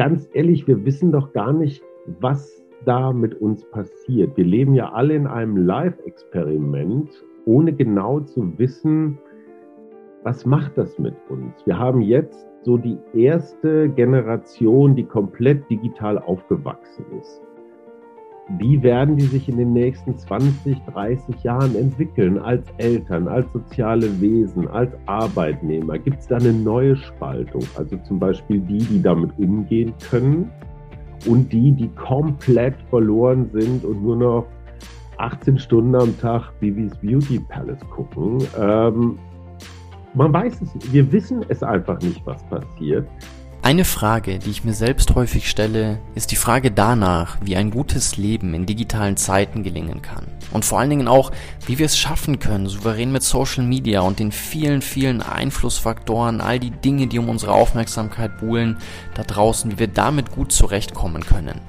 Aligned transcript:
ganz 0.00 0.30
ehrlich, 0.32 0.66
wir 0.66 0.82
wissen 0.86 1.12
doch 1.12 1.30
gar 1.34 1.52
nicht, 1.52 1.82
was 2.20 2.64
da 2.86 3.12
mit 3.12 3.38
uns 3.42 3.62
passiert. 3.70 4.34
Wir 4.34 4.46
leben 4.46 4.72
ja 4.74 4.90
alle 4.92 5.12
in 5.14 5.26
einem 5.26 5.58
Live-Experiment, 5.58 7.10
ohne 7.44 7.74
genau 7.74 8.20
zu 8.20 8.58
wissen, 8.58 9.18
was 10.22 10.46
macht 10.46 10.78
das 10.78 10.98
mit 10.98 11.12
uns. 11.28 11.52
Wir 11.66 11.78
haben 11.78 12.00
jetzt 12.00 12.48
so 12.62 12.78
die 12.78 12.96
erste 13.12 13.90
Generation, 13.90 14.96
die 14.96 15.04
komplett 15.04 15.68
digital 15.68 16.16
aufgewachsen 16.16 17.04
ist. 17.20 17.42
Wie 18.58 18.82
werden 18.82 19.16
die 19.16 19.26
sich 19.26 19.48
in 19.48 19.58
den 19.58 19.72
nächsten 19.72 20.16
20, 20.16 20.76
30 20.92 21.42
Jahren 21.44 21.76
entwickeln 21.76 22.38
als 22.38 22.64
Eltern, 22.78 23.28
als 23.28 23.46
soziale 23.52 24.20
Wesen, 24.20 24.66
als 24.68 24.90
Arbeitnehmer? 25.06 25.98
Gibt 25.98 26.18
es 26.18 26.26
da 26.26 26.36
eine 26.36 26.52
neue 26.52 26.96
Spaltung? 26.96 27.62
Also 27.76 27.96
zum 27.98 28.18
Beispiel 28.18 28.60
die, 28.60 28.78
die 28.78 29.00
damit 29.00 29.30
umgehen 29.38 29.94
können 30.10 30.50
und 31.26 31.52
die, 31.52 31.70
die 31.70 31.88
komplett 31.90 32.74
verloren 32.88 33.48
sind 33.52 33.84
und 33.84 34.02
nur 34.02 34.16
noch 34.16 34.46
18 35.18 35.58
Stunden 35.58 35.94
am 35.94 36.18
Tag 36.18 36.50
Bibis 36.58 36.96
Beauty 36.96 37.38
Palace 37.38 37.80
gucken. 37.90 38.38
Ähm, 38.58 39.18
man 40.14 40.32
weiß 40.32 40.60
es. 40.62 40.92
Wir 40.92 41.10
wissen 41.12 41.44
es 41.48 41.62
einfach 41.62 42.00
nicht, 42.00 42.24
was 42.26 42.42
passiert. 42.44 43.06
Eine 43.62 43.84
Frage, 43.84 44.38
die 44.38 44.48
ich 44.48 44.64
mir 44.64 44.72
selbst 44.72 45.14
häufig 45.14 45.50
stelle, 45.50 46.00
ist 46.14 46.30
die 46.30 46.36
Frage 46.36 46.70
danach, 46.70 47.36
wie 47.42 47.56
ein 47.56 47.70
gutes 47.70 48.16
Leben 48.16 48.54
in 48.54 48.64
digitalen 48.64 49.18
Zeiten 49.18 49.62
gelingen 49.62 50.00
kann. 50.00 50.26
Und 50.50 50.64
vor 50.64 50.80
allen 50.80 50.88
Dingen 50.88 51.08
auch, 51.08 51.30
wie 51.66 51.78
wir 51.78 51.84
es 51.84 51.98
schaffen 51.98 52.38
können, 52.38 52.68
souverän 52.68 53.12
mit 53.12 53.22
Social 53.22 53.62
Media 53.62 54.00
und 54.00 54.18
den 54.18 54.32
vielen, 54.32 54.80
vielen 54.80 55.20
Einflussfaktoren, 55.20 56.40
all 56.40 56.58
die 56.58 56.70
Dinge, 56.70 57.06
die 57.06 57.18
um 57.18 57.28
unsere 57.28 57.52
Aufmerksamkeit 57.52 58.38
buhlen, 58.38 58.78
da 59.14 59.24
draußen, 59.24 59.72
wie 59.72 59.78
wir 59.78 59.88
damit 59.88 60.32
gut 60.32 60.52
zurechtkommen 60.52 61.22
können. 61.22 61.60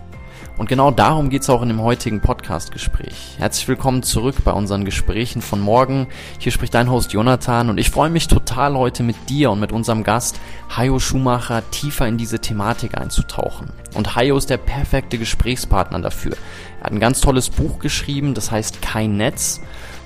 Und 0.58 0.68
genau 0.70 0.92
darum 0.92 1.30
geht 1.30 1.42
es 1.42 1.50
auch 1.50 1.62
in 1.62 1.70
dem 1.70 1.82
heutigen 1.82 2.22
Podcast-Gespräch. 2.22 3.36
Herzlich 3.38 3.68
willkommen 3.68 4.04
zurück 4.04 4.36
bei 4.44 4.52
unseren 4.52 4.86
Gesprächen 4.86 5.42
von 5.42 5.60
morgen. 5.60 6.08
Hier 6.40 6.52
spricht 6.52 6.74
dein 6.74 6.92
Host 6.92 7.14
Jonathan 7.14 7.70
und 7.70 7.78
ich 7.78 7.90
freue 7.90 8.10
mich 8.10 8.28
total 8.28 8.76
heute 8.76 9.02
mit 9.02 9.30
dir 9.30 9.50
und 9.52 9.60
mit 9.60 9.72
unserem 9.72 10.04
Gast 10.04 10.40
Hayo 10.76 11.00
Schumacher 11.00 11.64
tiefer 11.72 12.08
in 12.08 12.18
diese 12.18 12.40
Thematik 12.40 12.98
einzutauchen. 12.98 13.72
Und 13.96 14.16
Hayo 14.16 14.38
ist 14.38 14.50
der 14.50 14.58
perfekte 14.58 15.18
Gesprächspartner 15.18 16.00
dafür. 16.00 16.34
Er 16.80 16.86
hat 16.86 16.92
ein 16.92 17.00
ganz 17.00 17.22
tolles 17.22 17.50
Buch 17.50 17.80
geschrieben, 17.80 18.34
das 18.34 18.52
heißt 18.52 18.82
Kein 18.82 19.18
Netz 19.18 19.62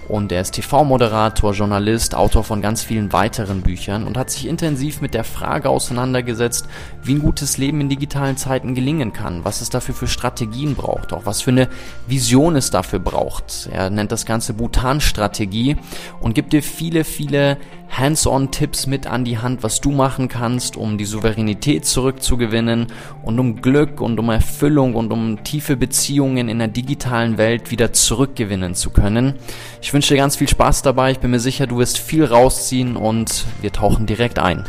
und 0.08 0.32
er 0.32 0.42
ist 0.42 0.52
TV-Moderator, 0.52 1.54
Journalist, 1.54 2.16
Autor 2.16 2.44
von 2.44 2.62
ganz 2.62 2.84
vielen 2.84 3.12
weiteren 3.14 3.62
Büchern 3.62 4.06
und 4.06 4.18
hat 4.18 4.30
sich 4.30 4.48
intensiv 4.48 5.02
mit 5.02 5.14
der 5.14 5.24
Frage 5.24 5.70
auseinandergesetzt, 5.70 6.68
wie 7.04 7.16
ein 7.16 7.22
gutes 7.22 7.58
Leben 7.58 7.82
in 7.82 7.90
digitalen 7.90 8.38
Zeiten 8.38 8.76
gelingen 8.76 9.14
kann, 9.14 9.44
was 9.44 9.62
es 9.62 9.70
dafür 9.70 9.96
für 9.96 10.08
Strategien 10.08 10.76
braucht, 10.76 11.14
auch 11.14 11.26
was 11.26 11.42
für 11.42 11.52
eine 11.52 11.70
Vision 12.08 12.56
es 12.56 12.70
dafür 12.70 13.00
braucht. 13.00 13.70
Er 13.72 13.90
nennt 13.90 14.12
das 14.12 14.26
Ganze 14.26 14.54
Bhutan-Strategie 14.54 15.78
und 16.20 16.36
gibt 16.36 16.54
dir 16.54 16.64
viele, 16.64 17.04
viele 17.04 17.58
Hands-on-Tipps 17.90 18.88
mit 18.88 19.08
an 19.08 19.26
die 19.26 19.38
Hand, 19.38 19.64
was 19.64 19.82
du 19.82 19.92
machen 19.92 20.28
kannst, 20.28 20.78
um 20.78 20.98
die 20.98 21.06
Souveränität 21.06 21.86
zurückzugewinnen 21.86 22.88
und 23.24 23.40
um 23.40 23.62
Glück 23.62 24.02
und 24.02 24.20
um 24.20 24.30
Erfüllung 24.30 24.96
und 24.96 25.12
um 25.12 25.44
tiefe 25.44 25.78
Beziehungen 25.78 26.50
in 26.50 26.60
der 26.60 26.68
digitalen 26.68 27.38
Welt 27.38 27.72
wieder 27.72 27.94
zurückgewinnen 27.94 28.76
zu 28.76 28.90
können. 28.90 29.36
Ich 29.82 29.94
wünsche 29.94 30.14
dir 30.14 30.20
ganz 30.20 30.36
viel 30.36 30.50
Spaß 30.50 30.82
dabei. 30.82 31.12
Ich 31.12 31.20
bin 31.20 31.32
mir 31.32 31.40
sicher, 31.40 31.68
du 31.68 31.78
wirst 31.78 31.98
viel 31.98 32.26
rausziehen 32.26 32.96
und 32.96 33.46
wir 33.62 33.72
tauchen 33.72 34.06
direkt 34.06 34.40
ein. 34.40 34.66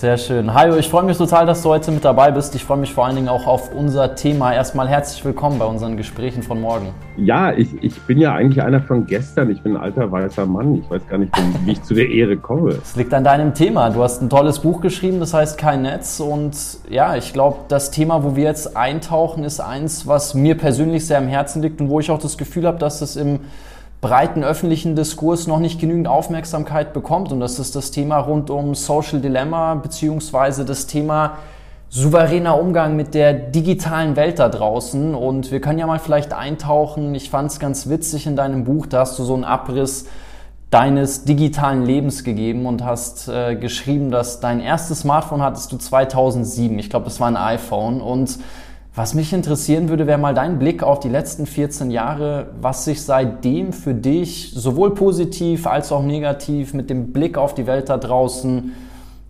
Sehr 0.00 0.16
schön. 0.16 0.54
Hajo, 0.54 0.76
ich 0.76 0.88
freue 0.88 1.02
mich 1.02 1.18
total, 1.18 1.44
dass 1.44 1.60
du 1.60 1.68
heute 1.68 1.90
mit 1.90 2.06
dabei 2.06 2.30
bist. 2.30 2.54
Ich 2.54 2.64
freue 2.64 2.78
mich 2.78 2.94
vor 2.94 3.04
allen 3.04 3.16
Dingen 3.16 3.28
auch 3.28 3.46
auf 3.46 3.70
unser 3.74 4.14
Thema. 4.14 4.54
Erstmal 4.54 4.88
herzlich 4.88 5.22
willkommen 5.26 5.58
bei 5.58 5.66
unseren 5.66 5.98
Gesprächen 5.98 6.42
von 6.42 6.58
morgen. 6.58 6.94
Ja, 7.18 7.52
ich, 7.52 7.68
ich 7.84 8.00
bin 8.06 8.16
ja 8.16 8.32
eigentlich 8.32 8.64
einer 8.64 8.80
von 8.80 9.04
gestern. 9.04 9.50
Ich 9.50 9.60
bin 9.60 9.76
ein 9.76 9.82
alter 9.82 10.10
weißer 10.10 10.46
Mann. 10.46 10.76
Ich 10.76 10.88
weiß 10.88 11.06
gar 11.06 11.18
nicht, 11.18 11.30
wie 11.66 11.72
ich 11.72 11.82
zu 11.82 11.92
der 11.92 12.08
Ehre 12.08 12.38
komme. 12.38 12.70
Es 12.82 12.96
liegt 12.96 13.12
an 13.12 13.24
deinem 13.24 13.52
Thema. 13.52 13.90
Du 13.90 14.02
hast 14.02 14.22
ein 14.22 14.30
tolles 14.30 14.60
Buch 14.60 14.80
geschrieben, 14.80 15.20
das 15.20 15.34
heißt 15.34 15.58
Kein 15.58 15.82
Netz. 15.82 16.18
Und 16.18 16.56
ja, 16.88 17.16
ich 17.16 17.34
glaube, 17.34 17.58
das 17.68 17.90
Thema, 17.90 18.24
wo 18.24 18.36
wir 18.36 18.44
jetzt 18.44 18.78
eintauchen, 18.78 19.44
ist 19.44 19.60
eins, 19.60 20.06
was 20.06 20.32
mir 20.32 20.56
persönlich 20.56 21.06
sehr 21.06 21.18
am 21.18 21.28
Herzen 21.28 21.60
liegt 21.60 21.78
und 21.78 21.90
wo 21.90 22.00
ich 22.00 22.10
auch 22.10 22.20
das 22.20 22.38
Gefühl 22.38 22.66
habe, 22.66 22.78
dass 22.78 23.02
es 23.02 23.16
im 23.16 23.40
breiten 24.00 24.42
öffentlichen 24.44 24.96
Diskurs 24.96 25.46
noch 25.46 25.58
nicht 25.58 25.80
genügend 25.80 26.08
Aufmerksamkeit 26.08 26.92
bekommt. 26.92 27.32
Und 27.32 27.40
das 27.40 27.58
ist 27.58 27.76
das 27.76 27.90
Thema 27.90 28.18
rund 28.18 28.50
um 28.50 28.74
Social 28.74 29.20
Dilemma 29.20 29.74
beziehungsweise 29.74 30.64
das 30.64 30.86
Thema 30.86 31.36
souveräner 31.90 32.58
Umgang 32.58 32.96
mit 32.96 33.14
der 33.14 33.34
digitalen 33.34 34.16
Welt 34.16 34.38
da 34.38 34.48
draußen. 34.48 35.14
Und 35.14 35.50
wir 35.50 35.60
können 35.60 35.78
ja 35.78 35.86
mal 35.86 35.98
vielleicht 35.98 36.32
eintauchen. 36.32 37.14
Ich 37.14 37.30
fand 37.30 37.50
es 37.50 37.58
ganz 37.58 37.88
witzig 37.88 38.26
in 38.26 38.36
deinem 38.36 38.64
Buch, 38.64 38.86
da 38.86 39.00
hast 39.00 39.18
du 39.18 39.24
so 39.24 39.34
einen 39.34 39.44
Abriss 39.44 40.06
deines 40.70 41.24
digitalen 41.24 41.84
Lebens 41.84 42.22
gegeben 42.22 42.64
und 42.64 42.84
hast 42.84 43.28
äh, 43.28 43.56
geschrieben, 43.56 44.12
dass 44.12 44.38
dein 44.38 44.60
erstes 44.60 45.00
Smartphone 45.00 45.42
hattest 45.42 45.72
du 45.72 45.76
2007. 45.76 46.78
Ich 46.78 46.90
glaube, 46.90 47.06
das 47.06 47.18
war 47.18 47.26
ein 47.26 47.36
iPhone 47.36 48.00
und 48.00 48.38
was 48.94 49.14
mich 49.14 49.32
interessieren 49.32 49.88
würde, 49.88 50.06
wäre 50.06 50.18
mal 50.18 50.34
dein 50.34 50.58
Blick 50.58 50.82
auf 50.82 50.98
die 51.00 51.08
letzten 51.08 51.46
14 51.46 51.90
Jahre, 51.90 52.50
was 52.60 52.84
sich 52.84 53.02
seitdem 53.02 53.72
für 53.72 53.94
dich 53.94 54.52
sowohl 54.52 54.94
positiv 54.94 55.66
als 55.66 55.92
auch 55.92 56.02
negativ 56.02 56.74
mit 56.74 56.90
dem 56.90 57.12
Blick 57.12 57.38
auf 57.38 57.54
die 57.54 57.66
Welt 57.66 57.88
da 57.88 57.98
draußen, 57.98 58.72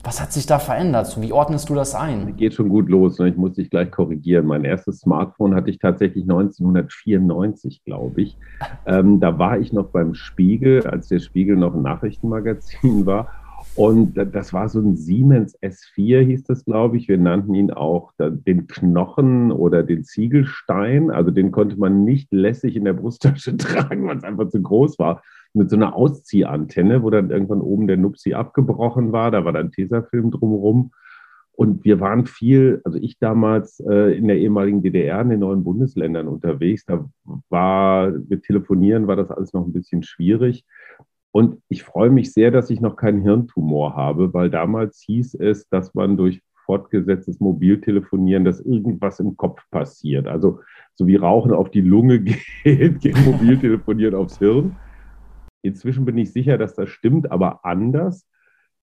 was 0.02 0.20
hat 0.20 0.32
sich 0.32 0.46
da 0.46 0.58
verändert? 0.58 1.20
Wie 1.20 1.32
ordnest 1.32 1.68
du 1.68 1.74
das 1.74 1.94
ein? 1.94 2.34
Geht 2.36 2.54
schon 2.54 2.70
gut 2.70 2.88
los. 2.88 3.18
Ne? 3.18 3.28
Ich 3.28 3.36
muss 3.36 3.52
dich 3.52 3.68
gleich 3.68 3.90
korrigieren. 3.90 4.46
Mein 4.46 4.64
erstes 4.64 5.00
Smartphone 5.00 5.54
hatte 5.54 5.68
ich 5.68 5.78
tatsächlich 5.78 6.22
1994, 6.24 7.84
glaube 7.84 8.22
ich. 8.22 8.36
Ähm, 8.86 9.20
da 9.20 9.38
war 9.38 9.58
ich 9.58 9.72
noch 9.72 9.86
beim 9.86 10.14
Spiegel, 10.14 10.86
als 10.86 11.08
der 11.08 11.20
Spiegel 11.20 11.56
noch 11.56 11.74
ein 11.74 11.82
Nachrichtenmagazin 11.82 13.06
war. 13.06 13.28
Und 13.74 14.14
das 14.14 14.52
war 14.52 14.68
so 14.68 14.80
ein 14.80 14.96
Siemens 14.96 15.56
S4, 15.62 16.20
hieß 16.20 16.44
das, 16.44 16.64
glaube 16.64 16.96
ich. 16.96 17.08
Wir 17.08 17.18
nannten 17.18 17.54
ihn 17.54 17.70
auch 17.70 18.12
den 18.18 18.66
Knochen 18.66 19.52
oder 19.52 19.82
den 19.82 20.04
Ziegelstein. 20.04 21.10
Also 21.10 21.30
den 21.30 21.52
konnte 21.52 21.76
man 21.78 22.04
nicht 22.04 22.32
lässig 22.32 22.76
in 22.76 22.84
der 22.84 22.94
Brusttasche 22.94 23.56
tragen, 23.58 24.06
weil 24.06 24.18
es 24.18 24.24
einfach 24.24 24.48
zu 24.48 24.60
groß 24.60 24.98
war. 24.98 25.22
Mit 25.52 25.70
so 25.70 25.76
einer 25.76 25.94
Ausziehantenne, 25.94 27.02
wo 27.02 27.10
dann 27.10 27.30
irgendwann 27.30 27.60
oben 27.60 27.86
der 27.86 27.96
Nupsi 27.96 28.34
abgebrochen 28.34 29.12
war. 29.12 29.30
Da 29.30 29.44
war 29.44 29.52
dann 29.52 29.72
Tesafilm 29.72 30.30
drumherum. 30.30 30.90
Und 31.52 31.84
wir 31.84 32.00
waren 32.00 32.26
viel, 32.26 32.80
also 32.84 32.98
ich 32.98 33.18
damals 33.18 33.80
äh, 33.80 34.16
in 34.16 34.28
der 34.28 34.38
ehemaligen 34.38 34.82
DDR, 34.82 35.20
in 35.20 35.28
den 35.28 35.40
neuen 35.40 35.62
Bundesländern 35.62 36.26
unterwegs. 36.26 36.86
Da 36.86 37.08
war 37.50 38.10
mit 38.10 38.44
Telefonieren 38.44 39.06
war 39.06 39.16
das 39.16 39.30
alles 39.30 39.52
noch 39.52 39.66
ein 39.66 39.72
bisschen 39.72 40.02
schwierig. 40.02 40.64
Und 41.32 41.62
ich 41.68 41.84
freue 41.84 42.10
mich 42.10 42.32
sehr, 42.32 42.50
dass 42.50 42.70
ich 42.70 42.80
noch 42.80 42.96
keinen 42.96 43.22
Hirntumor 43.22 43.94
habe, 43.94 44.34
weil 44.34 44.50
damals 44.50 45.00
hieß 45.06 45.34
es, 45.34 45.68
dass 45.68 45.94
man 45.94 46.16
durch 46.16 46.42
fortgesetztes 46.64 47.40
Mobiltelefonieren, 47.40 48.44
dass 48.44 48.60
irgendwas 48.60 49.20
im 49.20 49.36
Kopf 49.36 49.62
passiert. 49.70 50.26
Also 50.26 50.60
so 50.94 51.06
wie 51.06 51.16
Rauchen 51.16 51.52
auf 51.52 51.70
die 51.70 51.80
Lunge 51.80 52.20
geht, 52.64 53.00
geht 53.00 53.24
Mobiltelefonieren 53.24 54.14
aufs 54.14 54.38
Hirn. 54.38 54.76
Inzwischen 55.62 56.04
bin 56.04 56.16
ich 56.18 56.32
sicher, 56.32 56.58
dass 56.58 56.74
das 56.74 56.88
stimmt, 56.88 57.30
aber 57.30 57.64
anders. 57.64 58.26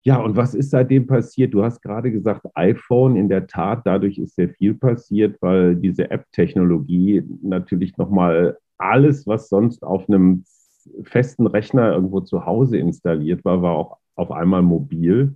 Ja, 0.04 0.18
und 0.18 0.36
was 0.36 0.54
ist 0.54 0.70
seitdem 0.70 1.08
passiert? 1.08 1.54
Du 1.54 1.64
hast 1.64 1.82
gerade 1.82 2.12
gesagt, 2.12 2.46
iPhone, 2.54 3.16
in 3.16 3.28
der 3.28 3.48
Tat, 3.48 3.82
dadurch 3.86 4.20
ist 4.20 4.36
sehr 4.36 4.50
viel 4.50 4.76
passiert, 4.76 5.38
weil 5.42 5.76
diese 5.76 6.12
App-Technologie 6.12 7.24
natürlich 7.42 7.98
nochmal 7.98 8.58
alles, 8.78 9.26
was 9.26 9.50
sonst 9.50 9.84
auf 9.84 10.08
einem 10.08 10.44
festen 11.04 11.48
Rechner 11.48 11.94
irgendwo 11.94 12.22
zu 12.22 12.46
Hause 12.46 12.78
installiert 12.78 13.44
war, 13.46 13.62
war 13.62 13.74
auch 13.74 13.98
auf 14.16 14.32
einmal 14.32 14.62
mobil. 14.62 15.36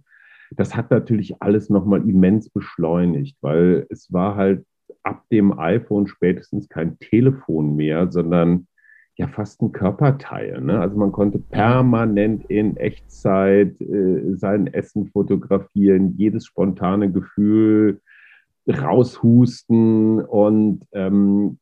Das 0.52 0.76
hat 0.76 0.92
natürlich 0.92 1.42
alles 1.42 1.70
nochmal 1.70 2.08
immens 2.08 2.50
beschleunigt, 2.50 3.38
weil 3.42 3.86
es 3.90 4.12
war 4.12 4.36
halt 4.36 4.66
ab 5.04 5.24
dem 5.32 5.58
iPhone 5.58 6.08
spätestens 6.08 6.70
kein 6.70 6.98
Telefon 7.00 7.76
mehr, 7.76 8.12
sondern 8.12 8.68
ja 9.16 9.28
fast 9.28 9.62
ein 9.62 9.72
Körperteil. 9.74 10.62
Ne? 10.62 10.80
Also 10.80 10.98
man 10.98 11.12
konnte 11.12 11.40
permanent 11.40 12.46
in 12.46 12.78
Echtzeit 12.78 13.80
äh, 13.82 14.36
sein 14.36 14.68
Essen 14.68 15.08
fotografieren, 15.08 16.16
jedes 16.18 16.46
spontane 16.46 17.12
Gefühl 17.12 18.02
raushusten 18.68 20.22
und 20.22 20.86
ähm, 20.94 21.60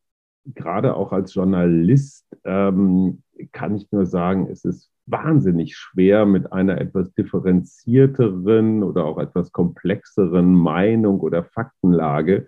gerade 0.55 0.95
auch 0.95 1.11
als 1.11 1.33
Journalist 1.33 2.25
ähm, 2.43 3.23
kann 3.51 3.75
ich 3.75 3.91
nur 3.91 4.05
sagen, 4.05 4.47
es 4.51 4.65
ist 4.65 4.89
wahnsinnig 5.05 5.75
schwer, 5.75 6.25
mit 6.25 6.51
einer 6.51 6.79
etwas 6.79 7.13
differenzierteren 7.13 8.83
oder 8.83 9.05
auch 9.05 9.17
etwas 9.19 9.51
komplexeren 9.51 10.53
Meinung 10.53 11.21
oder 11.21 11.43
Faktenlage 11.43 12.47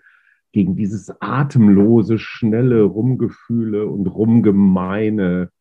gegen 0.51 0.75
dieses 0.75 1.13
atemlose, 1.21 2.17
schnelle 2.17 2.83
Rumgefühle 2.83 3.87
und 3.87 4.07
Rumgemeine 4.07 5.51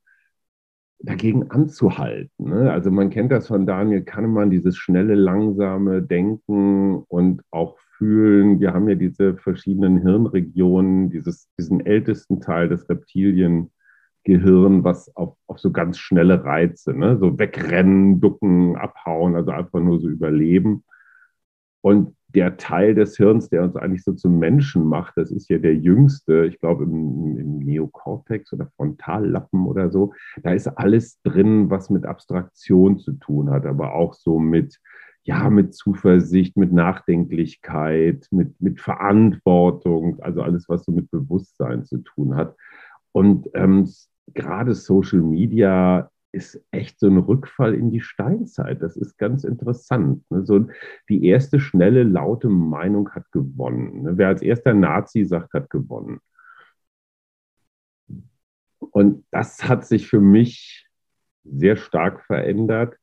dagegen 1.00 1.50
anzuhalten. 1.50 2.48
Ne? 2.50 2.72
Also 2.72 2.90
man 2.90 3.10
kennt 3.10 3.30
das 3.30 3.46
von 3.48 3.66
Daniel 3.66 4.02
Kahnemann, 4.02 4.50
dieses 4.50 4.76
schnelle, 4.76 5.14
langsame 5.14 6.02
Denken 6.02 7.04
und 7.08 7.42
auch 7.50 7.78
fühlen. 7.96 8.60
Wir 8.60 8.74
haben 8.74 8.88
ja 8.88 8.94
diese 8.94 9.36
verschiedenen 9.36 9.98
Hirnregionen, 9.98 11.10
dieses, 11.10 11.48
diesen 11.58 11.84
ältesten 11.84 12.40
Teil 12.40 12.68
des 12.68 12.88
Reptiliengehirns, 12.88 14.84
was 14.84 15.14
auf, 15.16 15.36
auf 15.46 15.58
so 15.58 15.70
ganz 15.70 15.98
schnelle 15.98 16.44
Reize, 16.44 16.94
ne? 16.94 17.18
so 17.18 17.38
wegrennen, 17.38 18.20
ducken, 18.20 18.76
abhauen, 18.76 19.36
also 19.36 19.52
einfach 19.52 19.80
nur 19.80 20.00
so 20.00 20.08
überleben. 20.08 20.84
Und 21.80 22.16
der 22.28 22.58
Teil 22.58 22.94
des 22.94 23.16
Hirns, 23.16 23.48
der 23.48 23.62
uns 23.62 23.76
eigentlich 23.76 24.04
so 24.04 24.12
zum 24.12 24.38
Menschen 24.38 24.84
macht, 24.84 25.16
das 25.16 25.30
ist 25.30 25.48
ja 25.48 25.58
der 25.58 25.74
jüngste, 25.74 26.44
ich 26.44 26.60
glaube 26.60 26.84
im, 26.84 27.38
im 27.38 27.58
Neokortex 27.60 28.52
oder 28.52 28.66
Frontallappen 28.76 29.66
oder 29.66 29.90
so, 29.90 30.12
da 30.42 30.52
ist 30.52 30.66
alles 30.68 31.20
drin, 31.22 31.70
was 31.70 31.88
mit 31.88 32.04
Abstraktion 32.04 32.98
zu 32.98 33.12
tun 33.12 33.50
hat, 33.50 33.64
aber 33.64 33.94
auch 33.94 34.12
so 34.12 34.38
mit, 34.38 34.78
ja, 35.22 35.48
mit 35.48 35.74
Zuversicht, 35.74 36.56
mit 36.56 36.72
Nachdenklichkeit, 36.72 38.28
mit, 38.30 38.60
mit 38.60 38.80
Verantwortung, 38.80 40.20
also 40.20 40.42
alles, 40.42 40.68
was 40.68 40.84
so 40.84 40.92
mit 40.92 41.10
Bewusstsein 41.10 41.84
zu 41.84 41.98
tun 41.98 42.36
hat. 42.36 42.56
Und 43.12 43.48
ähm, 43.54 43.88
gerade 44.34 44.74
Social 44.74 45.20
Media 45.20 46.10
ist 46.32 46.62
echt 46.70 47.00
so 47.00 47.06
ein 47.06 47.18
Rückfall 47.18 47.74
in 47.74 47.90
die 47.90 48.00
Steinzeit. 48.00 48.82
Das 48.82 48.96
ist 48.96 49.16
ganz 49.16 49.44
interessant. 49.44 50.22
Ne? 50.30 50.44
Die 51.08 51.24
erste 51.26 51.58
schnelle, 51.58 52.02
laute 52.02 52.48
Meinung 52.48 53.10
hat 53.10 53.30
gewonnen. 53.32 54.02
Ne? 54.02 54.18
Wer 54.18 54.28
als 54.28 54.42
erster 54.42 54.74
Nazi 54.74 55.24
sagt, 55.24 55.54
hat 55.54 55.70
gewonnen. 55.70 56.20
Und 58.78 59.24
das 59.30 59.68
hat 59.68 59.86
sich 59.86 60.08
für 60.08 60.20
mich 60.20 60.88
sehr 61.44 61.76
stark 61.76 62.24
verändert. 62.26 62.96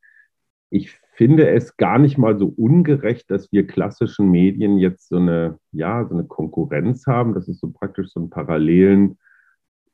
Ich 0.70 0.92
finde 1.14 1.50
es 1.50 1.78
gar 1.78 2.00
nicht 2.00 2.18
mal 2.18 2.38
so 2.38 2.48
ungerecht, 2.48 3.32
dass 3.32 3.52
wir 3.52 3.66
klassischen 3.66 4.30
Medien 4.30 4.78
jetzt 4.78 5.08
so 5.08 5.18
eine, 5.18 5.60
ja, 5.72 6.06
so 6.06 6.14
eine 6.14 6.26
Konkurrenz 6.26 7.08
haben, 7.08 7.34
dass 7.34 7.48
es 7.48 7.60
so 7.60 7.72
praktisch 7.72 8.10
so 8.10 8.20
einen 8.20 8.30
parallelen 8.30 9.18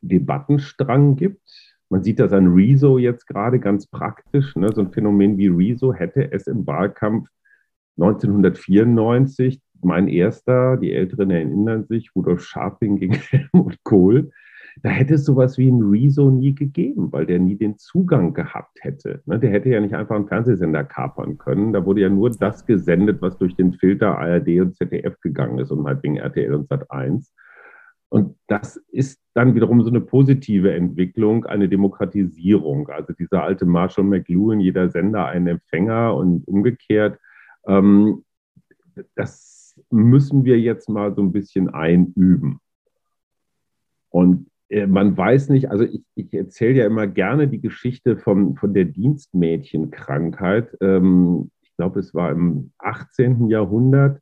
Debattenstrang 0.01 1.15
gibt 1.15 1.70
man 1.91 2.03
sieht 2.03 2.19
das 2.19 2.31
an 2.31 2.53
Rezo 2.53 2.97
jetzt 2.97 3.27
gerade 3.27 3.59
ganz 3.59 3.85
praktisch. 3.85 4.55
Ne? 4.55 4.69
So 4.73 4.81
ein 4.81 4.91
Phänomen 4.91 5.37
wie 5.37 5.49
Rezo 5.49 5.93
hätte 5.93 6.31
es 6.31 6.47
im 6.47 6.65
Wahlkampf 6.65 7.27
1994, 7.97 9.61
mein 9.83 10.07
erster, 10.07 10.77
die 10.77 10.93
Älteren 10.93 11.29
erinnern 11.31 11.85
sich, 11.85 12.15
Rudolf 12.15 12.43
Scharping 12.43 12.95
gegen 12.95 13.13
Helmut 13.29 13.77
Kohl, 13.83 14.31
da 14.83 14.89
hätte 14.89 15.15
es 15.15 15.25
sowas 15.25 15.57
wie 15.57 15.69
ein 15.69 15.81
Rezo 15.81 16.31
nie 16.31 16.55
gegeben, 16.55 17.11
weil 17.11 17.25
der 17.25 17.39
nie 17.39 17.57
den 17.57 17.77
Zugang 17.77 18.33
gehabt 18.33 18.77
hätte. 18.79 19.21
Ne? 19.25 19.37
Der 19.37 19.51
hätte 19.51 19.67
ja 19.67 19.81
nicht 19.81 19.93
einfach 19.93 20.15
einen 20.15 20.29
Fernsehsender 20.29 20.85
kapern 20.85 21.37
können. 21.37 21.73
Da 21.73 21.85
wurde 21.85 22.01
ja 22.01 22.09
nur 22.09 22.29
das 22.29 22.65
gesendet, 22.65 23.21
was 23.21 23.37
durch 23.37 23.55
den 23.57 23.73
Filter 23.73 24.17
ARD 24.17 24.61
und 24.61 24.77
ZDF 24.77 25.19
gegangen 25.19 25.59
ist 25.59 25.71
und 25.71 25.85
halt 25.85 26.01
wegen 26.03 26.15
RTL 26.15 26.53
und 26.53 26.69
Sat 26.69 26.89
1. 26.89 27.33
Und 28.11 28.35
das 28.47 28.75
ist 28.91 29.21
dann 29.33 29.55
wiederum 29.55 29.81
so 29.83 29.89
eine 29.89 30.01
positive 30.01 30.73
Entwicklung, 30.73 31.45
eine 31.45 31.69
Demokratisierung. 31.69 32.89
Also 32.89 33.13
dieser 33.13 33.43
alte 33.43 33.65
Marshall 33.65 34.03
McLuhan, 34.03 34.59
jeder 34.59 34.89
Sender 34.89 35.27
ein 35.27 35.47
Empfänger 35.47 36.13
und 36.13 36.45
umgekehrt. 36.45 37.17
Ähm, 37.65 38.25
das 39.15 39.79
müssen 39.89 40.43
wir 40.43 40.59
jetzt 40.59 40.89
mal 40.89 41.15
so 41.15 41.21
ein 41.21 41.31
bisschen 41.31 41.69
einüben. 41.69 42.59
Und 44.09 44.47
äh, 44.67 44.87
man 44.87 45.15
weiß 45.15 45.47
nicht, 45.47 45.71
also 45.71 45.85
ich, 45.85 46.03
ich 46.15 46.33
erzähle 46.33 46.79
ja 46.79 46.85
immer 46.87 47.07
gerne 47.07 47.47
die 47.47 47.61
Geschichte 47.61 48.17
von, 48.17 48.57
von 48.57 48.73
der 48.73 48.83
Dienstmädchenkrankheit. 48.83 50.75
Ähm, 50.81 51.49
ich 51.61 51.73
glaube, 51.77 52.01
es 52.01 52.13
war 52.13 52.31
im 52.31 52.73
18. 52.79 53.47
Jahrhundert 53.47 54.19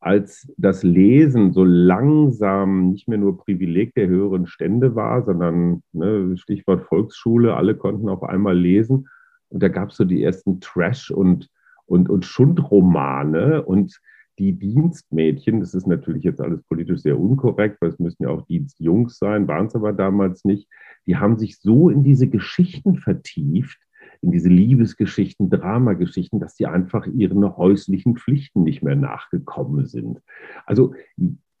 als 0.00 0.52
das 0.56 0.82
Lesen 0.82 1.52
so 1.52 1.64
langsam 1.64 2.90
nicht 2.90 3.08
mehr 3.08 3.18
nur 3.18 3.38
Privileg 3.38 3.94
der 3.94 4.06
höheren 4.08 4.46
Stände 4.46 4.94
war, 4.94 5.24
sondern 5.24 5.82
ne, 5.92 6.36
Stichwort 6.36 6.84
Volksschule, 6.84 7.56
alle 7.56 7.74
konnten 7.76 8.08
auf 8.08 8.22
einmal 8.22 8.56
lesen. 8.56 9.08
Und 9.48 9.62
da 9.62 9.68
gab 9.68 9.90
es 9.90 9.96
so 9.96 10.04
die 10.04 10.22
ersten 10.22 10.60
Trash- 10.60 11.10
und, 11.10 11.48
und, 11.86 12.08
und 12.10 12.24
Schundromane 12.24 13.64
und 13.64 13.98
die 14.38 14.52
Dienstmädchen, 14.52 15.58
das 15.58 15.74
ist 15.74 15.86
natürlich 15.86 16.22
jetzt 16.22 16.40
alles 16.40 16.62
politisch 16.62 17.00
sehr 17.00 17.18
unkorrekt, 17.18 17.80
weil 17.80 17.90
es 17.90 17.98
müssen 17.98 18.22
ja 18.22 18.28
auch 18.28 18.46
Dienstjungs 18.46 19.18
sein, 19.18 19.48
waren 19.48 19.66
es 19.66 19.74
aber 19.74 19.92
damals 19.92 20.44
nicht, 20.44 20.68
die 21.06 21.16
haben 21.16 21.38
sich 21.38 21.58
so 21.58 21.90
in 21.90 22.04
diese 22.04 22.28
Geschichten 22.28 22.98
vertieft, 22.98 23.78
in 24.20 24.30
diese 24.30 24.48
Liebesgeschichten, 24.48 25.50
Dramageschichten, 25.50 26.40
dass 26.40 26.56
sie 26.56 26.66
einfach 26.66 27.06
ihren 27.06 27.56
häuslichen 27.56 28.16
Pflichten 28.16 28.62
nicht 28.62 28.82
mehr 28.82 28.96
nachgekommen 28.96 29.86
sind. 29.86 30.20
Also 30.66 30.94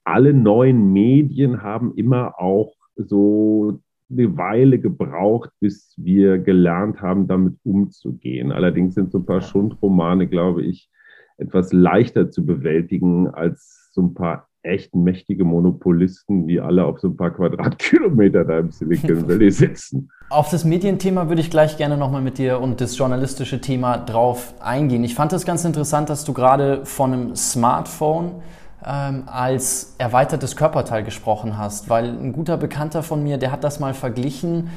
alle 0.04 0.32
neuen 0.32 0.92
Medien 0.92 1.62
haben 1.62 1.94
immer 1.94 2.40
auch 2.40 2.74
so 2.96 3.80
eine 4.10 4.36
Weile 4.36 4.78
gebraucht, 4.78 5.50
bis 5.60 5.94
wir 5.98 6.38
gelernt 6.38 7.02
haben, 7.02 7.28
damit 7.28 7.56
umzugehen. 7.62 8.52
Allerdings 8.52 8.94
sind 8.94 9.12
so 9.12 9.18
ein 9.18 9.26
paar 9.26 9.42
Schundromane, 9.42 10.26
glaube 10.26 10.62
ich, 10.62 10.90
etwas 11.36 11.72
leichter 11.72 12.30
zu 12.30 12.44
bewältigen 12.44 13.28
als 13.28 13.90
so 13.92 14.02
ein 14.02 14.14
paar 14.14 14.47
echt 14.62 14.94
mächtige 14.94 15.44
Monopolisten, 15.44 16.46
die 16.46 16.60
alle 16.60 16.84
auf 16.84 17.00
so 17.00 17.08
ein 17.08 17.16
paar 17.16 17.30
Quadratkilometer 17.30 18.44
da 18.44 18.58
im 18.58 18.70
Silicon 18.70 19.28
Valley 19.28 19.50
sitzen. 19.50 20.10
Auf 20.30 20.50
das 20.50 20.64
Medienthema 20.64 21.28
würde 21.28 21.40
ich 21.40 21.50
gleich 21.50 21.76
gerne 21.76 21.96
nochmal 21.96 22.20
mit 22.20 22.38
dir 22.38 22.60
und 22.60 22.80
das 22.80 22.98
journalistische 22.98 23.60
Thema 23.60 23.96
drauf 23.98 24.54
eingehen. 24.60 25.04
Ich 25.04 25.14
fand 25.14 25.32
es 25.32 25.46
ganz 25.46 25.64
interessant, 25.64 26.10
dass 26.10 26.24
du 26.24 26.32
gerade 26.32 26.84
von 26.84 27.12
einem 27.12 27.36
Smartphone 27.36 28.42
ähm, 28.84 29.24
als 29.26 29.94
erweitertes 29.98 30.54
Körperteil 30.54 31.02
gesprochen 31.02 31.58
hast, 31.58 31.88
weil 31.88 32.04
ein 32.04 32.32
guter 32.32 32.56
Bekannter 32.56 33.02
von 33.02 33.22
mir, 33.22 33.38
der 33.38 33.50
hat 33.50 33.64
das 33.64 33.80
mal 33.80 33.94
verglichen 33.94 34.70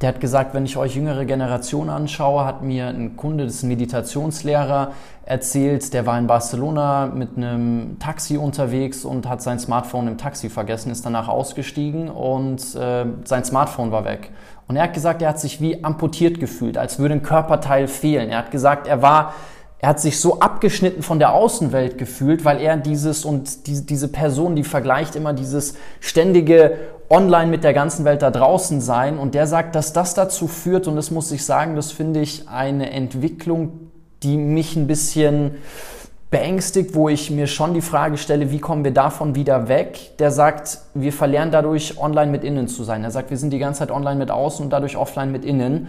der 0.00 0.08
hat 0.08 0.20
gesagt, 0.20 0.54
wenn 0.54 0.64
ich 0.64 0.78
euch 0.78 0.96
jüngere 0.96 1.26
Generation 1.26 1.90
anschaue, 1.90 2.46
hat 2.46 2.62
mir 2.62 2.86
ein 2.86 3.16
Kunde, 3.16 3.44
das 3.44 3.56
ist 3.56 3.62
ein 3.64 3.68
Meditationslehrer, 3.68 4.92
erzählt, 5.26 5.92
der 5.92 6.06
war 6.06 6.18
in 6.18 6.26
Barcelona 6.26 7.06
mit 7.06 7.36
einem 7.36 7.98
Taxi 7.98 8.38
unterwegs 8.38 9.04
und 9.04 9.28
hat 9.28 9.42
sein 9.42 9.58
Smartphone 9.58 10.08
im 10.08 10.16
Taxi 10.16 10.48
vergessen, 10.48 10.90
ist 10.90 11.04
danach 11.04 11.28
ausgestiegen 11.28 12.08
und 12.08 12.60
äh, 12.74 13.04
sein 13.24 13.44
Smartphone 13.44 13.92
war 13.92 14.06
weg. 14.06 14.30
Und 14.68 14.76
er 14.76 14.84
hat 14.84 14.94
gesagt, 14.94 15.20
er 15.20 15.28
hat 15.28 15.40
sich 15.40 15.60
wie 15.60 15.84
amputiert 15.84 16.40
gefühlt, 16.40 16.78
als 16.78 16.98
würde 16.98 17.14
ein 17.14 17.22
Körperteil 17.22 17.86
fehlen. 17.86 18.30
Er 18.30 18.38
hat 18.38 18.50
gesagt, 18.50 18.86
er 18.86 19.02
war 19.02 19.34
er 19.82 19.88
hat 19.88 20.00
sich 20.00 20.20
so 20.20 20.40
abgeschnitten 20.40 21.02
von 21.02 21.18
der 21.18 21.32
Außenwelt 21.32 21.96
gefühlt, 21.96 22.44
weil 22.44 22.60
er 22.60 22.76
dieses 22.76 23.24
und 23.24 23.66
die, 23.66 23.86
diese 23.86 24.08
Person, 24.08 24.54
die 24.54 24.62
vergleicht 24.62 25.16
immer 25.16 25.32
dieses 25.32 25.74
ständige 26.00 26.76
online 27.10 27.50
mit 27.50 27.64
der 27.64 27.74
ganzen 27.74 28.04
Welt 28.04 28.22
da 28.22 28.30
draußen 28.30 28.80
sein. 28.80 29.18
Und 29.18 29.34
der 29.34 29.46
sagt, 29.46 29.74
dass 29.74 29.92
das 29.92 30.14
dazu 30.14 30.46
führt, 30.46 30.86
und 30.86 30.96
das 30.96 31.10
muss 31.10 31.30
ich 31.32 31.44
sagen, 31.44 31.76
das 31.76 31.90
finde 31.92 32.20
ich 32.20 32.48
eine 32.48 32.90
Entwicklung, 32.90 33.90
die 34.22 34.36
mich 34.36 34.76
ein 34.76 34.86
bisschen 34.86 35.56
beängstigt, 36.30 36.94
wo 36.94 37.08
ich 37.08 37.32
mir 37.32 37.48
schon 37.48 37.74
die 37.74 37.80
Frage 37.80 38.16
stelle, 38.16 38.52
wie 38.52 38.60
kommen 38.60 38.84
wir 38.84 38.92
davon 38.92 39.34
wieder 39.34 39.66
weg? 39.66 40.16
Der 40.20 40.30
sagt, 40.30 40.78
wir 40.94 41.12
verlernen 41.12 41.50
dadurch 41.50 41.98
online 41.98 42.30
mit 42.30 42.44
innen 42.44 42.68
zu 42.68 42.84
sein. 42.84 43.02
Er 43.02 43.10
sagt, 43.10 43.30
wir 43.30 43.36
sind 43.36 43.52
die 43.52 43.58
ganze 43.58 43.80
Zeit 43.80 43.90
online 43.90 44.16
mit 44.16 44.30
außen 44.30 44.64
und 44.64 44.70
dadurch 44.70 44.96
offline 44.96 45.32
mit 45.32 45.44
innen. 45.44 45.88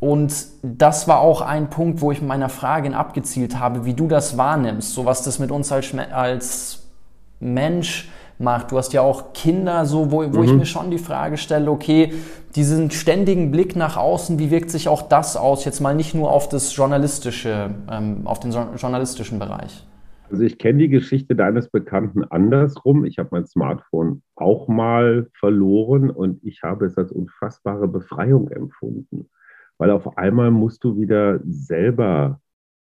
Und 0.00 0.34
das 0.62 1.08
war 1.08 1.20
auch 1.20 1.40
ein 1.40 1.70
Punkt, 1.70 2.02
wo 2.02 2.12
ich 2.12 2.20
mit 2.20 2.28
meiner 2.28 2.50
Frage 2.50 2.94
abgezielt 2.94 3.58
habe, 3.58 3.86
wie 3.86 3.94
du 3.94 4.06
das 4.06 4.36
wahrnimmst, 4.36 4.92
so 4.92 5.06
was 5.06 5.22
das 5.22 5.38
mit 5.38 5.50
uns 5.50 5.72
als, 5.72 5.92
als 6.12 6.82
Mensch 7.40 8.10
macht. 8.38 8.72
Du 8.72 8.78
hast 8.78 8.92
ja 8.92 9.00
auch 9.00 9.32
Kinder, 9.32 9.84
so 9.86 10.10
wo, 10.10 10.32
wo 10.32 10.38
mhm. 10.38 10.44
ich 10.44 10.52
mir 10.52 10.66
schon 10.66 10.90
die 10.90 10.98
Frage 10.98 11.36
stelle, 11.36 11.70
okay, 11.70 12.12
diesen 12.54 12.90
ständigen 12.90 13.50
Blick 13.50 13.76
nach 13.76 13.96
außen, 13.96 14.38
wie 14.38 14.50
wirkt 14.50 14.70
sich 14.70 14.88
auch 14.88 15.02
das 15.02 15.36
aus? 15.36 15.64
Jetzt 15.64 15.80
mal 15.80 15.94
nicht 15.94 16.14
nur 16.14 16.30
auf 16.30 16.48
das 16.48 16.74
journalistische, 16.74 17.70
ähm, 17.90 18.26
auf 18.26 18.40
den 18.40 18.52
journalistischen 18.52 19.38
Bereich. 19.38 19.84
Also 20.30 20.42
ich 20.42 20.58
kenne 20.58 20.78
die 20.78 20.88
Geschichte 20.88 21.34
deines 21.34 21.70
Bekannten 21.70 22.24
andersrum. 22.24 23.04
Ich 23.04 23.18
habe 23.18 23.30
mein 23.32 23.46
Smartphone 23.46 24.22
auch 24.34 24.68
mal 24.68 25.28
verloren 25.38 26.10
und 26.10 26.44
ich 26.44 26.62
habe 26.62 26.86
es 26.86 26.98
als 26.98 27.12
unfassbare 27.12 27.88
Befreiung 27.88 28.50
empfunden, 28.50 29.30
weil 29.78 29.90
auf 29.90 30.18
einmal 30.18 30.50
musst 30.50 30.84
du 30.84 30.98
wieder 30.98 31.40
selber 31.44 32.40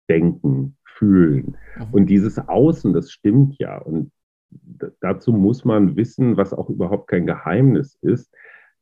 denken, 0.09 0.76
fühlen. 0.85 1.56
Mhm. 1.76 1.87
Und 1.90 2.06
dieses 2.06 2.38
Außen, 2.38 2.92
das 2.92 3.11
stimmt 3.11 3.59
ja. 3.59 3.78
Und 3.78 4.12
dazu 5.00 5.32
muss 5.32 5.64
man 5.64 5.97
wissen, 5.97 6.37
was 6.37 6.52
auch 6.52 6.68
überhaupt 6.68 7.09
kein 7.09 7.26
Geheimnis 7.26 7.99
ist, 8.02 8.32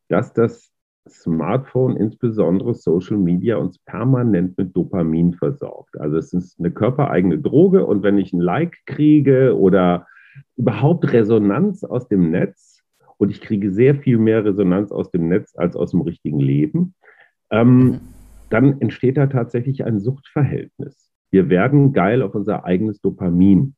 dass 0.09 0.33
das 0.33 0.71
Smartphone, 1.09 1.97
insbesondere 1.97 2.75
Social 2.75 3.17
Media, 3.17 3.57
uns 3.57 3.79
permanent 3.79 4.57
mit 4.59 4.77
Dopamin 4.77 5.35
versorgt. 5.35 5.99
Also 5.99 6.19
es 6.19 6.33
ist 6.33 6.59
eine 6.59 6.71
körpereigene 6.71 7.39
Droge 7.39 7.87
und 7.87 8.03
wenn 8.03 8.19
ich 8.19 8.33
ein 8.33 8.41
Like 8.41 8.77
kriege 8.87 9.59
oder 9.59 10.07
überhaupt 10.57 11.13
Resonanz 11.13 11.85
aus 11.85 12.09
dem 12.09 12.31
Netz, 12.31 12.83
und 13.17 13.31
ich 13.31 13.43
kriege 13.43 13.71
sehr 13.71 13.97
viel 13.97 14.17
mehr 14.17 14.45
Resonanz 14.45 14.93
aus 14.93 15.11
dem 15.11 15.29
Netz 15.29 15.55
als 15.55 15.77
aus 15.77 15.91
dem 15.91 16.01
richtigen 16.01 16.41
Leben, 16.41 16.95
ähm, 17.51 18.01
dann 18.49 18.81
entsteht 18.81 19.17
da 19.17 19.27
tatsächlich 19.27 19.85
ein 19.85 20.01
Suchtverhältnis. 20.01 21.13
Wir 21.31 21.49
werden 21.49 21.93
geil 21.93 22.23
auf 22.23 22.35
unser 22.35 22.65
eigenes 22.65 23.01
Dopamin. 23.01 23.75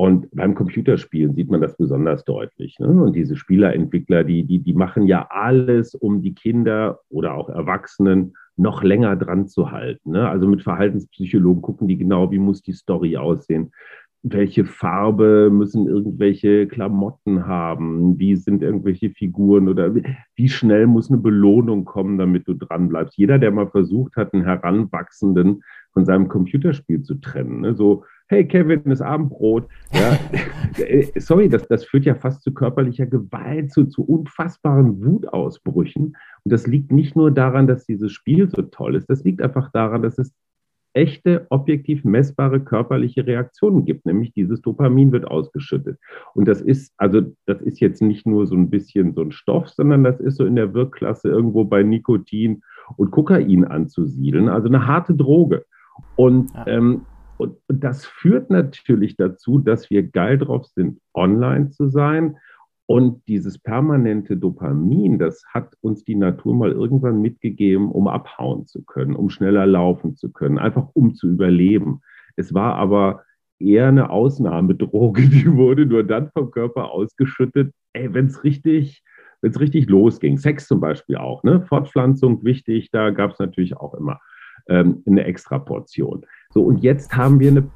Und 0.00 0.28
beim 0.30 0.54
Computerspielen 0.54 1.34
sieht 1.34 1.50
man 1.50 1.60
das 1.60 1.76
besonders 1.76 2.24
deutlich. 2.24 2.78
Ne? 2.78 2.86
Und 2.86 3.16
diese 3.16 3.34
Spielerentwickler, 3.34 4.22
die, 4.22 4.44
die, 4.44 4.60
die 4.60 4.72
machen 4.72 5.08
ja 5.08 5.26
alles, 5.28 5.96
um 5.96 6.22
die 6.22 6.34
Kinder 6.34 7.00
oder 7.08 7.34
auch 7.34 7.48
Erwachsenen 7.48 8.34
noch 8.56 8.84
länger 8.84 9.16
dran 9.16 9.48
zu 9.48 9.72
halten. 9.72 10.12
Ne? 10.12 10.28
Also 10.28 10.46
mit 10.46 10.62
Verhaltenspsychologen 10.62 11.62
gucken 11.62 11.88
die 11.88 11.98
genau, 11.98 12.30
wie 12.30 12.38
muss 12.38 12.62
die 12.62 12.74
Story 12.74 13.16
aussehen, 13.16 13.72
welche 14.22 14.64
Farbe 14.64 15.50
müssen 15.50 15.88
irgendwelche 15.88 16.68
Klamotten 16.68 17.48
haben, 17.48 18.20
wie 18.20 18.36
sind 18.36 18.62
irgendwelche 18.62 19.10
Figuren 19.10 19.68
oder 19.68 19.92
wie 20.36 20.48
schnell 20.48 20.86
muss 20.86 21.10
eine 21.10 21.18
Belohnung 21.18 21.84
kommen, 21.84 22.18
damit 22.18 22.46
du 22.46 22.54
dran 22.54 22.88
bleibst. 22.88 23.18
Jeder, 23.18 23.40
der 23.40 23.50
mal 23.50 23.68
versucht 23.68 24.14
hat, 24.14 24.32
einen 24.32 24.44
Heranwachsenden 24.44 25.64
von 25.92 26.04
seinem 26.04 26.28
Computerspiel 26.28 27.02
zu 27.02 27.16
trennen, 27.16 27.62
ne? 27.62 27.74
so, 27.74 28.04
hey 28.28 28.46
Kevin, 28.46 28.82
das 28.84 29.00
Abendbrot, 29.00 29.68
ja, 29.92 30.18
sorry, 31.16 31.48
das, 31.48 31.66
das 31.68 31.84
führt 31.84 32.04
ja 32.04 32.14
fast 32.14 32.42
zu 32.42 32.52
körperlicher 32.52 33.06
Gewalt, 33.06 33.72
zu, 33.72 33.86
zu 33.86 34.04
unfassbaren 34.04 35.04
Wutausbrüchen. 35.04 36.16
Und 36.44 36.52
das 36.52 36.66
liegt 36.66 36.92
nicht 36.92 37.16
nur 37.16 37.30
daran, 37.30 37.66
dass 37.66 37.86
dieses 37.86 38.12
Spiel 38.12 38.48
so 38.50 38.62
toll 38.62 38.96
ist, 38.96 39.08
das 39.08 39.24
liegt 39.24 39.42
einfach 39.42 39.70
daran, 39.72 40.02
dass 40.02 40.18
es 40.18 40.34
echte, 40.94 41.46
objektiv 41.50 42.04
messbare 42.04 42.60
körperliche 42.60 43.26
Reaktionen 43.26 43.84
gibt, 43.84 44.04
nämlich 44.06 44.32
dieses 44.32 44.60
Dopamin 44.62 45.12
wird 45.12 45.26
ausgeschüttet. 45.26 45.98
Und 46.34 46.48
das 46.48 46.60
ist, 46.60 46.92
also 46.96 47.22
das 47.46 47.60
ist 47.62 47.80
jetzt 47.80 48.02
nicht 48.02 48.26
nur 48.26 48.46
so 48.46 48.56
ein 48.56 48.70
bisschen 48.70 49.14
so 49.14 49.22
ein 49.22 49.32
Stoff, 49.32 49.68
sondern 49.68 50.02
das 50.02 50.18
ist 50.20 50.36
so 50.36 50.44
in 50.44 50.56
der 50.56 50.74
Wirkklasse 50.74 51.28
irgendwo 51.28 51.64
bei 51.64 51.82
Nikotin 51.82 52.62
und 52.96 53.10
Kokain 53.10 53.64
anzusiedeln, 53.64 54.48
also 54.48 54.68
eine 54.68 54.86
harte 54.86 55.14
Droge. 55.14 55.64
Und, 56.16 56.50
ähm, 56.66 57.02
und, 57.38 57.56
und 57.68 57.84
das 57.84 58.04
führt 58.04 58.50
natürlich 58.50 59.16
dazu, 59.16 59.58
dass 59.58 59.90
wir 59.90 60.02
geil 60.02 60.38
drauf 60.38 60.66
sind, 60.66 61.00
online 61.14 61.70
zu 61.70 61.88
sein, 61.88 62.36
und 62.90 63.20
dieses 63.28 63.58
permanente 63.58 64.38
Dopamin, 64.38 65.18
das 65.18 65.44
hat 65.52 65.74
uns 65.82 66.04
die 66.04 66.14
Natur 66.14 66.54
mal 66.54 66.72
irgendwann 66.72 67.20
mitgegeben, 67.20 67.90
um 67.92 68.08
abhauen 68.08 68.66
zu 68.66 68.82
können, 68.82 69.14
um 69.14 69.28
schneller 69.28 69.66
laufen 69.66 70.16
zu 70.16 70.32
können, 70.32 70.56
einfach 70.56 70.88
um 70.94 71.14
zu 71.14 71.28
überleben. 71.28 72.00
Es 72.36 72.54
war 72.54 72.76
aber 72.76 73.24
eher 73.58 73.88
eine 73.88 74.08
Ausnahmedroge, 74.08 75.20
die 75.28 75.52
wurde 75.54 75.84
nur 75.84 76.02
dann 76.02 76.30
vom 76.30 76.50
Körper 76.50 76.90
ausgeschüttet, 76.90 77.74
wenn 77.92 78.24
es 78.24 78.42
richtig, 78.42 79.02
richtig 79.42 79.90
losging. 79.90 80.38
Sex 80.38 80.66
zum 80.66 80.80
Beispiel 80.80 81.16
auch, 81.18 81.42
ne? 81.42 81.60
Fortpflanzung 81.66 82.42
wichtig, 82.42 82.90
da 82.90 83.10
gab 83.10 83.32
es 83.32 83.38
natürlich 83.38 83.76
auch 83.76 83.92
immer 83.92 84.18
ähm, 84.68 85.02
eine 85.06 85.24
extra 85.24 85.58
Portion. 85.58 86.24
So, 86.50 86.62
und 86.62 86.78
jetzt 86.78 87.16
haben 87.16 87.40
wir 87.40 87.50
eine, 87.50 87.70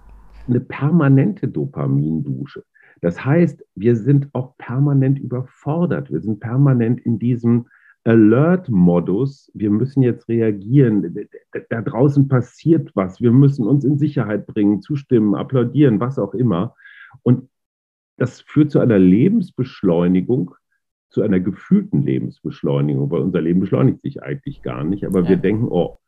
eine 0.48 0.60
permanente 0.60 1.48
Dopamindusche. 1.48 2.64
Das 3.00 3.24
heißt, 3.24 3.64
wir 3.74 3.96
sind 3.96 4.28
auch 4.32 4.56
permanent 4.58 5.18
überfordert. 5.18 6.10
Wir 6.12 6.20
sind 6.20 6.40
permanent 6.40 7.00
in 7.00 7.18
diesem 7.18 7.66
Alert-Modus. 8.04 9.50
Wir 9.54 9.70
müssen 9.70 10.02
jetzt 10.02 10.28
reagieren. 10.28 11.28
Da 11.68 11.82
draußen 11.82 12.28
passiert 12.28 12.90
was. 12.94 13.20
Wir 13.20 13.32
müssen 13.32 13.66
uns 13.66 13.84
in 13.84 13.98
Sicherheit 13.98 14.46
bringen, 14.46 14.82
zustimmen, 14.82 15.34
applaudieren, 15.34 15.98
was 16.00 16.18
auch 16.18 16.34
immer. 16.34 16.74
Und 17.22 17.48
das 18.16 18.40
führt 18.40 18.70
zu 18.70 18.78
einer 18.78 18.98
Lebensbeschleunigung, 18.98 20.54
zu 21.10 21.22
einer 21.22 21.40
gefühlten 21.40 22.02
Lebensbeschleunigung, 22.02 23.10
weil 23.10 23.20
unser 23.20 23.40
Leben 23.40 23.60
beschleunigt 23.60 24.00
sich 24.02 24.22
eigentlich 24.22 24.62
gar 24.62 24.84
nicht. 24.84 25.04
Aber 25.04 25.22
ja. 25.22 25.30
wir 25.30 25.36
denken, 25.38 25.66
oh, 25.68 25.98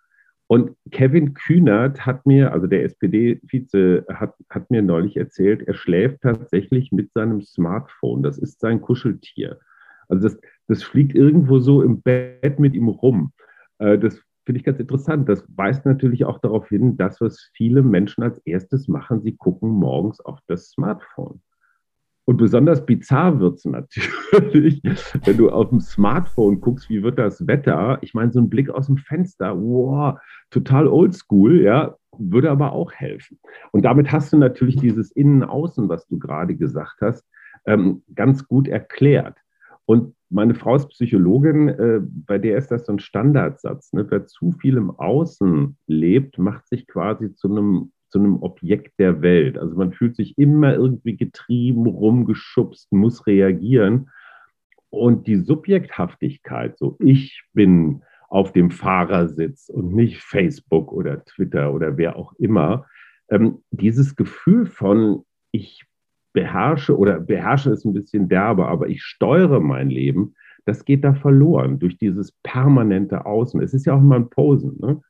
und 0.47 0.77
Kevin 0.91 1.35
Kühnert 1.35 2.05
hat 2.05 2.27
mir, 2.27 2.53
also 2.53 2.67
der 2.67 2.85
SPD-Vize, 2.85 4.05
hat, 4.13 4.35
hat 4.51 4.71
mir 4.71 4.83
neulich 4.83 5.17
erzählt, 5.17 5.67
er 5.67 5.75
schläft 5.75 6.21
tatsächlich 6.21 6.93
mit 6.93 7.13
seinem 7.13 7.41
Smartphone. 7.41 8.23
Das 8.23 8.37
ist 8.37 8.61
sein 8.61 8.83
Kuscheltier. 8.83 9.59
Also 10.09 10.29
das, 10.29 10.39
das 10.69 10.83
fliegt 10.83 11.15
irgendwo 11.15 11.59
so 11.61 11.83
im 11.83 12.03
Bett 12.03 12.59
mit 12.59 12.75
ihm 12.75 12.89
rum. 12.89 13.33
Äh, 13.79 13.99
das 13.99 14.21
finde 14.45 14.59
ich 14.59 14.65
ganz 14.65 14.79
interessant. 14.79 15.29
Das 15.31 15.45
weist 15.57 15.87
natürlich 15.87 16.27
auch 16.27 16.39
darauf 16.39 16.69
hin, 16.69 16.99
dass 16.99 17.23
was 17.23 17.51
viele 17.55 17.83
Menschen 17.83 18.23
als 18.23 18.39
erstes 18.45 18.87
machen, 18.87 19.23
sie 19.23 19.37
gucken 19.37 19.71
morgens 19.71 20.21
auf 20.21 20.41
das 20.47 20.69
Smartphone. 20.69 21.41
Und 22.27 22.39
besonders 22.39 22.87
bizarr 22.87 23.39
wird 23.39 23.59
es 23.59 23.65
natürlich, 23.65 24.83
wenn 25.25 25.37
du 25.37 25.51
auf 25.51 25.69
dem 25.69 25.81
Smartphone 25.81 26.61
guckst, 26.61 26.89
wie 26.89 27.03
wird 27.03 27.19
das 27.19 27.47
Wetter? 27.47 27.99
Ich 28.01 28.15
meine, 28.15 28.33
so 28.33 28.41
ein 28.41 28.49
Blick 28.49 28.71
aus 28.71 28.87
dem 28.87 28.97
Fenster, 28.97 29.55
wow, 29.61 30.19
total 30.51 30.89
oldschool, 30.89 31.61
ja, 31.61 31.97
würde 32.19 32.51
aber 32.51 32.73
auch 32.73 32.93
helfen. 32.93 33.39
Und 33.73 33.85
damit 33.85 34.11
hast 34.11 34.33
du 34.33 34.39
natürlich 34.39 34.77
dieses 34.77 35.11
Innen-Außen, 35.13 35.89
was 35.89 36.07
du 36.07 36.19
gerade 36.19 36.55
gesagt 36.55 37.01
hast, 37.01 37.25
ähm, 37.67 38.03
ganz 38.15 38.47
gut 38.47 38.69
erklärt. 38.69 39.37
Und 39.87 40.15
meine 40.31 40.55
Frau 40.55 40.75
ist 40.77 40.89
Psychologin, 40.89 41.69
äh, 41.69 42.01
bei 42.03 42.39
der 42.39 42.57
ist 42.57 42.71
das 42.71 42.87
so 42.87 42.93
ein 42.93 42.99
Standardsatz. 42.99 43.93
Ne? 43.93 44.07
Wer 44.09 44.27
zu 44.27 44.53
viel 44.53 44.77
im 44.77 44.91
Außen 44.91 45.77
lebt, 45.87 46.39
macht 46.39 46.67
sich 46.69 46.87
quasi 46.87 47.35
zu 47.35 47.51
einem 47.51 47.93
zu 48.15 48.21
einem 48.21 48.45
Objekt 48.45 49.01
der 49.01 49.23
Welt. 49.23 49.59
Also 49.59 49.75
man 49.75 49.93
fühlt 49.93 50.15
sich 50.15 50.39
immer 50.39 50.73
irgendwie 50.73 51.17
getrieben, 51.17 51.87
rumgeschubst, 51.87 52.93
muss 52.93 53.27
reagieren. 53.27 54.09
Und 54.89 55.27
die 55.27 55.35
Subjekthaftigkeit, 55.35 56.79
so 56.79 56.97
ich 57.01 57.43
bin 57.55 58.03
auf 58.29 58.53
dem 58.53 58.71
Fahrersitz 58.71 59.69
und 59.69 59.97
nicht 59.97 60.19
Facebook 60.19 60.93
oder 60.93 61.25
Twitter 61.25 61.75
oder 61.75 61.97
wer 61.97 62.15
auch 62.15 62.33
immer, 62.39 62.87
ähm, 63.31 63.65
dieses 63.73 64.15
Gefühl 64.15 64.67
von 64.67 65.25
ich 65.51 65.83
beherrsche 66.33 66.97
oder 66.97 67.19
beherrsche 67.19 67.71
ist 67.71 67.85
ein 67.85 67.95
bisschen 67.95 68.29
derbe, 68.29 68.69
aber 68.69 68.87
ich 68.87 69.03
steuere 69.03 69.59
mein 69.59 69.91
Leben, 69.91 70.37
das 70.67 70.85
geht 70.85 71.03
da 71.03 71.15
verloren 71.15 71.81
durch 71.81 71.99
dieses 71.99 72.31
permanente 72.45 73.27
Außen. 73.27 73.61
Es 73.61 73.75
ist 73.75 73.87
ja 73.87 73.95
auch 73.95 74.01
immer 74.01 74.17
ein 74.17 74.31
Posen. 74.31 74.79
Ne? 74.79 75.01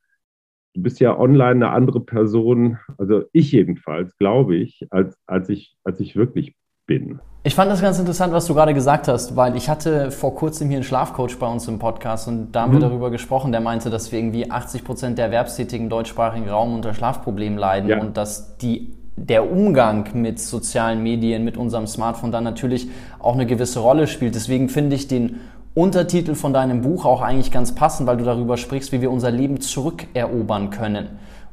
Du 0.74 0.82
bist 0.82 1.00
ja 1.00 1.18
online 1.18 1.50
eine 1.50 1.70
andere 1.70 2.00
Person, 2.00 2.78
also 2.98 3.22
ich 3.32 3.52
jedenfalls, 3.52 4.16
glaube 4.18 4.56
ich, 4.56 4.86
als, 4.90 5.16
als 5.26 5.48
ich, 5.48 5.76
als 5.84 6.00
ich 6.00 6.16
wirklich 6.16 6.54
bin. 6.86 7.20
Ich 7.44 7.54
fand 7.54 7.70
das 7.70 7.82
ganz 7.82 7.98
interessant, 7.98 8.32
was 8.32 8.46
du 8.46 8.54
gerade 8.54 8.74
gesagt 8.74 9.06
hast, 9.06 9.36
weil 9.36 9.54
ich 9.54 9.68
hatte 9.68 10.10
vor 10.10 10.34
kurzem 10.34 10.68
hier 10.68 10.78
einen 10.78 10.84
Schlafcoach 10.84 11.38
bei 11.38 11.46
uns 11.46 11.68
im 11.68 11.78
Podcast 11.78 12.26
und 12.26 12.52
da 12.52 12.62
haben 12.62 12.70
mhm. 12.70 12.76
wir 12.76 12.88
darüber 12.88 13.10
gesprochen, 13.10 13.52
der 13.52 13.60
meinte, 13.60 13.90
dass 13.90 14.12
wir 14.12 14.18
irgendwie 14.18 14.50
80 14.50 14.84
Prozent 14.84 15.18
der 15.18 15.26
Erwerbstätigen 15.26 15.88
deutschsprachigen 15.88 16.48
Raum 16.48 16.74
unter 16.74 16.94
Schlafproblemen 16.94 17.58
leiden 17.58 17.90
ja. 17.90 18.00
und 18.00 18.16
dass 18.16 18.56
die 18.58 18.94
der 19.16 19.50
Umgang 19.50 20.08
mit 20.14 20.40
sozialen 20.40 21.02
Medien, 21.02 21.44
mit 21.44 21.56
unserem 21.56 21.86
Smartphone 21.86 22.32
dann 22.32 22.44
natürlich 22.44 22.88
auch 23.20 23.34
eine 23.34 23.46
gewisse 23.46 23.78
Rolle 23.78 24.06
spielt. 24.08 24.34
Deswegen 24.34 24.68
finde 24.68 24.96
ich 24.96 25.06
den 25.06 25.40
Untertitel 25.74 26.36
von 26.36 26.52
deinem 26.52 26.82
Buch 26.82 27.04
auch 27.04 27.20
eigentlich 27.20 27.50
ganz 27.50 27.74
passend, 27.74 28.06
weil 28.06 28.16
du 28.16 28.24
darüber 28.24 28.56
sprichst, 28.56 28.92
wie 28.92 29.00
wir 29.00 29.10
unser 29.10 29.32
Leben 29.32 29.60
zurückerobern 29.60 30.70
können. 30.70 31.08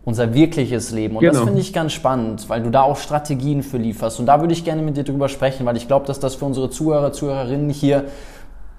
Unser 0.05 0.33
wirkliches 0.33 0.91
Leben. 0.91 1.15
Und 1.15 1.21
genau. 1.21 1.33
das 1.33 1.43
finde 1.43 1.59
ich 1.59 1.73
ganz 1.73 1.93
spannend, 1.93 2.47
weil 2.47 2.61
du 2.61 2.69
da 2.69 2.83
auch 2.83 2.97
Strategien 2.97 3.63
für 3.63 3.77
lieferst. 3.77 4.19
Und 4.19 4.27
da 4.27 4.39
würde 4.39 4.53
ich 4.53 4.63
gerne 4.63 4.81
mit 4.81 4.97
dir 4.97 5.03
drüber 5.03 5.27
sprechen, 5.27 5.65
weil 5.65 5.77
ich 5.77 5.87
glaube, 5.87 6.05
dass 6.05 6.19
das 6.19 6.35
für 6.35 6.45
unsere 6.45 6.69
Zuhörer, 6.69 7.11
Zuhörerinnen 7.11 7.69
hier 7.69 8.05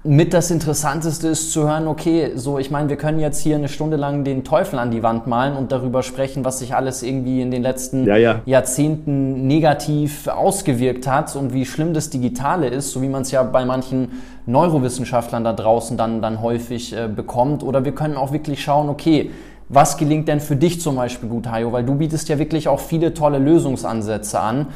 mit 0.05 0.33
das 0.33 0.51
Interessanteste 0.51 1.29
ist 1.29 1.53
zu 1.53 1.63
hören, 1.63 1.87
okay, 1.87 2.31
so, 2.35 2.59
ich 2.59 2.69
meine, 2.69 2.89
wir 2.89 2.97
können 2.97 3.19
jetzt 3.19 3.39
hier 3.39 3.55
eine 3.55 3.69
Stunde 3.69 3.95
lang 3.95 4.25
den 4.25 4.43
Teufel 4.43 4.77
an 4.77 4.91
die 4.91 5.01
Wand 5.01 5.27
malen 5.27 5.55
und 5.55 5.71
darüber 5.71 6.03
sprechen, 6.03 6.43
was 6.43 6.59
sich 6.59 6.75
alles 6.75 7.03
irgendwie 7.03 7.41
in 7.41 7.51
den 7.51 7.61
letzten 7.61 8.05
ja, 8.05 8.17
ja. 8.17 8.41
Jahrzehnten 8.45 9.47
negativ 9.47 10.27
ausgewirkt 10.27 11.07
hat 11.07 11.37
und 11.37 11.53
wie 11.53 11.65
schlimm 11.65 11.93
das 11.93 12.09
Digitale 12.09 12.67
ist, 12.67 12.91
so 12.91 13.01
wie 13.01 13.07
man 13.07 13.21
es 13.21 13.31
ja 13.31 13.43
bei 13.43 13.63
manchen 13.63 14.11
Neurowissenschaftlern 14.45 15.45
da 15.45 15.53
draußen 15.53 15.95
dann, 15.95 16.21
dann 16.21 16.41
häufig 16.41 16.93
äh, 16.93 17.07
bekommt. 17.07 17.63
Oder 17.63 17.85
wir 17.85 17.93
können 17.93 18.17
auch 18.17 18.33
wirklich 18.33 18.61
schauen, 18.61 18.89
okay, 18.89 19.31
was 19.69 19.97
gelingt 19.97 20.27
denn 20.27 20.41
für 20.41 20.57
dich 20.57 20.81
zum 20.81 20.97
Beispiel 20.97 21.29
gut, 21.29 21.49
Hajo? 21.49 21.71
Weil 21.71 21.85
du 21.85 21.95
bietest 21.95 22.27
ja 22.27 22.37
wirklich 22.37 22.67
auch 22.67 22.81
viele 22.81 23.13
tolle 23.13 23.37
Lösungsansätze 23.37 24.37
an. 24.37 24.67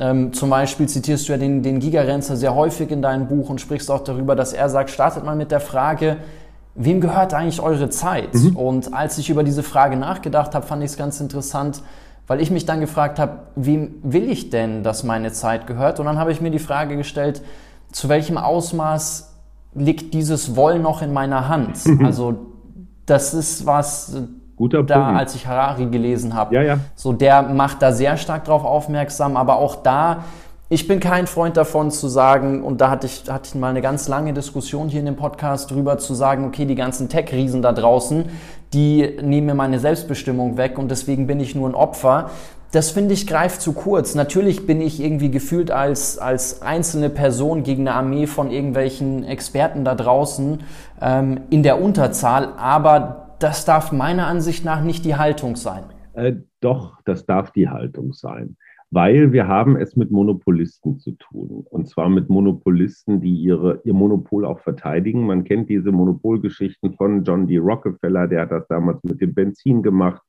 Ähm, 0.00 0.32
zum 0.32 0.48
Beispiel 0.48 0.88
zitierst 0.88 1.28
du 1.28 1.32
ja 1.32 1.38
den, 1.38 1.62
den 1.62 1.78
Gigarenzer 1.78 2.34
sehr 2.34 2.54
häufig 2.54 2.90
in 2.90 3.02
deinem 3.02 3.28
Buch 3.28 3.50
und 3.50 3.60
sprichst 3.60 3.90
auch 3.90 4.02
darüber, 4.02 4.34
dass 4.34 4.54
er 4.54 4.70
sagt, 4.70 4.88
startet 4.88 5.24
mal 5.24 5.36
mit 5.36 5.50
der 5.50 5.60
Frage, 5.60 6.16
wem 6.74 7.02
gehört 7.02 7.34
eigentlich 7.34 7.60
eure 7.60 7.90
Zeit? 7.90 8.34
Mhm. 8.34 8.56
Und 8.56 8.94
als 8.94 9.18
ich 9.18 9.28
über 9.28 9.44
diese 9.44 9.62
Frage 9.62 9.96
nachgedacht 9.96 10.54
habe, 10.54 10.66
fand 10.66 10.82
ich 10.82 10.92
es 10.92 10.96
ganz 10.96 11.20
interessant, 11.20 11.82
weil 12.26 12.40
ich 12.40 12.50
mich 12.50 12.64
dann 12.64 12.80
gefragt 12.80 13.18
habe, 13.18 13.40
wem 13.56 13.96
will 14.02 14.30
ich 14.30 14.48
denn, 14.48 14.82
dass 14.82 15.04
meine 15.04 15.32
Zeit 15.32 15.66
gehört? 15.66 16.00
Und 16.00 16.06
dann 16.06 16.18
habe 16.18 16.32
ich 16.32 16.40
mir 16.40 16.50
die 16.50 16.58
Frage 16.58 16.96
gestellt, 16.96 17.42
zu 17.92 18.08
welchem 18.08 18.38
Ausmaß 18.38 19.34
liegt 19.74 20.14
dieses 20.14 20.56
Wollen 20.56 20.80
noch 20.80 21.02
in 21.02 21.12
meiner 21.12 21.48
Hand? 21.48 21.84
Mhm. 21.84 22.06
Also 22.06 22.46
das 23.04 23.34
ist 23.34 23.66
was, 23.66 24.16
Guter 24.60 24.82
da, 24.82 25.06
Punkt. 25.06 25.20
als 25.20 25.34
ich 25.34 25.46
Harari 25.46 25.86
gelesen 25.86 26.34
habe. 26.34 26.54
Ja, 26.54 26.60
ja. 26.60 26.78
So, 26.94 27.14
der 27.14 27.40
macht 27.40 27.80
da 27.80 27.92
sehr 27.92 28.18
stark 28.18 28.44
drauf 28.44 28.62
aufmerksam, 28.62 29.38
aber 29.38 29.56
auch 29.56 29.76
da, 29.76 30.24
ich 30.68 30.86
bin 30.86 31.00
kein 31.00 31.26
Freund 31.26 31.56
davon 31.56 31.90
zu 31.90 32.08
sagen, 32.08 32.62
und 32.62 32.82
da 32.82 32.90
hatte 32.90 33.06
ich, 33.06 33.24
hatte 33.30 33.48
ich 33.48 33.54
mal 33.54 33.70
eine 33.70 33.80
ganz 33.80 34.06
lange 34.06 34.34
Diskussion 34.34 34.90
hier 34.90 35.00
in 35.00 35.06
dem 35.06 35.16
Podcast 35.16 35.70
drüber, 35.70 35.96
zu 35.96 36.12
sagen, 36.12 36.44
okay, 36.44 36.66
die 36.66 36.74
ganzen 36.74 37.08
Tech-Riesen 37.08 37.62
da 37.62 37.72
draußen, 37.72 38.26
die 38.74 39.16
nehmen 39.22 39.46
mir 39.46 39.54
meine 39.54 39.78
Selbstbestimmung 39.78 40.58
weg 40.58 40.76
und 40.76 40.90
deswegen 40.90 41.26
bin 41.26 41.40
ich 41.40 41.54
nur 41.54 41.66
ein 41.66 41.74
Opfer. 41.74 42.28
das 42.72 42.90
finde 42.90 43.14
ich 43.14 43.26
greift 43.26 43.62
zu 43.62 43.72
kurz. 43.72 44.14
Natürlich 44.14 44.66
bin 44.66 44.82
ich 44.82 45.00
irgendwie 45.02 45.30
gefühlt 45.30 45.70
als, 45.70 46.18
als 46.18 46.60
einzelne 46.60 47.08
Person 47.08 47.62
gegen 47.62 47.88
eine 47.88 47.96
Armee 47.96 48.26
von 48.26 48.50
irgendwelchen 48.50 49.24
Experten 49.24 49.86
da 49.86 49.94
draußen 49.94 50.60
ähm, 51.00 51.40
in 51.48 51.62
der 51.62 51.80
Unterzahl, 51.80 52.50
aber 52.58 53.29
das 53.40 53.64
darf 53.64 53.92
meiner 53.92 54.26
Ansicht 54.26 54.64
nach 54.64 54.82
nicht 54.82 55.04
die 55.04 55.16
Haltung 55.16 55.56
sein. 55.56 55.84
Äh, 56.14 56.34
doch, 56.60 57.00
das 57.04 57.26
darf 57.26 57.50
die 57.52 57.68
Haltung 57.68 58.12
sein 58.12 58.56
weil 58.90 59.32
wir 59.32 59.46
haben 59.46 59.76
es 59.76 59.94
mit 59.96 60.10
Monopolisten 60.10 60.98
zu 60.98 61.12
tun. 61.12 61.64
Und 61.70 61.88
zwar 61.88 62.08
mit 62.08 62.28
Monopolisten, 62.28 63.20
die 63.20 63.34
ihre, 63.34 63.80
ihr 63.84 63.94
Monopol 63.94 64.44
auch 64.44 64.60
verteidigen. 64.60 65.26
Man 65.26 65.44
kennt 65.44 65.68
diese 65.68 65.92
Monopolgeschichten 65.92 66.94
von 66.94 67.22
John 67.22 67.46
D. 67.46 67.58
Rockefeller, 67.58 68.26
der 68.26 68.42
hat 68.42 68.50
das 68.50 68.66
damals 68.66 69.02
mit 69.04 69.20
dem 69.20 69.32
Benzin 69.32 69.82
gemacht. 69.82 70.20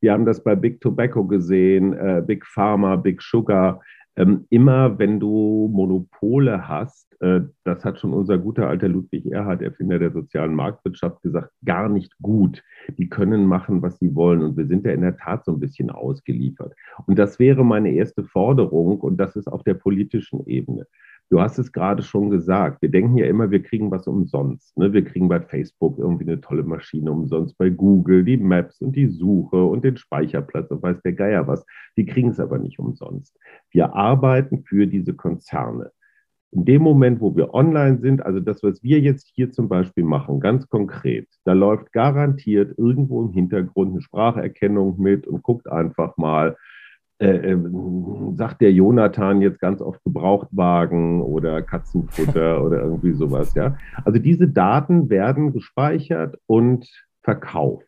Wir 0.00 0.12
haben 0.12 0.24
das 0.24 0.42
bei 0.42 0.56
Big 0.56 0.80
Tobacco 0.80 1.24
gesehen, 1.24 1.92
äh, 1.92 2.22
Big 2.26 2.44
Pharma, 2.46 2.96
Big 2.96 3.22
Sugar. 3.22 3.80
Ähm, 4.16 4.46
immer 4.50 4.98
wenn 4.98 5.20
du 5.20 5.70
Monopole 5.72 6.68
hast, 6.68 7.10
äh, 7.20 7.42
das 7.64 7.84
hat 7.84 8.00
schon 8.00 8.12
unser 8.12 8.38
guter 8.38 8.68
alter 8.68 8.88
Ludwig 8.88 9.26
Erhard, 9.30 9.62
Erfinder 9.62 9.98
der 9.98 10.10
sozialen 10.10 10.54
Marktwirtschaft, 10.54 11.22
gesagt, 11.22 11.52
gar 11.64 11.88
nicht 11.88 12.16
gut. 12.20 12.62
Die 12.98 13.08
können 13.08 13.46
machen, 13.46 13.82
was 13.82 13.98
sie 13.98 14.14
wollen. 14.14 14.42
Und 14.42 14.56
wir 14.56 14.66
sind 14.66 14.84
ja 14.84 14.92
in 14.92 15.02
der 15.02 15.16
Tat 15.16 15.44
so 15.44 15.52
ein 15.52 15.60
bisschen 15.60 15.90
ausgeliefert. 15.90 16.74
Und 17.06 17.18
das 17.18 17.38
wäre 17.38 17.64
meine 17.64 17.92
erste 17.92 18.24
Forderung. 18.24 19.00
Und 19.00 19.18
das 19.18 19.36
ist 19.36 19.48
auf 19.48 19.62
der 19.62 19.74
politischen 19.74 20.46
Ebene. 20.46 20.86
Du 21.30 21.40
hast 21.40 21.58
es 21.58 21.70
gerade 21.70 22.02
schon 22.02 22.28
gesagt. 22.28 22.82
Wir 22.82 22.90
denken 22.90 23.16
ja 23.16 23.26
immer, 23.26 23.52
wir 23.52 23.62
kriegen 23.62 23.92
was 23.92 24.08
umsonst. 24.08 24.76
Ne? 24.76 24.92
Wir 24.92 25.04
kriegen 25.04 25.28
bei 25.28 25.40
Facebook 25.40 25.96
irgendwie 25.96 26.24
eine 26.24 26.40
tolle 26.40 26.64
Maschine 26.64 27.12
umsonst, 27.12 27.56
bei 27.56 27.70
Google 27.70 28.24
die 28.24 28.36
Maps 28.36 28.80
und 28.80 28.96
die 28.96 29.06
Suche 29.06 29.64
und 29.64 29.84
den 29.84 29.96
Speicherplatz 29.96 30.72
und 30.72 30.82
weiß 30.82 31.00
der 31.02 31.12
Geier 31.12 31.46
was. 31.46 31.64
Die 31.96 32.04
kriegen 32.04 32.30
es 32.30 32.40
aber 32.40 32.58
nicht 32.58 32.80
umsonst. 32.80 33.38
Wir 33.70 33.94
arbeiten 33.94 34.64
für 34.64 34.88
diese 34.88 35.14
Konzerne. 35.14 35.92
In 36.50 36.64
dem 36.64 36.82
Moment, 36.82 37.20
wo 37.20 37.36
wir 37.36 37.54
online 37.54 38.00
sind, 38.00 38.26
also 38.26 38.40
das, 38.40 38.64
was 38.64 38.82
wir 38.82 38.98
jetzt 38.98 39.30
hier 39.32 39.52
zum 39.52 39.68
Beispiel 39.68 40.02
machen, 40.02 40.40
ganz 40.40 40.68
konkret, 40.68 41.28
da 41.44 41.52
läuft 41.52 41.92
garantiert 41.92 42.76
irgendwo 42.76 43.22
im 43.22 43.32
Hintergrund 43.32 43.92
eine 43.92 44.02
Spracherkennung 44.02 45.00
mit 45.00 45.28
und 45.28 45.44
guckt 45.44 45.70
einfach 45.70 46.16
mal, 46.16 46.56
äh, 47.20 47.52
äh, 47.52 47.58
sagt 48.34 48.60
der 48.60 48.72
Jonathan 48.72 49.42
jetzt 49.42 49.60
ganz 49.60 49.80
oft 49.80 50.02
Gebrauchtwagen 50.04 51.22
oder 51.22 51.62
Katzenfutter 51.62 52.64
oder 52.64 52.82
irgendwie 52.82 53.12
sowas, 53.12 53.54
ja. 53.54 53.76
Also 54.04 54.18
diese 54.18 54.48
Daten 54.48 55.10
werden 55.10 55.52
gespeichert 55.52 56.38
und 56.46 56.88
verkauft. 57.22 57.86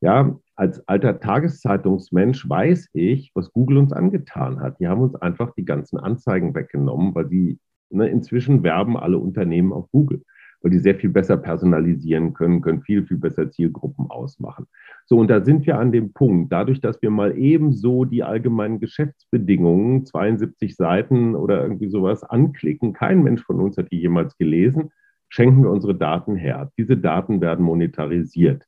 Ja, 0.00 0.38
als 0.56 0.86
alter 0.88 1.20
Tageszeitungsmensch 1.20 2.48
weiß 2.48 2.88
ich, 2.94 3.32
was 3.34 3.52
Google 3.52 3.78
uns 3.78 3.92
angetan 3.92 4.60
hat. 4.60 4.80
Die 4.80 4.88
haben 4.88 5.02
uns 5.02 5.14
einfach 5.14 5.52
die 5.54 5.64
ganzen 5.66 5.98
Anzeigen 5.98 6.54
weggenommen, 6.54 7.14
weil 7.14 7.26
die 7.26 7.58
Ne, 7.90 8.08
inzwischen 8.08 8.62
werben 8.62 8.96
alle 8.96 9.18
Unternehmen 9.18 9.72
auf 9.72 9.90
Google, 9.90 10.22
weil 10.62 10.70
die 10.70 10.78
sehr 10.78 10.94
viel 10.94 11.10
besser 11.10 11.36
personalisieren 11.36 12.34
können, 12.34 12.60
können 12.60 12.82
viel, 12.82 13.04
viel 13.06 13.16
besser 13.16 13.50
Zielgruppen 13.50 14.10
ausmachen. 14.10 14.66
So, 15.06 15.18
und 15.18 15.28
da 15.28 15.44
sind 15.44 15.66
wir 15.66 15.78
an 15.78 15.92
dem 15.92 16.12
Punkt, 16.12 16.52
dadurch, 16.52 16.80
dass 16.80 17.00
wir 17.02 17.10
mal 17.10 17.36
ebenso 17.36 18.04
die 18.04 18.22
allgemeinen 18.22 18.80
Geschäftsbedingungen, 18.80 20.06
72 20.06 20.76
Seiten 20.76 21.34
oder 21.34 21.62
irgendwie 21.62 21.88
sowas 21.88 22.22
anklicken, 22.22 22.92
kein 22.92 23.22
Mensch 23.22 23.42
von 23.42 23.60
uns 23.60 23.76
hat 23.76 23.90
die 23.90 24.00
jemals 24.00 24.36
gelesen, 24.36 24.90
schenken 25.28 25.62
wir 25.62 25.70
unsere 25.70 25.94
Daten 25.94 26.36
her. 26.36 26.70
Diese 26.76 26.96
Daten 26.96 27.40
werden 27.40 27.64
monetarisiert. 27.64 28.66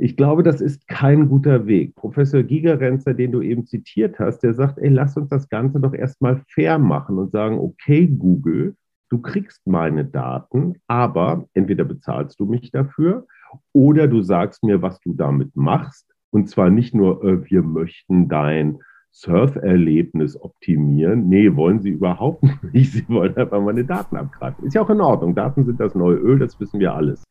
Ich 0.00 0.16
glaube, 0.16 0.44
das 0.44 0.60
ist 0.60 0.86
kein 0.86 1.28
guter 1.28 1.66
Weg. 1.66 1.96
Professor 1.96 2.42
Gigerenzer, 2.44 3.14
den 3.14 3.32
du 3.32 3.42
eben 3.42 3.66
zitiert 3.66 4.20
hast, 4.20 4.40
der 4.40 4.54
sagt, 4.54 4.78
ey, 4.78 4.90
lass 4.90 5.16
uns 5.16 5.28
das 5.28 5.48
Ganze 5.48 5.80
doch 5.80 5.92
erstmal 5.92 6.42
fair 6.48 6.78
machen 6.78 7.18
und 7.18 7.32
sagen, 7.32 7.58
okay, 7.58 8.06
Google, 8.06 8.76
du 9.08 9.20
kriegst 9.20 9.66
meine 9.66 10.04
Daten, 10.04 10.76
aber 10.86 11.46
entweder 11.54 11.84
bezahlst 11.84 12.38
du 12.40 12.46
mich 12.46 12.70
dafür 12.70 13.26
oder 13.72 14.06
du 14.06 14.22
sagst 14.22 14.62
mir, 14.62 14.82
was 14.82 15.00
du 15.00 15.14
damit 15.14 15.56
machst. 15.56 16.06
Und 16.30 16.48
zwar 16.50 16.70
nicht 16.70 16.94
nur, 16.94 17.24
äh, 17.24 17.50
wir 17.50 17.62
möchten 17.62 18.28
dein 18.28 18.78
Surferlebnis 19.10 20.40
optimieren. 20.40 21.28
Nee, 21.28 21.56
wollen 21.56 21.80
sie 21.80 21.90
überhaupt 21.90 22.44
nicht. 22.72 22.92
Sie 22.92 23.08
wollen 23.08 23.36
einfach 23.36 23.60
meine 23.60 23.84
Daten 23.84 24.16
abgreifen. 24.16 24.66
Ist 24.66 24.74
ja 24.74 24.82
auch 24.82 24.90
in 24.90 25.00
Ordnung. 25.00 25.34
Daten 25.34 25.64
sind 25.64 25.80
das 25.80 25.94
neue 25.94 26.16
Öl, 26.16 26.38
das 26.38 26.60
wissen 26.60 26.80
wir 26.80 26.94
alles. 26.94 27.24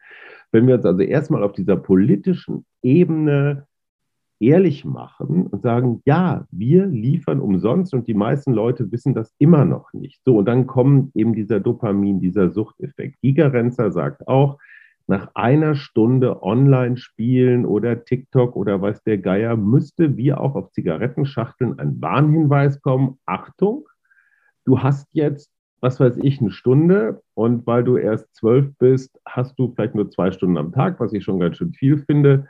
Wenn 0.51 0.65
wir 0.65 0.75
uns 0.75 0.85
also 0.85 1.01
erstmal 1.01 1.43
auf 1.43 1.51
dieser 1.51 1.75
politischen 1.75 2.65
Ebene 2.81 3.66
ehrlich 4.39 4.85
machen 4.85 5.47
und 5.47 5.61
sagen, 5.61 6.01
ja, 6.05 6.45
wir 6.51 6.85
liefern 6.85 7.39
umsonst 7.39 7.93
und 7.93 8.07
die 8.07 8.13
meisten 8.13 8.53
Leute 8.53 8.91
wissen 8.91 9.13
das 9.13 9.33
immer 9.39 9.65
noch 9.65 9.93
nicht. 9.93 10.21
So, 10.25 10.37
und 10.37 10.45
dann 10.45 10.67
kommt 10.67 11.15
eben 11.15 11.33
dieser 11.33 11.59
Dopamin, 11.59 12.19
dieser 12.19 12.51
Suchteffekt. 12.51 13.19
Gigerenzer 13.21 13.91
sagt 13.91 14.27
auch, 14.27 14.57
nach 15.07 15.29
einer 15.35 15.75
Stunde 15.75 16.43
Online-Spielen 16.43 17.65
oder 17.65 18.03
TikTok 18.03 18.55
oder 18.55 18.81
was 18.81 19.01
der 19.03 19.17
Geier 19.17 19.55
müsste 19.55 20.17
wie 20.17 20.33
auch 20.33 20.55
auf 20.55 20.71
Zigarettenschachteln 20.71 21.79
ein 21.79 22.01
Warnhinweis 22.01 22.81
kommen. 22.81 23.17
Achtung, 23.25 23.87
du 24.65 24.81
hast 24.81 25.07
jetzt 25.13 25.51
was 25.81 25.99
weiß 25.99 26.17
ich, 26.21 26.41
eine 26.41 26.51
Stunde 26.51 27.21
und 27.33 27.67
weil 27.67 27.83
du 27.83 27.97
erst 27.97 28.33
zwölf 28.35 28.75
bist, 28.79 29.19
hast 29.25 29.57
du 29.59 29.71
vielleicht 29.73 29.95
nur 29.95 30.09
zwei 30.09 30.31
Stunden 30.31 30.57
am 30.57 30.71
Tag, 30.71 30.99
was 30.99 31.13
ich 31.13 31.23
schon 31.23 31.39
ganz 31.39 31.57
schön 31.57 31.73
viel 31.73 31.99
finde. 31.99 32.47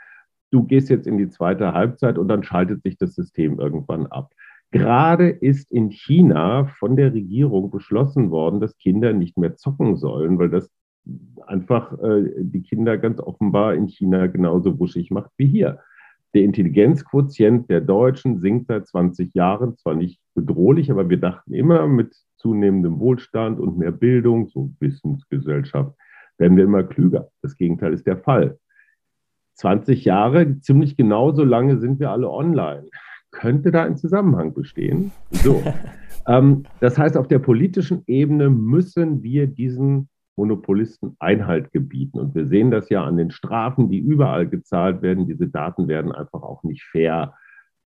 Du 0.52 0.64
gehst 0.64 0.90
jetzt 0.90 1.08
in 1.08 1.18
die 1.18 1.30
zweite 1.30 1.74
Halbzeit 1.74 2.18
und 2.18 2.28
dann 2.28 2.44
schaltet 2.44 2.84
sich 2.84 2.98
das 2.98 3.16
System 3.16 3.60
irgendwann 3.60 4.08
ab. 4.08 4.32
Gerade 4.72 5.30
ist 5.30 5.72
in 5.72 5.90
China 5.90 6.66
von 6.80 6.96
der 6.96 7.14
Regierung 7.14 7.72
beschlossen 7.72 8.32
worden, 8.32 8.60
dass 8.60 8.78
Kinder 8.78 9.14
nicht 9.14 9.38
mehr 9.38 9.56
zocken 9.56 9.96
sollen, 9.96 10.40
weil 10.40 10.50
das 10.50 10.70
einfach 11.46 11.98
äh, 12.00 12.34
die 12.38 12.64
Kinder 12.64 12.98
ganz 12.98 13.20
offenbar 13.20 13.76
in 13.76 13.88
China 13.88 14.28
genauso 14.28 14.78
wuschig 14.80 15.10
macht 15.10 15.32
wie 15.38 15.48
hier. 15.48 15.80
Der 16.34 16.44
Intelligenzquotient 16.44 17.70
der 17.70 17.82
Deutschen 17.82 18.40
sinkt 18.40 18.68
seit 18.68 18.88
20 18.88 19.34
Jahren, 19.34 19.78
zwar 19.78 19.96
nicht 19.96 20.20
bedrohlich, 20.36 20.92
aber 20.92 21.10
wir 21.10 21.18
dachten 21.18 21.54
immer, 21.54 21.88
mit 21.88 22.16
zunehmendem 22.36 23.00
Wohlstand 23.00 23.60
und 23.60 23.78
mehr 23.78 23.92
Bildung, 23.92 24.48
so 24.50 24.72
Wissensgesellschaft, 24.80 25.96
werden 26.38 26.58
wir 26.58 26.66
immer 26.66 26.84
klüger. 26.84 27.30
Das 27.42 27.56
Gegenteil 27.56 27.94
ist 27.94 28.06
der 28.06 28.18
Fall. 28.18 28.60
20 29.58 30.06
Jahre, 30.06 30.60
ziemlich 30.60 30.96
genau 30.98 31.32
so 31.32 31.44
lange 31.44 31.78
sind 31.78 32.00
wir 32.00 32.12
alle 32.12 32.30
online. 32.30 32.88
Könnte 33.32 33.72
da 33.72 33.84
ein 33.84 33.98
Zusammenhang 33.98 34.54
bestehen? 34.54 35.12
So. 35.32 35.62
ähm, 36.28 36.64
das 36.80 36.98
heißt, 36.98 37.18
auf 37.18 37.28
der 37.28 37.40
politischen 37.40 38.04
Ebene 38.08 38.50
müssen 38.50 39.24
wir 39.24 39.48
diesen 39.48 40.10
Monopolisten 40.38 41.16
Einhalt 41.20 41.72
gebieten. 41.72 42.20
Und 42.20 42.36
wir 42.36 42.46
sehen 42.46 42.70
das 42.70 42.90
ja 42.90 43.04
an 43.04 43.18
den 43.18 43.32
Strafen, 43.32 43.90
die 43.90 43.98
überall 43.98 44.48
gezahlt 44.48 45.02
werden. 45.02 45.28
Diese 45.28 45.48
Daten 45.48 45.88
werden 45.88 46.12
einfach 46.12 46.44
auch 46.44 46.64
nicht 46.64 46.84
fair 46.84 47.34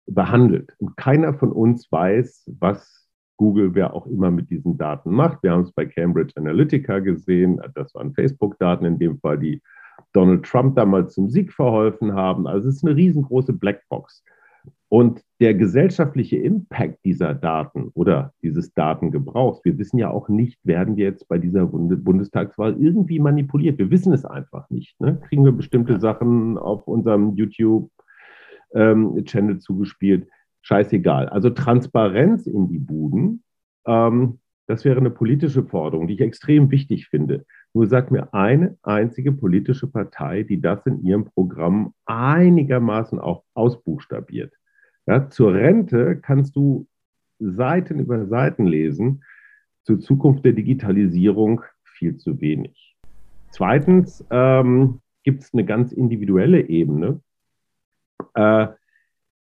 behandelt. 0.06 0.76
Und 0.78 0.98
keiner 0.98 1.34
von 1.34 1.52
uns 1.54 1.90
weiß, 1.90 2.52
was 2.60 3.08
Google, 3.38 3.74
wer 3.74 3.94
auch 3.94 4.06
immer 4.06 4.30
mit 4.30 4.50
diesen 4.50 4.78
Daten 4.78 5.12
macht. 5.12 5.42
Wir 5.42 5.52
haben 5.52 5.64
es 5.64 5.72
bei 5.72 5.86
Cambridge 5.86 6.34
Analytica 6.36 7.00
gesehen, 7.00 7.60
das 7.74 7.96
waren 7.96 8.14
Facebook-Daten 8.14 8.86
in 8.86 9.00
dem 9.00 9.18
Fall, 9.20 9.40
die 9.40 9.62
Donald 10.14 10.44
Trump 10.44 10.76
damals 10.76 11.14
zum 11.14 11.30
Sieg 11.30 11.52
verholfen 11.52 12.14
haben. 12.14 12.48
Also 12.48 12.70
es 12.70 12.78
ist 12.78 12.86
eine 12.86 12.96
riesengroße 12.96 13.54
Blackbox. 13.54 14.24
Und 14.90 15.22
der 15.40 15.54
gesellschaftliche 15.54 16.38
Impact 16.38 17.00
dieser 17.06 17.34
Daten 17.34 17.92
oder 17.94 18.34
dieses 18.42 18.74
Datengebrauchs, 18.74 19.64
wir 19.64 19.78
wissen 19.78 19.98
ja 19.98 20.10
auch 20.10 20.28
nicht, 20.28 20.60
werden 20.64 20.98
wir 20.98 21.06
jetzt 21.06 21.30
bei 21.30 21.38
dieser 21.38 21.66
Bundestagswahl 21.66 22.76
irgendwie 22.78 23.20
manipuliert. 23.20 23.78
Wir 23.78 23.90
wissen 23.90 24.12
es 24.12 24.26
einfach 24.26 24.70
nicht. 24.70 25.00
Ne? 25.00 25.22
Kriegen 25.28 25.46
wir 25.46 25.54
bestimmte 25.54 26.00
Sachen 26.00 26.58
auf 26.58 26.88
unserem 26.88 27.36
YouTube-Channel 27.36 29.54
ähm, 29.54 29.60
zugespielt? 29.62 30.28
scheißegal. 30.62 31.30
Also 31.30 31.50
Transparenz 31.50 32.48
in 32.48 32.70
die 32.70 32.80
Buden, 32.80 33.44
ähm, 33.86 34.40
das 34.68 34.86
wäre 34.86 35.00
eine 35.00 35.10
politische 35.10 35.64
Forderung, 35.64 36.08
die 36.08 36.14
ich 36.14 36.22
extrem 36.22 36.72
wichtig 36.72 37.08
finde. 37.08 37.46
Nur 37.74 37.88
sag 37.88 38.12
mir 38.12 38.34
eine 38.34 38.78
einzige 38.84 39.32
politische 39.32 39.88
Partei, 39.88 40.44
die 40.44 40.60
das 40.60 40.86
in 40.86 41.04
ihrem 41.04 41.26
Programm 41.26 41.94
einigermaßen 42.06 43.20
auch 43.20 43.44
ausbuchstabiert. 43.54 44.54
Ja, 45.06 45.30
zur 45.30 45.54
Rente 45.54 46.20
kannst 46.22 46.56
du 46.56 46.88
Seiten 47.40 48.00
über 48.00 48.28
Seiten 48.28 48.66
lesen, 48.66 49.24
zur 49.84 50.00
Zukunft 50.00 50.46
der 50.46 50.54
Digitalisierung 50.54 51.62
viel 51.84 52.18
zu 52.18 52.40
wenig. 52.40 52.96
Zweitens 53.52 54.26
ähm, 54.30 55.02
gibt 55.24 55.44
es 55.44 55.54
eine 55.54 55.66
ganz 55.66 55.92
individuelle 55.92 56.68
Ebene. 56.68 57.22
Äh, 58.34 58.68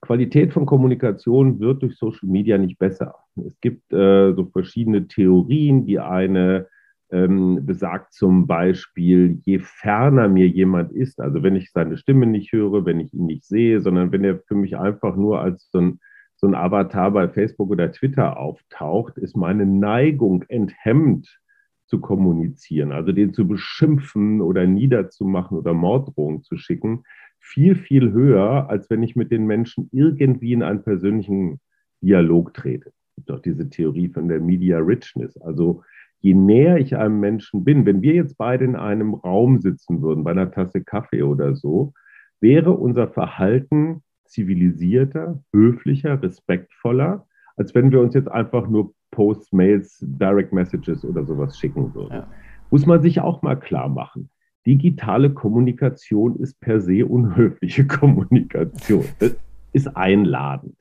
Qualität 0.01 0.53
von 0.53 0.65
Kommunikation 0.65 1.59
wird 1.59 1.81
durch 1.81 1.97
Social 1.97 2.29
Media 2.29 2.57
nicht 2.57 2.77
besser. 2.77 3.15
Es 3.35 3.59
gibt 3.61 3.91
äh, 3.91 4.33
so 4.33 4.45
verschiedene 4.45 5.07
Theorien. 5.07 5.85
Die 5.85 5.99
eine 5.99 6.67
ähm, 7.11 7.65
besagt 7.65 8.13
zum 8.13 8.47
Beispiel, 8.47 9.39
je 9.43 9.59
ferner 9.59 10.27
mir 10.27 10.47
jemand 10.47 10.91
ist, 10.91 11.19
also 11.19 11.43
wenn 11.43 11.55
ich 11.55 11.71
seine 11.71 11.97
Stimme 11.97 12.25
nicht 12.25 12.51
höre, 12.51 12.85
wenn 12.85 12.99
ich 12.99 13.13
ihn 13.13 13.25
nicht 13.25 13.45
sehe, 13.45 13.81
sondern 13.81 14.11
wenn 14.11 14.23
er 14.23 14.39
für 14.39 14.55
mich 14.55 14.77
einfach 14.77 15.15
nur 15.15 15.41
als 15.41 15.69
so 15.71 15.79
ein 15.79 15.99
so 16.39 16.47
ein 16.47 16.55
Avatar 16.55 17.11
bei 17.11 17.27
Facebook 17.27 17.71
oder 17.71 17.91
Twitter 17.91 18.37
auftaucht, 18.37 19.17
ist 19.17 19.35
meine 19.35 19.65
Neigung 19.65 20.43
enthemmt 20.47 21.39
zu 21.87 21.99
kommunizieren, 21.99 22.91
also 22.91 23.11
den 23.11 23.33
zu 23.33 23.47
beschimpfen 23.47 24.41
oder 24.41 24.67
niederzumachen 24.67 25.57
oder 25.57 25.73
Morddrohungen 25.73 26.43
zu 26.43 26.57
schicken, 26.57 27.03
viel, 27.39 27.75
viel 27.75 28.11
höher, 28.11 28.69
als 28.69 28.89
wenn 28.89 29.03
ich 29.03 29.15
mit 29.15 29.31
den 29.31 29.45
Menschen 29.45 29.89
irgendwie 29.91 30.53
in 30.53 30.63
einen 30.63 30.83
persönlichen 30.83 31.59
Dialog 32.01 32.53
trete. 32.53 32.91
Auch 33.29 33.39
diese 33.39 33.69
Theorie 33.69 34.09
von 34.09 34.27
der 34.27 34.39
Media 34.39 34.77
Richness. 34.77 35.37
Also 35.37 35.81
je 36.19 36.33
näher 36.33 36.77
ich 36.77 36.97
einem 36.97 37.19
Menschen 37.19 37.63
bin, 37.63 37.85
wenn 37.85 38.01
wir 38.01 38.13
jetzt 38.13 38.37
beide 38.37 38.65
in 38.65 38.75
einem 38.75 39.13
Raum 39.13 39.61
sitzen 39.61 40.01
würden, 40.01 40.23
bei 40.23 40.31
einer 40.31 40.51
Tasse 40.51 40.83
Kaffee 40.83 41.23
oder 41.23 41.55
so, 41.55 41.93
wäre 42.39 42.71
unser 42.71 43.07
Verhalten 43.07 44.03
zivilisierter, 44.25 45.41
höflicher, 45.53 46.21
respektvoller, 46.21 47.25
als 47.55 47.73
wenn 47.73 47.91
wir 47.91 48.01
uns 48.01 48.13
jetzt 48.13 48.29
einfach 48.29 48.67
nur 48.67 48.93
Posts, 49.11 49.53
Mails, 49.53 49.97
Direct 50.01 50.53
Messages 50.53 51.05
oder 51.05 51.25
sowas 51.25 51.57
schicken 51.57 51.93
würden. 51.95 52.13
Ja. 52.13 52.27
Muss 52.69 52.85
man 52.85 53.01
sich 53.01 53.21
auch 53.21 53.41
mal 53.41 53.55
klar 53.55 53.89
machen. 53.89 54.29
Digitale 54.65 55.33
Kommunikation 55.33 56.35
ist 56.35 56.59
per 56.59 56.81
se 56.81 57.05
unhöfliche 57.05 57.87
Kommunikation. 57.87 59.05
Das 59.19 59.35
ist 59.71 59.87
einladend. 59.95 60.75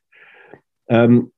Ähm, 0.88 1.31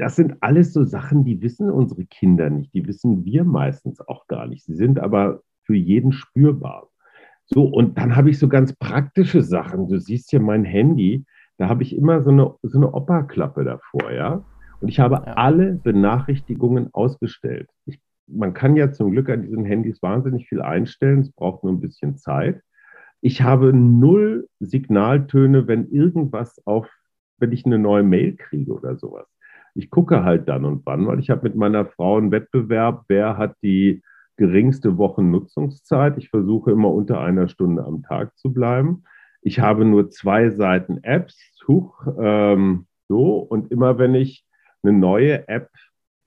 das 0.00 0.16
sind 0.16 0.36
alles 0.40 0.72
so 0.72 0.82
Sachen, 0.82 1.24
die 1.24 1.42
wissen 1.42 1.70
unsere 1.70 2.06
Kinder 2.06 2.48
nicht. 2.48 2.72
Die 2.72 2.86
wissen 2.86 3.24
wir 3.26 3.44
meistens 3.44 4.00
auch 4.08 4.26
gar 4.28 4.46
nicht. 4.46 4.64
Sie 4.64 4.74
sind 4.74 4.98
aber 4.98 5.42
für 5.64 5.74
jeden 5.74 6.12
spürbar. 6.12 6.88
So, 7.44 7.64
und 7.64 7.98
dann 7.98 8.16
habe 8.16 8.30
ich 8.30 8.38
so 8.38 8.48
ganz 8.48 8.72
praktische 8.72 9.42
Sachen. 9.42 9.88
Du 9.88 9.98
siehst 9.98 10.30
hier 10.30 10.40
mein 10.40 10.64
Handy, 10.64 11.26
da 11.58 11.68
habe 11.68 11.82
ich 11.82 11.94
immer 11.94 12.22
so 12.22 12.30
eine, 12.30 12.54
so 12.62 12.78
eine 12.78 12.94
Operklappe 12.94 13.64
davor, 13.64 14.10
ja. 14.10 14.42
Und 14.80 14.88
ich 14.88 15.00
habe 15.00 15.16
ja. 15.16 15.34
alle 15.34 15.74
Benachrichtigungen 15.74 16.88
ausgestellt. 16.94 17.68
Ich, 17.84 18.00
man 18.26 18.54
kann 18.54 18.76
ja 18.76 18.92
zum 18.92 19.10
Glück 19.10 19.28
an 19.28 19.42
diesen 19.42 19.66
Handys 19.66 20.00
wahnsinnig 20.00 20.48
viel 20.48 20.62
einstellen. 20.62 21.20
Es 21.20 21.32
braucht 21.32 21.62
nur 21.62 21.74
ein 21.74 21.80
bisschen 21.80 22.16
Zeit. 22.16 22.62
Ich 23.20 23.42
habe 23.42 23.74
null 23.74 24.48
Signaltöne, 24.60 25.68
wenn 25.68 25.90
irgendwas 25.90 26.64
auf, 26.66 26.88
wenn 27.36 27.52
ich 27.52 27.66
eine 27.66 27.78
neue 27.78 28.02
Mail 28.02 28.36
kriege 28.36 28.72
oder 28.72 28.96
sowas. 28.96 29.26
Ich 29.74 29.90
gucke 29.90 30.24
halt 30.24 30.48
dann 30.48 30.64
und 30.64 30.84
wann, 30.84 31.06
weil 31.06 31.20
ich 31.20 31.30
habe 31.30 31.42
mit 31.42 31.56
meiner 31.56 31.86
Frau 31.86 32.16
einen 32.16 32.32
Wettbewerb, 32.32 33.04
wer 33.08 33.36
hat 33.36 33.54
die 33.62 34.02
geringste 34.36 34.96
Wochennutzungszeit. 34.96 36.16
Ich 36.18 36.30
versuche 36.30 36.70
immer 36.70 36.90
unter 36.90 37.20
einer 37.20 37.48
Stunde 37.48 37.84
am 37.84 38.02
Tag 38.02 38.36
zu 38.38 38.52
bleiben. 38.52 39.04
Ich 39.42 39.60
habe 39.60 39.84
nur 39.84 40.10
zwei 40.10 40.50
Seiten 40.50 41.02
Apps, 41.02 41.38
huch, 41.68 42.06
ähm, 42.18 42.86
so, 43.08 43.38
und 43.38 43.70
immer 43.70 43.98
wenn 43.98 44.14
ich 44.14 44.46
eine 44.82 44.92
neue 44.92 45.48
App 45.48 45.68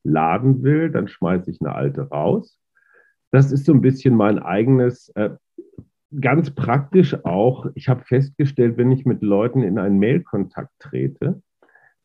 laden 0.04 0.64
will, 0.64 0.92
dann 0.92 1.08
schmeiße 1.08 1.50
ich 1.50 1.62
eine 1.62 1.74
alte 1.74 2.10
raus. 2.10 2.60
Das 3.32 3.52
ist 3.52 3.66
so 3.66 3.74
ein 3.74 3.82
bisschen 3.82 4.16
mein 4.16 4.40
eigenes, 4.40 5.10
äh, 5.16 5.32
ganz 6.20 6.52
praktisch 6.52 7.16
auch. 7.26 7.68
Ich 7.76 7.90
habe 7.90 8.04
festgestellt, 8.04 8.78
wenn 8.78 8.92
ich 8.92 9.06
mit 9.06 9.22
Leuten 9.24 9.64
in 9.64 9.80
einen 9.80 10.00
Mailkontakt 10.00 10.72
trete, 10.80 11.42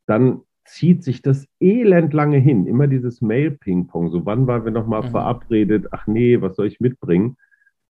dann 0.07 0.43
zieht 0.69 1.03
sich 1.03 1.23
das 1.23 1.47
elend 1.61 2.13
lange 2.13 2.39
hin. 2.39 2.67
Immer 2.67 2.87
dieses 2.87 3.21
Mail-Ping-Pong. 3.21 4.11
So, 4.11 4.27
wann 4.27 4.47
waren 4.47 4.65
wir 4.65 4.73
nochmal 4.73 5.03
mhm. 5.03 5.11
verabredet? 5.11 5.87
Ach 5.91 6.07
nee, 6.07 6.41
was 6.41 6.57
soll 6.57 6.67
ich 6.67 6.81
mitbringen? 6.81 7.37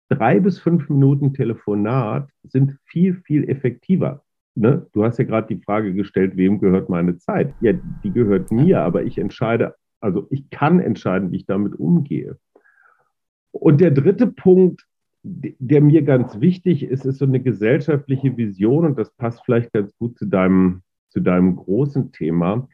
Drei 0.09 0.39
bis 0.39 0.59
fünf 0.59 0.89
Minuten 0.89 1.33
Telefonat 1.33 2.29
sind 2.43 2.77
viel, 2.85 3.15
viel 3.15 3.49
effektiver. 3.49 4.23
Ne? 4.55 4.85
Du 4.93 5.03
hast 5.03 5.17
ja 5.17 5.25
gerade 5.25 5.47
die 5.47 5.63
Frage 5.63 5.93
gestellt, 5.93 6.35
wem 6.35 6.59
gehört 6.59 6.89
meine 6.89 7.17
Zeit? 7.17 7.53
Ja, 7.61 7.73
die 8.03 8.11
gehört 8.11 8.51
mir, 8.51 8.81
aber 8.81 9.03
ich 9.03 9.17
entscheide, 9.17 9.75
also 9.99 10.27
ich 10.29 10.49
kann 10.49 10.79
entscheiden, 10.79 11.31
wie 11.31 11.37
ich 11.37 11.45
damit 11.45 11.75
umgehe. 11.75 12.37
Und 13.51 13.81
der 13.81 13.91
dritte 13.91 14.27
Punkt, 14.27 14.85
der 15.23 15.81
mir 15.81 16.01
ganz 16.01 16.39
wichtig 16.41 16.83
ist, 16.83 17.05
ist 17.05 17.19
so 17.19 17.25
eine 17.25 17.39
gesellschaftliche 17.39 18.35
Vision 18.35 18.85
und 18.85 18.99
das 18.99 19.11
passt 19.15 19.41
vielleicht 19.45 19.71
ganz 19.71 19.95
gut 19.97 20.17
zu 20.17 20.25
deinem 20.25 20.81
zu 21.13 21.21
deinem 21.21 21.55
großen 21.55 22.11
Thema. 22.11 22.67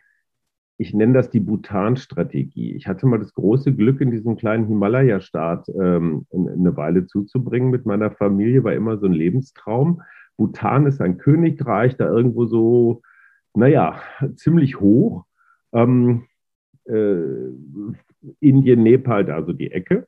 Ich 0.78 0.94
nenne 0.94 1.14
das 1.14 1.30
die 1.30 1.42
Bhutan-Strategie. 1.42 2.74
Ich 2.74 2.88
hatte 2.88 3.06
mal 3.06 3.20
das 3.20 3.34
große 3.34 3.76
Glück, 3.76 4.00
in 4.00 4.12
diesem 4.12 4.38
kleinen 4.38 4.66
Himalaya-Staat 4.66 5.68
ähm, 5.70 6.26
eine 6.32 6.78
Weile 6.78 7.06
zuzubringen 7.06 7.70
mit 7.70 7.86
meiner 7.86 8.12
Familie, 8.12 8.64
war 8.64 8.74
immer 8.74 8.98
so 8.98 9.08
ein 9.08 9.14
Lebenstraum. 9.14 10.02
Bhutan 10.38 10.86
ist 10.88 11.02
ein 11.02 11.18
Königreich, 11.18 11.98
da 11.98 12.08
irgendwo 12.08 12.46
so, 12.46 13.02
naja, 13.54 14.00
ziemlich 14.36 14.80
hoch. 14.80 15.26
Ähm, 15.74 16.24
äh, 16.86 17.50
Indien, 18.40 18.84
Nepal, 18.84 19.30
also 19.30 19.52
die 19.52 19.72
Ecke. 19.72 20.08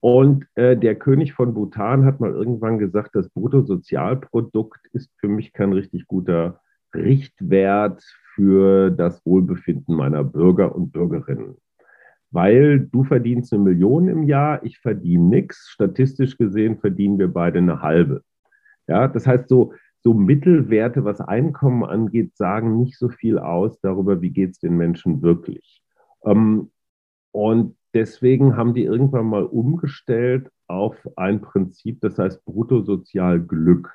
Und 0.00 0.46
äh, 0.54 0.76
der 0.76 0.96
König 0.96 1.32
von 1.32 1.54
Bhutan 1.54 2.04
hat 2.04 2.20
mal 2.20 2.30
irgendwann 2.30 2.78
gesagt, 2.78 3.14
das 3.14 3.30
Bruttosozialprodukt 3.30 4.86
ist 4.92 5.10
für 5.16 5.28
mich 5.28 5.54
kein 5.54 5.72
richtig 5.72 6.06
guter 6.06 6.60
Richtwert 6.94 8.02
für 8.34 8.90
das 8.90 9.24
Wohlbefinden 9.24 9.94
meiner 9.94 10.24
Bürger 10.24 10.74
und 10.74 10.92
Bürgerinnen. 10.92 11.56
Weil 12.30 12.80
du 12.80 13.04
verdienst 13.04 13.52
eine 13.52 13.62
Million 13.62 14.08
im 14.08 14.24
Jahr, 14.24 14.64
ich 14.64 14.78
verdiene 14.78 15.24
nichts. 15.24 15.68
Statistisch 15.68 16.36
gesehen 16.36 16.78
verdienen 16.78 17.18
wir 17.18 17.28
beide 17.28 17.58
eine 17.58 17.80
halbe. 17.80 18.22
Ja, 18.88 19.06
das 19.08 19.26
heißt, 19.26 19.48
so, 19.48 19.72
so 20.02 20.14
Mittelwerte, 20.14 21.04
was 21.04 21.20
Einkommen 21.20 21.84
angeht, 21.84 22.36
sagen 22.36 22.76
nicht 22.78 22.98
so 22.98 23.08
viel 23.08 23.38
aus 23.38 23.80
darüber, 23.80 24.20
wie 24.20 24.30
geht 24.30 24.50
es 24.50 24.58
den 24.58 24.76
Menschen 24.76 25.22
wirklich. 25.22 25.82
Ähm, 26.24 26.70
und 27.30 27.76
deswegen 27.94 28.56
haben 28.56 28.74
die 28.74 28.84
irgendwann 28.84 29.26
mal 29.26 29.44
umgestellt 29.44 30.50
auf 30.66 30.96
ein 31.16 31.40
Prinzip, 31.40 32.00
das 32.00 32.18
heißt 32.18 32.44
Bruttosozialglück. 32.44 33.92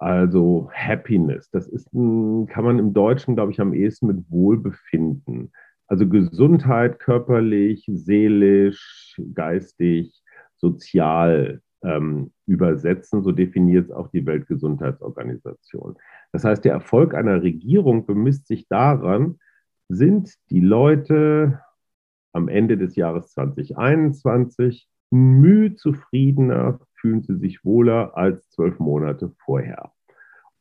Also 0.00 0.70
Happiness, 0.72 1.50
das 1.50 1.68
ist 1.68 1.92
ein, 1.92 2.46
kann 2.46 2.64
man 2.64 2.78
im 2.78 2.94
Deutschen, 2.94 3.34
glaube 3.34 3.52
ich, 3.52 3.60
am 3.60 3.74
ehesten 3.74 4.06
mit 4.06 4.30
Wohlbefinden. 4.30 5.52
Also 5.88 6.08
Gesundheit 6.08 6.98
körperlich, 6.98 7.84
seelisch, 7.86 9.20
geistig, 9.34 10.22
sozial 10.56 11.60
ähm, 11.84 12.32
übersetzen. 12.46 13.22
So 13.22 13.30
definiert 13.30 13.86
es 13.86 13.92
auch 13.92 14.08
die 14.08 14.24
Weltgesundheitsorganisation. 14.24 15.96
Das 16.32 16.44
heißt, 16.44 16.64
der 16.64 16.72
Erfolg 16.72 17.14
einer 17.14 17.42
Regierung 17.42 18.06
bemisst 18.06 18.46
sich 18.46 18.68
daran, 18.68 19.38
sind 19.90 20.32
die 20.48 20.60
Leute 20.60 21.60
am 22.32 22.48
Ende 22.48 22.78
des 22.78 22.96
Jahres 22.96 23.32
2021 23.32 24.88
müh 25.10 25.74
zufriedener, 25.74 26.80
fühlen 27.00 27.22
sie 27.22 27.36
sich 27.36 27.64
wohler 27.64 28.16
als 28.16 28.50
zwölf 28.50 28.78
Monate 28.78 29.32
vorher. 29.44 29.92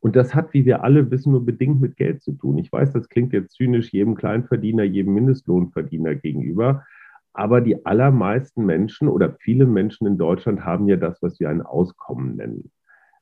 Und 0.02 0.16
das 0.16 0.34
hat, 0.34 0.54
wie 0.54 0.66
wir 0.66 0.84
alle 0.84 1.12
wissen, 1.12 1.32
nur 1.32 1.46
bedingt 1.46 1.82
mit 1.82 1.98
Geld 1.98 2.22
zu 2.22 2.32
tun. 2.32 2.58
Ich 2.58 2.72
weiß, 2.72 2.94
das 2.94 3.10
klingt 3.10 3.34
jetzt 3.34 3.56
zynisch 3.56 3.92
jedem 3.92 4.16
Kleinverdiener, 4.16 4.84
jedem 4.84 5.14
Mindestlohnverdiener 5.14 6.16
gegenüber. 6.16 6.86
Aber 7.34 7.62
die 7.62 7.86
allermeisten 7.86 8.66
Menschen 8.66 9.08
oder 9.08 9.36
viele 9.40 9.66
Menschen 9.66 10.08
in 10.08 10.18
Deutschland 10.18 10.66
haben 10.66 10.88
ja 10.88 10.96
das, 10.96 11.22
was 11.22 11.40
wir 11.40 11.50
ein 11.50 11.62
Auskommen 11.62 12.38
nennen. 12.38 12.72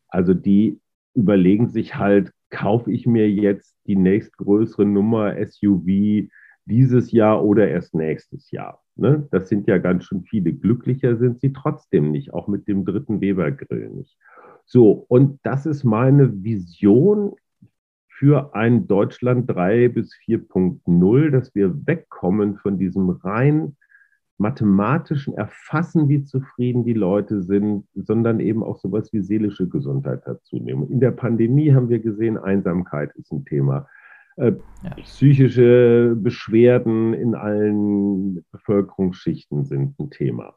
Also 0.07 0.33
die 0.33 0.79
überlegen 1.13 1.67
sich 1.67 1.95
halt, 1.95 2.31
kaufe 2.49 2.91
ich 2.91 3.05
mir 3.05 3.29
jetzt 3.29 3.75
die 3.87 3.95
nächstgrößere 3.95 4.85
Nummer 4.85 5.35
SUV 5.45 6.29
dieses 6.67 7.11
Jahr 7.11 7.43
oder 7.43 7.67
erst 7.67 7.95
nächstes 7.95 8.51
Jahr. 8.51 8.83
Ne? 8.95 9.27
Das 9.31 9.49
sind 9.49 9.67
ja 9.67 9.77
ganz 9.77 10.05
schön 10.05 10.23
viele. 10.23 10.53
Glücklicher 10.53 11.17
sind 11.17 11.39
sie 11.39 11.53
trotzdem 11.53 12.11
nicht, 12.11 12.33
auch 12.33 12.47
mit 12.47 12.67
dem 12.67 12.85
dritten 12.85 13.21
Weber-Grill 13.21 13.89
nicht. 13.89 14.17
So, 14.65 15.05
und 15.07 15.39
das 15.43 15.65
ist 15.65 15.83
meine 15.83 16.43
Vision 16.43 17.35
für 18.09 18.53
ein 18.55 18.87
Deutschland 18.87 19.49
3 19.49 19.89
bis 19.89 20.11
4.0, 20.25 21.29
dass 21.29 21.53
wir 21.55 21.85
wegkommen 21.85 22.57
von 22.57 22.77
diesem 22.77 23.09
rein 23.09 23.77
mathematischen 24.39 25.33
Erfassen, 25.35 26.09
wie 26.09 26.23
zufrieden 26.23 26.83
die 26.83 26.93
Leute 26.93 27.41
sind, 27.41 27.87
sondern 27.95 28.39
eben 28.39 28.63
auch 28.63 28.77
sowas 28.77 29.11
wie 29.13 29.21
seelische 29.21 29.67
Gesundheit 29.67 30.21
dazu 30.25 30.57
nehmen. 30.57 30.89
In 30.91 30.99
der 30.99 31.11
Pandemie 31.11 31.73
haben 31.73 31.89
wir 31.89 31.99
gesehen, 31.99 32.37
Einsamkeit 32.37 33.11
ist 33.15 33.31
ein 33.31 33.45
Thema. 33.45 33.87
Äh, 34.37 34.53
ja. 34.83 34.91
Psychische 35.03 36.15
Beschwerden 36.15 37.13
in 37.13 37.35
allen 37.35 38.45
Bevölkerungsschichten 38.51 39.65
sind 39.65 39.99
ein 39.99 40.09
Thema. 40.09 40.55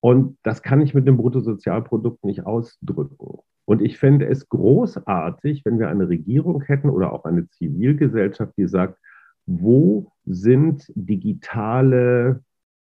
Und 0.00 0.36
das 0.42 0.62
kann 0.62 0.80
ich 0.80 0.94
mit 0.94 1.06
dem 1.06 1.16
Bruttosozialprodukt 1.16 2.24
nicht 2.24 2.44
ausdrücken. 2.44 3.38
Und 3.64 3.80
ich 3.80 3.98
fände 3.98 4.26
es 4.26 4.48
großartig, 4.48 5.64
wenn 5.64 5.78
wir 5.78 5.88
eine 5.88 6.08
Regierung 6.08 6.62
hätten 6.62 6.90
oder 6.90 7.12
auch 7.12 7.24
eine 7.24 7.48
Zivilgesellschaft, 7.48 8.54
die 8.56 8.66
sagt, 8.66 8.98
wo 9.46 10.10
sind 10.24 10.90
digitale 10.94 12.42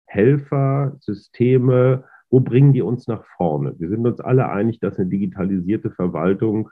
Helfer, 0.06 0.96
Systeme, 1.00 2.04
wo 2.30 2.40
bringen 2.40 2.72
die 2.72 2.82
uns 2.82 3.06
nach 3.06 3.24
vorne? 3.36 3.74
Wir 3.78 3.88
sind 3.88 4.06
uns 4.06 4.20
alle 4.20 4.50
einig, 4.50 4.80
dass 4.80 4.98
eine 4.98 5.08
digitalisierte 5.08 5.90
Verwaltung 5.90 6.70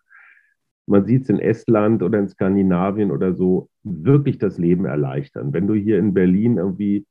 man 0.86 1.04
sieht 1.04 1.24
es 1.24 1.28
in 1.28 1.40
Estland 1.40 2.02
oder 2.02 2.18
in 2.18 2.28
Skandinavien 2.28 3.10
oder 3.10 3.34
so, 3.34 3.68
wirklich 3.82 4.38
das 4.38 4.58
Leben 4.58 4.84
erleichtern. 4.84 5.52
Wenn 5.52 5.66
du 5.66 5.74
hier 5.74 5.98
in 5.98 6.14
Berlin 6.14 6.58
irgendwie 6.58 7.06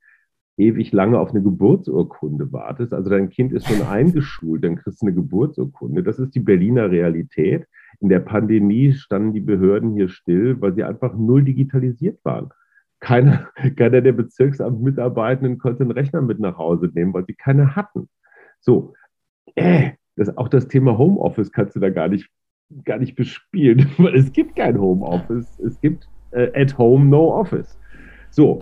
ewig 0.57 0.93
lange 0.93 1.19
auf 1.19 1.31
eine 1.31 1.43
Geburtsurkunde 1.43 2.51
wartest, 2.53 2.93
also 2.93 3.09
dein 3.09 3.29
Kind 3.29 3.51
ist 3.51 3.67
schon 3.67 3.81
eingeschult, 3.87 4.63
dann 4.63 4.77
kriegst 4.77 5.01
du 5.01 5.07
eine 5.07 5.15
Geburtsurkunde. 5.15 6.03
Das 6.03 6.19
ist 6.19 6.33
die 6.35 6.39
Berliner 6.39 6.89
Realität. 6.89 7.67
In 7.99 8.09
der 8.09 8.19
Pandemie 8.19 8.93
standen 8.93 9.33
die 9.33 9.41
Behörden 9.41 9.93
hier 9.93 10.09
still, 10.09 10.59
weil 10.61 10.73
sie 10.73 10.83
einfach 10.83 11.15
null 11.15 11.43
digitalisiert 11.43 12.23
waren. 12.23 12.49
Keiner, 12.99 13.49
keiner 13.75 14.01
der 14.01 14.13
Bezirksamtmitarbeitenden 14.13 15.57
konnte 15.57 15.83
einen 15.83 15.91
Rechner 15.91 16.21
mit 16.21 16.39
nach 16.39 16.57
Hause 16.57 16.89
nehmen, 16.93 17.13
weil 17.13 17.25
sie 17.25 17.35
keine 17.35 17.75
hatten. 17.75 18.09
So, 18.61 18.93
äh, 19.55 19.91
das, 20.15 20.37
auch 20.37 20.47
das 20.47 20.67
Thema 20.67 20.97
Homeoffice 20.97 21.51
kannst 21.51 21.75
du 21.75 21.79
da 21.79 21.89
gar 21.89 22.07
nicht, 22.07 22.29
gar 22.83 22.97
nicht 22.97 23.15
bespielen, 23.15 23.87
weil 23.97 24.15
es 24.15 24.31
gibt 24.31 24.55
kein 24.55 24.79
Homeoffice. 24.79 25.59
Es 25.59 25.79
gibt 25.81 26.07
äh, 26.31 26.51
at 26.59 26.77
home 26.77 27.05
no 27.05 27.33
office. 27.33 27.77
So, 28.29 28.59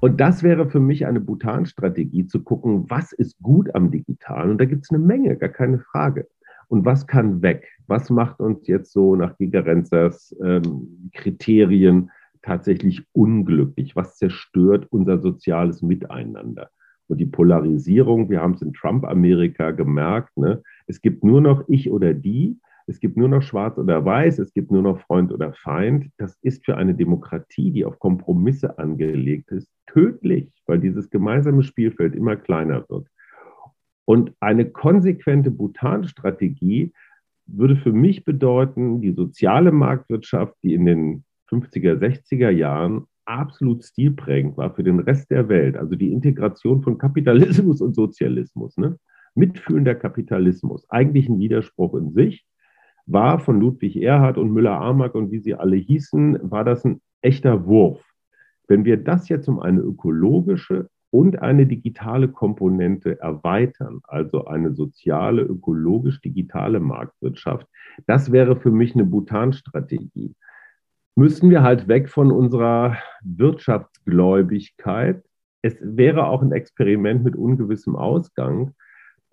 und 0.00 0.20
das 0.20 0.42
wäre 0.42 0.68
für 0.68 0.80
mich 0.80 1.06
eine 1.06 1.20
Bhutan-Strategie, 1.20 2.26
zu 2.26 2.42
gucken, 2.42 2.90
was 2.90 3.12
ist 3.12 3.40
gut 3.40 3.72
am 3.74 3.92
Digitalen. 3.92 4.50
Und 4.50 4.60
da 4.60 4.64
gibt 4.64 4.84
es 4.84 4.90
eine 4.90 4.98
Menge, 4.98 5.36
gar 5.36 5.48
keine 5.48 5.78
Frage. 5.78 6.26
Und 6.66 6.84
was 6.84 7.06
kann 7.06 7.40
weg? 7.42 7.68
Was 7.86 8.10
macht 8.10 8.40
uns 8.40 8.66
jetzt 8.66 8.92
so 8.92 9.14
nach 9.14 9.36
Gigerenzers 9.38 10.34
ähm, 10.42 11.10
Kriterien 11.14 12.10
tatsächlich 12.42 13.06
unglücklich? 13.12 13.94
Was 13.94 14.16
zerstört 14.16 14.88
unser 14.90 15.18
soziales 15.18 15.82
Miteinander? 15.82 16.70
Und 17.06 17.18
die 17.18 17.26
Polarisierung, 17.26 18.28
wir 18.28 18.40
haben 18.40 18.54
es 18.54 18.62
in 18.62 18.72
Trump-Amerika 18.72 19.70
gemerkt, 19.70 20.36
ne? 20.36 20.62
es 20.86 21.00
gibt 21.00 21.22
nur 21.22 21.40
noch 21.40 21.62
ich 21.68 21.90
oder 21.90 22.14
die 22.14 22.58
es 22.86 23.00
gibt 23.00 23.16
nur 23.16 23.28
noch 23.28 23.42
Schwarz 23.42 23.78
oder 23.78 24.04
Weiß, 24.04 24.38
es 24.38 24.52
gibt 24.52 24.70
nur 24.70 24.82
noch 24.82 25.00
Freund 25.00 25.32
oder 25.32 25.52
Feind. 25.52 26.10
Das 26.18 26.36
ist 26.42 26.64
für 26.64 26.76
eine 26.76 26.94
Demokratie, 26.94 27.70
die 27.70 27.84
auf 27.84 27.98
Kompromisse 27.98 28.78
angelegt 28.78 29.50
ist, 29.50 29.68
tödlich, 29.86 30.52
weil 30.66 30.80
dieses 30.80 31.10
gemeinsame 31.10 31.62
Spielfeld 31.62 32.14
immer 32.14 32.36
kleiner 32.36 32.84
wird. 32.88 33.06
Und 34.04 34.32
eine 34.40 34.68
konsequente 34.68 35.50
Bhutan-Strategie 35.50 36.92
würde 37.46 37.76
für 37.76 37.92
mich 37.92 38.24
bedeuten, 38.24 39.00
die 39.00 39.12
soziale 39.12 39.72
Marktwirtschaft, 39.72 40.54
die 40.62 40.74
in 40.74 40.86
den 40.86 41.24
50er, 41.50 41.98
60er 41.98 42.50
Jahren 42.50 43.06
absolut 43.24 43.84
stilprägend 43.84 44.56
war 44.56 44.74
für 44.74 44.82
den 44.82 44.98
Rest 44.98 45.30
der 45.30 45.48
Welt, 45.48 45.76
also 45.76 45.94
die 45.94 46.12
Integration 46.12 46.82
von 46.82 46.98
Kapitalismus 46.98 47.80
und 47.80 47.94
Sozialismus, 47.94 48.76
ne? 48.76 48.98
mitfühlender 49.34 49.94
Kapitalismus, 49.94 50.88
eigentlich 50.90 51.28
ein 51.28 51.38
Widerspruch 51.38 51.94
in 51.94 52.12
sich, 52.12 52.44
war 53.06 53.38
von 53.38 53.60
Ludwig 53.60 53.96
Erhard 53.96 54.38
und 54.38 54.52
Müller-Armack 54.52 55.14
und 55.14 55.30
wie 55.30 55.40
sie 55.40 55.54
alle 55.54 55.76
hießen, 55.76 56.38
war 56.42 56.64
das 56.64 56.84
ein 56.84 57.00
echter 57.20 57.66
Wurf. 57.66 58.04
Wenn 58.68 58.84
wir 58.84 58.96
das 58.96 59.28
jetzt 59.28 59.48
um 59.48 59.60
eine 59.60 59.80
ökologische 59.80 60.88
und 61.10 61.42
eine 61.42 61.66
digitale 61.66 62.28
Komponente 62.28 63.20
erweitern, 63.20 64.00
also 64.04 64.46
eine 64.46 64.72
soziale, 64.72 65.42
ökologisch-digitale 65.42 66.80
Marktwirtschaft, 66.80 67.66
das 68.06 68.32
wäre 68.32 68.56
für 68.56 68.70
mich 68.70 68.94
eine 68.94 69.04
Bhutan-Strategie. 69.04 70.34
Müssen 71.14 71.50
wir 71.50 71.62
halt 71.62 71.88
weg 71.88 72.08
von 72.08 72.32
unserer 72.32 72.96
Wirtschaftsgläubigkeit. 73.22 75.22
Es 75.60 75.76
wäre 75.82 76.26
auch 76.26 76.40
ein 76.40 76.52
Experiment 76.52 77.22
mit 77.22 77.36
ungewissem 77.36 77.94
Ausgang, 77.94 78.74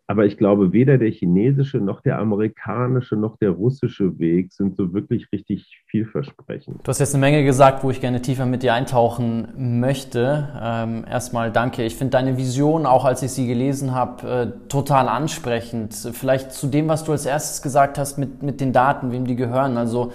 aber 0.10 0.26
ich 0.26 0.38
glaube, 0.38 0.74
weder 0.74 0.98
der 0.98 1.12
chinesische 1.12 1.78
noch 1.78 2.02
der 2.02 2.18
amerikanische 2.18 3.16
noch 3.16 3.38
der 3.38 3.52
russische 3.52 4.18
Weg 4.18 4.52
sind 4.52 4.76
so 4.76 4.92
wirklich 4.92 5.32
richtig 5.32 5.84
vielversprechend. 5.86 6.78
Du 6.82 6.90
hast 6.90 6.98
jetzt 6.98 7.14
eine 7.14 7.22
Menge 7.22 7.44
gesagt, 7.44 7.84
wo 7.84 7.92
ich 7.92 8.02
gerne 8.02 8.20
tiefer 8.20 8.48
mit 8.48 8.64
dir 8.64 8.74
eintauchen 8.74 9.80
möchte. 9.80 10.50
Ähm, 10.60 11.06
erstmal 11.08 11.52
danke. 11.52 11.84
Ich 11.84 11.96
finde 11.96 12.14
deine 12.14 12.38
Vision, 12.38 12.88
auch 12.88 13.06
als 13.06 13.22
ich 13.22 13.30
sie 13.30 13.46
gelesen 13.46 13.94
habe, 13.94 14.28
äh, 14.28 14.68
total 14.68 15.08
ansprechend. 15.10 15.94
Vielleicht 15.94 16.54
zu 16.54 16.66
dem, 16.66 16.88
was 16.88 17.04
du 17.04 17.12
als 17.12 17.28
erstes 17.28 17.62
gesagt 17.62 18.00
hast 18.00 18.18
mit, 18.18 18.42
mit 18.42 18.62
den 18.62 18.74
Daten, 18.74 19.12
wem 19.12 19.26
die 19.26 19.36
gehören. 19.36 19.78
Also 19.78 20.12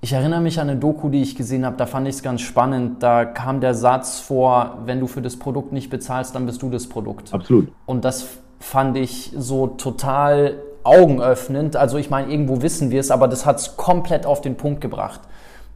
ich 0.00 0.12
erinnere 0.12 0.40
mich 0.40 0.58
an 0.58 0.68
eine 0.68 0.80
Doku, 0.80 1.10
die 1.10 1.22
ich 1.22 1.36
gesehen 1.36 1.64
habe, 1.64 1.76
da 1.76 1.86
fand 1.86 2.08
ich 2.08 2.16
es 2.16 2.22
ganz 2.24 2.40
spannend. 2.40 3.04
Da 3.04 3.24
kam 3.24 3.60
der 3.60 3.74
Satz 3.74 4.18
vor, 4.18 4.78
wenn 4.84 4.98
du 4.98 5.06
für 5.06 5.22
das 5.22 5.36
Produkt 5.36 5.72
nicht 5.72 5.90
bezahlst, 5.90 6.34
dann 6.34 6.44
bist 6.44 6.60
du 6.60 6.70
das 6.70 6.88
Produkt. 6.88 7.32
Absolut. 7.32 7.68
Und 7.86 8.04
das 8.04 8.40
fand 8.60 8.96
ich 8.96 9.32
so 9.36 9.68
total 9.68 10.56
augenöffnend. 10.84 11.76
Also 11.76 11.98
ich 11.98 12.10
meine, 12.10 12.30
irgendwo 12.30 12.62
wissen 12.62 12.90
wir 12.90 13.00
es, 13.00 13.10
aber 13.10 13.28
das 13.28 13.46
hat 13.46 13.58
es 13.58 13.76
komplett 13.76 14.26
auf 14.26 14.40
den 14.40 14.56
Punkt 14.56 14.80
gebracht, 14.80 15.20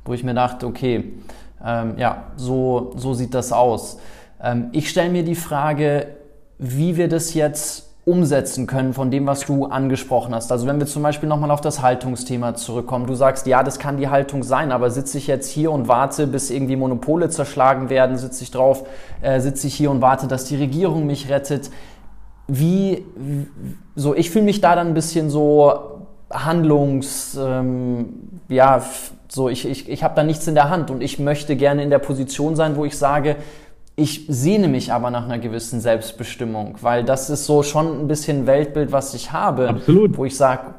wo 0.04 0.14
ich 0.14 0.24
mir 0.24 0.34
dachte, 0.34 0.66
okay, 0.66 1.12
ähm, 1.64 1.94
ja, 1.96 2.24
so, 2.36 2.92
so 2.96 3.14
sieht 3.14 3.34
das 3.34 3.52
aus. 3.52 3.98
Ähm, 4.42 4.68
ich 4.72 4.90
stelle 4.90 5.10
mir 5.10 5.22
die 5.22 5.34
Frage, 5.34 6.08
wie 6.58 6.96
wir 6.96 7.08
das 7.08 7.34
jetzt 7.34 7.88
umsetzen 8.04 8.66
können 8.66 8.94
von 8.94 9.12
dem, 9.12 9.26
was 9.26 9.46
du 9.46 9.66
angesprochen 9.66 10.34
hast. 10.34 10.50
Also 10.50 10.66
wenn 10.66 10.80
wir 10.80 10.88
zum 10.88 11.04
Beispiel 11.04 11.28
nochmal 11.28 11.52
auf 11.52 11.60
das 11.60 11.82
Haltungsthema 11.82 12.56
zurückkommen. 12.56 13.06
Du 13.06 13.14
sagst, 13.14 13.46
ja, 13.46 13.62
das 13.62 13.78
kann 13.78 13.96
die 13.96 14.08
Haltung 14.08 14.42
sein, 14.42 14.72
aber 14.72 14.90
sitze 14.90 15.18
ich 15.18 15.28
jetzt 15.28 15.48
hier 15.48 15.70
und 15.70 15.86
warte, 15.86 16.26
bis 16.26 16.50
irgendwie 16.50 16.74
Monopole 16.74 17.30
zerschlagen 17.30 17.90
werden, 17.90 18.18
sitze 18.18 18.42
ich 18.42 18.50
drauf, 18.50 18.88
äh, 19.20 19.38
sitze 19.38 19.68
ich 19.68 19.74
hier 19.74 19.92
und 19.92 20.00
warte, 20.00 20.26
dass 20.26 20.46
die 20.46 20.56
Regierung 20.56 21.06
mich 21.06 21.30
rettet 21.30 21.70
wie, 22.54 23.04
so, 23.96 24.14
ich 24.14 24.30
fühle 24.30 24.44
mich 24.44 24.60
da 24.60 24.76
dann 24.76 24.88
ein 24.88 24.94
bisschen 24.94 25.30
so 25.30 25.72
handlungs, 26.30 27.38
ähm, 27.40 28.40
ja, 28.48 28.82
so, 29.28 29.48
ich, 29.48 29.66
ich, 29.66 29.88
ich 29.88 30.04
habe 30.04 30.14
da 30.14 30.22
nichts 30.22 30.46
in 30.46 30.54
der 30.54 30.68
Hand 30.68 30.90
und 30.90 31.02
ich 31.02 31.18
möchte 31.18 31.56
gerne 31.56 31.82
in 31.82 31.88
der 31.88 31.98
Position 31.98 32.54
sein, 32.54 32.76
wo 32.76 32.84
ich 32.84 32.98
sage, 32.98 33.36
ich 33.96 34.26
sehne 34.28 34.68
mich 34.68 34.92
aber 34.92 35.10
nach 35.10 35.24
einer 35.24 35.38
gewissen 35.38 35.80
Selbstbestimmung, 35.80 36.76
weil 36.82 37.04
das 37.04 37.30
ist 37.30 37.46
so 37.46 37.62
schon 37.62 38.02
ein 38.02 38.08
bisschen 38.08 38.46
Weltbild, 38.46 38.92
was 38.92 39.14
ich 39.14 39.32
habe, 39.32 39.70
Absolut. 39.70 40.18
wo 40.18 40.26
ich 40.26 40.36
sage, 40.36 40.74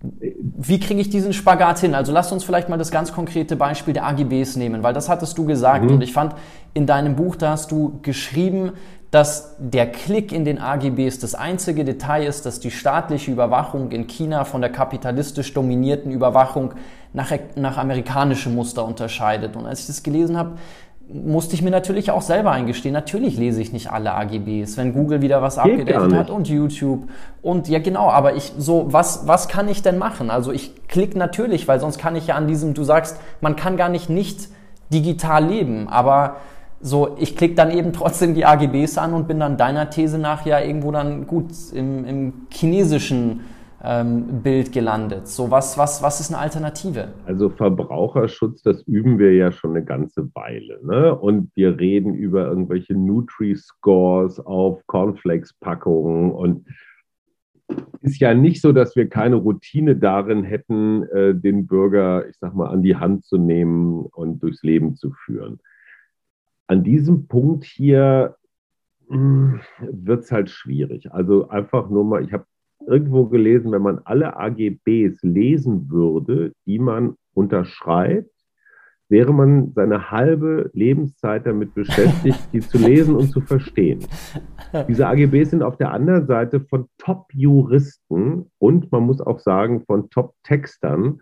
wie 0.00 0.80
kriege 0.80 1.00
ich 1.00 1.10
diesen 1.10 1.32
Spagat 1.32 1.78
hin? 1.78 1.94
Also 1.94 2.10
lass 2.10 2.32
uns 2.32 2.42
vielleicht 2.42 2.68
mal 2.68 2.78
das 2.78 2.90
ganz 2.90 3.12
konkrete 3.12 3.54
Beispiel 3.54 3.94
der 3.94 4.06
AGBs 4.06 4.56
nehmen, 4.56 4.82
weil 4.82 4.94
das 4.94 5.08
hattest 5.08 5.38
du 5.38 5.44
gesagt 5.44 5.84
mhm. 5.84 5.96
und 5.96 6.02
ich 6.02 6.12
fand 6.12 6.34
in 6.74 6.86
deinem 6.86 7.14
Buch, 7.14 7.36
da 7.36 7.50
hast 7.50 7.70
du 7.70 8.00
geschrieben, 8.02 8.72
dass 9.10 9.56
der 9.58 9.90
Klick 9.90 10.32
in 10.32 10.44
den 10.44 10.58
AGBs 10.58 11.18
das 11.18 11.34
einzige 11.34 11.84
Detail 11.84 12.24
ist, 12.24 12.46
dass 12.46 12.60
die 12.60 12.70
staatliche 12.70 13.30
Überwachung 13.32 13.90
in 13.90 14.06
China 14.06 14.44
von 14.44 14.60
der 14.60 14.70
kapitalistisch 14.70 15.52
dominierten 15.52 16.12
Überwachung 16.12 16.74
nach, 17.12 17.32
nach 17.56 17.76
amerikanischem 17.76 18.54
Muster 18.54 18.84
unterscheidet. 18.84 19.56
Und 19.56 19.66
als 19.66 19.80
ich 19.80 19.86
das 19.88 20.02
gelesen 20.04 20.36
habe, 20.36 20.52
musste 21.12 21.54
ich 21.54 21.62
mir 21.62 21.70
natürlich 21.70 22.12
auch 22.12 22.22
selber 22.22 22.52
eingestehen, 22.52 22.92
natürlich 22.92 23.36
lese 23.36 23.60
ich 23.60 23.72
nicht 23.72 23.90
alle 23.90 24.14
AGBs, 24.14 24.76
wenn 24.76 24.92
Google 24.92 25.22
wieder 25.22 25.42
was 25.42 25.58
abgedatet 25.58 26.14
hat 26.14 26.30
und 26.30 26.48
YouTube 26.48 27.08
und 27.42 27.68
ja 27.68 27.80
genau, 27.80 28.10
aber 28.10 28.36
ich 28.36 28.52
so, 28.56 28.92
was, 28.92 29.26
was 29.26 29.48
kann 29.48 29.68
ich 29.68 29.82
denn 29.82 29.98
machen? 29.98 30.30
Also 30.30 30.52
ich 30.52 30.86
klicke 30.86 31.18
natürlich, 31.18 31.66
weil 31.66 31.80
sonst 31.80 31.98
kann 31.98 32.14
ich 32.14 32.28
ja 32.28 32.36
an 32.36 32.46
diesem, 32.46 32.74
du 32.74 32.84
sagst, 32.84 33.16
man 33.40 33.56
kann 33.56 33.76
gar 33.76 33.88
nicht 33.88 34.08
nicht 34.08 34.48
digital 34.92 35.44
leben, 35.44 35.88
aber 35.88 36.36
so, 36.82 37.16
ich 37.18 37.36
klicke 37.36 37.54
dann 37.54 37.70
eben 37.70 37.92
trotzdem 37.92 38.34
die 38.34 38.46
AGBs 38.46 38.96
an 38.96 39.12
und 39.12 39.28
bin 39.28 39.38
dann 39.38 39.58
deiner 39.58 39.90
These 39.90 40.18
nach 40.18 40.46
ja 40.46 40.60
irgendwo 40.60 40.90
dann 40.90 41.26
gut 41.26 41.50
im, 41.74 42.04
im 42.06 42.32
chinesischen 42.50 43.40
ähm, 43.84 44.42
Bild 44.42 44.72
gelandet. 44.72 45.28
So, 45.28 45.50
was, 45.50 45.76
was, 45.76 46.02
was 46.02 46.20
ist 46.20 46.32
eine 46.32 46.38
Alternative? 46.38 47.08
Also 47.26 47.50
Verbraucherschutz, 47.50 48.62
das 48.62 48.82
üben 48.82 49.18
wir 49.18 49.34
ja 49.34 49.52
schon 49.52 49.70
eine 49.70 49.84
ganze 49.84 50.30
Weile. 50.34 50.80
Ne? 50.82 51.14
Und 51.14 51.50
wir 51.54 51.78
reden 51.78 52.14
über 52.14 52.46
irgendwelche 52.46 52.94
Nutri-Scores 52.94 54.40
auf 54.40 54.86
Cornflakes-Packungen 54.86 56.32
und 56.32 56.66
ist 58.00 58.20
ja 58.20 58.34
nicht 58.34 58.62
so, 58.62 58.72
dass 58.72 58.96
wir 58.96 59.08
keine 59.08 59.36
Routine 59.36 59.96
darin 59.96 60.44
hätten, 60.44 61.04
äh, 61.04 61.34
den 61.34 61.66
Bürger, 61.66 62.26
ich 62.26 62.36
sag 62.38 62.54
mal, 62.54 62.68
an 62.68 62.82
die 62.82 62.96
Hand 62.96 63.26
zu 63.26 63.36
nehmen 63.36 64.06
und 64.06 64.42
durchs 64.42 64.62
Leben 64.62 64.96
zu 64.96 65.12
führen 65.12 65.60
an 66.70 66.84
diesem 66.84 67.26
Punkt 67.26 67.64
hier 67.64 68.36
hm, 69.08 69.60
wird 69.80 70.22
es 70.22 70.30
halt 70.30 70.50
schwierig. 70.50 71.10
Also 71.12 71.48
einfach 71.48 71.90
nur 71.90 72.04
mal, 72.04 72.24
ich 72.24 72.32
habe 72.32 72.44
irgendwo 72.86 73.26
gelesen, 73.26 73.72
wenn 73.72 73.82
man 73.82 73.98
alle 74.04 74.36
AGBs 74.36 75.20
lesen 75.22 75.90
würde, 75.90 76.52
die 76.66 76.78
man 76.78 77.16
unterschreibt, 77.34 78.30
wäre 79.08 79.34
man 79.34 79.72
seine 79.74 80.12
halbe 80.12 80.70
Lebenszeit 80.72 81.44
damit 81.44 81.74
beschäftigt, 81.74 82.38
die 82.52 82.60
zu 82.60 82.78
lesen 82.78 83.16
und 83.16 83.32
zu 83.32 83.40
verstehen. 83.40 84.06
Diese 84.86 85.08
AGBs 85.08 85.50
sind 85.50 85.64
auf 85.64 85.76
der 85.76 85.90
anderen 85.90 86.28
Seite 86.28 86.60
von 86.60 86.86
Top-Juristen 86.98 88.48
und 88.58 88.92
man 88.92 89.02
muss 89.02 89.20
auch 89.20 89.40
sagen 89.40 89.82
von 89.86 90.08
Top-Textern 90.10 91.20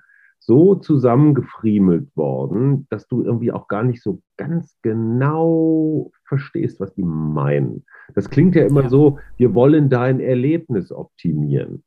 so 0.48 0.74
zusammengefriemelt 0.76 2.16
worden, 2.16 2.86
dass 2.88 3.06
du 3.06 3.22
irgendwie 3.22 3.52
auch 3.52 3.68
gar 3.68 3.82
nicht 3.82 4.02
so 4.02 4.22
ganz 4.38 4.78
genau 4.80 6.10
verstehst, 6.24 6.80
was 6.80 6.94
die 6.94 7.04
meinen. 7.04 7.84
Das 8.14 8.30
klingt 8.30 8.54
ja 8.54 8.64
immer 8.64 8.84
ja. 8.84 8.88
so, 8.88 9.18
wir 9.36 9.54
wollen 9.54 9.90
dein 9.90 10.20
Erlebnis 10.20 10.90
optimieren. 10.90 11.84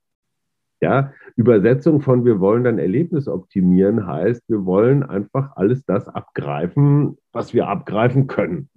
Ja, 0.80 1.12
Übersetzung 1.36 2.02
von 2.02 2.24
wir 2.24 2.40
wollen 2.40 2.64
dann 2.64 2.78
Erlebnis 2.78 3.28
optimieren 3.28 4.06
heißt, 4.06 4.48
wir 4.48 4.64
wollen 4.64 5.02
einfach 5.02 5.56
alles 5.56 5.84
das 5.86 6.08
abgreifen, 6.08 7.18
was 7.32 7.56
wir 7.56 7.68
abgreifen 7.68 8.28
können. 8.28 8.70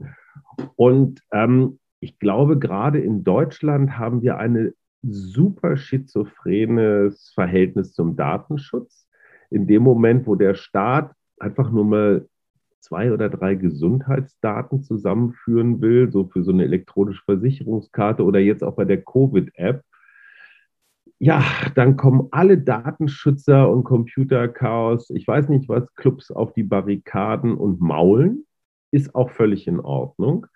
Und 0.77 1.21
ähm, 1.31 1.79
ich 2.01 2.19
glaube, 2.19 2.59
gerade 2.59 3.01
in 3.01 3.23
Deutschland 3.23 3.99
haben 3.99 4.23
wir 4.23 4.39
ein 4.39 4.73
super 5.03 5.77
schizophrenes 5.77 7.33
Verhältnis 7.35 7.93
zum 7.93 8.17
Datenschutz. 8.17 9.04
In 9.55 9.67
dem 9.67 9.83
Moment, 9.83 10.27
wo 10.27 10.35
der 10.35 10.55
Staat 10.55 11.13
einfach 11.39 11.71
nur 11.71 11.85
mal 11.85 12.29
zwei 12.81 13.13
oder 13.13 13.31
drei 13.31 13.55
Gesundheitsdaten 13.55 14.83
zusammenführen 14.83 15.81
will, 15.81 16.11
so 16.11 16.25
für 16.25 16.43
so 16.43 16.53
eine 16.53 16.65
elektronische 16.65 17.23
Versicherungskarte 17.25 18.25
oder 18.25 18.41
jetzt 18.41 18.65
auch 18.65 18.75
bei 18.75 18.85
der 18.85 19.03
Covid-App, 19.03 19.83
ja, 21.21 21.45
dann 21.77 21.97
kommen 21.97 22.29
alle 22.33 22.59
Datenschützer 22.59 23.71
und 23.71 23.85
Computerchaos, 23.85 25.11
ich 25.11 25.27
weiß 25.27 25.49
nicht 25.49 25.69
was, 25.69 25.95
Clubs 25.95 26.31
auf 26.31 26.53
die 26.53 26.65
Barrikaden 26.65 27.55
und 27.55 27.81
maulen, 27.81 28.45
ist 28.91 29.15
auch 29.15 29.31
völlig 29.31 29.67
in 29.67 29.81
Ordnung. 29.81 30.47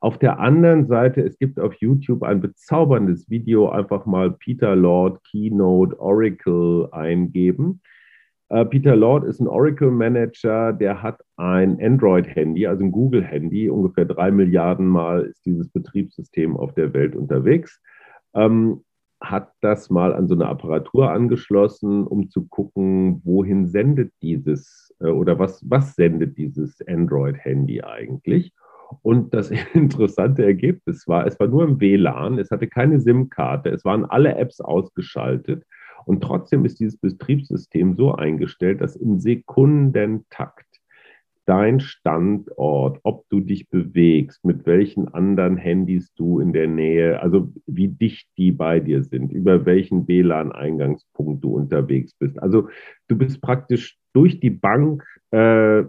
Auf 0.00 0.18
der 0.18 0.38
anderen 0.38 0.86
Seite, 0.86 1.22
es 1.22 1.38
gibt 1.38 1.58
auf 1.58 1.74
YouTube 1.74 2.22
ein 2.22 2.40
bezauberndes 2.40 3.30
Video, 3.30 3.68
einfach 3.68 4.04
mal 4.04 4.32
Peter 4.32 4.76
Lord 4.76 5.22
Keynote 5.24 5.98
Oracle 5.98 6.88
eingeben. 6.92 7.80
Uh, 8.50 8.64
Peter 8.64 8.96
Lord 8.96 9.24
ist 9.24 9.40
ein 9.40 9.46
Oracle 9.46 9.90
Manager, 9.90 10.72
der 10.72 11.02
hat 11.02 11.20
ein 11.36 11.78
Android-Handy, 11.82 12.66
also 12.66 12.82
ein 12.82 12.92
Google-Handy. 12.92 13.68
Ungefähr 13.68 14.06
drei 14.06 14.30
Milliarden 14.30 14.86
Mal 14.86 15.24
ist 15.24 15.44
dieses 15.44 15.68
Betriebssystem 15.68 16.56
auf 16.56 16.72
der 16.72 16.94
Welt 16.94 17.14
unterwegs. 17.14 17.82
Ähm, 18.34 18.84
hat 19.20 19.52
das 19.60 19.90
mal 19.90 20.14
an 20.14 20.28
so 20.28 20.34
eine 20.34 20.46
Apparatur 20.46 21.10
angeschlossen, 21.10 22.06
um 22.06 22.30
zu 22.30 22.46
gucken, 22.46 23.20
wohin 23.24 23.66
sendet 23.66 24.12
dieses 24.22 24.94
äh, 25.00 25.08
oder 25.08 25.38
was, 25.38 25.62
was 25.68 25.94
sendet 25.94 26.38
dieses 26.38 26.80
Android-Handy 26.86 27.82
eigentlich. 27.82 28.52
Und 29.02 29.34
das 29.34 29.50
interessante 29.74 30.44
Ergebnis 30.44 31.06
war, 31.06 31.26
es 31.26 31.38
war 31.38 31.48
nur 31.48 31.64
im 31.64 31.80
WLAN, 31.80 32.38
es 32.38 32.50
hatte 32.50 32.68
keine 32.68 33.00
SIM-Karte, 33.00 33.70
es 33.70 33.84
waren 33.84 34.04
alle 34.04 34.36
Apps 34.36 34.60
ausgeschaltet. 34.60 35.64
Und 36.08 36.22
trotzdem 36.22 36.64
ist 36.64 36.80
dieses 36.80 36.96
Betriebssystem 36.96 37.94
so 37.94 38.14
eingestellt, 38.14 38.80
dass 38.80 38.96
im 38.96 39.20
Sekundentakt 39.20 40.64
dein 41.44 41.80
Standort, 41.80 42.98
ob 43.02 43.28
du 43.28 43.40
dich 43.40 43.68
bewegst, 43.68 44.42
mit 44.42 44.64
welchen 44.64 45.08
anderen 45.08 45.58
Handys 45.58 46.12
du 46.14 46.40
in 46.40 46.54
der 46.54 46.66
Nähe, 46.66 47.20
also 47.20 47.52
wie 47.66 47.88
dicht 47.88 48.26
die 48.38 48.52
bei 48.52 48.80
dir 48.80 49.02
sind, 49.02 49.32
über 49.32 49.66
welchen 49.66 50.08
WLAN-Eingangspunkt 50.08 51.44
du 51.44 51.54
unterwegs 51.54 52.14
bist. 52.14 52.42
Also 52.42 52.68
du 53.08 53.16
bist 53.16 53.42
praktisch 53.42 53.98
durch 54.14 54.40
die 54.40 54.50
Bank 54.50 55.04
äh, 55.30 55.80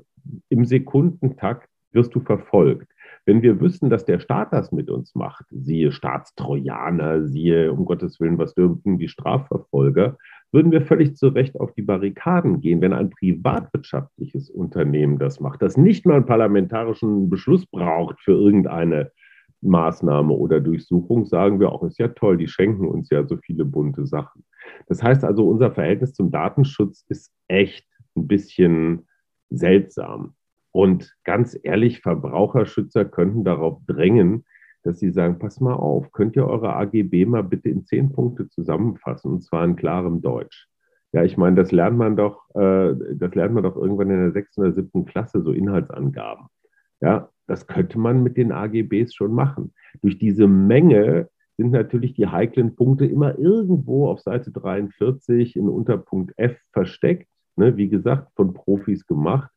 im 0.50 0.66
Sekundentakt 0.66 1.70
wirst 1.92 2.14
du 2.14 2.20
verfolgt. 2.20 2.89
Wenn 3.30 3.44
wir 3.44 3.62
wüssten, 3.62 3.92
dass 3.92 4.06
der 4.06 4.18
Staat 4.18 4.54
das 4.54 4.72
mit 4.72 4.90
uns 4.90 5.14
macht, 5.14 5.46
siehe 5.52 5.92
Staatstrojaner, 5.92 7.28
siehe 7.28 7.72
um 7.72 7.86
Gottes 7.86 8.20
Willen, 8.20 8.40
was 8.40 8.56
dürfen 8.56 8.98
die 8.98 9.08
Strafverfolger, 9.08 10.18
würden 10.52 10.72
wir 10.72 10.82
völlig 10.82 11.16
zu 11.16 11.28
Recht 11.28 11.60
auf 11.60 11.72
die 11.74 11.84
Barrikaden 11.84 12.60
gehen, 12.60 12.82
wenn 12.82 12.92
ein 12.92 13.12
privatwirtschaftliches 13.12 14.50
Unternehmen 14.50 15.20
das 15.20 15.40
macht, 15.40 15.62
das 15.62 15.78
nicht 15.78 16.08
mal 16.08 16.16
einen 16.16 16.26
parlamentarischen 16.26 17.30
Beschluss 17.30 17.68
braucht 17.68 18.20
für 18.20 18.32
irgendeine 18.32 19.12
Maßnahme 19.62 20.34
oder 20.34 20.60
Durchsuchung, 20.60 21.28
sagen 21.28 21.60
wir 21.60 21.72
auch, 21.72 21.84
ist 21.84 22.00
ja 22.00 22.08
toll, 22.08 22.36
die 22.36 22.48
schenken 22.48 22.88
uns 22.88 23.12
ja 23.12 23.28
so 23.28 23.38
viele 23.38 23.64
bunte 23.64 24.08
Sachen. 24.08 24.44
Das 24.88 25.04
heißt 25.04 25.24
also, 25.24 25.48
unser 25.48 25.70
Verhältnis 25.70 26.16
zum 26.16 26.32
Datenschutz 26.32 27.06
ist 27.10 27.32
echt 27.48 27.86
ein 28.16 28.26
bisschen 28.26 29.08
seltsam. 29.52 30.34
Und 30.80 31.14
ganz 31.26 31.60
ehrlich, 31.62 32.00
Verbraucherschützer 32.00 33.04
könnten 33.04 33.44
darauf 33.44 33.82
drängen, 33.86 34.46
dass 34.84 34.98
sie 34.98 35.12
sagen, 35.12 35.38
pass 35.38 35.60
mal 35.60 35.74
auf, 35.74 36.14
könnt 36.14 36.38
ihr 36.38 36.48
eure 36.48 36.74
AGB 36.74 37.26
mal 37.26 37.44
bitte 37.44 37.68
in 37.68 37.84
zehn 37.84 38.14
Punkte 38.14 38.48
zusammenfassen, 38.48 39.30
und 39.30 39.42
zwar 39.42 39.66
in 39.66 39.76
klarem 39.76 40.22
Deutsch. 40.22 40.70
Ja, 41.12 41.26
ich 41.26 41.36
meine, 41.36 41.58
das 41.58 41.74
lernt 41.74 41.98
man 41.98 42.16
doch, 42.16 42.50
äh, 42.56 42.96
das 43.14 43.36
lernt 43.36 43.56
man 43.56 43.64
doch 43.64 43.76
irgendwann 43.76 44.10
in 44.10 44.22
der 44.22 44.32
sechsten 44.32 44.62
oder 44.62 44.72
siebten 44.72 45.04
Klasse, 45.04 45.42
so 45.42 45.52
Inhaltsangaben. 45.52 46.46
Ja, 47.02 47.28
das 47.46 47.68
könnte 47.68 48.00
man 48.00 48.24
mit 48.24 48.38
den 48.38 48.54
AGBs 48.54 49.14
schon 49.14 49.34
machen. 49.34 49.74
Durch 50.02 50.18
diese 50.18 50.48
Menge 50.48 51.28
sind 51.58 51.72
natürlich 51.72 52.14
die 52.14 52.28
heiklen 52.28 52.78
Punkte 52.78 53.06
immer 53.06 53.38
irgendwo 53.38 54.08
auf 54.08 54.22
Seite 54.22 54.50
43 54.52 55.58
in 55.58 55.68
Unterpunkt 55.68 56.32
F 56.38 56.58
versteckt. 56.72 57.28
Ne, 57.58 57.76
wie 57.76 57.90
gesagt, 57.90 58.32
von 58.38 58.54
Profis 58.54 59.06
gemacht. 59.06 59.52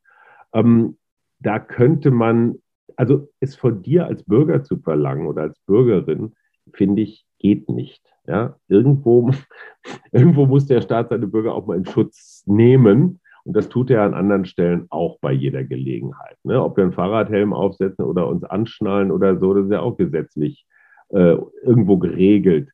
Ähm, 0.53 0.97
da 1.43 1.59
könnte 1.59 2.11
man 2.11 2.55
also 2.97 3.29
es 3.39 3.55
von 3.55 3.81
dir 3.81 4.05
als 4.05 4.23
Bürger 4.23 4.63
zu 4.63 4.77
verlangen 4.77 5.27
oder 5.27 5.43
als 5.43 5.59
Bürgerin, 5.65 6.35
finde 6.73 7.01
ich, 7.01 7.25
geht 7.39 7.69
nicht. 7.69 8.03
Ja? 8.27 8.57
Irgendwo, 8.67 9.31
irgendwo 10.11 10.45
muss 10.45 10.65
der 10.65 10.81
Staat 10.81 11.09
seine 11.09 11.27
Bürger 11.27 11.53
auch 11.53 11.65
mal 11.65 11.77
in 11.77 11.85
Schutz 11.85 12.43
nehmen. 12.45 13.19
Und 13.45 13.57
das 13.57 13.67
tut 13.67 13.91
er 13.91 14.03
an 14.03 14.13
anderen 14.13 14.45
Stellen 14.45 14.87
auch 14.89 15.19
bei 15.19 15.33
jeder 15.33 15.63
Gelegenheit. 15.63 16.37
Ne? 16.43 16.61
Ob 16.61 16.77
wir 16.77 16.85
einen 16.85 16.93
Fahrradhelm 16.93 17.51
aufsetzen 17.51 18.05
oder 18.05 18.27
uns 18.27 18.43
anschnallen 18.43 19.11
oder 19.11 19.37
so, 19.37 19.53
das 19.53 19.65
ist 19.65 19.71
ja 19.71 19.81
auch 19.81 19.97
gesetzlich 19.97 20.65
äh, 21.09 21.35
irgendwo 21.61 21.97
geregelt. 21.97 22.69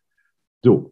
So, 0.64 0.92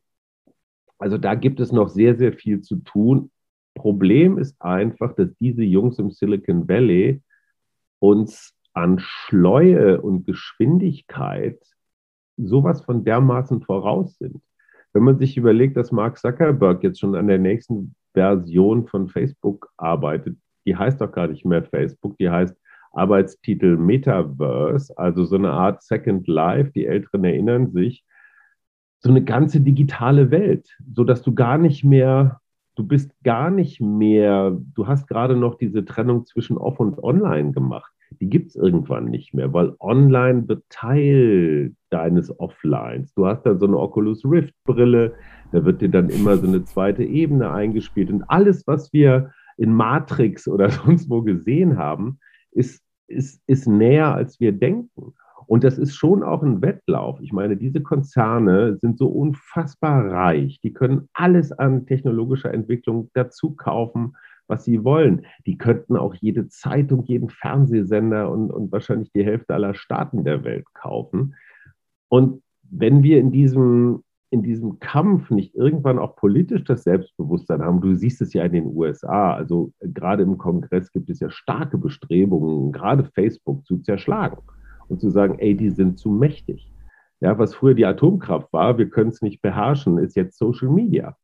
also 0.98 1.20
da 1.20 1.36
gibt 1.36 1.60
es 1.60 1.72
noch 1.72 1.90
sehr, 1.90 2.16
sehr 2.16 2.34
viel 2.34 2.62
zu 2.62 2.78
tun. 2.78 3.30
Problem 3.76 4.40
ist 4.40 4.60
einfach, 4.60 5.14
dass 5.14 5.36
diese 5.36 5.62
Jungs 5.62 6.00
im 6.00 6.10
Silicon 6.10 6.68
Valley 6.68 7.22
uns 8.00 8.54
an 8.74 9.00
Schleue 9.00 10.02
und 10.02 10.26
Geschwindigkeit 10.26 11.60
sowas 12.38 12.82
von 12.82 13.04
dermaßen 13.04 13.62
voraus 13.62 14.18
sind. 14.18 14.42
Wenn 14.94 15.04
man 15.04 15.18
sich 15.18 15.38
überlegt, 15.38 15.78
dass 15.78 15.92
Mark 15.92 16.18
Zuckerberg 16.18 16.84
jetzt 16.84 17.00
schon 17.00 17.16
an 17.16 17.28
der 17.28 17.40
nächsten 17.40 17.96
Version 18.14 18.88
von 18.88 19.10
Facebook 19.10 19.70
arbeitet, 19.78 20.38
die 20.66 20.76
heißt 20.76 21.02
doch 21.02 21.12
gar 21.12 21.28
nicht 21.28 21.46
mehr 21.46 21.64
Facebook, 21.64 22.18
die 22.18 22.30
heißt 22.30 22.56
Arbeitstitel 22.94 23.78
Metaverse, 23.78 24.98
also 24.98 25.26
so 25.26 25.36
eine 25.36 25.52
Art 25.52 25.84
Second 25.84 26.28
Life, 26.28 26.72
die 26.72 26.86
Älteren 26.86 27.24
erinnern 27.24 27.72
sich, 27.72 28.04
so 29.00 29.10
eine 29.10 29.24
ganze 29.24 29.62
digitale 29.62 30.32
Welt, 30.32 30.76
sodass 30.94 31.22
du 31.22 31.36
gar 31.36 31.58
nicht 31.58 31.84
mehr, 31.84 32.42
du 32.78 32.88
bist 32.88 33.12
gar 33.24 33.50
nicht 33.50 33.82
mehr, 33.82 34.58
du 34.74 34.88
hast 34.88 35.08
gerade 35.08 35.36
noch 35.36 35.56
diese 35.56 35.84
Trennung 35.84 36.26
zwischen 36.26 36.58
off 36.58 36.80
und 36.80 36.98
online 37.04 37.52
gemacht 37.52 37.92
die 38.20 38.30
gibt 38.30 38.50
es 38.50 38.56
irgendwann 38.56 39.06
nicht 39.06 39.34
mehr, 39.34 39.54
weil 39.54 39.74
online 39.80 40.48
wird 40.48 40.64
Teil 40.70 41.74
deines 41.90 42.38
Offlines. 42.40 43.14
Du 43.14 43.28
hast 43.28 43.44
dann 43.44 43.60
so 43.60 43.68
eine 43.68 43.78
Oculus 43.78 44.24
Rift 44.26 44.54
Brille, 44.64 45.14
da 45.52 45.66
wird 45.66 45.82
dir 45.82 45.90
dann 45.90 46.10
immer 46.10 46.38
so 46.38 46.48
eine 46.48 46.64
zweite 46.64 47.04
Ebene 47.04 47.52
eingespielt 47.52 48.10
und 48.10 48.24
alles, 48.24 48.66
was 48.68 48.92
wir 48.94 49.32
in 49.58 49.74
Matrix 49.74 50.48
oder 50.48 50.70
sonst 50.86 51.10
wo 51.10 51.22
gesehen 51.22 51.78
haben, 51.78 52.20
ist, 52.52 52.84
ist, 53.08 53.42
ist 53.48 53.68
näher, 53.68 54.14
als 54.14 54.40
wir 54.40 54.52
denken. 54.52 55.14
Und 55.48 55.64
das 55.64 55.78
ist 55.78 55.96
schon 55.96 56.24
auch 56.24 56.44
ein 56.44 56.62
Wettlauf. 56.62 57.20
Ich 57.22 57.32
meine, 57.32 57.58
diese 57.58 57.82
Konzerne 57.82 58.78
sind 58.78 58.98
so 58.98 59.08
unfassbar 59.08 60.12
reich. 60.12 60.60
Die 60.62 60.74
können 60.74 61.10
alles 61.14 61.52
an 61.52 61.86
technologischer 61.86 62.54
Entwicklung 62.54 63.10
dazu 63.14 63.52
kaufen 63.52 64.14
was 64.48 64.64
sie 64.64 64.84
wollen. 64.84 65.26
Die 65.46 65.58
könnten 65.58 65.98
auch 65.98 66.16
jede 66.16 66.48
Zeitung, 66.48 67.04
jeden 67.06 67.30
Fernsehsender 67.30 68.32
und, 68.32 68.52
und 68.52 68.72
wahrscheinlich 68.72 69.12
die 69.12 69.26
Hälfte 69.26 69.54
aller 69.54 69.74
Staaten 69.74 70.24
der 70.24 70.44
Welt 70.44 70.66
kaufen. 70.74 71.36
Und 72.10 72.42
wenn 72.70 73.04
wir 73.04 73.20
in 73.20 73.32
diesem, 73.32 74.04
in 74.30 74.44
diesem 74.44 74.80
Kampf 74.80 75.30
nicht 75.30 75.56
irgendwann 75.56 76.00
auch 76.00 76.16
politisch 76.16 76.64
das 76.64 76.84
Selbstbewusstsein 76.84 77.62
haben, 77.62 77.82
du 77.82 77.94
siehst 77.96 78.22
es 78.22 78.34
ja 78.34 78.44
in 78.44 78.54
den 78.54 78.68
USA, 78.68 79.34
also 79.34 79.72
gerade 79.82 80.24
im 80.24 80.38
Kongress 80.38 80.92
gibt 80.92 81.10
es 81.10 81.20
ja 81.20 81.30
starke 81.30 81.78
Bestrebungen, 81.78 82.72
gerade 82.72 83.06
Facebook 83.14 83.66
zu 83.66 83.80
zerschlagen 83.80 84.38
und 84.90 85.02
zu 85.02 85.10
sagen, 85.10 85.40
ey, 85.40 85.56
die 85.56 85.70
sind 85.70 86.00
zu 86.00 86.10
mächtig. 86.10 86.72
Ja, 87.20 87.38
was 87.40 87.56
früher 87.56 87.74
die 87.74 87.86
Atomkraft 87.86 88.52
war, 88.54 88.78
wir 88.78 88.90
können 88.90 89.10
es 89.10 89.22
nicht 89.22 89.42
beherrschen, 89.42 89.98
ist 89.98 90.16
jetzt 90.16 90.38
Social 90.38 90.70
Media. 90.70 91.18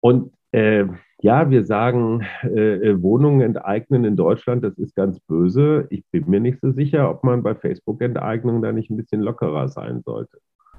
Und 0.00 0.32
äh, 0.52 0.86
ja, 1.20 1.50
wir 1.50 1.64
sagen, 1.64 2.22
äh, 2.42 3.00
Wohnungen 3.00 3.40
enteignen 3.40 4.04
in 4.04 4.16
Deutschland, 4.16 4.64
das 4.64 4.76
ist 4.78 4.94
ganz 4.94 5.20
böse. 5.20 5.86
Ich 5.90 6.04
bin 6.10 6.28
mir 6.28 6.40
nicht 6.40 6.60
so 6.60 6.72
sicher, 6.72 7.10
ob 7.10 7.24
man 7.24 7.42
bei 7.42 7.54
Facebook-Enteignungen 7.54 8.62
da 8.62 8.72
nicht 8.72 8.90
ein 8.90 8.96
bisschen 8.96 9.22
lockerer 9.22 9.68
sein 9.68 10.02
sollte. 10.04 10.38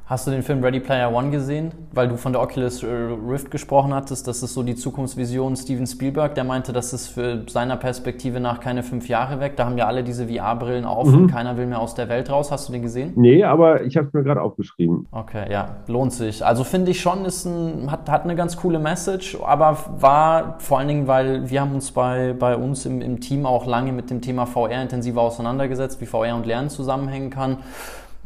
Hast 0.10 0.26
du 0.26 0.32
den 0.32 0.42
Film 0.42 0.64
Ready 0.64 0.80
Player 0.80 1.14
One 1.14 1.32
gesehen? 1.32 1.74
Weil 1.92 2.08
du 2.08 2.16
von 2.16 2.32
der 2.32 2.42
Oculus 2.42 2.82
Rift 2.82 3.52
gesprochen 3.52 3.94
hattest, 3.94 4.26
das 4.26 4.42
ist 4.42 4.54
so 4.54 4.64
die 4.64 4.76
Zukunftsvision 4.76 5.58
Steven 5.58 5.86
Spielberg, 5.86 6.34
der 6.34 6.46
meinte, 6.46 6.72
das 6.72 6.94
ist 6.94 7.08
für 7.08 7.44
seiner 7.50 7.76
Perspektive 7.76 8.40
nach 8.40 8.62
keine 8.62 8.84
fünf 8.84 9.10
Jahre 9.10 9.42
weg. 9.42 9.58
Da 9.58 9.66
haben 9.66 9.78
ja 9.78 9.86
alle 9.86 10.06
diese 10.06 10.30
VR-Brillen 10.30 10.86
auf 10.86 11.10
mhm. 11.10 11.16
und 11.16 11.28
keiner 11.28 11.58
will 11.58 11.66
mehr 11.66 11.82
aus 11.82 11.94
der 11.94 12.08
Welt 12.08 12.30
raus. 12.30 12.54
Hast 12.54 12.70
du 12.70 12.72
den 12.72 12.84
gesehen? 12.84 13.12
Nee, 13.18 13.44
aber 13.44 13.84
ich 13.84 13.98
habe 13.98 14.08
es 14.08 14.14
mir 14.14 14.24
gerade 14.24 14.42
aufgeschrieben. 14.42 15.08
Okay, 15.12 15.52
ja, 15.52 15.76
lohnt 15.88 16.14
sich. 16.14 16.46
Also 16.46 16.64
finde 16.64 16.92
ich 16.92 17.02
schon, 17.02 17.26
ist 17.26 17.44
ein, 17.44 17.92
hat, 17.92 18.10
hat 18.10 18.24
eine 18.24 18.38
ganz 18.38 18.56
coole 18.56 18.80
Message, 18.80 19.38
aber 19.46 19.78
war 20.00 20.56
vor 20.60 20.80
allen 20.80 20.88
Dingen, 20.88 21.08
weil 21.08 21.50
wir 21.50 21.60
haben 21.60 21.74
uns 21.74 21.92
bei, 21.92 22.32
bei 22.32 22.56
uns 22.56 22.86
im, 22.86 23.02
im 23.02 23.20
Team 23.20 23.46
auch 23.46 23.66
lange 23.66 23.92
mit 23.92 24.10
dem 24.10 24.22
Thema 24.22 24.46
VR 24.46 24.82
intensiver 24.82 25.20
auseinandergesetzt, 25.20 26.00
wie 26.00 26.06
VR 26.06 26.34
und 26.38 26.46
Lernen 26.46 26.70
zusammenhängen 26.70 27.30
kann 27.30 27.58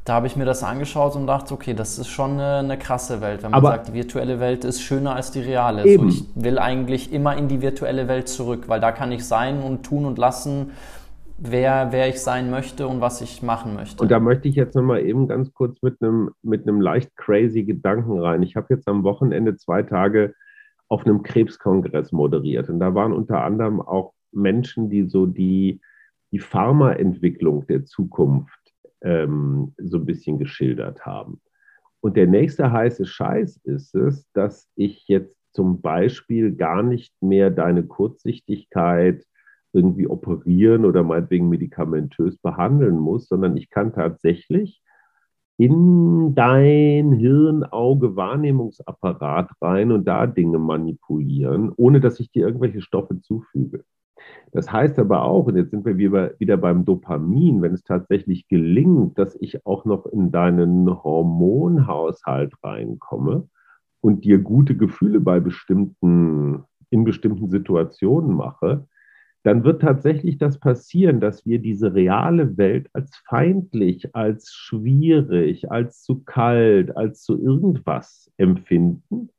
da 0.03 0.13
habe 0.13 0.25
ich 0.25 0.35
mir 0.35 0.45
das 0.45 0.63
angeschaut 0.63 1.15
und 1.15 1.27
dachte, 1.27 1.53
okay, 1.53 1.73
das 1.73 1.99
ist 1.99 2.07
schon 2.07 2.31
eine, 2.31 2.57
eine 2.57 2.77
krasse 2.77 3.21
Welt, 3.21 3.43
wenn 3.43 3.51
man 3.51 3.59
Aber 3.59 3.69
sagt, 3.69 3.89
die 3.89 3.93
virtuelle 3.93 4.39
Welt 4.39 4.65
ist 4.65 4.81
schöner 4.81 5.15
als 5.15 5.31
die 5.31 5.41
reale. 5.41 5.85
Eben. 5.85 6.09
So, 6.09 6.25
ich 6.35 6.43
will 6.43 6.57
eigentlich 6.57 7.13
immer 7.13 7.37
in 7.37 7.47
die 7.47 7.61
virtuelle 7.61 8.07
Welt 8.07 8.27
zurück, 8.27 8.63
weil 8.67 8.79
da 8.79 8.91
kann 8.91 9.11
ich 9.11 9.25
sein 9.25 9.61
und 9.61 9.83
tun 9.83 10.05
und 10.05 10.17
lassen, 10.17 10.71
wer, 11.37 11.91
wer 11.91 12.09
ich 12.09 12.19
sein 12.19 12.49
möchte 12.49 12.87
und 12.87 12.99
was 12.99 13.21
ich 13.21 13.43
machen 13.43 13.75
möchte. 13.75 14.01
Und 14.01 14.09
da 14.09 14.19
möchte 14.19 14.47
ich 14.47 14.55
jetzt 14.55 14.75
nochmal 14.75 15.05
eben 15.05 15.27
ganz 15.27 15.53
kurz 15.53 15.81
mit 15.83 16.01
einem, 16.01 16.31
mit 16.41 16.67
einem 16.67 16.81
leicht 16.81 17.15
crazy 17.15 17.63
Gedanken 17.63 18.19
rein. 18.19 18.41
Ich 18.41 18.55
habe 18.55 18.67
jetzt 18.73 18.87
am 18.87 19.03
Wochenende 19.03 19.55
zwei 19.55 19.83
Tage 19.83 20.33
auf 20.87 21.05
einem 21.05 21.21
Krebskongress 21.21 22.11
moderiert 22.11 22.69
und 22.69 22.79
da 22.79 22.93
waren 22.95 23.13
unter 23.13 23.43
anderem 23.43 23.81
auch 23.81 24.13
Menschen, 24.31 24.89
die 24.89 25.07
so 25.07 25.25
die, 25.25 25.79
die 26.31 26.39
Pharmaentwicklung 26.39 27.67
der 27.67 27.85
Zukunft 27.85 28.60
ähm, 29.01 29.73
so 29.77 29.97
ein 29.97 30.05
bisschen 30.05 30.39
geschildert 30.39 31.05
haben. 31.05 31.41
Und 32.01 32.17
der 32.17 32.27
nächste 32.27 32.71
heiße 32.71 33.05
Scheiß 33.05 33.57
ist 33.63 33.95
es, 33.95 34.29
dass 34.33 34.69
ich 34.75 35.07
jetzt 35.07 35.37
zum 35.53 35.81
Beispiel 35.81 36.55
gar 36.55 36.83
nicht 36.83 37.13
mehr 37.21 37.51
deine 37.51 37.83
Kurzsichtigkeit 37.83 39.25
irgendwie 39.73 40.07
operieren 40.07 40.85
oder 40.85 41.03
meinetwegen 41.03 41.49
medikamentös 41.49 42.37
behandeln 42.37 42.97
muss, 42.97 43.27
sondern 43.27 43.57
ich 43.57 43.69
kann 43.69 43.93
tatsächlich 43.93 44.81
in 45.57 46.33
dein 46.33 47.11
Hirn-Auge-Wahrnehmungsapparat 47.13 49.51
rein 49.61 49.91
und 49.91 50.05
da 50.05 50.25
Dinge 50.25 50.57
manipulieren, 50.57 51.71
ohne 51.75 51.99
dass 51.99 52.19
ich 52.19 52.31
dir 52.31 52.47
irgendwelche 52.47 52.81
Stoffe 52.81 53.21
zufüge. 53.21 53.83
Das 54.51 54.71
heißt 54.71 54.99
aber 54.99 55.23
auch, 55.23 55.47
und 55.47 55.55
jetzt 55.55 55.71
sind 55.71 55.85
wir 55.85 55.97
wieder 55.97 56.57
beim 56.57 56.83
Dopamin, 56.83 57.61
wenn 57.61 57.73
es 57.73 57.83
tatsächlich 57.83 58.47
gelingt, 58.47 59.17
dass 59.17 59.37
ich 59.39 59.65
auch 59.65 59.85
noch 59.85 60.05
in 60.05 60.31
deinen 60.31 60.89
Hormonhaushalt 61.03 62.53
reinkomme 62.61 63.47
und 64.01 64.25
dir 64.25 64.39
gute 64.39 64.75
Gefühle 64.75 65.21
bei 65.21 65.39
bestimmten, 65.39 66.63
in 66.89 67.05
bestimmten 67.05 67.49
Situationen 67.49 68.33
mache, 68.35 68.87
dann 69.43 69.63
wird 69.63 69.81
tatsächlich 69.81 70.37
das 70.37 70.59
passieren, 70.59 71.19
dass 71.19 71.45
wir 71.45 71.59
diese 71.59 71.93
reale 71.95 72.57
Welt 72.57 72.89
als 72.93 73.15
feindlich, 73.27 74.13
als 74.13 74.51
schwierig, 74.53 75.71
als 75.71 76.03
zu 76.03 76.23
kalt, 76.23 76.95
als 76.95 77.23
zu 77.23 77.41
irgendwas 77.41 78.31
empfinden 78.37 79.29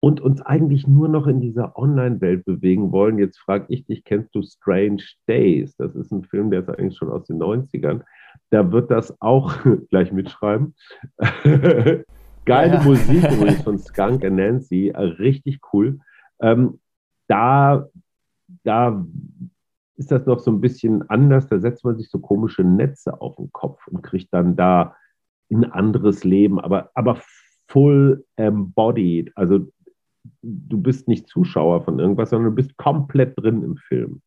und 0.00 0.20
uns 0.20 0.40
eigentlich 0.40 0.86
nur 0.86 1.08
noch 1.08 1.26
in 1.26 1.40
dieser 1.40 1.76
Online-Welt 1.76 2.46
bewegen 2.46 2.90
wollen. 2.90 3.18
Jetzt 3.18 3.38
frage 3.38 3.66
ich 3.68 3.84
dich, 3.84 4.02
kennst 4.04 4.34
du 4.34 4.42
Strange 4.42 5.02
Days? 5.28 5.76
Das 5.76 5.94
ist 5.94 6.10
ein 6.10 6.24
Film, 6.24 6.50
der 6.50 6.60
ist 6.60 6.70
eigentlich 6.70 6.96
schon 6.96 7.10
aus 7.10 7.26
den 7.26 7.38
90ern. 7.38 8.00
Da 8.48 8.72
wird 8.72 8.90
das 8.90 9.14
auch 9.20 9.54
gleich 9.90 10.10
mitschreiben. 10.10 10.74
Geile 12.46 12.74
ja. 12.74 12.82
Musik 12.82 13.30
übrigens 13.30 13.62
von 13.62 13.78
Skunk 13.78 14.24
and 14.24 14.36
Nancy, 14.36 14.88
äh, 14.88 14.98
richtig 14.98 15.60
cool. 15.72 16.00
Ähm, 16.40 16.80
da, 17.28 17.86
da 18.64 19.06
ist 19.96 20.10
das 20.10 20.24
noch 20.24 20.38
so 20.38 20.50
ein 20.50 20.62
bisschen 20.62 21.08
anders. 21.10 21.46
Da 21.48 21.58
setzt 21.58 21.84
man 21.84 21.98
sich 21.98 22.08
so 22.08 22.18
komische 22.18 22.64
Netze 22.64 23.20
auf 23.20 23.36
den 23.36 23.52
Kopf 23.52 23.86
und 23.86 24.02
kriegt 24.02 24.32
dann 24.32 24.56
da 24.56 24.96
ein 25.52 25.70
anderes 25.70 26.24
Leben, 26.24 26.58
aber, 26.58 26.90
aber 26.94 27.20
full 27.68 28.24
embodied. 28.36 29.32
Also 29.36 29.70
du 30.42 30.80
bist 30.80 31.08
nicht 31.08 31.28
Zuschauer 31.28 31.82
von 31.82 31.98
irgendwas, 31.98 32.30
sondern 32.30 32.50
du 32.50 32.56
bist 32.56 32.76
komplett 32.76 33.38
drin 33.38 33.62
im 33.62 33.76
Film. 33.76 34.22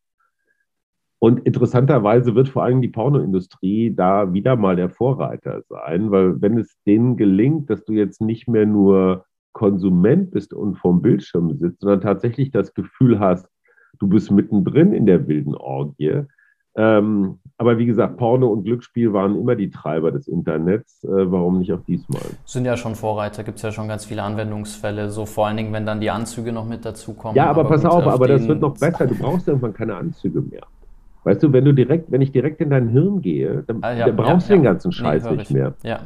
Und 1.20 1.46
interessanterweise 1.46 2.36
wird 2.36 2.50
vor 2.50 2.64
allem 2.64 2.82
die 2.82 2.90
Pornoindustrie 2.90 3.96
da 3.96 4.34
wieder 4.34 4.58
mal 4.58 4.76
der 4.76 4.90
Vorreiter 4.90 5.62
sein, 5.70 6.12
weil 6.12 6.42
wenn 6.42 6.58
es 6.58 6.76
denen 6.86 7.16
gelingt, 7.16 7.70
dass 7.70 7.86
du 7.86 7.94
jetzt 7.94 8.20
nicht 8.20 8.50
mehr 8.50 8.66
nur 8.66 9.26
Konsument 9.54 10.32
bist 10.32 10.54
und 10.54 10.76
vorm 10.76 11.02
Bildschirm 11.02 11.58
sitzt, 11.58 11.80
sondern 11.80 12.02
tatsächlich 12.02 12.52
das 12.52 12.74
Gefühl 12.74 13.20
hast, 13.20 13.48
du 14.00 14.08
bist 14.08 14.32
mittendrin 14.32 14.92
in 14.92 15.06
der 15.06 15.28
wilden 15.28 15.56
Orgie, 15.56 16.24
ähm, 16.76 17.40
aber 17.58 17.78
wie 17.78 17.86
gesagt, 17.86 18.18
Porno 18.18 18.48
und 18.48 18.64
Glücksspiel 18.64 19.14
waren 19.14 19.40
immer 19.40 19.56
die 19.56 19.70
Treiber 19.70 20.12
des 20.12 20.28
Internets. 20.28 21.04
Äh, 21.04 21.32
warum 21.32 21.60
nicht 21.60 21.72
auch 21.72 21.82
diesmal? 21.88 22.22
Sind 22.46 22.66
ja 22.66 22.76
schon 22.76 22.96
Vorreiter, 22.96 23.44
gibt 23.44 23.58
es 23.58 23.62
ja 23.62 23.72
schon 23.72 23.88
ganz 23.88 24.06
viele 24.06 24.24
Anwendungsfälle, 24.24 25.10
so 25.10 25.26
vor 25.26 25.48
allen 25.48 25.58
Dingen, 25.58 25.72
wenn 25.72 25.86
dann 25.86 26.02
die 26.02 26.10
Anzüge 26.10 26.52
noch 26.52 26.68
mit 26.68 26.84
dazukommen. 26.84 27.36
Ja, 27.36 27.46
aber, 27.46 27.62
aber 27.62 27.70
pass 27.70 27.86
auf, 27.86 28.06
auf 28.06 28.14
aber 28.14 28.28
das 28.28 28.48
wird 28.48 28.60
noch 28.60 28.78
besser. 28.78 29.06
Du 29.06 29.16
brauchst 29.16 29.48
irgendwann 29.48 29.74
keine 29.74 29.96
Anzüge 29.96 30.42
mehr. 30.42 30.64
Weißt 31.26 31.42
du, 31.42 31.54
wenn 31.54 31.64
du 31.64 31.74
direkt, 31.74 32.12
wenn 32.12 32.22
ich 32.22 32.32
direkt 32.32 32.60
in 32.60 32.70
dein 32.70 32.90
Hirn 32.90 33.22
gehe, 33.22 33.64
dann, 33.66 33.78
ah, 33.82 33.94
ja, 33.94 34.08
dann 34.08 34.16
brauchst 34.16 34.50
ja, 34.50 34.56
du 34.56 34.62
den 34.62 34.64
ganzen 34.64 34.92
Scheiß 34.92 35.24
nee, 35.24 35.38
nicht 35.38 35.52
mehr. 35.52 35.74
Ja. 35.84 36.00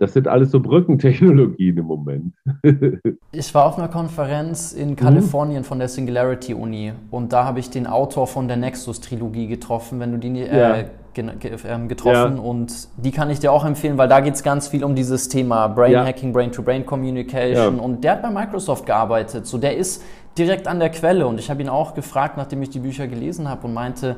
Das 0.00 0.14
sind 0.14 0.26
alles 0.28 0.50
so 0.50 0.60
Brückentechnologien 0.60 1.76
im 1.76 1.84
Moment. 1.84 2.32
ich 3.32 3.54
war 3.54 3.66
auf 3.66 3.76
einer 3.76 3.88
Konferenz 3.88 4.72
in 4.72 4.96
Kalifornien 4.96 5.62
von 5.62 5.78
der 5.78 5.88
Singularity 5.88 6.54
Uni 6.54 6.94
und 7.10 7.34
da 7.34 7.44
habe 7.44 7.60
ich 7.60 7.68
den 7.68 7.86
Autor 7.86 8.26
von 8.26 8.48
der 8.48 8.56
Nexus-Trilogie 8.56 9.46
getroffen, 9.46 10.00
wenn 10.00 10.12
du 10.12 10.18
die 10.18 10.40
äh, 10.40 10.58
ja. 10.58 10.76
äh, 10.78 11.86
getroffen 11.86 12.36
ja. 12.36 12.42
und 12.42 12.88
die 12.96 13.10
kann 13.10 13.28
ich 13.28 13.40
dir 13.40 13.52
auch 13.52 13.66
empfehlen, 13.66 13.98
weil 13.98 14.08
da 14.08 14.20
geht 14.20 14.36
es 14.36 14.42
ganz 14.42 14.68
viel 14.68 14.84
um 14.84 14.94
dieses 14.94 15.28
Thema 15.28 15.68
Brain 15.68 15.92
ja. 15.92 16.06
Hacking, 16.06 16.32
Brain-to-Brain 16.32 16.86
Communication 16.86 17.78
und 17.78 18.02
der 18.02 18.12
hat 18.12 18.22
bei 18.22 18.30
Microsoft 18.30 18.86
gearbeitet, 18.86 19.46
so 19.46 19.58
der 19.58 19.76
ist 19.76 20.02
direkt 20.38 20.66
an 20.66 20.80
der 20.80 20.88
Quelle 20.88 21.26
und 21.26 21.38
ich 21.38 21.50
habe 21.50 21.60
ihn 21.60 21.68
auch 21.68 21.92
gefragt, 21.92 22.38
nachdem 22.38 22.62
ich 22.62 22.70
die 22.70 22.78
Bücher 22.78 23.06
gelesen 23.06 23.50
habe 23.50 23.66
und 23.66 23.74
meinte, 23.74 24.16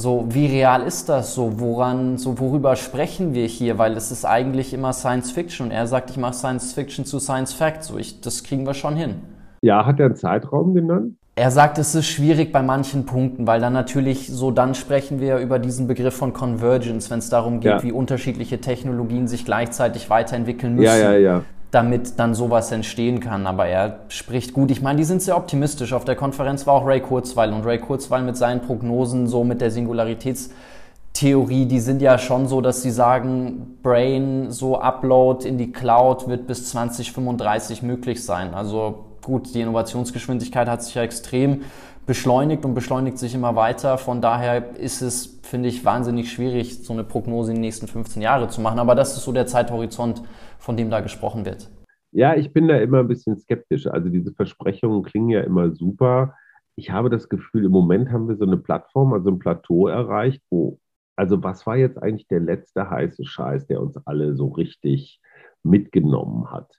so, 0.00 0.26
wie 0.30 0.46
real 0.46 0.82
ist 0.82 1.08
das 1.08 1.34
so? 1.34 1.60
Woran, 1.60 2.18
so, 2.18 2.38
worüber 2.38 2.74
sprechen 2.76 3.34
wir 3.34 3.46
hier? 3.46 3.78
Weil 3.78 3.96
es 3.96 4.10
ist 4.10 4.24
eigentlich 4.24 4.72
immer 4.74 4.92
Science 4.92 5.30
Fiction. 5.30 5.66
Und 5.66 5.72
er 5.72 5.86
sagt, 5.86 6.10
ich 6.10 6.16
mache 6.16 6.34
Science 6.34 6.72
Fiction 6.72 7.04
zu 7.04 7.18
Science 7.18 7.52
Fact. 7.52 7.84
So, 7.84 7.98
ich, 7.98 8.20
das 8.20 8.42
kriegen 8.42 8.66
wir 8.66 8.74
schon 8.74 8.96
hin. 8.96 9.16
Ja, 9.62 9.84
hat 9.86 10.00
er 10.00 10.06
einen 10.06 10.16
Zeitraum 10.16 10.74
genannt? 10.74 11.14
Er 11.36 11.50
sagt, 11.50 11.78
es 11.78 11.94
ist 11.94 12.06
schwierig 12.06 12.52
bei 12.52 12.62
manchen 12.62 13.06
Punkten, 13.06 13.46
weil 13.46 13.60
dann 13.60 13.72
natürlich 13.72 14.28
so, 14.28 14.50
dann 14.50 14.74
sprechen 14.74 15.20
wir 15.20 15.38
über 15.38 15.58
diesen 15.58 15.86
Begriff 15.86 16.14
von 16.14 16.32
Convergence, 16.32 17.10
wenn 17.10 17.20
es 17.20 17.30
darum 17.30 17.60
geht, 17.60 17.70
ja. 17.70 17.82
wie 17.82 17.92
unterschiedliche 17.92 18.60
Technologien 18.60 19.28
sich 19.28 19.44
gleichzeitig 19.44 20.10
weiterentwickeln 20.10 20.74
müssen. 20.74 20.84
Ja, 20.86 21.12
ja, 21.12 21.16
ja 21.16 21.42
damit 21.70 22.18
dann 22.18 22.34
sowas 22.34 22.72
entstehen 22.72 23.20
kann. 23.20 23.46
Aber 23.46 23.66
er 23.66 24.00
spricht 24.08 24.52
gut. 24.52 24.70
Ich 24.70 24.82
meine, 24.82 24.98
die 24.98 25.04
sind 25.04 25.22
sehr 25.22 25.36
optimistisch. 25.36 25.92
Auf 25.92 26.04
der 26.04 26.16
Konferenz 26.16 26.66
war 26.66 26.74
auch 26.74 26.86
Ray 26.86 27.00
Kurzweil 27.00 27.52
und 27.52 27.64
Ray 27.64 27.78
Kurzweil 27.78 28.22
mit 28.22 28.36
seinen 28.36 28.60
Prognosen, 28.60 29.26
so 29.26 29.44
mit 29.44 29.60
der 29.60 29.70
Singularitätstheorie, 29.70 31.66
die 31.66 31.80
sind 31.80 32.02
ja 32.02 32.18
schon 32.18 32.48
so, 32.48 32.60
dass 32.60 32.82
sie 32.82 32.90
sagen, 32.90 33.78
Brain, 33.82 34.50
so 34.50 34.80
Upload 34.80 35.46
in 35.46 35.58
die 35.58 35.70
Cloud 35.70 36.28
wird 36.28 36.46
bis 36.46 36.70
2035 36.70 37.82
möglich 37.82 38.24
sein. 38.24 38.54
Also 38.54 39.06
gut, 39.22 39.54
die 39.54 39.60
Innovationsgeschwindigkeit 39.60 40.68
hat 40.68 40.82
sich 40.82 40.94
ja 40.94 41.02
extrem 41.02 41.62
beschleunigt 42.06 42.64
und 42.64 42.74
beschleunigt 42.74 43.18
sich 43.18 43.34
immer 43.36 43.54
weiter. 43.54 43.96
Von 43.96 44.20
daher 44.20 44.74
ist 44.76 45.00
es, 45.00 45.38
finde 45.42 45.68
ich, 45.68 45.84
wahnsinnig 45.84 46.32
schwierig, 46.32 46.82
so 46.82 46.92
eine 46.92 47.04
Prognose 47.04 47.52
in 47.52 47.58
den 47.58 47.60
nächsten 47.60 47.86
15 47.86 48.20
Jahre 48.20 48.48
zu 48.48 48.60
machen. 48.60 48.80
Aber 48.80 48.96
das 48.96 49.16
ist 49.16 49.22
so 49.22 49.30
der 49.30 49.46
Zeithorizont, 49.46 50.22
von 50.60 50.76
dem 50.76 50.90
da 50.90 51.00
gesprochen 51.00 51.44
wird. 51.44 51.70
Ja, 52.12 52.34
ich 52.36 52.52
bin 52.52 52.68
da 52.68 52.76
immer 52.76 53.00
ein 53.00 53.08
bisschen 53.08 53.38
skeptisch. 53.38 53.86
Also 53.86 54.08
diese 54.08 54.32
Versprechungen 54.32 55.02
klingen 55.02 55.30
ja 55.30 55.40
immer 55.40 55.72
super. 55.74 56.34
Ich 56.76 56.90
habe 56.90 57.10
das 57.10 57.28
Gefühl, 57.28 57.64
im 57.64 57.72
Moment 57.72 58.10
haben 58.10 58.28
wir 58.28 58.36
so 58.36 58.44
eine 58.44 58.56
Plattform, 58.56 59.12
also 59.12 59.30
ein 59.30 59.38
Plateau 59.38 59.88
erreicht, 59.88 60.42
wo, 60.50 60.78
also 61.16 61.42
was 61.42 61.66
war 61.66 61.76
jetzt 61.76 62.02
eigentlich 62.02 62.28
der 62.28 62.40
letzte 62.40 62.88
heiße 62.88 63.24
Scheiß, 63.24 63.66
der 63.66 63.80
uns 63.80 63.96
alle 64.06 64.34
so 64.34 64.48
richtig 64.48 65.20
mitgenommen 65.62 66.50
hat? 66.50 66.72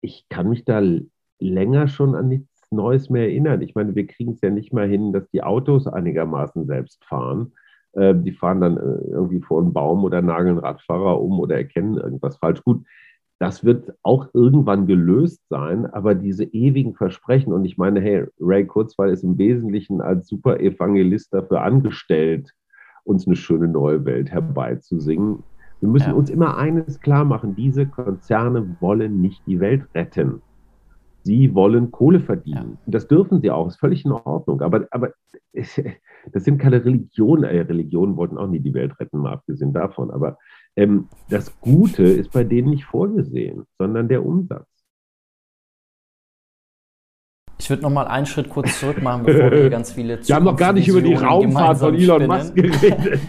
Ich 0.00 0.26
kann 0.28 0.48
mich 0.48 0.64
da 0.64 0.82
länger 1.38 1.88
schon 1.88 2.14
an 2.14 2.28
nichts 2.28 2.70
Neues 2.70 3.10
mehr 3.10 3.24
erinnern. 3.24 3.62
Ich 3.62 3.74
meine, 3.74 3.94
wir 3.94 4.06
kriegen 4.06 4.32
es 4.32 4.40
ja 4.40 4.50
nicht 4.50 4.72
mal 4.72 4.88
hin, 4.88 5.12
dass 5.12 5.28
die 5.30 5.42
Autos 5.42 5.86
einigermaßen 5.86 6.66
selbst 6.66 7.04
fahren. 7.04 7.52
Äh, 7.92 8.14
die 8.16 8.32
fahren 8.32 8.60
dann 8.60 8.76
äh, 8.76 9.10
irgendwie 9.10 9.40
vor 9.40 9.60
einen 9.62 9.72
Baum 9.72 10.04
oder 10.04 10.22
nageln 10.22 10.58
Radfahrer 10.58 11.20
um 11.20 11.38
oder 11.38 11.56
erkennen 11.56 11.96
irgendwas 11.96 12.36
falsch. 12.38 12.62
Gut, 12.64 12.84
das 13.44 13.62
wird 13.62 13.92
auch 14.02 14.28
irgendwann 14.32 14.86
gelöst 14.86 15.42
sein, 15.50 15.84
aber 15.84 16.14
diese 16.14 16.44
ewigen 16.44 16.94
Versprechen, 16.94 17.52
und 17.52 17.66
ich 17.66 17.76
meine, 17.76 18.00
hey, 18.00 18.24
Ray 18.40 18.64
Kurzweil 18.64 19.10
ist 19.10 19.22
im 19.22 19.36
Wesentlichen 19.36 20.00
als 20.00 20.28
super 20.28 20.60
Evangelist 20.60 21.34
dafür 21.34 21.60
angestellt, 21.60 22.54
uns 23.04 23.26
eine 23.26 23.36
schöne 23.36 23.68
neue 23.68 24.02
Welt 24.06 24.30
herbeizusingen. 24.30 25.42
Wir 25.80 25.90
müssen 25.90 26.08
ja. 26.08 26.14
uns 26.14 26.30
immer 26.30 26.56
eines 26.56 27.00
klar 27.00 27.26
machen, 27.26 27.54
diese 27.54 27.84
Konzerne 27.84 28.78
wollen 28.80 29.20
nicht 29.20 29.46
die 29.46 29.60
Welt 29.60 29.84
retten. 29.94 30.40
Sie 31.22 31.54
wollen 31.54 31.90
Kohle 31.90 32.20
verdienen. 32.20 32.78
Ja. 32.86 32.92
Das 32.92 33.08
dürfen 33.08 33.42
sie 33.42 33.50
auch, 33.50 33.66
ist 33.66 33.78
völlig 33.78 34.06
in 34.06 34.12
Ordnung. 34.12 34.62
Aber, 34.62 34.86
aber 34.90 35.10
das 36.32 36.44
sind 36.44 36.58
keine 36.58 36.84
Religionen. 36.84 37.44
Äh, 37.44 37.60
Religionen 37.60 38.16
wollten 38.16 38.38
auch 38.38 38.46
nie 38.46 38.60
die 38.60 38.74
Welt 38.74 38.98
retten, 38.98 39.18
mal 39.18 39.32
abgesehen 39.32 39.72
davon. 39.72 40.10
Aber 40.10 40.38
ähm, 40.76 41.08
das 41.28 41.58
Gute 41.60 42.04
ist 42.04 42.32
bei 42.32 42.44
denen 42.44 42.70
nicht 42.70 42.84
vorgesehen, 42.84 43.64
sondern 43.78 44.08
der 44.08 44.24
Umsatz. 44.24 44.66
Ich 47.58 47.70
würde 47.70 47.82
noch 47.82 47.90
mal 47.90 48.06
einen 48.06 48.26
Schritt 48.26 48.50
kurz 48.50 48.80
zurück 48.80 49.00
machen, 49.00 49.24
bevor 49.24 49.50
wir 49.50 49.70
ganz 49.70 49.92
viele 49.92 50.18
Wir 50.26 50.34
haben 50.34 50.44
noch 50.44 50.56
gar 50.56 50.72
nicht 50.72 50.88
über 50.88 51.00
die 51.00 51.14
Raumfahrt 51.14 51.78
von 51.78 51.94
Elon 51.94 52.26
Musk 52.26 52.54
geredet. 52.54 53.20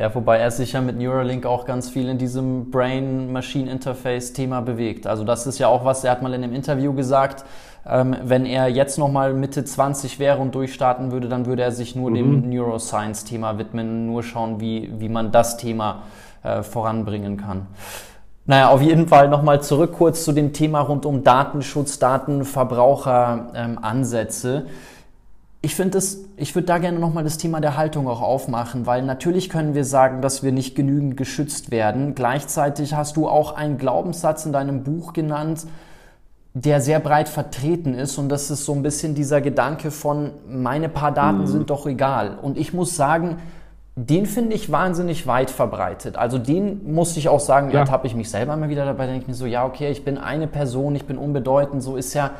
Ja, 0.00 0.14
wobei 0.14 0.38
er 0.38 0.50
sich 0.50 0.72
ja 0.72 0.80
mit 0.80 0.96
Neuralink 0.96 1.44
auch 1.44 1.66
ganz 1.66 1.90
viel 1.90 2.08
in 2.08 2.16
diesem 2.16 2.70
Brain-Machine-Interface-Thema 2.70 4.62
bewegt. 4.62 5.06
Also 5.06 5.24
das 5.24 5.46
ist 5.46 5.58
ja 5.58 5.68
auch 5.68 5.84
was, 5.84 6.04
er 6.04 6.12
hat 6.12 6.22
mal 6.22 6.32
in 6.32 6.42
einem 6.42 6.54
Interview 6.54 6.94
gesagt, 6.94 7.44
ähm, 7.86 8.16
wenn 8.22 8.46
er 8.46 8.68
jetzt 8.68 8.98
nochmal 8.98 9.34
Mitte 9.34 9.64
20 9.64 10.18
wäre 10.18 10.38
und 10.38 10.54
durchstarten 10.54 11.12
würde, 11.12 11.28
dann 11.28 11.46
würde 11.46 11.62
er 11.62 11.72
sich 11.72 11.96
nur 11.96 12.10
mhm. 12.10 12.14
dem 12.14 12.50
Neuroscience-Thema 12.50 13.58
widmen, 13.58 14.06
nur 14.06 14.22
schauen, 14.22 14.60
wie, 14.60 14.92
wie 14.98 15.08
man 15.08 15.32
das 15.32 15.56
Thema 15.56 16.02
äh, 16.42 16.62
voranbringen 16.62 17.36
kann. 17.36 17.66
Naja, 18.46 18.70
auf 18.70 18.80
jeden 18.82 19.08
Fall 19.08 19.28
nochmal 19.28 19.62
zurück 19.62 19.92
kurz 19.92 20.24
zu 20.24 20.32
dem 20.32 20.52
Thema 20.52 20.80
rund 20.80 21.06
um 21.06 21.22
Datenschutz, 21.22 21.98
Datenverbraucheransätze. 21.98 24.56
Ähm, 24.56 24.66
ich 25.62 25.74
finde 25.74 25.98
es, 25.98 26.24
ich 26.38 26.54
würde 26.54 26.66
da 26.66 26.78
gerne 26.78 26.98
nochmal 26.98 27.22
das 27.22 27.36
Thema 27.36 27.60
der 27.60 27.76
Haltung 27.76 28.08
auch 28.08 28.22
aufmachen, 28.22 28.86
weil 28.86 29.02
natürlich 29.02 29.50
können 29.50 29.74
wir 29.74 29.84
sagen, 29.84 30.22
dass 30.22 30.42
wir 30.42 30.52
nicht 30.52 30.74
genügend 30.74 31.18
geschützt 31.18 31.70
werden. 31.70 32.14
Gleichzeitig 32.14 32.94
hast 32.94 33.18
du 33.18 33.28
auch 33.28 33.52
einen 33.52 33.76
Glaubenssatz 33.76 34.46
in 34.46 34.52
deinem 34.52 34.84
Buch 34.84 35.12
genannt, 35.12 35.66
der 36.54 36.80
sehr 36.80 36.98
breit 36.98 37.28
vertreten 37.28 37.94
ist 37.94 38.18
und 38.18 38.28
das 38.28 38.50
ist 38.50 38.64
so 38.64 38.72
ein 38.72 38.82
bisschen 38.82 39.14
dieser 39.14 39.40
Gedanke 39.40 39.90
von 39.90 40.32
meine 40.48 40.88
paar 40.88 41.12
Daten 41.12 41.42
mhm. 41.42 41.46
sind 41.46 41.70
doch 41.70 41.86
egal. 41.86 42.38
Und 42.42 42.58
ich 42.58 42.72
muss 42.72 42.96
sagen, 42.96 43.36
den 43.94 44.26
finde 44.26 44.54
ich 44.54 44.72
wahnsinnig 44.72 45.26
weit 45.26 45.50
verbreitet. 45.50 46.16
Also 46.16 46.38
den 46.38 46.92
muss 46.92 47.16
ich 47.16 47.28
auch 47.28 47.40
sagen, 47.40 47.70
ja. 47.70 47.88
habe 47.88 48.06
ich 48.06 48.14
mich 48.14 48.30
selber 48.30 48.56
mal 48.56 48.68
wieder 48.68 48.84
dabei, 48.84 49.06
denke 49.06 49.22
ich 49.22 49.28
mir 49.28 49.34
so, 49.34 49.46
ja, 49.46 49.64
okay, 49.64 49.90
ich 49.90 50.04
bin 50.04 50.18
eine 50.18 50.46
Person, 50.46 50.96
ich 50.96 51.04
bin 51.06 51.18
unbedeutend, 51.18 51.82
so 51.82 51.96
ist 51.96 52.14
ja 52.14 52.32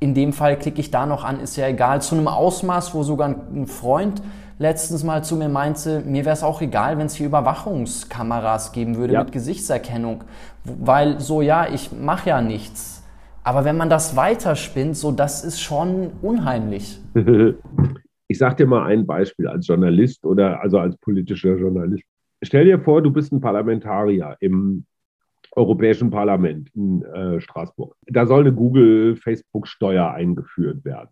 in 0.00 0.14
dem 0.14 0.32
Fall 0.32 0.58
klicke 0.58 0.80
ich 0.80 0.90
da 0.90 1.06
noch 1.06 1.24
an, 1.24 1.40
ist 1.40 1.56
ja 1.56 1.66
egal. 1.66 2.02
Zu 2.02 2.14
einem 2.14 2.28
Ausmaß, 2.28 2.94
wo 2.94 3.02
sogar 3.04 3.28
ein 3.28 3.66
Freund 3.66 4.20
letztens 4.58 5.02
mal 5.02 5.24
zu 5.24 5.36
mir 5.36 5.48
meinte, 5.48 6.00
mir 6.00 6.24
wäre 6.24 6.34
es 6.34 6.42
auch 6.42 6.60
egal, 6.60 6.98
wenn 6.98 7.06
es 7.06 7.14
hier 7.14 7.26
Überwachungskameras 7.26 8.72
geben 8.72 8.96
würde 8.96 9.14
ja. 9.14 9.24
mit 9.24 9.32
Gesichtserkennung. 9.32 10.24
Weil 10.64 11.20
so, 11.20 11.40
ja, 11.40 11.68
ich 11.68 11.90
mache 11.92 12.28
ja 12.28 12.42
nichts. 12.42 12.93
Aber 13.44 13.64
wenn 13.64 13.76
man 13.76 13.90
das 13.90 14.16
weiterspinnt, 14.16 14.96
so, 14.96 15.12
das 15.12 15.44
ist 15.44 15.60
schon 15.60 16.10
unheimlich. 16.22 16.98
Ich 18.26 18.38
sage 18.38 18.56
dir 18.56 18.66
mal 18.66 18.86
ein 18.86 19.06
Beispiel 19.06 19.46
als 19.46 19.66
Journalist 19.66 20.24
oder 20.24 20.62
also 20.62 20.78
als 20.78 20.96
politischer 20.96 21.56
Journalist. 21.56 22.04
Stell 22.42 22.64
dir 22.64 22.80
vor, 22.80 23.02
du 23.02 23.10
bist 23.10 23.30
ein 23.32 23.40
Parlamentarier 23.42 24.38
im 24.40 24.86
Europäischen 25.52 26.10
Parlament 26.10 26.70
in 26.74 27.02
äh, 27.02 27.38
Straßburg. 27.42 27.94
Da 28.06 28.24
soll 28.24 28.40
eine 28.40 28.54
Google-Facebook-Steuer 28.54 30.10
eingeführt 30.10 30.86
werden. 30.86 31.10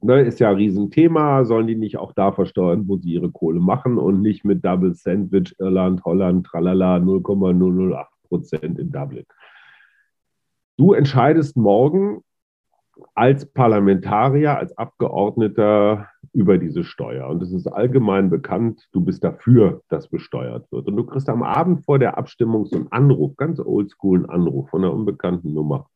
Ne, 0.00 0.22
ist 0.22 0.38
ja 0.38 0.50
ein 0.50 0.56
Riesenthema. 0.56 1.44
Sollen 1.44 1.66
die 1.66 1.76
nicht 1.76 1.98
auch 1.98 2.12
da 2.12 2.30
versteuern, 2.30 2.86
wo 2.86 2.96
sie 2.96 3.12
ihre 3.12 3.32
Kohle 3.32 3.58
machen 3.60 3.98
und 3.98 4.22
nicht 4.22 4.44
mit 4.44 4.64
Double 4.64 4.94
Sandwich, 4.94 5.56
Irland, 5.58 6.04
Holland, 6.04 6.46
tralala, 6.46 7.00
0,008 7.00 8.08
Prozent 8.28 8.78
in 8.78 8.92
Dublin? 8.92 9.26
Du 10.76 10.92
entscheidest 10.92 11.56
morgen, 11.56 12.22
als 13.14 13.46
Parlamentarier, 13.46 14.56
als 14.56 14.76
Abgeordneter 14.76 16.08
über 16.32 16.58
diese 16.58 16.84
Steuer. 16.84 17.28
Und 17.28 17.42
es 17.42 17.52
ist 17.52 17.66
allgemein 17.66 18.30
bekannt, 18.30 18.88
du 18.92 19.02
bist 19.02 19.24
dafür, 19.24 19.82
dass 19.88 20.08
besteuert 20.08 20.70
wird. 20.70 20.86
Und 20.86 20.96
du 20.96 21.04
kriegst 21.04 21.28
am 21.28 21.42
Abend 21.42 21.84
vor 21.84 21.98
der 21.98 22.16
Abstimmung 22.16 22.66
so 22.66 22.76
einen 22.76 22.92
Anruf, 22.92 23.36
ganz 23.36 23.60
oldschool 23.60 24.20
einen 24.20 24.30
Anruf 24.30 24.70
von 24.70 24.82
einer 24.82 24.92
unbekannten 24.92 25.52
Nummer. 25.52 25.90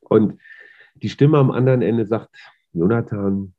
Und 0.00 0.38
die 0.96 1.08
Stimme 1.08 1.38
am 1.38 1.50
anderen 1.50 1.82
Ende 1.82 2.06
sagt, 2.06 2.36
Jonathan, 2.72 3.54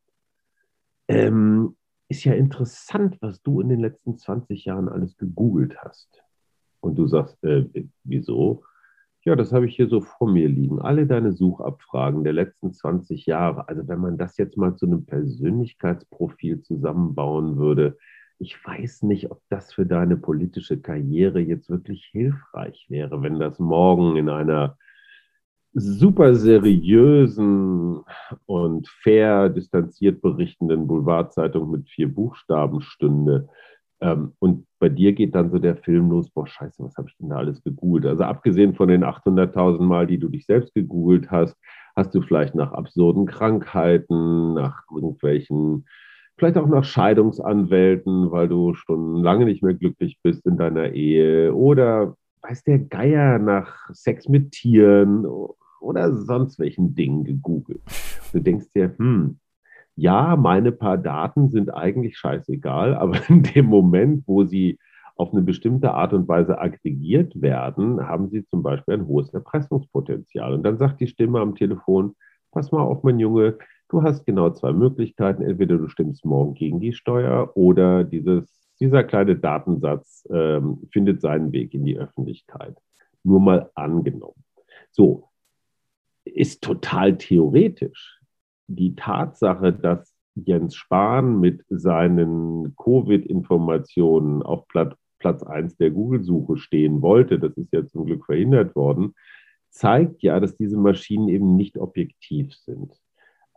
ähm, 1.08 1.76
ist 2.08 2.24
ja 2.24 2.34
interessant, 2.34 3.18
was 3.22 3.42
du 3.42 3.62
in 3.62 3.70
den 3.70 3.80
letzten 3.80 4.18
20 4.18 4.66
Jahren 4.66 4.90
alles 4.90 5.18
gegoogelt 5.18 5.78
hast. 5.80 6.24
Und 6.80 6.96
du 6.96 7.08
sagst, 7.08 7.44
äh, 7.44 7.66
wieso? 8.04 8.64
Ja, 9.26 9.36
das 9.36 9.52
habe 9.52 9.66
ich 9.66 9.76
hier 9.76 9.88
so 9.88 10.02
vor 10.02 10.30
mir 10.30 10.48
liegen. 10.48 10.80
Alle 10.80 11.08
deine 11.08 11.32
Suchabfragen 11.32 12.24
der 12.24 12.34
letzten 12.34 12.74
20 12.74 13.26
Jahre. 13.26 13.68
Also 13.68 13.88
wenn 13.88 14.00
man 14.00 14.20
das 14.20 14.38
jetzt 14.38 14.56
mal 14.56 14.76
zu 14.76 14.86
einem 14.86 15.06
Persönlichkeitsprofil 15.06 16.62
zusammenbauen 16.62 17.58
würde, 17.58 17.98
ich 18.38 18.56
weiß 18.64 19.02
nicht, 19.04 19.32
ob 19.32 19.42
das 19.50 19.74
für 19.74 19.86
deine 19.88 20.16
politische 20.18 20.80
Karriere 20.80 21.40
jetzt 21.40 21.70
wirklich 21.70 22.06
hilfreich 22.12 22.86
wäre, 22.90 23.24
wenn 23.24 23.40
das 23.40 23.58
morgen 23.58 24.16
in 24.16 24.30
einer 24.30 24.78
super 25.74 26.36
seriösen 26.36 28.02
und 28.46 28.88
fair 28.88 29.50
distanziert 29.50 30.22
berichtenden 30.22 30.86
Boulevardzeitung 30.86 31.72
mit 31.72 31.90
vier 31.90 32.14
Buchstaben 32.14 32.82
stünde. 32.82 33.50
Ähm, 34.02 34.34
und 34.40 34.66
bei 34.80 34.90
dir 34.90 35.14
geht 35.14 35.36
dann 35.36 35.52
so 35.52 35.60
der 35.60 35.78
Film 35.78 36.10
los, 36.10 36.30
boah, 36.30 36.48
scheiße, 36.48 36.84
was 36.84 36.96
habe 36.98 37.08
ich 37.10 37.18
denn 37.18 37.30
da 37.30 37.38
alles 37.38 37.64
gegoogelt? 37.64 38.06
Also 38.06 38.24
abgesehen 38.24 38.76
von 38.76 38.90
den 38.90 39.04
800.000 39.04 39.82
Mal, 39.82 40.08
die 40.08 40.18
du 40.18 40.30
dich 40.30 40.46
selbst 40.46 40.74
gegoogelt 40.74 41.32
hast, 41.32 41.58
hast 41.96 42.14
du 42.14 42.22
vielleicht 42.22 42.56
nach 42.56 42.74
absurden 42.74 43.26
Krankheiten, 43.26 44.54
nach 44.54 44.84
irgendwelchen, 44.94 45.86
vielleicht 46.38 46.58
auch 46.58 46.68
nach 46.68 46.84
Scheidungsanwälten, 46.84 48.32
weil 48.32 48.50
du 48.50 48.74
schon 48.74 49.24
lange 49.24 49.46
nicht 49.46 49.64
mehr 49.64 49.74
glücklich 49.74 50.20
bist 50.22 50.46
in 50.46 50.58
deiner 50.58 50.92
Ehe 50.92 51.56
oder 51.56 52.16
weiß 52.42 52.64
der 52.64 52.80
Geier 52.80 53.40
nach 53.40 53.90
Sex 53.94 54.28
mit 54.28 54.52
Tieren 54.52 55.26
oder 55.80 56.16
sonst 56.16 56.60
welchen 56.60 56.96
Dingen 56.96 57.24
gegoogelt. 57.24 57.82
Du 58.34 58.40
denkst 58.40 58.68
dir, 58.76 58.94
hm, 58.98 59.40
ja, 59.96 60.36
meine 60.36 60.72
paar 60.72 60.98
Daten 60.98 61.50
sind 61.50 61.74
eigentlich 61.74 62.18
scheißegal, 62.18 62.96
aber 62.96 63.18
in 63.30 63.44
dem 63.44 63.66
Moment, 63.66 64.24
wo 64.28 64.44
sie 64.44 64.78
auf 65.18 65.32
eine 65.32 65.42
bestimmte 65.42 65.94
Art 65.94 66.12
und 66.12 66.28
Weise 66.28 66.60
aggregiert 66.60 67.42
werden, 67.42 68.06
haben 68.06 68.30
sie 68.30 68.46
zum 68.46 68.64
Beispiel 68.64 68.96
ein 68.96 69.08
hohes 69.08 69.34
Erpressungspotenzial. 69.34 70.54
Und 70.54 70.64
dann 70.64 70.78
sagt 70.78 71.00
die 71.00 71.08
Stimme 71.08 71.40
am 71.40 71.56
Telefon, 71.56 72.16
pass 72.52 72.72
mal 72.74 72.82
auf, 72.82 73.02
mein 73.04 73.20
Junge, 73.20 73.58
du 73.88 74.04
hast 74.04 74.26
genau 74.26 74.50
zwei 74.50 74.74
Möglichkeiten. 74.74 75.42
Entweder 75.42 75.78
du 75.78 75.88
stimmst 75.88 76.26
morgen 76.26 76.54
gegen 76.54 76.82
die 76.82 76.92
Steuer 76.92 77.56
oder 77.56 78.04
dieses, 78.04 78.68
dieser 78.82 79.06
kleine 79.06 79.38
Datensatz 79.38 80.28
ähm, 80.30 80.82
findet 80.92 81.22
seinen 81.22 81.54
Weg 81.54 81.74
in 81.74 81.86
die 81.86 81.98
Öffentlichkeit. 81.98 82.76
Nur 83.24 83.40
mal 83.40 83.72
angenommen. 83.74 84.44
So, 84.92 85.30
ist 86.26 86.62
total 86.62 87.18
theoretisch 87.18 88.20
die 88.68 88.96
Tatsache, 88.96 89.74
dass 89.74 90.14
Jens 90.36 90.76
Spahn 90.76 91.40
mit 91.40 91.64
seinen 91.70 92.76
Covid-Informationen 92.76 94.44
auf 94.44 94.68
Platz, 94.68 94.96
Platz 95.20 95.44
1 95.44 95.78
der 95.78 95.92
Google-Suche 95.92 96.58
stehen 96.58 97.02
wollte, 97.02 97.40
das 97.40 97.56
ist 97.58 97.72
ja 97.74 97.86
zum 97.86 98.06
Glück 98.06 98.26
verhindert 98.26 98.76
worden, 98.76 99.14
zeigt 99.70 100.22
ja, 100.24 100.40
dass 100.40 100.58
diese 100.58 100.78
Maschinen 100.78 101.30
eben 101.30 101.56
nicht 101.56 101.78
objektiv 101.78 102.54
sind. 102.54 102.94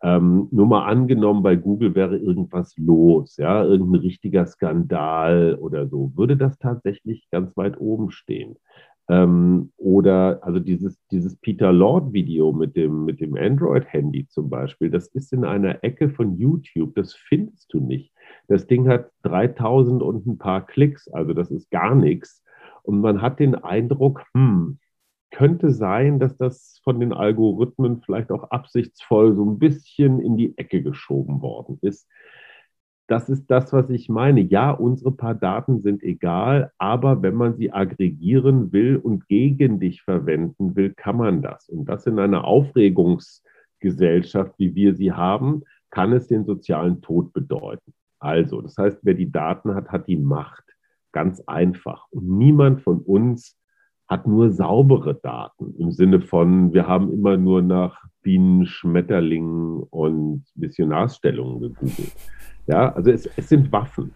Ähm, 0.00 0.46
nur 0.52 0.66
mal 0.66 0.86
angenommen, 0.86 1.42
bei 1.42 1.56
Google 1.56 1.96
wäre 1.96 2.16
irgendwas 2.16 2.76
los, 2.76 3.36
ja, 3.36 3.64
irgendein 3.64 4.02
richtiger 4.02 4.46
Skandal 4.46 5.56
oder 5.61 5.88
so, 5.88 6.12
würde 6.14 6.36
das 6.36 6.56
tatsächlich 6.59 7.28
ganz 7.32 7.56
weit 7.56 7.80
oben 7.80 8.12
stehen. 8.12 8.56
Ähm, 9.09 9.72
oder 9.76 10.40
also 10.42 10.61
dieses, 10.61 10.98
dieses 11.11 11.36
Peter 11.36 11.72
Lord-Video 11.72 12.52
mit 12.52 12.76
dem, 12.76 13.04
mit 13.04 13.20
dem 13.20 13.36
Android-Handy 13.36 14.28
zum 14.28 14.50
Beispiel, 14.50 14.90
das 14.90 15.09
ist 15.09 15.32
in 15.32 15.44
einer 15.44 15.82
Ecke 15.82 16.11
von 16.11 16.36
YouTube, 16.36 16.94
das 16.94 17.14
findest 17.14 17.72
du 17.72 17.80
nicht. 17.80 18.12
Das 18.48 18.66
Ding 18.66 18.88
hat 18.88 19.11
3000 19.22 20.02
und 20.02 20.26
ein 20.26 20.38
paar 20.38 20.66
Klicks, 20.66 21.09
also 21.09 21.32
das 21.32 21.50
ist 21.50 21.70
gar 21.70 21.94
nichts. 21.94 22.44
Und 22.82 23.00
man 23.00 23.22
hat 23.22 23.40
den 23.40 23.54
Eindruck, 23.54 24.24
hm, 24.34 24.78
könnte 25.30 25.70
sein, 25.70 26.18
dass 26.18 26.36
das 26.36 26.80
von 26.84 27.00
den 27.00 27.12
Algorithmen 27.12 28.02
vielleicht 28.02 28.30
auch 28.30 28.50
absichtsvoll 28.50 29.34
so 29.34 29.44
ein 29.44 29.59
bisschen 29.59 30.20
in 30.20 30.36
die 30.36 30.56
Ecke 30.56 30.82
geschoben 30.82 31.42
worden 31.42 31.78
ist 31.82 32.09
das 33.09 33.28
ist 33.30 33.50
das, 33.50 33.72
was 33.72 33.90
ich 33.90 34.09
meine. 34.11 34.42
Ja, 34.42 34.70
unsere 34.70 35.12
paar 35.12 35.34
Daten 35.34 35.80
sind 35.80 36.02
egal, 36.02 36.72
aber 36.76 37.22
wenn 37.22 37.34
man 37.34 37.56
sie 37.56 37.72
aggregieren 37.72 38.70
will 38.70 38.96
und 38.96 39.28
gegen 39.28 39.80
dich 39.80 40.02
verwenden 40.02 40.76
will, 40.76 40.92
kann 40.94 41.16
man 41.16 41.40
das. 41.40 41.70
Und 41.70 41.86
das 41.86 42.06
in 42.06 42.18
einer 42.18 42.44
Aufregungsgesellschaft, 42.44 44.52
wie 44.59 44.74
wir 44.74 44.94
sie 44.94 45.12
haben, 45.12 45.62
kann 45.90 46.12
es 46.12 46.28
den 46.28 46.44
sozialen 46.44 47.00
Tod 47.00 47.32
bedeuten. 47.32 47.94
Also, 48.20 48.61
das 48.61 48.76
heißt, 48.76 48.98
wer 49.02 49.14
die 49.14 49.32
Daten 49.32 49.74
hat, 49.74 49.90
hat 49.90 50.06
die 50.06 50.18
Macht. 50.18 50.64
Ganz 51.12 51.40
einfach. 51.46 52.04
Und 52.11 52.28
niemand 52.28 52.82
von 52.82 53.00
uns 53.00 53.57
hat 54.09 54.26
nur 54.26 54.50
saubere 54.50 55.14
Daten 55.14 55.74
im 55.78 55.92
Sinne 55.92 56.20
von, 56.20 56.72
wir 56.72 56.86
haben 56.86 57.12
immer 57.12 57.36
nur 57.36 57.62
nach 57.62 58.02
Bienen, 58.22 58.66
Schmetterlingen 58.66 59.82
und 59.90 60.44
Missionarsstellungen 60.54 61.61
gegoogelt. 61.61 62.16
Ja, 62.66 62.92
also 62.94 63.11
es, 63.11 63.28
es 63.36 63.48
sind 63.48 63.70
Waffen. 63.70 64.12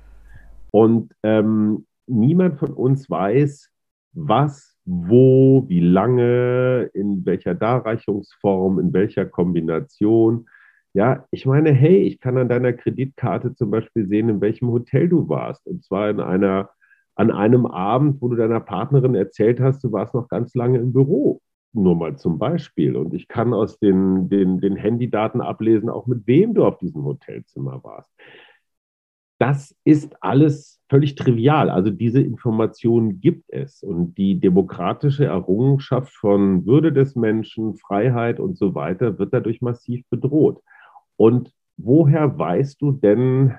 Und 0.70 1.12
ähm, 1.22 1.86
niemand 2.06 2.58
von 2.58 2.72
uns 2.72 3.08
weiß, 3.08 3.70
was, 4.14 4.76
wo, 4.84 5.64
wie 5.68 5.80
lange, 5.80 6.90
in 6.94 7.24
welcher 7.24 7.54
Darreichungsform, 7.54 8.78
in 8.78 8.92
welcher 8.92 9.26
Kombination. 9.26 10.46
Ja, 10.94 11.26
ich 11.30 11.46
meine, 11.46 11.72
hey, 11.72 11.98
ich 12.02 12.20
kann 12.20 12.36
an 12.36 12.48
deiner 12.48 12.72
Kreditkarte 12.72 13.54
zum 13.54 13.70
Beispiel 13.70 14.06
sehen, 14.06 14.28
in 14.28 14.40
welchem 14.40 14.68
Hotel 14.70 15.08
du 15.08 15.28
warst. 15.28 15.66
Und 15.66 15.84
zwar 15.84 16.10
in 16.10 16.20
einer, 16.20 16.70
an 17.14 17.30
einem 17.30 17.66
Abend, 17.66 18.20
wo 18.20 18.28
du 18.28 18.36
deiner 18.36 18.60
Partnerin 18.60 19.14
erzählt 19.14 19.60
hast, 19.60 19.84
du 19.84 19.92
warst 19.92 20.14
noch 20.14 20.28
ganz 20.28 20.54
lange 20.54 20.78
im 20.78 20.92
Büro. 20.92 21.40
Nur 21.74 21.96
mal 21.96 22.16
zum 22.16 22.38
Beispiel. 22.38 22.96
Und 22.96 23.14
ich 23.14 23.28
kann 23.28 23.54
aus 23.54 23.78
den, 23.78 24.28
den, 24.28 24.60
den 24.60 24.76
Handydaten 24.76 25.40
ablesen, 25.40 25.88
auch 25.88 26.06
mit 26.06 26.26
wem 26.26 26.54
du 26.54 26.64
auf 26.64 26.78
diesem 26.78 27.04
Hotelzimmer 27.04 27.82
warst. 27.82 28.10
Das 29.38 29.74
ist 29.84 30.14
alles 30.22 30.80
völlig 30.88 31.14
trivial. 31.16 31.68
Also 31.70 31.90
diese 31.90 32.20
Informationen 32.20 33.20
gibt 33.20 33.50
es. 33.50 33.82
Und 33.82 34.16
die 34.16 34.38
demokratische 34.38 35.24
Errungenschaft 35.24 36.14
von 36.14 36.66
Würde 36.66 36.92
des 36.92 37.16
Menschen, 37.16 37.76
Freiheit 37.76 38.38
und 38.38 38.56
so 38.56 38.74
weiter 38.74 39.18
wird 39.18 39.32
dadurch 39.32 39.62
massiv 39.62 40.04
bedroht. 40.10 40.62
Und 41.16 41.52
woher 41.76 42.38
weißt 42.38 42.80
du 42.80 42.92
denn, 42.92 43.54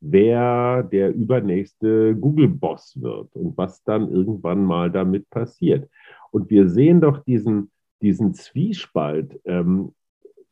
wer 0.00 0.82
der 0.82 1.14
übernächste 1.14 2.16
Google-Boss 2.16 3.00
wird 3.00 3.34
und 3.36 3.56
was 3.56 3.82
dann 3.84 4.10
irgendwann 4.10 4.64
mal 4.64 4.90
damit 4.90 5.28
passiert? 5.30 5.88
Und 6.30 6.50
wir 6.50 6.68
sehen 6.68 7.00
doch 7.00 7.22
diesen, 7.24 7.70
diesen 8.00 8.34
Zwiespalt 8.34 9.40
ähm, 9.44 9.92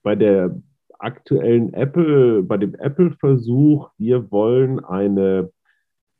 bei 0.02 0.14
der 0.16 0.60
aktuellen 0.98 1.72
Apple, 1.74 2.42
bei 2.42 2.56
dem 2.56 2.74
Apple-Versuch, 2.74 3.90
wir 3.98 4.30
wollen 4.30 4.84
eine, 4.84 5.50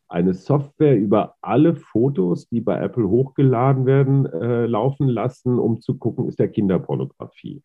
eine 0.09 0.35
Software 0.35 0.97
über 0.97 1.35
alle 1.43 1.75
Fotos, 1.75 2.49
die 2.49 2.61
bei 2.61 2.81
Apple 2.81 3.09
hochgeladen 3.09 3.87
werden, 3.87 4.27
äh, 4.27 4.67
laufen 4.67 5.09
lassen, 5.09 5.59
um 5.59 5.81
zu 5.81 5.99
gucken, 5.99 6.29
ist 6.29 6.39
der 6.39 6.49
Kinderpornografie. 6.49 7.63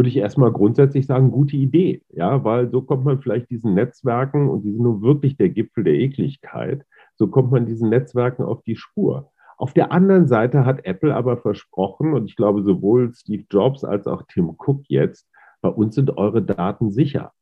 Würde 0.00 0.08
ich 0.08 0.16
erstmal 0.16 0.50
grundsätzlich 0.50 1.04
sagen, 1.04 1.30
gute 1.30 1.58
Idee, 1.58 2.00
ja, 2.08 2.42
weil 2.42 2.70
so 2.70 2.80
kommt 2.80 3.04
man 3.04 3.20
vielleicht 3.20 3.50
diesen 3.50 3.74
Netzwerken, 3.74 4.48
und 4.48 4.62
die 4.62 4.72
sind 4.72 4.82
nur 4.82 5.02
wirklich 5.02 5.36
der 5.36 5.50
Gipfel 5.50 5.84
der 5.84 5.92
Ekligkeit, 5.92 6.86
so 7.16 7.26
kommt 7.26 7.50
man 7.50 7.66
diesen 7.66 7.90
Netzwerken 7.90 8.42
auf 8.42 8.62
die 8.62 8.76
Spur. 8.76 9.30
Auf 9.58 9.74
der 9.74 9.92
anderen 9.92 10.26
Seite 10.26 10.64
hat 10.64 10.86
Apple 10.86 11.14
aber 11.14 11.36
versprochen, 11.36 12.14
und 12.14 12.24
ich 12.24 12.34
glaube 12.34 12.62
sowohl 12.62 13.12
Steve 13.12 13.44
Jobs 13.50 13.84
als 13.84 14.06
auch 14.06 14.22
Tim 14.22 14.54
Cook 14.56 14.84
jetzt, 14.88 15.28
bei 15.60 15.68
uns 15.68 15.96
sind 15.96 16.16
eure 16.16 16.40
Daten 16.40 16.90
sicher. 16.90 17.32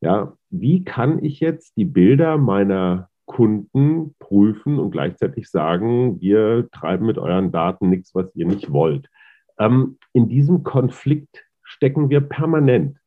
Ja, 0.00 0.32
wie 0.48 0.84
kann 0.84 1.22
ich 1.22 1.38
jetzt 1.38 1.76
die 1.76 1.84
Bilder 1.84 2.38
meiner 2.38 3.10
Kunden 3.26 4.14
prüfen 4.18 4.78
und 4.78 4.90
gleichzeitig 4.90 5.50
sagen, 5.50 6.18
wir 6.18 6.66
treiben 6.72 7.04
mit 7.04 7.18
euren 7.18 7.52
Daten 7.52 7.90
nichts, 7.90 8.14
was 8.14 8.34
ihr 8.34 8.46
nicht 8.46 8.72
wollt? 8.72 9.10
Ähm, 9.58 9.98
in 10.14 10.30
diesem 10.30 10.62
Konflikt 10.62 11.44
stecken 11.70 12.10
wir 12.10 12.20
permanent. 12.20 12.98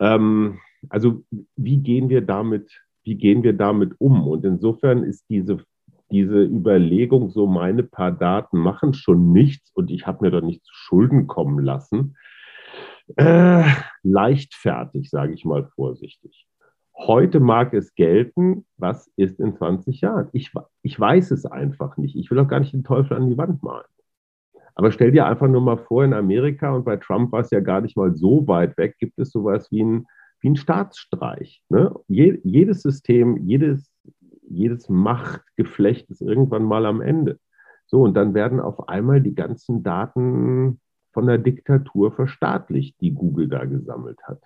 Ähm, 0.00 0.58
also 0.88 1.24
wie 1.56 1.78
gehen 1.78 2.08
wir 2.08 2.20
damit, 2.20 2.80
wie 3.04 3.16
gehen 3.16 3.42
wir 3.42 3.52
damit 3.52 3.94
um? 3.98 4.26
Und 4.26 4.44
insofern 4.44 5.04
ist 5.04 5.24
diese 5.28 5.64
diese 6.12 6.42
Überlegung, 6.42 7.30
so 7.30 7.46
meine 7.46 7.82
paar 7.82 8.12
Daten 8.12 8.58
machen 8.58 8.92
schon 8.92 9.32
nichts 9.32 9.72
und 9.74 9.90
ich 9.90 10.06
habe 10.06 10.24
mir 10.24 10.30
doch 10.30 10.42
nicht 10.42 10.62
zu 10.62 10.72
Schulden 10.74 11.26
kommen 11.26 11.64
lassen, 11.64 12.16
äh, 13.16 13.64
leichtfertig, 14.02 15.10
sage 15.10 15.32
ich 15.32 15.44
mal 15.44 15.64
vorsichtig. 15.74 16.46
Heute 16.94 17.40
mag 17.40 17.72
es 17.72 17.94
gelten, 17.94 18.66
was 18.76 19.10
ist 19.16 19.40
in 19.40 19.56
20 19.56 20.02
Jahren? 20.02 20.28
Ich, 20.32 20.52
ich 20.82 21.00
weiß 21.00 21.30
es 21.30 21.46
einfach 21.46 21.96
nicht. 21.96 22.14
Ich 22.14 22.30
will 22.30 22.38
auch 22.38 22.48
gar 22.48 22.60
nicht 22.60 22.74
den 22.74 22.84
Teufel 22.84 23.16
an 23.16 23.30
die 23.30 23.38
Wand 23.38 23.62
malen. 23.62 23.86
Aber 24.74 24.92
stell 24.92 25.12
dir 25.12 25.26
einfach 25.26 25.48
nur 25.48 25.60
mal 25.60 25.78
vor, 25.78 26.04
in 26.04 26.14
Amerika 26.14 26.74
und 26.74 26.84
bei 26.84 26.96
Trump 26.96 27.32
war 27.32 27.40
es 27.40 27.50
ja 27.50 27.60
gar 27.60 27.80
nicht 27.80 27.96
mal 27.96 28.14
so 28.14 28.46
weit 28.48 28.76
weg, 28.78 28.96
gibt 28.98 29.18
es 29.18 29.30
sowas 29.30 29.70
wie 29.70 29.82
ein, 29.82 30.06
wie 30.40 30.50
ein 30.50 30.56
Staatsstreich. 30.56 31.62
Ne? 31.68 31.94
Je, 32.08 32.40
jedes 32.42 32.82
System, 32.82 33.36
jedes 33.46 33.92
jedes 34.52 34.88
Machtgeflecht 34.88 36.10
ist 36.10 36.20
irgendwann 36.20 36.64
mal 36.64 36.86
am 36.86 37.00
Ende. 37.00 37.38
So, 37.86 38.02
und 38.02 38.14
dann 38.14 38.34
werden 38.34 38.60
auf 38.60 38.88
einmal 38.88 39.20
die 39.20 39.34
ganzen 39.34 39.82
Daten 39.82 40.80
von 41.12 41.26
der 41.26 41.38
Diktatur 41.38 42.12
verstaatlicht, 42.12 43.00
die 43.00 43.12
Google 43.12 43.48
da 43.48 43.64
gesammelt 43.64 44.20
hat. 44.24 44.40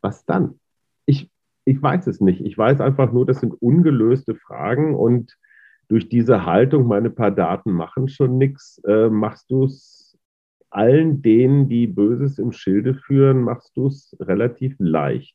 Was 0.00 0.24
dann? 0.24 0.60
Ich, 1.06 1.30
ich 1.64 1.82
weiß 1.82 2.06
es 2.06 2.20
nicht. 2.20 2.40
Ich 2.40 2.56
weiß 2.56 2.80
einfach 2.80 3.12
nur, 3.12 3.26
das 3.26 3.40
sind 3.40 3.60
ungelöste 3.60 4.34
Fragen 4.34 4.94
und 4.94 5.36
durch 5.88 6.08
diese 6.08 6.44
Haltung, 6.44 6.86
meine 6.86 7.10
paar 7.10 7.30
Daten 7.30 7.72
machen 7.72 8.08
schon 8.08 8.38
nichts, 8.38 8.80
äh, 8.86 9.08
machst 9.08 9.50
du 9.50 9.64
es 9.64 10.18
allen 10.70 11.22
denen, 11.22 11.68
die 11.68 11.86
Böses 11.86 12.38
im 12.38 12.52
Schilde 12.52 12.94
führen, 12.94 13.42
machst 13.42 13.76
du 13.76 13.86
es 13.86 14.14
relativ 14.20 14.76
leicht. 14.78 15.34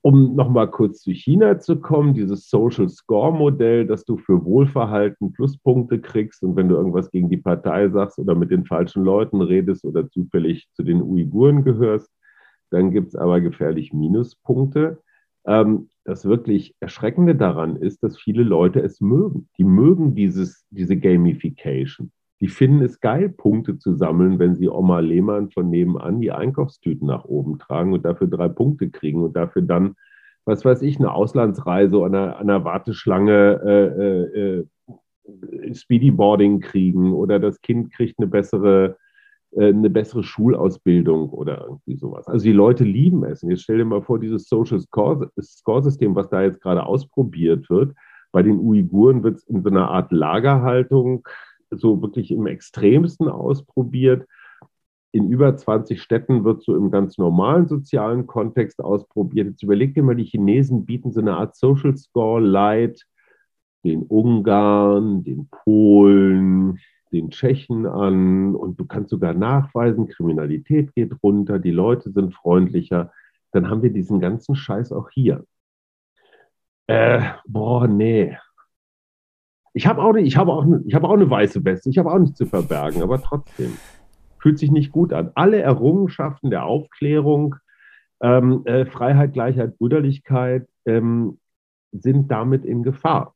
Um 0.00 0.34
nochmal 0.36 0.70
kurz 0.70 1.02
zu 1.02 1.12
China 1.12 1.58
zu 1.58 1.80
kommen, 1.80 2.14
dieses 2.14 2.48
Social 2.48 2.88
Score 2.88 3.32
Modell, 3.32 3.86
dass 3.86 4.04
du 4.04 4.16
für 4.16 4.44
Wohlverhalten 4.44 5.32
Pluspunkte 5.32 6.00
kriegst 6.00 6.42
und 6.42 6.56
wenn 6.56 6.68
du 6.68 6.76
irgendwas 6.76 7.10
gegen 7.10 7.28
die 7.28 7.36
Partei 7.36 7.88
sagst 7.90 8.18
oder 8.18 8.34
mit 8.34 8.50
den 8.50 8.64
falschen 8.64 9.04
Leuten 9.04 9.40
redest 9.40 9.84
oder 9.84 10.08
zufällig 10.08 10.68
zu 10.72 10.82
den 10.82 11.02
Uiguren 11.02 11.62
gehörst, 11.62 12.10
dann 12.70 12.90
gibt 12.90 13.08
es 13.08 13.16
aber 13.16 13.40
gefährlich 13.40 13.92
Minuspunkte. 13.92 15.02
Ähm, 15.48 15.88
das 16.04 16.24
wirklich 16.24 16.74
Erschreckende 16.80 17.34
daran 17.34 17.76
ist, 17.76 18.02
dass 18.02 18.18
viele 18.18 18.42
Leute 18.42 18.80
es 18.80 19.00
mögen. 19.00 19.48
Die 19.58 19.64
mögen 19.64 20.14
dieses, 20.14 20.64
diese 20.70 20.96
Gamification. 20.96 22.12
Die 22.40 22.48
finden 22.48 22.82
es 22.82 23.00
geil, 23.00 23.30
Punkte 23.30 23.78
zu 23.78 23.94
sammeln, 23.94 24.38
wenn 24.38 24.54
sie 24.54 24.68
Oma 24.68 25.00
Lehmann 25.00 25.50
von 25.50 25.70
nebenan 25.70 26.20
die 26.20 26.30
Einkaufstüten 26.30 27.08
nach 27.08 27.24
oben 27.24 27.58
tragen 27.58 27.92
und 27.92 28.04
dafür 28.04 28.28
drei 28.28 28.48
Punkte 28.48 28.90
kriegen 28.90 29.22
und 29.22 29.34
dafür 29.34 29.62
dann, 29.62 29.96
was 30.44 30.64
weiß 30.64 30.82
ich, 30.82 30.98
eine 30.98 31.12
Auslandsreise 31.12 32.02
an 32.04 32.14
einer, 32.14 32.64
Warteschlange 32.64 33.60
äh, 33.64 34.02
äh, 34.02 34.66
äh, 35.68 35.74
Speedyboarding 35.74 36.60
kriegen 36.60 37.12
oder 37.12 37.38
das 37.40 37.60
Kind 37.60 37.92
kriegt 37.92 38.18
eine 38.18 38.28
bessere, 38.28 38.96
eine 39.56 39.90
bessere 39.90 40.22
Schulausbildung 40.22 41.30
oder 41.30 41.62
irgendwie 41.62 41.96
sowas. 41.96 42.26
Also 42.28 42.44
die 42.44 42.52
Leute 42.52 42.84
lieben 42.84 43.24
es. 43.24 43.42
Und 43.42 43.50
jetzt 43.50 43.62
stell 43.62 43.78
dir 43.78 43.84
mal 43.84 44.02
vor, 44.02 44.18
dieses 44.18 44.48
Social 44.48 44.80
Score-System, 44.80 46.14
was 46.14 46.28
da 46.28 46.42
jetzt 46.42 46.60
gerade 46.60 46.84
ausprobiert 46.84 47.70
wird, 47.70 47.94
bei 48.30 48.42
den 48.42 48.58
Uiguren 48.58 49.22
wird 49.22 49.36
es 49.36 49.44
in 49.44 49.62
so 49.62 49.70
einer 49.70 49.88
Art 49.90 50.12
Lagerhaltung 50.12 51.26
so 51.70 52.02
wirklich 52.02 52.30
im 52.30 52.46
Extremsten 52.46 53.28
ausprobiert. 53.28 54.26
In 55.12 55.30
über 55.30 55.56
20 55.56 56.02
Städten 56.02 56.44
wird 56.44 56.62
so 56.62 56.76
im 56.76 56.90
ganz 56.90 57.16
normalen 57.16 57.66
sozialen 57.66 58.26
Kontext 58.26 58.80
ausprobiert. 58.80 59.48
Jetzt 59.48 59.62
überleg 59.62 59.94
dir 59.94 60.02
mal, 60.02 60.14
die 60.14 60.24
Chinesen 60.24 60.84
bieten 60.84 61.10
so 61.10 61.20
eine 61.20 61.36
Art 61.38 61.56
Social 61.56 61.96
Score 61.96 62.42
Light 62.42 63.06
den 63.84 64.02
Ungarn, 64.02 65.24
den 65.24 65.48
Polen, 65.48 66.78
den 67.10 67.30
Tschechen 67.30 67.86
an 67.86 68.54
und 68.54 68.78
du 68.78 68.86
kannst 68.86 69.10
sogar 69.10 69.34
nachweisen, 69.34 70.08
Kriminalität 70.08 70.94
geht 70.94 71.12
runter, 71.22 71.58
die 71.58 71.70
Leute 71.70 72.10
sind 72.10 72.34
freundlicher. 72.34 73.12
Dann 73.52 73.70
haben 73.70 73.82
wir 73.82 73.92
diesen 73.92 74.20
ganzen 74.20 74.54
Scheiß 74.54 74.92
auch 74.92 75.10
hier. 75.10 75.44
Äh, 76.86 77.22
boah, 77.46 77.86
nee, 77.86 78.36
ich 79.78 79.86
habe 79.86 80.02
auch, 80.02 80.14
hab 80.14 80.48
auch, 80.48 80.66
hab 80.66 81.04
auch 81.04 81.12
eine 81.12 81.30
weiße 81.30 81.64
Weste, 81.64 81.90
ich 81.90 81.98
habe 81.98 82.10
auch 82.10 82.18
nichts 82.18 82.38
zu 82.38 82.46
verbergen, 82.46 83.02
aber 83.02 83.22
trotzdem 83.22 83.76
fühlt 84.40 84.58
sich 84.58 84.70
nicht 84.70 84.90
gut 84.90 85.12
an. 85.12 85.30
Alle 85.34 85.60
Errungenschaften 85.60 86.50
der 86.50 86.64
Aufklärung, 86.64 87.56
ähm, 88.20 88.62
äh, 88.66 88.86
Freiheit, 88.86 89.34
Gleichheit, 89.34 89.78
Brüderlichkeit 89.78 90.68
ähm, 90.84 91.38
sind 91.92 92.30
damit 92.30 92.64
in 92.64 92.82
Gefahr, 92.82 93.34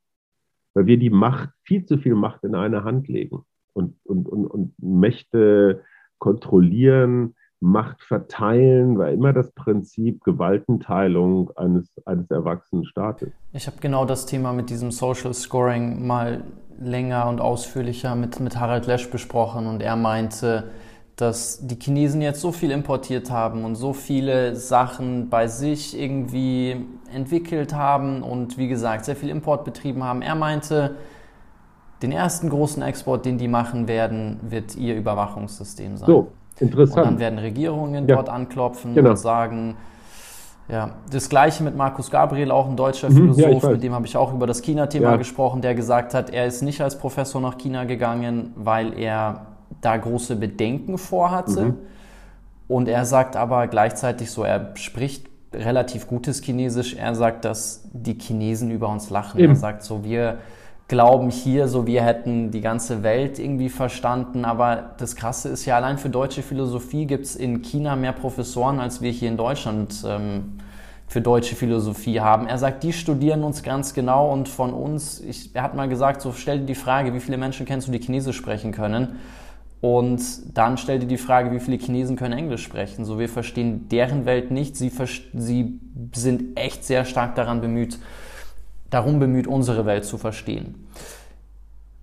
weil 0.74 0.86
wir 0.86 0.98
die 0.98 1.10
Macht, 1.10 1.50
viel 1.62 1.84
zu 1.84 1.98
viel 1.98 2.14
Macht 2.14 2.42
in 2.44 2.54
eine 2.54 2.82
Hand 2.82 3.08
legen 3.08 3.44
und, 3.72 3.96
und, 4.04 4.28
und, 4.28 4.46
und 4.46 4.74
Mächte 4.78 5.82
kontrollieren, 6.18 7.34
Macht 7.64 8.02
verteilen, 8.02 8.98
war 8.98 9.10
immer 9.10 9.32
das 9.32 9.52
Prinzip 9.52 10.24
Gewaltenteilung 10.24 11.52
eines, 11.56 11.94
eines 12.04 12.28
erwachsenen 12.28 12.84
Staates. 12.84 13.30
Ich 13.52 13.68
habe 13.68 13.76
genau 13.80 14.04
das 14.04 14.26
Thema 14.26 14.52
mit 14.52 14.68
diesem 14.68 14.90
Social 14.90 15.32
Scoring 15.32 16.04
mal 16.04 16.42
länger 16.80 17.28
und 17.28 17.40
ausführlicher 17.40 18.16
mit, 18.16 18.40
mit 18.40 18.58
Harald 18.58 18.88
Lesch 18.88 19.08
besprochen 19.10 19.68
und 19.68 19.80
er 19.80 19.94
meinte, 19.94 20.72
dass 21.14 21.64
die 21.64 21.78
Chinesen 21.78 22.20
jetzt 22.20 22.40
so 22.40 22.50
viel 22.50 22.72
importiert 22.72 23.30
haben 23.30 23.64
und 23.64 23.76
so 23.76 23.92
viele 23.92 24.56
Sachen 24.56 25.28
bei 25.28 25.46
sich 25.46 25.96
irgendwie 25.96 26.84
entwickelt 27.14 27.74
haben 27.74 28.22
und 28.22 28.58
wie 28.58 28.66
gesagt 28.66 29.04
sehr 29.04 29.14
viel 29.14 29.28
Import 29.28 29.64
betrieben 29.64 30.02
haben. 30.02 30.22
Er 30.22 30.34
meinte, 30.34 30.96
den 32.02 32.12
ersten 32.12 32.48
großen 32.48 32.82
Export, 32.82 33.24
den 33.24 33.38
die 33.38 33.48
machen 33.48 33.88
werden, 33.88 34.40
wird 34.42 34.76
ihr 34.76 34.96
Überwachungssystem 34.96 35.96
sein. 35.96 36.06
So, 36.06 36.28
interessant. 36.58 36.98
Und 36.98 37.04
dann 37.04 37.20
werden 37.20 37.38
Regierungen 37.38 38.08
ja. 38.08 38.16
dort 38.16 38.28
anklopfen 38.28 38.94
genau. 38.94 39.10
und 39.10 39.16
sagen, 39.16 39.76
ja, 40.68 40.90
das 41.10 41.28
gleiche 41.28 41.62
mit 41.62 41.76
Markus 41.76 42.10
Gabriel, 42.10 42.50
auch 42.50 42.68
ein 42.68 42.76
deutscher 42.76 43.10
mhm, 43.10 43.34
Philosoph, 43.34 43.62
ja, 43.62 43.70
mit 43.70 43.82
dem 43.82 43.92
habe 43.92 44.06
ich 44.06 44.16
auch 44.16 44.32
über 44.32 44.46
das 44.46 44.62
China-Thema 44.62 45.12
ja. 45.12 45.16
gesprochen, 45.16 45.60
der 45.60 45.74
gesagt 45.74 46.14
hat, 46.14 46.30
er 46.30 46.46
ist 46.46 46.62
nicht 46.62 46.80
als 46.80 46.98
Professor 46.98 47.40
nach 47.40 47.58
China 47.58 47.84
gegangen, 47.84 48.52
weil 48.56 48.98
er 48.98 49.46
da 49.80 49.96
große 49.96 50.36
Bedenken 50.36 50.98
vorhatte. 50.98 51.64
Mhm. 51.64 51.74
Und 52.68 52.88
er 52.88 53.04
sagt 53.04 53.36
aber 53.36 53.66
gleichzeitig 53.66 54.30
so, 54.30 54.44
er 54.44 54.70
spricht 54.76 55.26
relativ 55.52 56.06
gutes 56.06 56.40
Chinesisch. 56.42 56.94
Er 56.94 57.14
sagt, 57.14 57.44
dass 57.44 57.88
die 57.92 58.18
Chinesen 58.18 58.70
über 58.70 58.88
uns 58.88 59.10
lachen. 59.10 59.40
Eben. 59.40 59.52
Er 59.52 59.56
sagt 59.56 59.82
so, 59.82 60.04
wir 60.04 60.38
glauben 60.88 61.30
hier 61.30 61.68
so, 61.68 61.86
wir 61.86 62.02
hätten 62.02 62.50
die 62.50 62.60
ganze 62.60 63.02
Welt 63.02 63.38
irgendwie 63.38 63.68
verstanden. 63.68 64.44
Aber 64.44 64.94
das 64.98 65.16
Krasse 65.16 65.48
ist 65.48 65.64
ja, 65.64 65.76
allein 65.76 65.98
für 65.98 66.10
deutsche 66.10 66.42
Philosophie 66.42 67.06
gibt 67.06 67.24
es 67.24 67.36
in 67.36 67.62
China 67.62 67.96
mehr 67.96 68.12
Professoren, 68.12 68.80
als 68.80 69.00
wir 69.00 69.10
hier 69.10 69.28
in 69.28 69.36
Deutschland 69.36 70.04
ähm, 70.06 70.58
für 71.08 71.20
deutsche 71.20 71.56
Philosophie 71.56 72.20
haben. 72.20 72.46
Er 72.46 72.58
sagt, 72.58 72.82
die 72.82 72.92
studieren 72.92 73.44
uns 73.44 73.62
ganz 73.62 73.92
genau 73.92 74.32
und 74.32 74.48
von 74.48 74.72
uns, 74.72 75.20
ich, 75.20 75.54
er 75.54 75.62
hat 75.62 75.74
mal 75.74 75.88
gesagt, 75.88 76.22
so 76.22 76.32
stell 76.32 76.60
dir 76.60 76.66
die 76.66 76.74
Frage, 76.74 77.12
wie 77.14 77.20
viele 77.20 77.36
Menschen 77.36 77.66
kennst 77.66 77.88
du, 77.88 77.92
die 77.92 78.00
Chinesisch 78.00 78.36
sprechen 78.36 78.72
können? 78.72 79.16
Und 79.82 80.22
dann 80.56 80.78
stell 80.78 81.00
dir 81.00 81.06
die 81.06 81.18
Frage, 81.18 81.50
wie 81.50 81.58
viele 81.58 81.76
Chinesen 81.76 82.16
können 82.16 82.38
Englisch 82.38 82.62
sprechen? 82.62 83.04
So, 83.04 83.18
wir 83.18 83.28
verstehen 83.28 83.88
deren 83.88 84.26
Welt 84.26 84.52
nicht. 84.52 84.76
Sie, 84.76 84.92
sie 85.34 85.80
sind 86.14 86.56
echt 86.56 86.84
sehr 86.84 87.04
stark 87.04 87.34
daran 87.34 87.60
bemüht, 87.60 87.98
darum 88.92 89.18
bemüht, 89.18 89.46
unsere 89.46 89.86
Welt 89.86 90.04
zu 90.04 90.18
verstehen. 90.18 90.86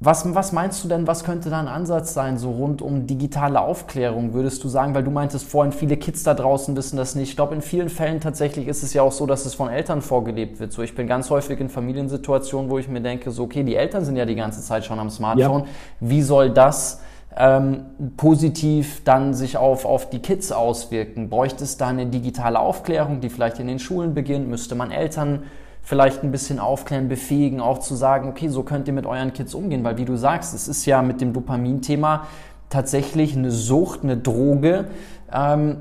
Was, 0.02 0.34
was 0.34 0.54
meinst 0.54 0.82
du 0.82 0.88
denn, 0.88 1.08
was 1.08 1.26
könnte 1.26 1.50
da 1.50 1.60
ein 1.60 1.68
Ansatz 1.68 2.14
sein, 2.14 2.38
so 2.38 2.52
rund 2.52 2.82
um 2.82 3.06
digitale 3.06 3.60
Aufklärung, 3.60 4.34
würdest 4.34 4.64
du 4.64 4.70
sagen? 4.70 4.96
Weil 4.96 5.04
du 5.04 5.12
meintest 5.12 5.46
vorhin, 5.46 5.74
viele 5.74 5.98
Kids 5.98 6.24
da 6.24 6.34
draußen 6.34 6.74
wissen 6.78 6.96
das 6.96 7.16
nicht. 7.16 7.32
Ich 7.32 7.36
glaube, 7.36 7.54
in 7.54 7.62
vielen 7.62 7.90
Fällen 7.90 8.22
tatsächlich 8.22 8.70
ist 8.70 8.82
es 8.82 8.94
ja 8.94 9.02
auch 9.02 9.12
so, 9.12 9.26
dass 9.26 9.46
es 9.46 9.56
von 9.56 9.68
Eltern 9.68 10.02
vorgelebt 10.02 10.62
wird. 10.62 10.72
So, 10.72 10.84
ich 10.84 10.96
bin 10.96 11.06
ganz 11.06 11.30
häufig 11.30 11.60
in 11.60 11.68
Familiensituationen, 11.68 12.72
wo 12.72 12.80
ich 12.80 12.88
mir 12.88 13.02
denke, 13.02 13.32
so, 13.32 13.44
okay, 13.44 13.64
die 13.64 13.76
Eltern 13.76 14.06
sind 14.06 14.16
ja 14.16 14.26
die 14.26 14.36
ganze 14.36 14.62
Zeit 14.62 14.86
schon 14.86 15.00
am 15.00 15.10
Smartphone. 15.10 15.64
Ja. 15.64 15.68
Wie 16.00 16.22
soll 16.22 16.50
das 16.52 17.02
ähm, 17.36 17.82
positiv 18.16 19.04
dann 19.04 19.34
sich 19.34 19.58
auf, 19.58 19.84
auf 19.84 20.10
die 20.10 20.20
Kids 20.20 20.54
auswirken? 20.54 21.30
Bräuchte 21.30 21.66
es 21.66 21.76
da 21.76 21.90
eine 21.90 22.06
digitale 22.06 22.58
Aufklärung, 22.58 23.20
die 23.20 23.30
vielleicht 23.30 23.60
in 23.60 23.68
den 23.68 23.80
Schulen 23.80 24.14
beginnt? 24.14 24.48
Müsste 24.48 24.76
man 24.76 24.92
Eltern 24.92 25.44
vielleicht 25.90 26.24
ein 26.24 26.30
bisschen 26.30 26.60
aufklären, 26.60 27.10
befähigen, 27.10 27.60
auch 27.60 27.80
zu 27.80 27.96
sagen, 27.96 28.30
okay, 28.30 28.48
so 28.48 28.62
könnt 28.62 28.88
ihr 28.88 28.94
mit 28.94 29.08
euren 29.08 29.34
Kids 29.34 29.56
umgehen, 29.56 29.84
weil 29.84 29.98
wie 29.98 30.06
du 30.06 30.18
sagst, 30.18 30.54
es 30.54 30.68
ist 30.68 30.86
ja 30.86 31.02
mit 31.02 31.20
dem 31.20 31.34
Dopamin-Thema 31.34 32.28
tatsächlich 32.70 33.36
eine 33.36 33.50
Sucht, 33.50 34.04
eine 34.04 34.16
Droge. 34.16 34.86
Ähm, 35.34 35.78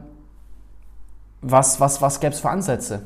was 1.43 1.79
was, 1.79 2.01
was 2.01 2.21
gäbe 2.21 2.33
es 2.33 2.41
für 2.41 2.49
Ansätze? 2.49 3.03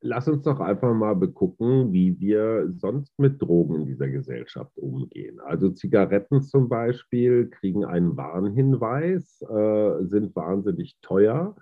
lass 0.00 0.28
uns 0.28 0.42
doch 0.42 0.60
einfach 0.60 0.94
mal 0.94 1.16
begucken, 1.16 1.92
wie 1.92 2.18
wir 2.20 2.72
sonst 2.78 3.18
mit 3.18 3.40
Drogen 3.42 3.80
in 3.80 3.86
dieser 3.86 4.08
Gesellschaft 4.08 4.78
umgehen. 4.78 5.40
Also 5.40 5.70
Zigaretten 5.70 6.42
zum 6.42 6.68
Beispiel 6.68 7.48
kriegen 7.48 7.84
einen 7.84 8.16
Warnhinweis, 8.16 9.42
äh, 9.42 10.04
sind 10.04 10.36
wahnsinnig 10.36 10.96
teuer. 11.02 11.56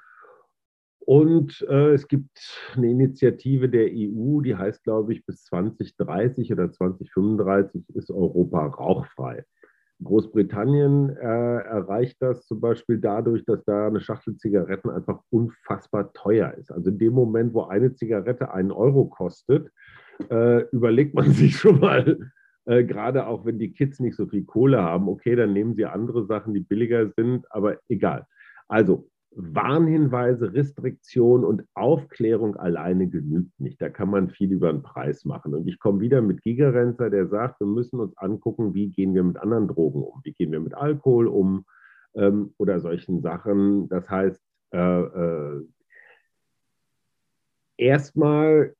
Und 1.06 1.64
äh, 1.70 1.92
es 1.92 2.08
gibt 2.08 2.36
eine 2.74 2.90
Initiative 2.90 3.68
der 3.68 3.86
EU, 3.92 4.40
die 4.40 4.56
heißt, 4.56 4.82
glaube 4.82 5.12
ich, 5.12 5.24
bis 5.24 5.44
2030 5.44 6.52
oder 6.52 6.72
2035 6.72 7.84
ist 7.94 8.10
Europa 8.10 8.66
rauchfrei. 8.66 9.44
Großbritannien 10.02 11.10
äh, 11.10 11.22
erreicht 11.22 12.16
das 12.18 12.44
zum 12.46 12.60
Beispiel 12.60 12.98
dadurch, 12.98 13.44
dass 13.44 13.64
da 13.64 13.86
eine 13.86 14.00
Schachtel 14.00 14.36
Zigaretten 14.36 14.90
einfach 14.90 15.20
unfassbar 15.30 16.12
teuer 16.12 16.52
ist. 16.54 16.72
Also 16.72 16.90
in 16.90 16.98
dem 16.98 17.12
Moment, 17.12 17.54
wo 17.54 17.62
eine 17.62 17.94
Zigarette 17.94 18.52
einen 18.52 18.72
Euro 18.72 19.06
kostet, 19.06 19.70
äh, 20.28 20.62
überlegt 20.70 21.14
man 21.14 21.30
sich 21.30 21.56
schon 21.56 21.78
mal, 21.78 22.18
äh, 22.64 22.82
gerade 22.82 23.28
auch 23.28 23.44
wenn 23.44 23.60
die 23.60 23.72
Kids 23.72 24.00
nicht 24.00 24.16
so 24.16 24.26
viel 24.26 24.44
Kohle 24.44 24.82
haben, 24.82 25.08
okay, 25.08 25.36
dann 25.36 25.52
nehmen 25.52 25.76
sie 25.76 25.86
andere 25.86 26.26
Sachen, 26.26 26.52
die 26.52 26.60
billiger 26.60 27.10
sind, 27.10 27.46
aber 27.52 27.78
egal. 27.88 28.26
Also 28.66 29.08
Warnhinweise, 29.38 30.54
Restriktion 30.54 31.44
und 31.44 31.64
Aufklärung 31.74 32.56
alleine 32.56 33.06
genügt 33.06 33.60
nicht. 33.60 33.80
Da 33.82 33.90
kann 33.90 34.08
man 34.08 34.30
viel 34.30 34.50
über 34.50 34.72
den 34.72 34.82
Preis 34.82 35.26
machen. 35.26 35.54
Und 35.54 35.68
ich 35.68 35.78
komme 35.78 36.00
wieder 36.00 36.22
mit 36.22 36.42
Gigerenzer, 36.42 37.10
der 37.10 37.26
sagt, 37.26 37.60
wir 37.60 37.66
müssen 37.66 38.00
uns 38.00 38.16
angucken, 38.16 38.72
wie 38.72 38.88
gehen 38.88 39.14
wir 39.14 39.22
mit 39.22 39.36
anderen 39.36 39.68
Drogen 39.68 40.02
um, 40.02 40.20
wie 40.24 40.32
gehen 40.32 40.52
wir 40.52 40.60
mit 40.60 40.74
Alkohol 40.74 41.26
um 41.28 41.66
ähm, 42.14 42.54
oder 42.56 42.80
solchen 42.80 43.20
Sachen. 43.20 43.88
Das 43.90 44.08
heißt, 44.08 44.40
äh, 44.72 45.00
äh, 45.02 45.62
erstmal 47.76 48.75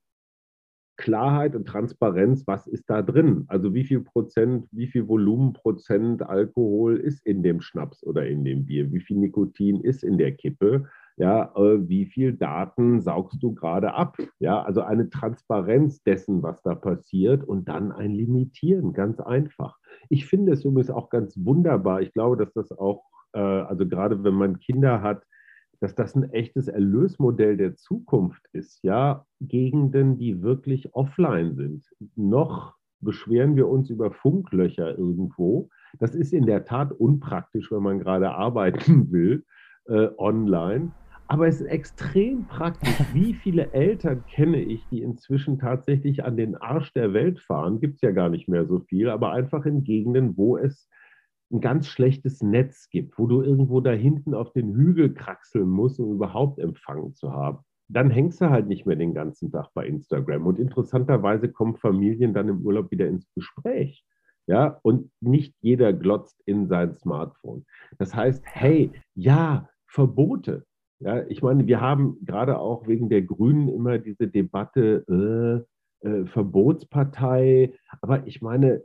Klarheit 0.97 1.55
und 1.55 1.66
Transparenz, 1.66 2.47
was 2.47 2.66
ist 2.66 2.88
da 2.88 3.03
drin? 3.03 3.44
Also 3.49 3.74
wie 3.74 3.84
viel 3.84 4.01
Prozent, 4.01 4.66
wie 4.72 4.86
viel 4.86 5.09
Volumenprozent 5.09 6.22
Alkohol 6.22 6.97
ist 6.97 7.24
in 7.26 7.42
dem 7.42 7.61
Schnaps 7.61 8.03
oder 8.05 8.26
in 8.26 8.44
dem 8.44 8.66
Bier? 8.66 8.90
Wie 8.92 9.01
viel 9.01 9.18
Nikotin 9.18 9.80
ist 9.80 10.03
in 10.03 10.18
der 10.18 10.32
Kippe? 10.32 10.86
Ja, 11.18 11.53
äh, 11.57 11.88
wie 11.88 12.07
viel 12.07 12.34
Daten 12.34 13.01
saugst 13.01 13.42
du 13.42 13.55
gerade 13.55 13.94
ab? 13.94 14.16
Ja, 14.38 14.62
also 14.62 14.82
eine 14.82 15.09
Transparenz 15.09 16.03
dessen, 16.03 16.42
was 16.42 16.62
da 16.62 16.74
passiert 16.74 17.42
und 17.42 17.68
dann 17.68 17.90
ein 17.90 18.12
Limitieren, 18.12 18.92
ganz 18.92 19.20
einfach. 19.20 19.78
Ich 20.11 20.26
finde 20.26 20.53
es 20.53 20.64
übrigens 20.64 20.90
auch 20.90 21.09
ganz 21.09 21.36
wunderbar. 21.42 22.03
Ich 22.03 22.12
glaube, 22.12 22.36
dass 22.36 22.53
das 22.53 22.70
auch, 22.70 23.05
äh, 23.32 23.38
also 23.38 23.86
gerade 23.86 24.24
wenn 24.24 24.34
man 24.34 24.61
Kinder 24.61 25.01
hat, 25.01 25.22
dass 25.80 25.94
das 25.94 26.14
ein 26.14 26.30
echtes 26.30 26.68
Erlösmodell 26.68 27.56
der 27.56 27.76
Zukunft 27.76 28.42
ist, 28.52 28.82
ja, 28.82 29.24
Gegenden, 29.40 30.18
die 30.18 30.42
wirklich 30.42 30.94
offline 30.94 31.54
sind. 31.54 31.84
Noch 32.14 32.74
beschweren 33.00 33.56
wir 33.56 33.68
uns 33.68 33.90
über 33.90 34.10
Funklöcher 34.10 34.96
irgendwo. 34.98 35.68
Das 35.98 36.14
ist 36.14 36.32
in 36.32 36.46
der 36.46 36.64
Tat 36.64 36.92
unpraktisch, 36.92 37.70
wenn 37.70 37.82
man 37.82 37.98
gerade 37.98 38.30
arbeiten 38.30 39.10
will, 39.12 39.44
äh, 39.86 40.08
online. 40.18 40.92
Aber 41.28 41.48
es 41.48 41.60
ist 41.60 41.66
extrem 41.66 42.44
praktisch. 42.46 42.98
Wie 43.14 43.34
viele 43.34 43.72
Eltern 43.72 44.24
kenne 44.26 44.60
ich, 44.60 44.86
die 44.90 45.02
inzwischen 45.02 45.58
tatsächlich 45.58 46.24
an 46.24 46.36
den 46.36 46.56
Arsch 46.56 46.92
der 46.92 47.12
Welt 47.12 47.40
fahren? 47.40 47.80
Gibt 47.80 47.96
es 47.96 48.00
ja 48.02 48.12
gar 48.12 48.28
nicht 48.28 48.48
mehr 48.48 48.66
so 48.66 48.80
viel, 48.80 49.08
aber 49.08 49.32
einfach 49.32 49.66
in 49.66 49.84
Gegenden, 49.84 50.36
wo 50.36 50.56
es 50.56 50.88
ein 51.53 51.61
ganz 51.61 51.86
schlechtes 51.86 52.42
Netz 52.42 52.88
gibt, 52.90 53.18
wo 53.18 53.26
du 53.26 53.42
irgendwo 53.42 53.80
da 53.80 53.92
hinten 53.92 54.34
auf 54.34 54.53
den 54.53 54.74
Hügel 54.74 55.14
kraxeln 55.14 55.68
musst, 55.68 56.01
um 56.01 56.12
überhaupt 56.14 56.59
Empfang 56.59 57.14
zu 57.14 57.32
haben, 57.32 57.59
dann 57.88 58.11
hängst 58.11 58.40
du 58.40 58.51
halt 58.51 58.66
nicht 58.66 58.86
mehr 58.86 58.97
den 58.97 59.14
ganzen 59.14 59.53
Tag 59.53 59.70
bei 59.74 59.86
Instagram. 59.86 60.47
Und 60.47 60.59
interessanterweise 60.59 61.49
kommen 61.49 61.76
Familien 61.76 62.34
dann 62.34 62.49
im 62.49 62.62
Urlaub 62.62 62.90
wieder 62.90 63.07
ins 63.07 63.30
Gespräch. 63.34 64.05
Ja, 64.49 64.78
und 64.82 65.11
nicht 65.20 65.55
jeder 65.61 65.92
glotzt 65.92 66.40
in 66.47 66.68
sein 66.68 66.94
Smartphone. 66.94 67.64
Das 67.99 68.14
heißt, 68.14 68.44
hey, 68.47 68.92
ja, 69.14 69.68
Verbote. 69.88 70.64
Ja, 71.01 71.26
ich 71.26 71.42
meine, 71.42 71.66
wir 71.66 71.80
haben 71.80 72.16
gerade 72.24 72.59
auch 72.59 72.86
wegen 72.86 73.09
der 73.09 73.22
Grünen 73.22 73.68
immer 73.68 73.99
diese 73.99 74.28
Debatte, 74.28 75.05
äh, 76.03 76.09
äh, 76.09 76.26
Verbotspartei. 76.26 77.74
Aber 78.01 78.26
ich 78.26 78.40
meine, 78.40 78.82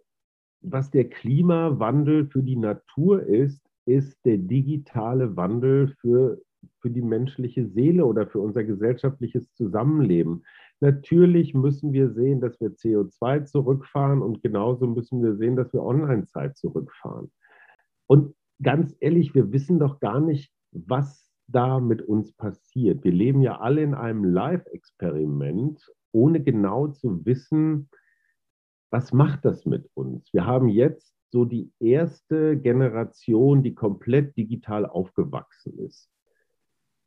was 0.62 0.91
der 0.91 1.09
Klimawandel 1.09 2.28
für 2.28 2.43
die 2.43 2.55
Natur 2.55 3.24
ist, 3.24 3.62
ist 3.86 4.18
der 4.26 4.38
digitale 4.38 5.36
Wandel 5.36 5.95
für, 5.99 6.39
für 6.80 6.89
die 6.89 7.01
menschliche 7.01 7.68
Seele 7.68 8.05
oder 8.05 8.28
für 8.28 8.39
unser 8.39 8.64
gesellschaftliches 8.64 9.51
Zusammenleben. 9.53 10.43
Natürlich 10.80 11.53
müssen 11.53 11.93
wir 11.93 12.12
sehen, 12.12 12.41
dass 12.41 12.59
wir 12.59 12.72
CO2 12.72 13.45
zurückfahren 13.45 14.22
und 14.22 14.41
genauso 14.41 14.88
müssen 14.88 15.22
wir 15.22 15.36
sehen, 15.36 15.55
dass 15.55 15.74
wir 15.74 15.84
Online-Zeit 15.84 16.57
zurückfahren. 16.57 17.32
Und 18.07 18.36
ganz 18.62 18.95
ehrlich, 18.99 19.34
wir 19.36 19.51
wissen 19.51 19.80
doch 19.80 19.99
gar 19.99 20.20
nicht, 20.20 20.51
was 20.72 21.30
da 21.47 21.80
mit 21.80 22.01
uns 22.01 22.34
passiert. 22.34 23.03
Wir 23.03 23.12
leben 23.12 23.41
ja 23.41 23.59
alle 23.59 23.84
in 23.84 23.93
einem 23.93 24.24
Live-Experiment, 24.24 25.91
ohne 26.12 26.41
genau 26.41 26.88
zu 26.88 27.26
wissen, 27.26 27.89
was 28.91 29.13
macht 29.13 29.45
das 29.45 29.65
mit 29.65 29.89
uns? 29.93 30.31
Wir 30.33 30.45
haben 30.45 30.67
jetzt 30.67 31.15
so 31.31 31.45
die 31.45 31.71
erste 31.79 32.57
Generation, 32.57 33.63
die 33.63 33.73
komplett 33.73 34.35
digital 34.37 34.85
aufgewachsen 34.85 35.79
ist. 35.79 36.09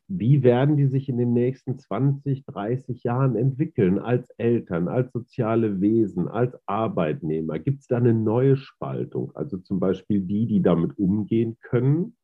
Wie 0.09 0.43
werden 0.43 0.77
die 0.77 0.87
sich 0.87 1.09
in 1.09 1.19
den 1.19 1.33
nächsten 1.33 1.79
20, 1.79 2.45
30 2.47 3.05
Jahren 3.05 3.37
entwickeln 3.37 3.99
als 3.99 4.29
Eltern, 4.37 4.89
als 4.89 5.13
soziale 5.13 5.81
Wesen, 5.81 6.29
als 6.29 6.59
Arbeitnehmer? 6.67 7.59
Gibt 7.59 7.81
es 7.81 7.87
da 7.87 7.99
eine 7.99 8.15
neue 8.15 8.57
Spaltung? 8.57 9.33
Also 9.35 9.59
zum 9.59 9.81
Beispiel 9.81 10.21
die, 10.21 10.47
die 10.47 10.63
damit 10.63 10.99
umgehen 10.99 11.57
können 11.61 12.17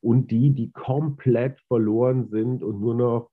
und 0.00 0.30
die, 0.30 0.50
die 0.50 0.72
komplett 0.72 1.60
verloren 1.68 2.28
sind 2.28 2.62
und 2.62 2.80
nur 2.80 2.94
noch 2.94 3.30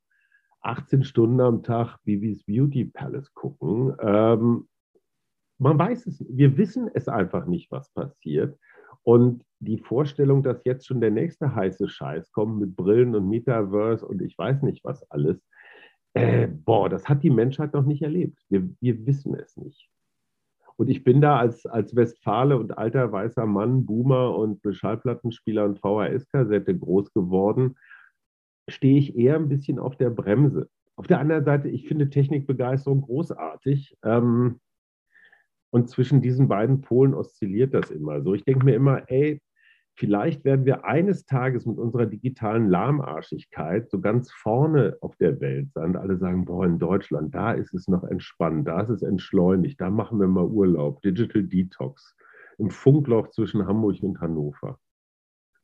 18 0.62 1.04
Stunden 1.04 1.42
am 1.42 1.64
Tag 1.64 1.98
Bibis 2.04 2.44
Beauty 2.44 2.86
Palace 2.86 3.34
gucken. 3.34 3.96
Ähm, 4.02 4.68
man 5.60 5.78
weiß 5.78 6.08
es, 6.08 6.26
wir 6.30 6.58
wissen 6.58 6.90
es 6.94 7.08
einfach 7.08 7.46
nicht, 7.46 7.72
was 7.72 7.90
passiert. 7.92 8.58
Und 9.04 9.44
die 9.60 9.78
Vorstellung, 9.78 10.44
dass 10.44 10.64
jetzt 10.66 10.88
schon 10.88 11.02
der 11.02 11.12
nächste 11.12 11.54
heiße 11.54 11.90
Scheiß 11.90 12.32
kommt 12.32 12.60
mit 12.60 12.76
Brillen 12.76 13.16
und 13.16 13.30
Metaverse 13.30 14.06
und 14.06 14.22
ich 14.22 14.38
weiß 14.38 14.62
nicht 14.64 14.84
was 14.84 15.10
alles, 15.12 15.46
äh, 16.14 16.48
boah, 16.48 16.90
das 16.90 17.08
hat 17.08 17.24
die 17.24 17.30
Menschheit 17.30 17.74
noch 17.74 17.86
nicht 17.86 18.02
erlebt. 18.02 18.40
Wir, 18.50 18.70
wir 18.80 19.06
wissen 19.06 19.36
es 19.36 19.58
nicht. 19.58 19.90
Und 20.76 20.90
ich 20.90 21.04
bin 21.04 21.20
da 21.20 21.38
als, 21.38 21.66
als 21.66 21.94
Westfale 21.96 22.58
und 22.58 22.78
alter 22.78 23.12
weißer 23.12 23.46
Mann, 23.46 23.86
Boomer 23.86 24.36
und 24.36 24.62
Schallplattenspieler 24.70 25.66
und 25.66 25.80
VHS-Kassette 25.80 26.78
groß 26.78 27.12
geworden, 27.14 27.76
stehe 28.70 28.98
ich 28.98 29.18
eher 29.18 29.36
ein 29.36 29.50
bisschen 29.50 29.78
auf 29.78 29.98
der 29.98 30.10
Bremse. 30.10 30.70
Auf 30.96 31.08
der 31.08 31.20
anderen 31.20 31.44
Seite, 31.44 31.68
ich 31.68 31.88
finde 31.88 32.10
Technikbegeisterung 32.10 33.02
großartig. 33.02 33.98
Ähm, 34.04 34.62
und 35.72 35.90
zwischen 35.90 36.22
diesen 36.22 36.48
beiden 36.48 36.82
Polen 36.82 37.14
oszilliert 37.14 37.74
das 37.74 37.92
immer 37.92 38.22
so. 38.22 38.34
Ich 38.34 38.44
denke 38.44 38.66
mir 38.66 38.76
immer, 38.76 39.04
ey, 39.08 39.42
vielleicht 39.96 40.46
werden 40.46 40.66
wir 40.66 40.86
eines 40.86 41.26
Tages 41.26 41.66
mit 41.66 41.78
unserer 41.78 42.06
digitalen 42.06 42.70
Lahmarschigkeit 42.70 43.90
so 43.90 44.00
ganz 44.00 44.32
vorne 44.32 44.98
auf 45.02 45.16
der 45.18 45.40
Welt 45.42 45.72
sein. 45.74 45.96
Alle 45.96 46.18
sagen, 46.18 46.46
boah, 46.46 46.66
in 46.66 46.80
Deutschland, 46.80 47.36
da 47.36 47.52
ist 47.52 47.74
es 47.74 47.88
noch 47.88 48.04
entspannt, 48.04 48.68
da 48.68 48.82
ist 48.82 48.90
es 48.90 49.02
entschleunigt, 49.04 49.80
da 49.80 49.90
machen 49.90 50.20
wir 50.20 50.28
mal 50.28 50.46
Urlaub, 50.46 51.02
Digital 51.02 51.44
Detox 51.44 52.16
im 52.58 52.70
Funkloch 52.70 53.30
zwischen 53.30 53.68
Hamburg 53.68 54.02
und 54.02 54.20
Hannover. 54.22 54.80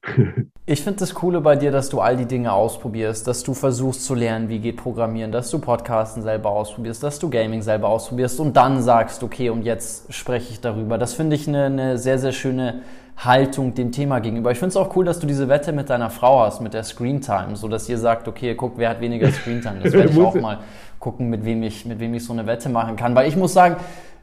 Ich 0.68 0.82
finde 0.82 1.02
das 1.02 1.14
Coole 1.14 1.42
bei 1.42 1.56
dir, 1.56 1.72
dass 1.72 1.90
du 1.90 2.02
all 2.02 2.18
die 2.18 2.26
Dinge 2.26 2.52
ausprobierst, 2.52 3.28
dass 3.28 3.44
du 3.44 3.54
versuchst 3.54 4.04
zu 4.04 4.16
lernen, 4.16 4.50
wie 4.50 4.58
geht 4.58 4.78
Programmieren, 4.78 5.32
dass 5.32 5.52
du 5.52 5.60
Podcasten 5.60 6.24
selber 6.24 6.50
ausprobierst, 6.50 7.04
dass 7.04 7.20
du 7.20 7.30
Gaming 7.30 7.62
selber 7.62 7.88
ausprobierst 7.88 8.40
und 8.40 8.58
dann 8.58 8.82
sagst, 8.82 9.22
okay, 9.22 9.52
und 9.52 9.62
jetzt 9.62 10.12
spreche 10.12 10.54
ich 10.54 10.62
darüber. 10.62 10.98
Das 10.98 11.14
finde 11.14 11.36
ich 11.36 11.48
eine, 11.48 11.66
eine, 11.66 11.98
sehr, 12.00 12.18
sehr 12.18 12.32
schöne 12.32 12.82
Haltung 13.16 13.76
dem 13.76 13.92
Thema 13.92 14.18
gegenüber. 14.18 14.50
Ich 14.50 14.58
finde 14.58 14.70
es 14.70 14.78
auch 14.78 14.96
cool, 14.96 15.06
dass 15.06 15.20
du 15.20 15.28
diese 15.28 15.50
Wette 15.50 15.72
mit 15.72 15.92
deiner 15.92 16.10
Frau 16.10 16.42
hast, 16.42 16.62
mit 16.62 16.74
der 16.74 16.84
Screentime, 16.84 17.56
so 17.56 17.68
dass 17.68 17.88
ihr 17.88 18.00
sagt, 18.00 18.28
okay, 18.28 18.56
guck, 18.56 18.80
wer 18.80 18.90
hat 18.90 19.02
weniger 19.02 19.32
Screentime. 19.32 19.82
Das 19.84 19.94
werde 19.94 20.10
ich 20.10 20.20
auch 20.20 20.34
mal 20.34 20.62
gucken, 20.98 21.30
mit 21.30 21.46
wem 21.46 21.62
ich, 21.62 21.86
mit 21.86 22.00
wem 22.00 22.16
ich 22.16 22.26
so 22.26 22.34
eine 22.34 22.48
Wette 22.48 22.70
machen 22.70 22.96
kann. 22.96 23.14
Weil 23.14 23.30
ich 23.30 23.38
muss 23.38 23.54
sagen, 23.54 23.76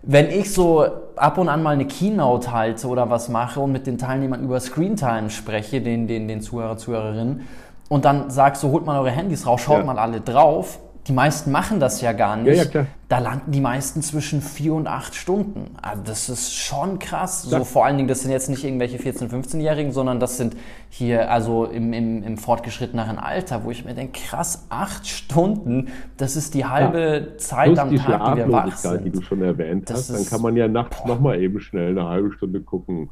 wenn 0.03 0.31
ich 0.31 0.53
so 0.53 0.85
ab 1.17 1.39
und 1.39 1.49
an 1.49 1.63
mal 1.63 1.71
eine 1.71 1.87
Keynote 1.87 2.53
halte 2.53 2.89
oder 2.89 3.09
was 3.09 3.29
mache 3.29 3.61
und 3.61 3.73
mit 3.73 3.87
den 3.87 3.99
Teilnehmern 3.99 4.43
über 4.43 4.59
Screentime 4.59 5.31
spreche, 5.31 5.81
den, 5.81 6.07
den, 6.09 6.27
den 6.27 6.41
Zuhörer, 6.41 6.77
Zuhörerinnen, 6.77 7.47
und 7.89 8.05
dann 8.05 8.31
sagst 8.31 8.63
so, 8.63 8.71
holt 8.71 8.87
mal 8.87 8.99
eure 8.99 9.11
Handys 9.11 9.47
raus, 9.47 9.61
schaut 9.61 9.79
ja. 9.79 9.85
mal 9.85 9.99
alle 9.99 10.21
drauf, 10.21 10.79
die 11.09 11.13
meisten 11.13 11.51
machen 11.51 11.81
das 11.81 12.01
ja 12.01 12.13
gar 12.13 12.37
nicht. 12.37 12.73
Ja, 12.73 12.81
ja, 12.83 12.87
da 13.09 13.19
landen 13.19 13.51
die 13.51 13.61
meisten 13.61 14.03
zwischen 14.03 14.41
vier 14.41 14.73
und 14.75 14.87
acht 14.87 15.17
Stunden. 15.17 15.75
Also 15.83 16.03
das 16.05 16.29
ist 16.29 16.55
schon 16.55 17.01
krass. 17.01 17.43
So 17.43 17.65
vor 17.65 17.85
allen 17.85 17.97
Dingen, 17.97 18.09
das 18.09 18.21
sind 18.21 18.31
jetzt 18.31 18.49
nicht 18.49 18.63
irgendwelche 18.63 18.99
14-, 18.99 19.29
15-Jährigen, 19.29 19.91
sondern 19.91 20.21
das 20.21 20.37
sind 20.37 20.57
hier 20.91 21.31
also 21.31 21.65
im, 21.65 21.93
im, 21.93 22.23
im 22.23 22.39
fortgeschritteneren 22.39 23.19
Alter, 23.19 23.65
wo 23.65 23.73
ich 23.73 23.85
mir 23.85 23.95
denke, 23.95 24.21
krass, 24.21 24.67
acht 24.69 25.09
Stunden, 25.09 25.89
das 26.19 26.37
ist 26.37 26.55
die 26.55 26.67
halbe 26.67 27.31
ja. 27.33 27.39
Zeit 27.39 27.67
Plus 27.67 27.79
am 27.81 27.91
die 27.91 27.99
Tag, 27.99 28.35
die 28.35 28.39
wir 28.39 28.53
wach 28.53 28.77
sind. 28.77 29.05
die 29.05 29.11
du 29.11 29.23
schon 29.23 29.43
erwähnt 29.43 29.91
das 29.91 30.09
hast, 30.09 30.11
dann 30.15 30.25
kann 30.25 30.41
man 30.41 30.57
ja 30.57 30.69
nachts 30.69 31.05
nochmal 31.05 31.41
eben 31.41 31.59
schnell 31.59 31.99
eine 31.99 32.09
halbe 32.09 32.33
Stunde 32.33 32.61
gucken, 32.61 33.11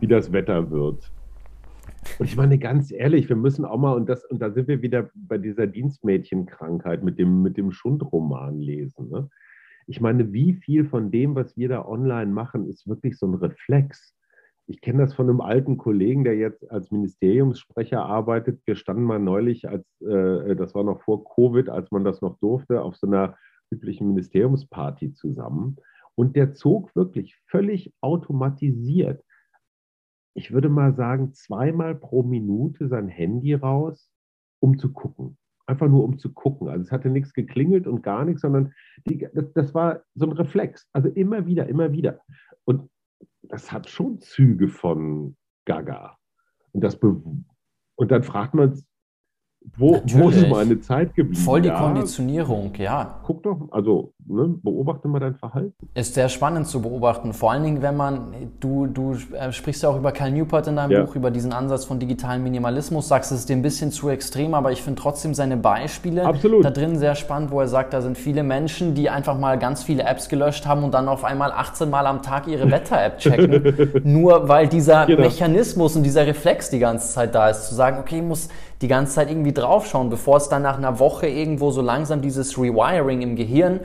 wie 0.00 0.06
das 0.06 0.32
Wetter 0.32 0.70
wird. 0.70 1.10
Und 2.18 2.26
ich 2.26 2.36
meine, 2.36 2.58
ganz 2.58 2.90
ehrlich, 2.90 3.28
wir 3.28 3.36
müssen 3.36 3.64
auch 3.64 3.78
mal, 3.78 3.94
und, 3.94 4.08
das, 4.08 4.24
und 4.24 4.40
da 4.40 4.50
sind 4.50 4.68
wir 4.68 4.82
wieder 4.82 5.10
bei 5.14 5.38
dieser 5.38 5.66
Dienstmädchenkrankheit 5.66 7.02
mit 7.02 7.18
dem, 7.18 7.42
mit 7.42 7.56
dem 7.56 7.72
Schundroman 7.72 8.58
lesen. 8.58 9.08
Ne? 9.08 9.28
Ich 9.86 10.00
meine, 10.00 10.32
wie 10.32 10.54
viel 10.54 10.84
von 10.84 11.10
dem, 11.10 11.34
was 11.34 11.56
wir 11.56 11.68
da 11.68 11.84
online 11.84 12.30
machen, 12.30 12.68
ist 12.68 12.86
wirklich 12.86 13.18
so 13.18 13.26
ein 13.26 13.34
Reflex? 13.34 14.14
Ich 14.66 14.80
kenne 14.80 15.02
das 15.02 15.14
von 15.14 15.28
einem 15.28 15.40
alten 15.40 15.76
Kollegen, 15.76 16.24
der 16.24 16.36
jetzt 16.36 16.70
als 16.70 16.90
Ministeriumssprecher 16.90 18.04
arbeitet. 18.04 18.60
Wir 18.64 18.76
standen 18.76 19.02
mal 19.02 19.18
neulich, 19.18 19.68
als 19.68 19.84
äh, 20.00 20.54
das 20.54 20.74
war 20.74 20.84
noch 20.84 21.02
vor 21.02 21.24
Covid, 21.24 21.68
als 21.68 21.90
man 21.90 22.04
das 22.04 22.20
noch 22.20 22.38
durfte, 22.38 22.82
auf 22.82 22.96
so 22.96 23.06
einer 23.06 23.36
üblichen 23.70 24.08
Ministeriumsparty 24.08 25.14
zusammen. 25.14 25.76
Und 26.14 26.36
der 26.36 26.52
zog 26.52 26.94
wirklich 26.94 27.36
völlig 27.46 27.92
automatisiert 28.00 29.24
ich 30.34 30.52
würde 30.52 30.68
mal 30.68 30.94
sagen, 30.94 31.32
zweimal 31.32 31.94
pro 31.94 32.22
Minute 32.22 32.88
sein 32.88 33.08
Handy 33.08 33.54
raus, 33.54 34.10
um 34.60 34.78
zu 34.78 34.92
gucken. 34.92 35.36
Einfach 35.66 35.88
nur 35.88 36.04
um 36.04 36.18
zu 36.18 36.32
gucken. 36.32 36.68
Also 36.68 36.82
es 36.82 36.92
hatte 36.92 37.08
nichts 37.08 37.32
geklingelt 37.34 37.86
und 37.86 38.02
gar 38.02 38.24
nichts, 38.24 38.42
sondern 38.42 38.72
die, 39.06 39.28
das, 39.32 39.52
das 39.52 39.74
war 39.74 40.02
so 40.14 40.26
ein 40.26 40.32
Reflex. 40.32 40.88
Also 40.92 41.08
immer 41.08 41.46
wieder, 41.46 41.68
immer 41.68 41.92
wieder. 41.92 42.20
Und 42.64 42.90
das 43.42 43.70
hat 43.70 43.88
schon 43.88 44.20
Züge 44.20 44.68
von 44.68 45.36
Gaga. 45.64 46.16
Und, 46.72 46.82
das 46.82 46.96
und 46.96 48.10
dann 48.10 48.22
fragt 48.22 48.54
man 48.54 48.74
wo, 49.76 50.00
wo 50.04 50.28
ist 50.28 50.48
meine 50.48 50.80
Zeit 50.80 51.14
geblieben? 51.14 51.42
Voll 51.42 51.62
die 51.62 51.68
ja, 51.68 51.78
Konditionierung, 51.78 52.72
ja. 52.76 53.20
Guck 53.24 53.42
doch, 53.42 53.58
also 53.70 54.12
ne, 54.26 54.54
beobachte 54.62 55.08
mal 55.08 55.18
dein 55.18 55.34
Verhalten. 55.34 55.88
Ist 55.94 56.14
sehr 56.14 56.28
spannend 56.28 56.66
zu 56.66 56.82
beobachten. 56.82 57.32
Vor 57.32 57.52
allen 57.52 57.62
Dingen, 57.62 57.82
wenn 57.82 57.96
man, 57.96 58.34
du, 58.60 58.86
du 58.86 59.16
äh, 59.32 59.52
sprichst 59.52 59.82
ja 59.82 59.88
auch 59.88 59.96
über 59.96 60.12
Cal 60.12 60.30
Newport 60.30 60.66
in 60.66 60.76
deinem 60.76 60.90
ja. 60.90 61.04
Buch, 61.04 61.14
über 61.14 61.30
diesen 61.30 61.52
Ansatz 61.52 61.84
von 61.84 61.98
digitalen 61.98 62.42
Minimalismus, 62.42 63.08
sagst, 63.08 63.32
es 63.32 63.40
ist 63.40 63.48
dir 63.48 63.56
ein 63.56 63.62
bisschen 63.62 63.90
zu 63.90 64.08
extrem, 64.08 64.54
aber 64.54 64.72
ich 64.72 64.82
finde 64.82 65.00
trotzdem 65.00 65.32
seine 65.32 65.56
Beispiele 65.56 66.26
Absolut. 66.26 66.64
da 66.64 66.70
drin 66.70 66.98
sehr 66.98 67.14
spannend, 67.14 67.50
wo 67.50 67.60
er 67.60 67.68
sagt, 67.68 67.94
da 67.94 68.02
sind 68.02 68.18
viele 68.18 68.42
Menschen, 68.42 68.94
die 68.94 69.08
einfach 69.08 69.38
mal 69.38 69.58
ganz 69.58 69.82
viele 69.82 70.02
Apps 70.02 70.28
gelöscht 70.28 70.66
haben 70.66 70.84
und 70.84 70.92
dann 70.92 71.08
auf 71.08 71.24
einmal 71.24 71.50
18 71.52 71.88
Mal 71.88 72.06
am 72.06 72.22
Tag 72.22 72.46
ihre 72.46 72.70
Wetter-App 72.70 73.18
checken. 73.18 74.02
nur 74.04 74.48
weil 74.48 74.68
dieser 74.68 75.06
genau. 75.06 75.22
Mechanismus 75.22 75.96
und 75.96 76.02
dieser 76.02 76.26
Reflex 76.26 76.70
die 76.70 76.78
ganze 76.78 77.12
Zeit 77.12 77.34
da 77.34 77.48
ist, 77.48 77.68
zu 77.68 77.74
sagen, 77.74 77.98
okay, 77.98 78.16
ich 78.16 78.22
muss 78.22 78.48
die 78.82 78.88
ganze 78.88 79.14
Zeit 79.14 79.30
irgendwie 79.30 79.52
draufschauen, 79.52 80.10
bevor 80.10 80.36
es 80.36 80.48
dann 80.48 80.62
nach 80.62 80.76
einer 80.76 80.98
Woche 80.98 81.28
irgendwo 81.28 81.70
so 81.70 81.80
langsam 81.80 82.20
dieses 82.20 82.58
Rewiring 82.58 83.22
im 83.22 83.36
Gehirn 83.36 83.80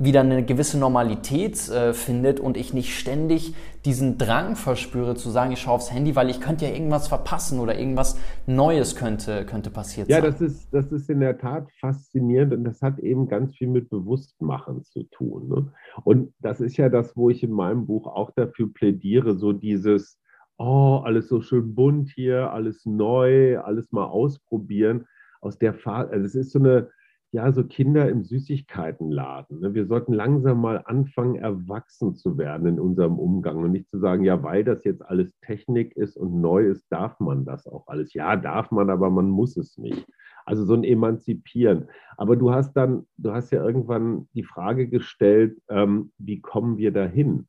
wieder 0.00 0.20
eine 0.20 0.44
gewisse 0.44 0.78
Normalität 0.78 1.68
äh, 1.68 1.92
findet 1.92 2.38
und 2.38 2.56
ich 2.56 2.72
nicht 2.72 2.96
ständig 2.96 3.54
diesen 3.84 4.16
Drang 4.16 4.54
verspüre 4.54 5.16
zu 5.16 5.28
sagen, 5.28 5.52
ich 5.52 5.60
schaue 5.60 5.74
aufs 5.74 5.92
Handy, 5.92 6.14
weil 6.14 6.30
ich 6.30 6.40
könnte 6.40 6.66
ja 6.66 6.72
irgendwas 6.72 7.08
verpassen 7.08 7.58
oder 7.58 7.76
irgendwas 7.76 8.16
Neues 8.46 8.94
könnte, 8.94 9.44
könnte 9.44 9.70
passiert 9.70 10.08
ja, 10.08 10.16
sein. 10.16 10.24
Ja, 10.24 10.30
das 10.30 10.40
ist, 10.40 10.72
das 10.72 10.92
ist 10.92 11.10
in 11.10 11.20
der 11.20 11.36
Tat 11.36 11.68
faszinierend 11.80 12.54
und 12.54 12.64
das 12.64 12.80
hat 12.80 13.00
eben 13.00 13.28
ganz 13.28 13.56
viel 13.56 13.68
mit 13.68 13.90
Bewusstmachen 13.90 14.84
zu 14.84 15.02
tun. 15.02 15.48
Ne? 15.48 15.72
Und 16.04 16.32
das 16.38 16.60
ist 16.60 16.76
ja 16.76 16.88
das, 16.88 17.16
wo 17.16 17.28
ich 17.28 17.42
in 17.42 17.52
meinem 17.52 17.86
Buch 17.86 18.06
auch 18.06 18.30
dafür 18.30 18.72
plädiere, 18.72 19.36
so 19.36 19.52
dieses, 19.52 20.20
oh, 20.58 21.00
alles 21.04 21.28
so 21.28 21.40
schön 21.40 21.74
bunt 21.74 22.10
hier, 22.10 22.52
alles 22.52 22.84
neu, 22.84 23.58
alles 23.60 23.92
mal 23.92 24.04
ausprobieren. 24.04 25.06
Aus 25.40 25.58
der 25.58 25.72
Phase, 25.72 26.10
also 26.10 26.26
es 26.26 26.34
ist 26.34 26.50
so 26.50 26.58
eine, 26.58 26.90
ja, 27.30 27.52
so 27.52 27.62
Kinder 27.62 28.08
im 28.08 28.24
Süßigkeitenladen. 28.24 29.60
Ne? 29.60 29.74
Wir 29.74 29.86
sollten 29.86 30.12
langsam 30.12 30.60
mal 30.60 30.82
anfangen, 30.86 31.36
erwachsen 31.36 32.16
zu 32.16 32.38
werden 32.38 32.66
in 32.66 32.80
unserem 32.80 33.18
Umgang 33.18 33.58
und 33.58 33.72
nicht 33.72 33.88
zu 33.90 33.98
sagen, 33.98 34.24
ja, 34.24 34.42
weil 34.42 34.64
das 34.64 34.82
jetzt 34.84 35.04
alles 35.04 35.38
Technik 35.40 35.94
ist 35.96 36.16
und 36.16 36.40
neu 36.40 36.66
ist, 36.66 36.86
darf 36.90 37.20
man 37.20 37.44
das 37.44 37.66
auch 37.66 37.86
alles. 37.86 38.14
Ja, 38.14 38.34
darf 38.36 38.70
man, 38.70 38.90
aber 38.90 39.10
man 39.10 39.28
muss 39.28 39.56
es 39.56 39.76
nicht. 39.78 40.06
Also 40.44 40.64
so 40.64 40.74
ein 40.74 40.84
Emanzipieren. 40.84 41.88
Aber 42.16 42.34
du 42.34 42.50
hast 42.50 42.72
dann, 42.72 43.06
du 43.18 43.32
hast 43.32 43.52
ja 43.52 43.62
irgendwann 43.62 44.28
die 44.32 44.44
Frage 44.44 44.88
gestellt, 44.88 45.60
ähm, 45.68 46.10
wie 46.16 46.40
kommen 46.40 46.78
wir 46.78 46.90
dahin? 46.90 47.46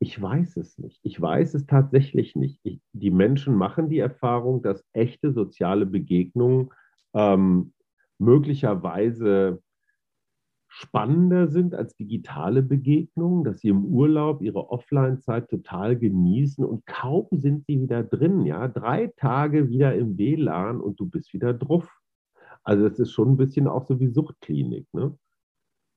Ich 0.00 0.20
weiß 0.20 0.56
es 0.58 0.78
nicht. 0.78 1.00
Ich 1.02 1.20
weiß 1.20 1.54
es 1.54 1.66
tatsächlich 1.66 2.36
nicht. 2.36 2.60
Ich, 2.62 2.80
die 2.92 3.10
Menschen 3.10 3.56
machen 3.56 3.88
die 3.88 3.98
Erfahrung, 3.98 4.62
dass 4.62 4.84
echte 4.92 5.32
soziale 5.32 5.86
Begegnungen 5.86 6.70
ähm, 7.14 7.72
möglicherweise 8.18 9.60
spannender 10.68 11.48
sind 11.48 11.74
als 11.74 11.96
digitale 11.96 12.62
Begegnungen, 12.62 13.42
dass 13.42 13.60
sie 13.60 13.68
im 13.68 13.84
Urlaub 13.86 14.42
ihre 14.42 14.70
Offline-Zeit 14.70 15.48
total 15.48 15.96
genießen 15.98 16.64
und 16.64 16.86
kaum 16.86 17.26
sind 17.32 17.64
sie 17.66 17.80
wieder 17.80 18.04
drin. 18.04 18.44
Ja, 18.44 18.68
drei 18.68 19.08
Tage 19.16 19.68
wieder 19.68 19.94
im 19.94 20.16
WLAN 20.18 20.80
und 20.80 21.00
du 21.00 21.06
bist 21.06 21.32
wieder 21.32 21.54
drauf. 21.54 21.88
Also 22.62 22.88
das 22.88 22.98
ist 22.98 23.12
schon 23.12 23.32
ein 23.32 23.36
bisschen 23.36 23.66
auch 23.66 23.86
so 23.86 23.98
wie 23.98 24.08
Suchtklinik. 24.08 24.86
Ne? 24.92 25.18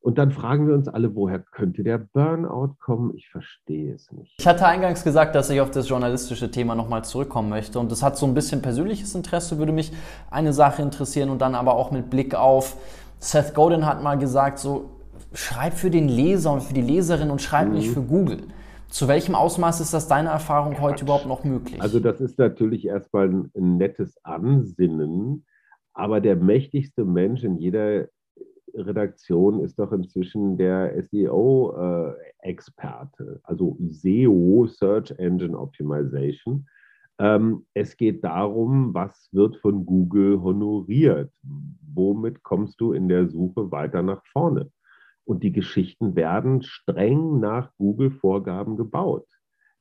Und 0.01 0.17
dann 0.17 0.31
fragen 0.31 0.67
wir 0.67 0.73
uns 0.73 0.87
alle, 0.87 1.15
woher 1.15 1.37
könnte 1.39 1.83
der 1.83 1.99
Burnout 1.99 2.75
kommen? 2.79 3.13
Ich 3.15 3.29
verstehe 3.29 3.93
es 3.93 4.11
nicht. 4.11 4.35
Ich 4.39 4.47
hatte 4.47 4.65
eingangs 4.65 5.03
gesagt, 5.03 5.35
dass 5.35 5.51
ich 5.51 5.61
auf 5.61 5.69
das 5.69 5.87
journalistische 5.87 6.49
Thema 6.49 6.73
nochmal 6.73 7.03
zurückkommen 7.03 7.49
möchte. 7.49 7.79
Und 7.79 7.91
das 7.91 8.01
hat 8.01 8.17
so 8.17 8.25
ein 8.25 8.33
bisschen 8.33 8.63
persönliches 8.63 9.13
Interesse, 9.13 9.59
würde 9.59 9.71
mich 9.71 9.91
eine 10.31 10.53
Sache 10.53 10.81
interessieren 10.81 11.29
und 11.29 11.39
dann 11.39 11.53
aber 11.53 11.75
auch 11.75 11.91
mit 11.91 12.09
Blick 12.09 12.33
auf, 12.33 12.77
Seth 13.19 13.53
Godin 13.53 13.85
hat 13.85 14.01
mal 14.01 14.17
gesagt, 14.17 14.57
so 14.57 14.89
schreib 15.33 15.75
für 15.75 15.91
den 15.91 16.09
Leser 16.09 16.51
und 16.51 16.63
für 16.63 16.73
die 16.73 16.81
Leserin 16.81 17.29
und 17.29 17.39
schreib 17.39 17.67
mhm. 17.67 17.75
nicht 17.75 17.91
für 17.91 18.01
Google. 18.01 18.39
Zu 18.89 19.07
welchem 19.07 19.35
Ausmaß 19.35 19.81
ist 19.81 19.93
das 19.93 20.07
deiner 20.07 20.31
Erfahrung 20.31 20.73
Quatsch. 20.73 20.81
heute 20.81 21.03
überhaupt 21.03 21.27
noch 21.27 21.43
möglich? 21.43 21.79
Also 21.79 21.99
das 21.99 22.19
ist 22.19 22.39
natürlich 22.39 22.85
erstmal 22.85 23.29
ein, 23.29 23.51
ein 23.55 23.77
nettes 23.77 24.17
Ansinnen, 24.23 25.45
aber 25.93 26.19
der 26.21 26.35
mächtigste 26.35 27.05
Mensch 27.05 27.43
in 27.43 27.57
jeder 27.57 28.07
Chefredaktion 28.71 29.59
ist 29.61 29.79
doch 29.79 29.91
inzwischen 29.91 30.57
der 30.57 31.03
SEO-Experte, 31.03 33.23
äh, 33.23 33.39
also 33.43 33.77
SEO, 33.89 34.67
Search 34.67 35.11
Engine 35.17 35.57
Optimization. 35.57 36.67
Ähm, 37.19 37.65
es 37.73 37.97
geht 37.97 38.23
darum, 38.23 38.93
was 38.93 39.27
wird 39.31 39.57
von 39.57 39.85
Google 39.85 40.41
honoriert? 40.41 41.31
Womit 41.93 42.43
kommst 42.43 42.79
du 42.81 42.93
in 42.93 43.09
der 43.09 43.29
Suche 43.29 43.71
weiter 43.71 44.01
nach 44.01 44.25
vorne? 44.25 44.71
Und 45.23 45.43
die 45.43 45.51
Geschichten 45.51 46.15
werden 46.15 46.63
streng 46.63 47.39
nach 47.39 47.71
Google-Vorgaben 47.77 48.75
gebaut. 48.75 49.27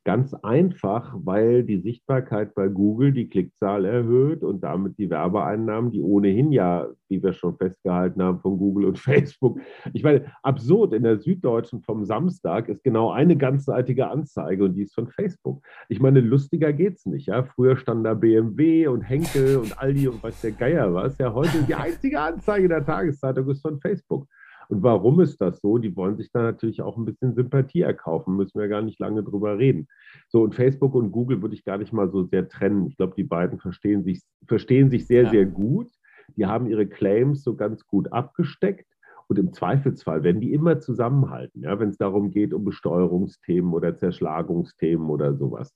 Ganz 0.05 0.33
einfach, 0.33 1.15
weil 1.15 1.63
die 1.63 1.79
Sichtbarkeit 1.79 2.55
bei 2.55 2.69
Google 2.69 3.13
die 3.13 3.29
Klickzahl 3.29 3.85
erhöht 3.85 4.43
und 4.43 4.65
damit 4.65 4.97
die 4.97 5.11
Werbeeinnahmen, 5.11 5.91
die 5.91 6.01
ohnehin 6.01 6.53
ja, 6.53 6.89
wie 7.09 7.23
wir 7.23 7.35
schon 7.35 7.57
festgehalten 7.59 8.23
haben, 8.23 8.41
von 8.41 8.57
Google 8.57 8.87
und 8.87 8.99
Facebook. 8.99 9.61
Ich 9.93 10.03
meine, 10.03 10.33
absurd, 10.43 10.95
in 10.95 11.03
der 11.03 11.19
Süddeutschen 11.19 11.83
vom 11.83 12.07
Samstag 12.07 12.71
ist 12.71 12.83
genau 12.83 13.11
eine 13.11 13.37
ganzseitige 13.37 14.09
Anzeige 14.09 14.65
und 14.65 14.75
die 14.75 14.83
ist 14.83 14.95
von 14.95 15.09
Facebook. 15.09 15.63
Ich 15.91 16.01
meine, 16.01 16.21
lustiger 16.21 16.73
geht's 16.73 17.05
nicht. 17.05 17.27
Ja? 17.27 17.43
Früher 17.43 17.77
standen 17.77 18.05
da 18.05 18.15
BMW 18.15 18.87
und 18.87 19.03
Henkel 19.03 19.59
und 19.59 19.79
Aldi 19.79 20.09
und 20.09 20.23
was 20.23 20.41
der 20.41 20.53
Geier 20.53 20.95
war. 20.95 21.11
Ja, 21.19 21.35
heute 21.35 21.63
die 21.65 21.75
einzige 21.75 22.21
Anzeige 22.21 22.69
der 22.69 22.87
Tageszeitung 22.87 23.51
ist 23.51 23.61
von 23.61 23.79
Facebook. 23.81 24.27
Und 24.71 24.85
warum 24.85 25.21
ist 25.21 25.41
das 25.41 25.61
so? 25.61 25.79
Die 25.79 25.97
wollen 25.97 26.17
sich 26.17 26.31
da 26.31 26.43
natürlich 26.43 26.81
auch 26.81 26.97
ein 26.97 27.05
bisschen 27.05 27.35
Sympathie 27.35 27.81
erkaufen, 27.81 28.37
müssen 28.37 28.61
wir 28.61 28.69
gar 28.69 28.83
nicht 28.83 29.01
lange 29.01 29.25
drüber 29.25 29.59
reden. 29.59 29.89
So, 30.29 30.43
und 30.43 30.55
Facebook 30.55 30.95
und 30.95 31.11
Google 31.11 31.43
würde 31.43 31.57
ich 31.57 31.65
gar 31.65 31.77
nicht 31.77 31.93
mal 31.93 32.09
so 32.09 32.23
sehr 32.23 32.49
trennen. 32.49 32.87
Ich 32.87 32.97
glaube, 32.97 33.15
die 33.17 33.25
beiden 33.25 33.59
verstehen 33.59 34.05
sich, 34.05 34.23
verstehen 34.47 34.89
sich 34.89 35.09
sehr, 35.09 35.25
ja. 35.25 35.31
sehr 35.31 35.47
gut. 35.47 35.89
Die 36.37 36.47
haben 36.47 36.69
ihre 36.69 36.87
Claims 36.87 37.43
so 37.43 37.57
ganz 37.57 37.85
gut 37.85 38.13
abgesteckt. 38.13 38.87
Und 39.27 39.39
im 39.39 39.53
Zweifelsfall 39.53 40.23
werden 40.23 40.41
die 40.41 40.53
immer 40.53 40.81
zusammenhalten, 40.81 41.63
ja, 41.63 41.79
wenn 41.79 41.91
es 41.91 41.99
darum 41.99 42.31
geht, 42.31 42.53
um 42.53 42.65
Besteuerungsthemen 42.65 43.73
oder 43.73 43.97
Zerschlagungsthemen 43.97 45.09
oder 45.09 45.35
sowas. 45.35 45.75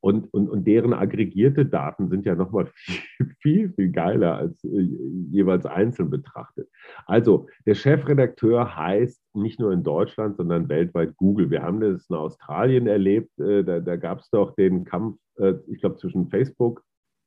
Und, 0.00 0.32
und, 0.32 0.48
und 0.48 0.66
deren 0.66 0.92
aggregierte 0.92 1.66
Daten 1.66 2.08
sind 2.08 2.26
ja 2.26 2.34
nochmal 2.34 2.66
viel, 2.74 3.34
viel, 3.40 3.72
viel 3.72 3.90
geiler 3.90 4.36
als 4.36 4.62
äh, 4.64 4.88
jeweils 5.30 5.66
einzeln 5.66 6.10
betrachtet. 6.10 6.68
Also 7.06 7.48
der 7.66 7.74
Chefredakteur 7.74 8.76
heißt 8.76 9.22
nicht 9.34 9.58
nur 9.58 9.72
in 9.72 9.82
Deutschland, 9.82 10.36
sondern 10.36 10.68
weltweit 10.68 11.16
Google. 11.16 11.50
Wir 11.50 11.62
haben 11.62 11.80
das 11.80 12.08
in 12.08 12.16
Australien 12.16 12.86
erlebt. 12.86 13.38
Äh, 13.38 13.64
da, 13.64 13.80
da 13.80 13.96
gab 13.96 14.20
es 14.20 14.30
doch 14.30 14.54
den 14.54 14.84
Kampf, 14.84 15.18
äh, 15.38 15.54
ich 15.66 15.80
glaube, 15.80 15.96
zwischen 15.96 16.28
Facebook 16.28 16.82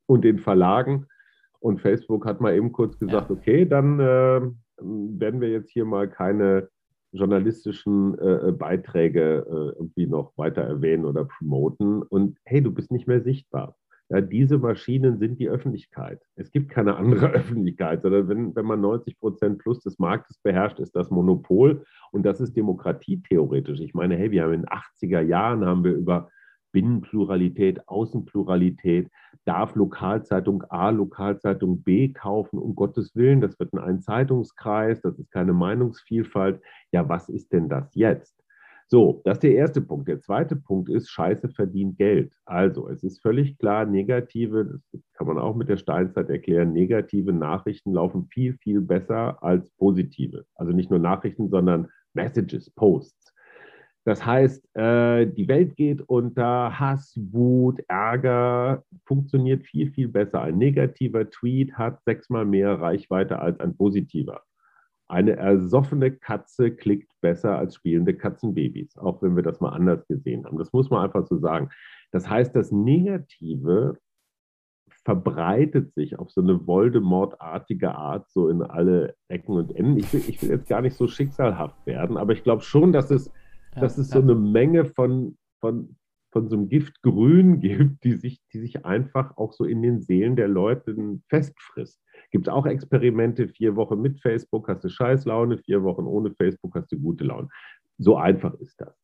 und 0.06 0.22
den 0.24 0.38
Verlagen. 0.38 1.06
Und 1.58 1.80
Facebook 1.80 2.24
hat 2.24 2.40
mal 2.40 2.54
eben 2.54 2.72
kurz 2.72 2.98
gesagt, 2.98 3.30
okay, 3.30 3.66
dann 3.66 4.00
äh, 4.00 4.40
werden 4.80 5.40
wir 5.40 5.50
jetzt 5.50 5.70
hier 5.70 5.84
mal 5.84 6.08
keine 6.08 6.68
journalistischen 7.12 8.18
äh, 8.18 8.48
äh, 8.48 8.52
Beiträge 8.52 9.46
äh, 9.46 9.78
irgendwie 9.78 10.06
noch 10.06 10.32
weiter 10.36 10.62
erwähnen 10.62 11.04
oder 11.04 11.24
promoten. 11.24 12.02
Und 12.02 12.38
hey, 12.44 12.62
du 12.62 12.70
bist 12.72 12.90
nicht 12.90 13.06
mehr 13.06 13.20
sichtbar. 13.22 13.76
Ja, 14.08 14.20
diese 14.20 14.58
Maschinen 14.58 15.18
sind 15.18 15.38
die 15.38 15.48
Öffentlichkeit. 15.48 16.20
Es 16.34 16.50
gibt 16.50 16.70
keine 16.70 16.96
andere 16.96 17.30
Öffentlichkeit, 17.32 18.02
sondern 18.02 18.28
wenn, 18.28 18.56
wenn 18.56 18.66
man 18.66 18.80
90 18.80 19.18
Prozent 19.18 19.58
plus 19.58 19.80
des 19.80 19.98
Marktes 19.98 20.38
beherrscht, 20.38 20.80
ist 20.80 20.96
das 20.96 21.10
Monopol 21.10 21.84
und 22.10 22.24
das 22.24 22.40
ist 22.40 22.56
Demokratie 22.56 23.22
theoretisch. 23.28 23.80
Ich 23.80 23.94
meine, 23.94 24.16
hey, 24.16 24.30
wir 24.30 24.42
haben 24.42 24.52
in 24.52 24.62
den 24.62 24.68
80er 24.68 25.20
Jahren 25.20 25.64
haben 25.64 25.84
wir 25.84 25.92
über 25.92 26.28
Binnenpluralität, 26.72 27.88
Außenpluralität, 27.88 29.08
darf 29.44 29.74
Lokalzeitung 29.74 30.62
A 30.68 30.90
Lokalzeitung 30.90 31.82
B 31.82 32.12
kaufen, 32.12 32.58
um 32.58 32.74
Gottes 32.74 33.14
Willen, 33.14 33.40
das 33.40 33.58
wird 33.58 33.74
ein 33.74 34.00
Zeitungskreis, 34.00 35.00
das 35.00 35.18
ist 35.18 35.30
keine 35.30 35.52
Meinungsvielfalt. 35.52 36.60
Ja, 36.92 37.08
was 37.08 37.28
ist 37.28 37.52
denn 37.52 37.68
das 37.68 37.94
jetzt? 37.94 38.40
So, 38.92 39.22
das 39.24 39.36
ist 39.36 39.44
der 39.44 39.54
erste 39.54 39.80
Punkt. 39.80 40.08
Der 40.08 40.20
zweite 40.20 40.56
Punkt 40.56 40.88
ist, 40.88 41.10
Scheiße 41.10 41.48
verdient 41.50 41.96
Geld. 41.96 42.32
Also, 42.44 42.88
es 42.88 43.04
ist 43.04 43.22
völlig 43.22 43.56
klar, 43.58 43.86
negative, 43.86 44.64
das 44.64 45.00
kann 45.14 45.28
man 45.28 45.38
auch 45.38 45.54
mit 45.54 45.68
der 45.68 45.76
Steinzeit 45.76 46.28
erklären, 46.28 46.72
negative 46.72 47.32
Nachrichten 47.32 47.92
laufen 47.92 48.26
viel, 48.26 48.54
viel 48.54 48.80
besser 48.80 49.40
als 49.44 49.70
positive. 49.76 50.44
Also 50.56 50.72
nicht 50.72 50.90
nur 50.90 50.98
Nachrichten, 50.98 51.50
sondern 51.50 51.88
Messages, 52.14 52.68
Posts. 52.70 53.32
Das 54.04 54.24
heißt, 54.24 54.76
äh, 54.76 55.26
die 55.26 55.46
Welt 55.46 55.76
geht 55.76 56.00
unter, 56.00 56.78
Hass, 56.78 57.14
Wut, 57.16 57.80
Ärger 57.88 58.82
funktioniert 59.04 59.64
viel, 59.64 59.90
viel 59.90 60.08
besser. 60.08 60.40
Ein 60.42 60.58
negativer 60.58 61.28
Tweet 61.28 61.74
hat 61.74 62.02
sechsmal 62.04 62.46
mehr 62.46 62.80
Reichweite 62.80 63.38
als 63.38 63.60
ein 63.60 63.76
positiver. 63.76 64.42
Eine 65.06 65.36
ersoffene 65.36 66.12
Katze 66.12 66.70
klickt 66.70 67.12
besser 67.20 67.58
als 67.58 67.74
spielende 67.74 68.14
Katzenbabys, 68.14 68.96
auch 68.96 69.20
wenn 69.22 69.36
wir 69.36 69.42
das 69.42 69.60
mal 69.60 69.70
anders 69.70 70.06
gesehen 70.06 70.46
haben. 70.46 70.56
Das 70.56 70.72
muss 70.72 70.88
man 70.88 71.04
einfach 71.04 71.26
so 71.26 71.36
sagen. 71.36 71.68
Das 72.12 72.30
heißt, 72.30 72.54
das 72.56 72.72
Negative 72.72 73.98
verbreitet 75.04 75.92
sich 75.94 76.18
auf 76.18 76.30
so 76.30 76.40
eine 76.40 76.66
Voldemort-artige 76.66 77.94
Art 77.94 78.30
so 78.30 78.48
in 78.48 78.62
alle 78.62 79.14
Ecken 79.28 79.56
und 79.56 79.74
Enden. 79.74 79.98
Ich 79.98 80.12
will, 80.12 80.22
ich 80.26 80.40
will 80.42 80.50
jetzt 80.50 80.68
gar 80.68 80.80
nicht 80.80 80.96
so 80.96 81.08
schicksalhaft 81.08 81.86
werden, 81.86 82.16
aber 82.16 82.32
ich 82.32 82.42
glaube 82.42 82.62
schon, 82.62 82.92
dass 82.92 83.10
es 83.10 83.30
ja, 83.74 83.80
dass 83.80 83.98
es 83.98 84.10
ja. 84.10 84.16
so 84.16 84.22
eine 84.22 84.34
Menge 84.34 84.84
von, 84.84 85.36
von, 85.60 85.96
von 86.32 86.48
so 86.48 86.56
einem 86.56 86.68
Giftgrün 86.68 87.60
gibt, 87.60 88.04
die 88.04 88.14
sich, 88.14 88.40
die 88.52 88.58
sich 88.58 88.84
einfach 88.84 89.36
auch 89.36 89.52
so 89.52 89.64
in 89.64 89.82
den 89.82 90.00
Seelen 90.00 90.36
der 90.36 90.48
Leute 90.48 90.96
festfrisst. 91.28 92.00
Gibt 92.30 92.46
es 92.46 92.52
auch 92.52 92.66
Experimente, 92.66 93.48
vier 93.48 93.76
Wochen 93.76 94.00
mit 94.00 94.20
Facebook 94.20 94.68
hast 94.68 94.84
du 94.84 94.88
Scheißlaune, 94.88 95.58
vier 95.58 95.82
Wochen 95.82 96.04
ohne 96.04 96.32
Facebook 96.32 96.74
hast 96.74 96.92
du 96.92 96.98
gute 96.98 97.24
Laune. 97.24 97.48
So 97.98 98.16
einfach 98.16 98.54
ist 98.54 98.80
das. 98.80 98.96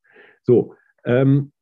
So, 0.42 0.74
ähm, 1.04 1.52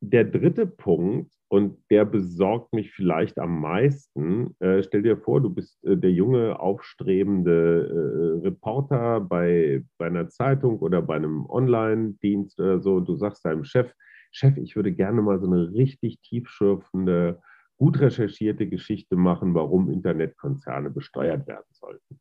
der 0.00 0.24
dritte 0.24 0.66
Punkt, 0.66 1.32
und 1.50 1.78
der 1.90 2.04
besorgt 2.04 2.72
mich 2.72 2.92
vielleicht 2.92 3.36
am 3.40 3.60
meisten. 3.60 4.54
Äh, 4.60 4.84
stell 4.84 5.02
dir 5.02 5.16
vor, 5.16 5.40
du 5.40 5.50
bist 5.50 5.84
äh, 5.84 5.96
der 5.96 6.12
junge, 6.12 6.60
aufstrebende 6.60 8.38
äh, 8.40 8.46
Reporter 8.46 9.20
bei, 9.20 9.84
bei 9.98 10.06
einer 10.06 10.28
Zeitung 10.28 10.78
oder 10.78 11.02
bei 11.02 11.16
einem 11.16 11.46
Online-Dienst 11.46 12.60
oder 12.60 12.78
so. 12.80 12.94
Und 12.94 13.08
du 13.08 13.16
sagst 13.16 13.44
deinem 13.44 13.64
Chef, 13.64 13.92
Chef, 14.30 14.56
ich 14.58 14.76
würde 14.76 14.92
gerne 14.92 15.22
mal 15.22 15.40
so 15.40 15.46
eine 15.46 15.72
richtig 15.72 16.20
tiefschürfende, 16.20 17.40
gut 17.76 17.98
recherchierte 17.98 18.68
Geschichte 18.68 19.16
machen, 19.16 19.52
warum 19.52 19.90
Internetkonzerne 19.90 20.88
besteuert 20.88 21.48
werden 21.48 21.66
sollten 21.72 22.20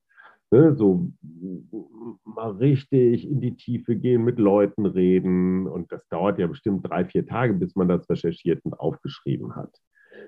ne, 0.52 0.76
so 0.76 1.12
mal 2.24 2.52
richtig 2.52 3.30
in 3.30 3.42
die 3.42 3.56
Tiefe 3.56 3.96
gehen, 3.96 4.24
mit 4.24 4.40
Leuten 4.40 4.86
reden. 4.86 5.68
Und 5.68 5.92
das 5.92 6.08
dauert 6.08 6.40
ja 6.40 6.48
bestimmt 6.48 6.88
drei, 6.88 7.06
vier 7.06 7.26
Tage, 7.26 7.54
bis 7.54 7.76
man 7.76 7.88
das 7.88 8.10
recherchiert 8.10 8.64
und 8.64 8.74
aufgeschrieben 8.74 9.56
hat. 9.56 9.76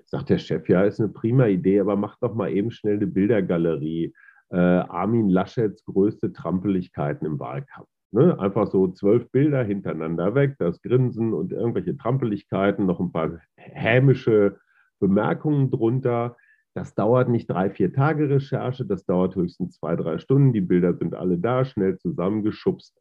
Sagt 0.05 0.29
der 0.29 0.37
Chef, 0.37 0.67
ja, 0.69 0.83
ist 0.83 0.99
eine 0.99 1.09
prima 1.09 1.47
Idee, 1.47 1.79
aber 1.79 1.95
mach 1.95 2.17
doch 2.19 2.33
mal 2.33 2.51
eben 2.51 2.71
schnell 2.71 2.95
eine 2.95 3.07
Bildergalerie. 3.07 4.13
Äh, 4.49 4.57
Armin 4.57 5.29
Laschets 5.29 5.85
größte 5.85 6.33
Trampeligkeiten 6.33 7.25
im 7.25 7.39
Wahlkampf. 7.39 7.87
Ne? 8.11 8.37
Einfach 8.39 8.67
so 8.67 8.89
zwölf 8.89 9.29
Bilder 9.31 9.63
hintereinander 9.63 10.35
weg, 10.35 10.55
das 10.59 10.81
Grinsen 10.81 11.33
und 11.33 11.53
irgendwelche 11.53 11.95
Trampeligkeiten, 11.95 12.85
noch 12.85 12.99
ein 12.99 13.11
paar 13.11 13.39
hämische 13.55 14.59
Bemerkungen 14.99 15.71
drunter. 15.71 16.35
Das 16.73 16.95
dauert 16.95 17.27
nicht 17.27 17.49
drei, 17.49 17.69
vier 17.69 17.91
Tage 17.91 18.29
Recherche, 18.29 18.85
das 18.85 19.05
dauert 19.05 19.35
höchstens 19.35 19.77
zwei, 19.77 19.95
drei 19.95 20.19
Stunden. 20.19 20.53
Die 20.53 20.61
Bilder 20.61 20.93
sind 20.93 21.13
alle 21.15 21.37
da, 21.37 21.65
schnell 21.65 21.97
zusammengeschubst. 21.97 22.97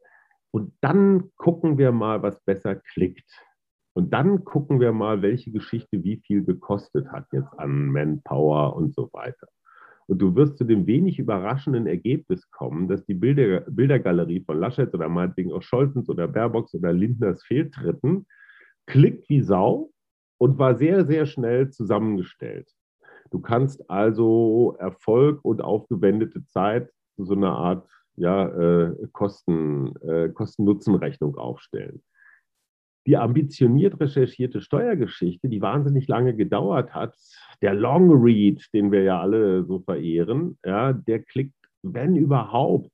Und 0.51 0.73
dann 0.81 1.31
gucken 1.37 1.77
wir 1.77 1.93
mal, 1.93 2.21
was 2.21 2.41
besser 2.41 2.75
klickt. 2.75 3.31
Und 3.93 4.13
dann 4.13 4.43
gucken 4.43 4.79
wir 4.79 4.91
mal, 4.91 5.21
welche 5.21 5.51
Geschichte 5.51 6.03
wie 6.03 6.17
viel 6.17 6.43
gekostet 6.43 7.07
hat 7.11 7.27
jetzt 7.31 7.57
an 7.57 7.87
Manpower 7.87 8.75
und 8.75 8.93
so 8.93 9.09
weiter. 9.13 9.47
Und 10.07 10.21
du 10.21 10.35
wirst 10.35 10.57
zu 10.57 10.65
dem 10.65 10.87
wenig 10.87 11.19
überraschenden 11.19 11.87
Ergebnis 11.87 12.49
kommen, 12.51 12.89
dass 12.89 13.05
die 13.05 13.13
Bilder, 13.13 13.61
Bildergalerie 13.61 14.43
von 14.43 14.59
Laschet 14.59 14.93
oder 14.93 15.07
meinetwegen 15.07 15.53
auch 15.53 15.61
Scholzens 15.61 16.09
oder 16.09 16.27
Baerbocks 16.27 16.73
oder 16.73 16.91
Lindners 16.91 17.43
Fehltritten 17.45 18.25
klickt 18.87 19.29
wie 19.29 19.41
Sau 19.41 19.91
und 20.37 20.57
war 20.57 20.75
sehr, 20.75 21.05
sehr 21.05 21.25
schnell 21.25 21.69
zusammengestellt. 21.69 22.69
Du 23.31 23.39
kannst 23.39 23.89
also 23.89 24.75
Erfolg 24.77 25.39
und 25.43 25.61
aufgewendete 25.61 26.45
Zeit 26.45 26.91
zu 27.15 27.25
so 27.25 27.33
einer 27.33 27.53
Art 27.53 27.89
ja, 28.17 28.47
äh, 28.47 29.07
Kosten, 29.13 29.95
äh, 30.01 30.29
Kosten-Nutzen-Rechnung 30.29 31.37
aufstellen. 31.37 32.03
Die 33.07 33.17
ambitioniert 33.17 33.99
recherchierte 33.99 34.61
Steuergeschichte, 34.61 35.49
die 35.49 35.61
wahnsinnig 35.61 36.07
lange 36.07 36.35
gedauert 36.35 36.93
hat, 36.93 37.15
der 37.61 37.73
Long 37.73 38.11
Read, 38.21 38.63
den 38.73 38.91
wir 38.91 39.01
ja 39.03 39.19
alle 39.19 39.63
so 39.63 39.79
verehren, 39.79 40.59
ja, 40.63 40.93
der 40.93 41.23
klickt, 41.23 41.55
wenn 41.81 42.15
überhaupt, 42.15 42.91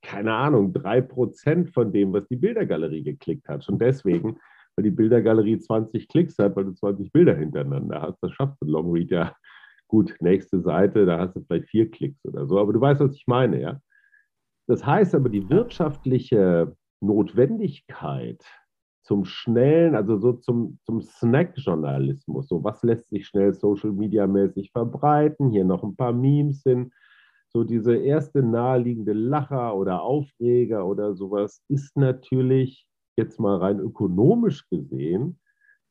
keine 0.00 0.32
Ahnung, 0.32 0.72
drei 0.72 1.02
Prozent 1.02 1.74
von 1.74 1.92
dem, 1.92 2.14
was 2.14 2.26
die 2.28 2.36
Bildergalerie 2.36 3.02
geklickt 3.02 3.48
hat. 3.48 3.64
Schon 3.64 3.78
deswegen 3.78 4.38
weil 4.76 4.84
die 4.84 4.90
Bildergalerie 4.90 5.58
20 5.58 6.08
Klicks 6.08 6.38
hat, 6.38 6.56
weil 6.56 6.64
du 6.64 6.72
20 6.72 7.12
Bilder 7.12 7.34
hintereinander 7.34 8.02
hast. 8.02 8.18
Das 8.22 8.32
schafft 8.32 8.60
ein 8.62 8.68
Longread 8.68 9.10
ja 9.10 9.34
gut. 9.88 10.14
Nächste 10.20 10.60
Seite, 10.60 11.06
da 11.06 11.18
hast 11.18 11.36
du 11.36 11.40
vielleicht 11.42 11.68
vier 11.68 11.90
Klicks 11.90 12.24
oder 12.24 12.46
so. 12.46 12.58
Aber 12.58 12.72
du 12.72 12.80
weißt, 12.80 13.00
was 13.00 13.14
ich 13.14 13.26
meine, 13.26 13.60
ja? 13.60 13.80
Das 14.66 14.84
heißt 14.84 15.14
aber, 15.14 15.28
die 15.28 15.48
wirtschaftliche 15.50 16.74
Notwendigkeit 17.00 18.42
zum 19.02 19.26
schnellen, 19.26 19.94
also 19.94 20.16
so 20.16 20.32
zum, 20.32 20.78
zum 20.84 21.02
Snack-Journalismus, 21.02 22.48
so 22.48 22.64
was 22.64 22.82
lässt 22.82 23.10
sich 23.10 23.26
schnell 23.26 23.52
Social-Media-mäßig 23.52 24.72
verbreiten, 24.72 25.50
hier 25.50 25.64
noch 25.64 25.84
ein 25.84 25.94
paar 25.94 26.14
Memes 26.14 26.62
hin, 26.62 26.90
so 27.48 27.64
diese 27.64 27.96
erste 27.96 28.42
naheliegende 28.42 29.12
Lacher 29.12 29.76
oder 29.76 30.02
Aufreger 30.02 30.86
oder 30.86 31.14
sowas 31.14 31.62
ist 31.68 31.96
natürlich 31.96 32.86
jetzt 33.16 33.40
mal 33.40 33.58
rein 33.58 33.80
ökonomisch 33.80 34.68
gesehen 34.68 35.38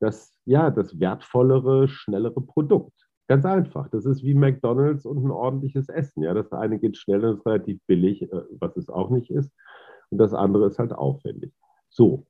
das, 0.03 0.37
ja, 0.45 0.69
das 0.69 0.99
wertvollere, 0.99 1.87
schnellere 1.87 2.41
Produkt. 2.41 3.07
Ganz 3.27 3.45
einfach. 3.45 3.87
Das 3.89 4.05
ist 4.05 4.21
wie 4.23 4.33
McDonalds 4.33 5.05
und 5.05 5.23
ein 5.23 5.31
ordentliches 5.31 5.87
Essen. 5.87 6.23
Ja, 6.23 6.33
das 6.33 6.51
eine 6.51 6.77
geht 6.77 6.97
schnell 6.97 7.23
und 7.23 7.37
ist 7.37 7.45
relativ 7.45 7.79
billig, 7.87 8.21
äh, 8.23 8.41
was 8.59 8.75
es 8.75 8.89
auch 8.89 9.09
nicht 9.09 9.31
ist. 9.31 9.51
Und 10.09 10.17
das 10.17 10.33
andere 10.33 10.67
ist 10.67 10.77
halt 10.77 10.91
aufwendig. 10.91 11.53
So, 11.89 12.27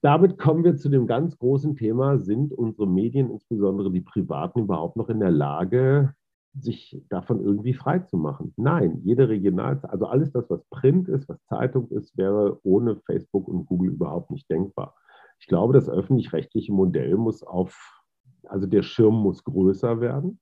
damit 0.00 0.38
kommen 0.38 0.64
wir 0.64 0.76
zu 0.76 0.88
dem 0.88 1.06
ganz 1.06 1.36
großen 1.38 1.74
Thema, 1.74 2.18
sind 2.18 2.52
unsere 2.52 2.86
Medien, 2.86 3.30
insbesondere 3.30 3.90
die 3.90 4.00
privaten, 4.00 4.60
überhaupt 4.60 4.96
noch 4.96 5.08
in 5.08 5.20
der 5.20 5.30
Lage, 5.32 6.14
sich 6.54 7.02
davon 7.08 7.42
irgendwie 7.42 7.74
frei 7.74 8.00
zu 8.00 8.16
machen? 8.16 8.52
Nein, 8.56 9.00
jede 9.04 9.28
Regional, 9.28 9.80
also 9.84 10.06
alles 10.06 10.32
das, 10.32 10.48
was 10.50 10.64
Print 10.70 11.08
ist, 11.08 11.28
was 11.28 11.42
Zeitung 11.46 11.88
ist, 11.90 12.16
wäre 12.16 12.58
ohne 12.62 12.96
Facebook 12.96 13.48
und 13.48 13.66
Google 13.66 13.92
überhaupt 13.92 14.30
nicht 14.30 14.50
denkbar. 14.50 14.94
Ich 15.40 15.46
glaube, 15.46 15.72
das 15.72 15.88
öffentlich-rechtliche 15.88 16.72
Modell 16.72 17.16
muss 17.16 17.42
auf, 17.42 18.04
also 18.44 18.66
der 18.66 18.82
Schirm 18.82 19.14
muss 19.14 19.44
größer 19.44 20.00
werden. 20.00 20.38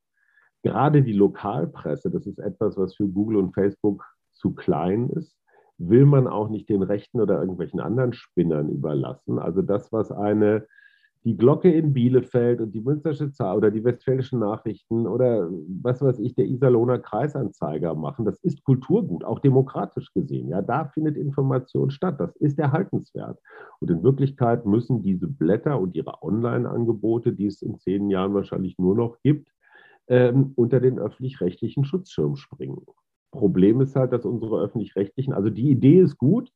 Gerade 0.62 1.02
die 1.02 1.14
Lokalpresse, 1.14 2.10
das 2.10 2.26
ist 2.26 2.38
etwas, 2.38 2.76
was 2.76 2.94
für 2.94 3.08
Google 3.08 3.38
und 3.38 3.54
Facebook 3.54 4.04
zu 4.32 4.54
klein 4.54 5.08
ist, 5.10 5.36
will 5.78 6.04
man 6.04 6.26
auch 6.26 6.50
nicht 6.50 6.68
den 6.68 6.82
Rechten 6.82 7.20
oder 7.20 7.40
irgendwelchen 7.40 7.80
anderen 7.80 8.12
Spinnern 8.12 8.68
überlassen. 8.68 9.38
Also 9.38 9.62
das, 9.62 9.90
was 9.92 10.12
eine 10.12 10.66
die 11.24 11.36
Glocke 11.36 11.70
in 11.70 11.92
Bielefeld 11.92 12.60
und 12.60 12.72
die 12.72 12.80
Münstersche 12.80 13.30
Zahl 13.30 13.58
oder 13.58 13.70
die 13.70 13.84
Westfälischen 13.84 14.38
Nachrichten 14.38 15.06
oder 15.06 15.50
was 15.82 16.00
weiß 16.00 16.18
ich, 16.20 16.34
der 16.34 16.46
Iserlohner 16.46 16.98
Kreisanzeiger 16.98 17.94
machen, 17.94 18.24
das 18.24 18.38
ist 18.40 18.64
Kulturgut, 18.64 19.22
auch 19.24 19.38
demokratisch 19.38 20.12
gesehen. 20.14 20.48
Ja, 20.48 20.62
da 20.62 20.86
findet 20.86 21.18
Information 21.18 21.90
statt. 21.90 22.18
Das 22.18 22.34
ist 22.36 22.58
erhaltenswert. 22.58 23.38
Und 23.80 23.90
in 23.90 24.02
Wirklichkeit 24.02 24.64
müssen 24.64 25.02
diese 25.02 25.28
Blätter 25.28 25.78
und 25.78 25.94
ihre 25.94 26.22
Online-Angebote, 26.22 27.34
die 27.34 27.46
es 27.46 27.60
in 27.60 27.78
zehn 27.78 28.08
Jahren 28.08 28.32
wahrscheinlich 28.32 28.78
nur 28.78 28.94
noch 28.94 29.18
gibt, 29.22 29.52
ähm, 30.08 30.52
unter 30.56 30.80
den 30.80 30.98
öffentlich-rechtlichen 30.98 31.84
Schutzschirm 31.84 32.36
springen. 32.36 32.80
Problem 33.30 33.80
ist 33.82 33.94
halt, 33.94 34.12
dass 34.12 34.24
unsere 34.24 34.60
öffentlich-rechtlichen, 34.62 35.34
also 35.34 35.50
die 35.50 35.70
Idee 35.70 36.00
ist 36.00 36.16
gut, 36.16 36.50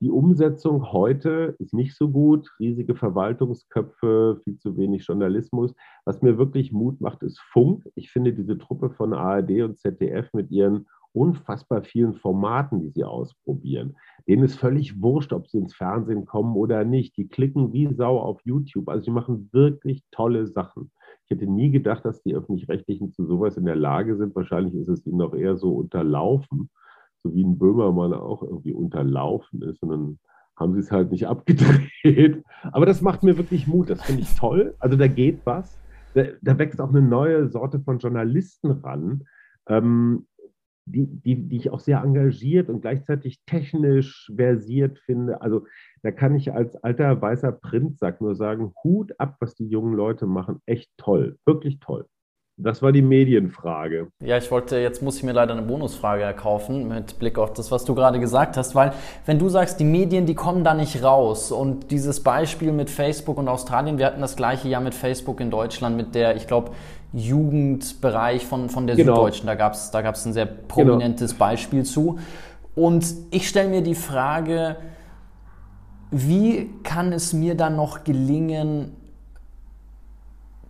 die 0.00 0.10
Umsetzung 0.10 0.92
heute 0.92 1.56
ist 1.58 1.72
nicht 1.72 1.96
so 1.96 2.10
gut. 2.10 2.50
Riesige 2.58 2.94
Verwaltungsköpfe, 2.94 4.40
viel 4.44 4.58
zu 4.58 4.76
wenig 4.76 5.06
Journalismus. 5.06 5.74
Was 6.04 6.20
mir 6.20 6.36
wirklich 6.36 6.70
Mut 6.70 7.00
macht, 7.00 7.22
ist 7.22 7.40
Funk. 7.40 7.88
Ich 7.94 8.10
finde 8.10 8.34
diese 8.34 8.58
Truppe 8.58 8.90
von 8.90 9.14
ARD 9.14 9.62
und 9.62 9.78
ZDF 9.78 10.34
mit 10.34 10.50
ihren 10.50 10.86
unfassbar 11.14 11.82
vielen 11.82 12.12
Formaten, 12.12 12.80
die 12.82 12.90
sie 12.90 13.04
ausprobieren. 13.04 13.96
Denen 14.28 14.44
ist 14.44 14.58
völlig 14.58 15.00
wurscht, 15.00 15.32
ob 15.32 15.48
sie 15.48 15.58
ins 15.58 15.74
Fernsehen 15.74 16.26
kommen 16.26 16.56
oder 16.56 16.84
nicht. 16.84 17.16
Die 17.16 17.28
klicken 17.28 17.72
wie 17.72 17.90
Sau 17.94 18.18
auf 18.18 18.42
YouTube. 18.44 18.90
Also 18.90 19.04
sie 19.04 19.10
machen 19.12 19.48
wirklich 19.52 20.02
tolle 20.10 20.46
Sachen. 20.46 20.90
Ich 21.24 21.30
hätte 21.30 21.46
nie 21.46 21.70
gedacht, 21.70 22.04
dass 22.04 22.22
die 22.22 22.34
öffentlich-rechtlichen 22.34 23.12
zu 23.12 23.24
sowas 23.24 23.56
in 23.56 23.64
der 23.64 23.76
Lage 23.76 24.16
sind. 24.16 24.36
Wahrscheinlich 24.36 24.74
ist 24.74 24.88
es 24.88 25.06
ihnen 25.06 25.16
noch 25.16 25.34
eher 25.34 25.56
so 25.56 25.72
unterlaufen 25.72 26.68
so 27.26 27.34
wie 27.34 27.44
ein 27.44 27.58
Böhmermann 27.58 28.12
auch 28.12 28.42
irgendwie 28.42 28.72
unterlaufen 28.72 29.62
ist. 29.62 29.82
Und 29.82 29.90
dann 29.90 30.18
haben 30.56 30.74
sie 30.74 30.80
es 30.80 30.90
halt 30.90 31.10
nicht 31.10 31.26
abgedreht. 31.26 32.42
Aber 32.62 32.86
das 32.86 33.02
macht 33.02 33.22
mir 33.22 33.36
wirklich 33.36 33.66
Mut. 33.66 33.90
Das 33.90 34.02
finde 34.02 34.22
ich 34.22 34.34
toll. 34.34 34.74
Also 34.78 34.96
da 34.96 35.08
geht 35.08 35.40
was. 35.44 35.78
Da, 36.14 36.24
da, 36.40 36.58
wächst 36.58 36.80
auch 36.80 36.88
eine 36.88 37.02
neue 37.02 37.48
Sorte 37.48 37.78
von 37.80 37.98
Journalisten 37.98 38.70
ran, 38.70 39.24
ähm, 39.68 40.26
die, 40.86 41.06
die, 41.06 41.48
die 41.48 41.56
ich 41.56 41.70
auch 41.70 41.80
sehr 41.80 42.00
engagiert 42.00 42.70
und 42.70 42.80
gleichzeitig 42.80 43.42
technisch 43.44 44.32
versiert 44.34 44.98
finde. 45.00 45.42
Also 45.42 45.66
da 46.02 46.12
kann 46.12 46.34
ich 46.34 46.54
als 46.54 46.76
alter 46.76 47.20
weißer 47.20 47.52
Printsack 47.52 48.20
nur 48.20 48.34
sagen, 48.34 48.72
Hut 48.82 49.12
ab, 49.18 49.36
was 49.40 49.56
die 49.56 49.66
jungen 49.66 49.94
Leute 49.94 50.26
machen. 50.26 50.62
Echt 50.64 50.90
toll. 50.96 51.38
Wirklich 51.44 51.80
toll. 51.80 52.06
Das 52.58 52.80
war 52.80 52.90
die 52.90 53.02
Medienfrage. 53.02 54.08
Ja, 54.24 54.38
ich 54.38 54.50
wollte, 54.50 54.78
jetzt 54.78 55.02
muss 55.02 55.18
ich 55.18 55.22
mir 55.22 55.32
leider 55.32 55.52
eine 55.52 55.60
Bonusfrage 55.60 56.22
erkaufen 56.22 56.88
mit 56.88 57.18
Blick 57.18 57.38
auf 57.38 57.52
das, 57.52 57.70
was 57.70 57.84
du 57.84 57.94
gerade 57.94 58.18
gesagt 58.18 58.56
hast, 58.56 58.74
weil 58.74 58.94
wenn 59.26 59.38
du 59.38 59.50
sagst, 59.50 59.78
die 59.78 59.84
Medien, 59.84 60.24
die 60.24 60.34
kommen 60.34 60.64
da 60.64 60.72
nicht 60.72 61.02
raus 61.02 61.52
und 61.52 61.90
dieses 61.90 62.22
Beispiel 62.22 62.72
mit 62.72 62.88
Facebook 62.88 63.36
und 63.36 63.48
Australien, 63.48 63.98
wir 63.98 64.06
hatten 64.06 64.22
das 64.22 64.36
gleiche 64.36 64.68
Jahr 64.68 64.80
mit 64.80 64.94
Facebook 64.94 65.40
in 65.40 65.50
Deutschland 65.50 65.98
mit 65.98 66.14
der, 66.14 66.36
ich 66.36 66.46
glaube, 66.46 66.70
Jugendbereich 67.12 68.46
von, 68.46 68.70
von 68.70 68.86
der 68.86 68.96
genau. 68.96 69.16
Süddeutschen, 69.16 69.46
da 69.46 69.54
gab 69.54 69.74
es 69.74 69.90
da 69.90 70.00
gab's 70.00 70.24
ein 70.24 70.32
sehr 70.32 70.46
prominentes 70.46 71.32
genau. 71.32 71.50
Beispiel 71.50 71.84
zu. 71.84 72.18
Und 72.74 73.06
ich 73.30 73.48
stelle 73.48 73.68
mir 73.68 73.82
die 73.82 73.94
Frage, 73.94 74.76
wie 76.10 76.70
kann 76.82 77.12
es 77.12 77.34
mir 77.34 77.54
dann 77.54 77.76
noch 77.76 78.04
gelingen, 78.04 78.96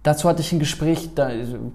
Dazu 0.07 0.29
hatte 0.29 0.41
ich 0.41 0.53
ein 0.53 0.61
Gespräch, 0.61 1.17
da, 1.17 1.31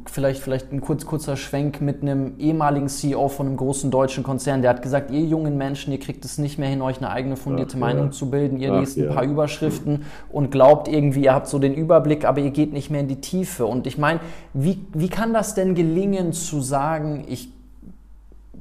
vielleicht, 0.09 0.41
vielleicht 0.41 0.71
ein 0.71 0.79
kurz, 0.79 1.05
kurzer 1.05 1.35
Schwenk 1.35 1.81
mit 1.81 2.01
einem 2.01 2.37
ehemaligen 2.37 2.87
CEO 2.87 3.27
von 3.27 3.45
einem 3.45 3.57
großen 3.57 3.91
deutschen 3.91 4.23
Konzern, 4.23 4.61
der 4.61 4.69
hat 4.69 4.81
gesagt, 4.81 5.11
ihr 5.11 5.19
jungen 5.19 5.57
Menschen, 5.57 5.91
ihr 5.91 5.99
kriegt 5.99 6.23
es 6.23 6.37
nicht 6.37 6.57
mehr 6.57 6.69
hin, 6.69 6.81
euch 6.81 6.99
eine 6.99 7.09
eigene 7.09 7.35
fundierte 7.35 7.73
Ach, 7.75 7.81
Meinung 7.81 8.05
ja. 8.05 8.11
zu 8.11 8.31
bilden, 8.31 8.57
ihr 8.57 8.71
Ach, 8.71 8.79
lest 8.79 8.97
ein 8.97 9.03
ja. 9.03 9.13
paar 9.13 9.25
Überschriften 9.25 10.03
und 10.31 10.49
glaubt 10.49 10.87
irgendwie, 10.87 11.25
ihr 11.25 11.33
habt 11.33 11.47
so 11.47 11.59
den 11.59 11.73
Überblick, 11.73 12.23
aber 12.23 12.39
ihr 12.39 12.51
geht 12.51 12.71
nicht 12.71 12.89
mehr 12.89 13.01
in 13.01 13.09
die 13.09 13.19
Tiefe. 13.19 13.65
Und 13.65 13.85
ich 13.85 13.97
meine, 13.97 14.21
wie, 14.53 14.79
wie 14.93 15.09
kann 15.09 15.33
das 15.33 15.53
denn 15.53 15.75
gelingen 15.75 16.31
zu 16.31 16.61
sagen, 16.61 17.25
ich 17.27 17.51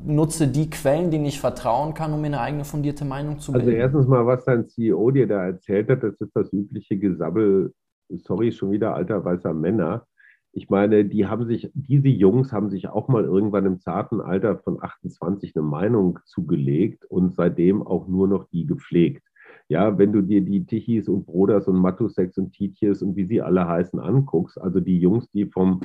nutze 0.04 0.48
die 0.48 0.68
Quellen, 0.68 1.12
denen 1.12 1.26
ich 1.26 1.38
vertrauen 1.38 1.94
kann, 1.94 2.12
um 2.12 2.22
mir 2.22 2.26
eine 2.26 2.40
eigene 2.40 2.64
fundierte 2.64 3.04
Meinung 3.04 3.38
zu 3.38 3.52
also 3.52 3.64
bilden? 3.64 3.80
Also 3.80 3.94
erstens 3.98 4.08
mal, 4.08 4.26
was 4.26 4.44
dein 4.44 4.66
CEO 4.66 5.12
dir 5.12 5.28
da 5.28 5.46
erzählt 5.46 5.90
hat, 5.90 6.02
das 6.02 6.20
ist 6.20 6.34
das 6.34 6.52
übliche 6.52 6.96
Gesabbel 6.96 7.72
sorry, 8.18 8.52
schon 8.52 8.70
wieder 8.70 8.94
alter 8.94 9.24
weißer 9.24 9.54
Männer. 9.54 10.06
Ich 10.52 10.68
meine, 10.68 11.04
die 11.04 11.26
haben 11.26 11.46
sich, 11.46 11.70
diese 11.74 12.08
Jungs 12.08 12.52
haben 12.52 12.70
sich 12.70 12.88
auch 12.88 13.08
mal 13.08 13.24
irgendwann 13.24 13.66
im 13.66 13.78
zarten 13.78 14.20
Alter 14.20 14.58
von 14.58 14.82
28 14.82 15.54
eine 15.54 15.64
Meinung 15.64 16.18
zugelegt 16.24 17.04
und 17.04 17.36
seitdem 17.36 17.86
auch 17.86 18.08
nur 18.08 18.26
noch 18.26 18.48
die 18.48 18.66
gepflegt. 18.66 19.22
Ja, 19.68 19.96
wenn 19.98 20.12
du 20.12 20.22
dir 20.22 20.40
die 20.40 20.66
Tichis 20.66 21.08
und 21.08 21.26
Broders 21.26 21.68
und 21.68 21.76
Matusex 21.76 22.36
und 22.38 22.52
Titjes 22.52 23.02
und 23.02 23.14
wie 23.14 23.26
sie 23.26 23.40
alle 23.40 23.68
heißen 23.68 24.00
anguckst, 24.00 24.60
also 24.60 24.80
die 24.80 24.98
Jungs, 24.98 25.30
die 25.30 25.46
vom, 25.46 25.80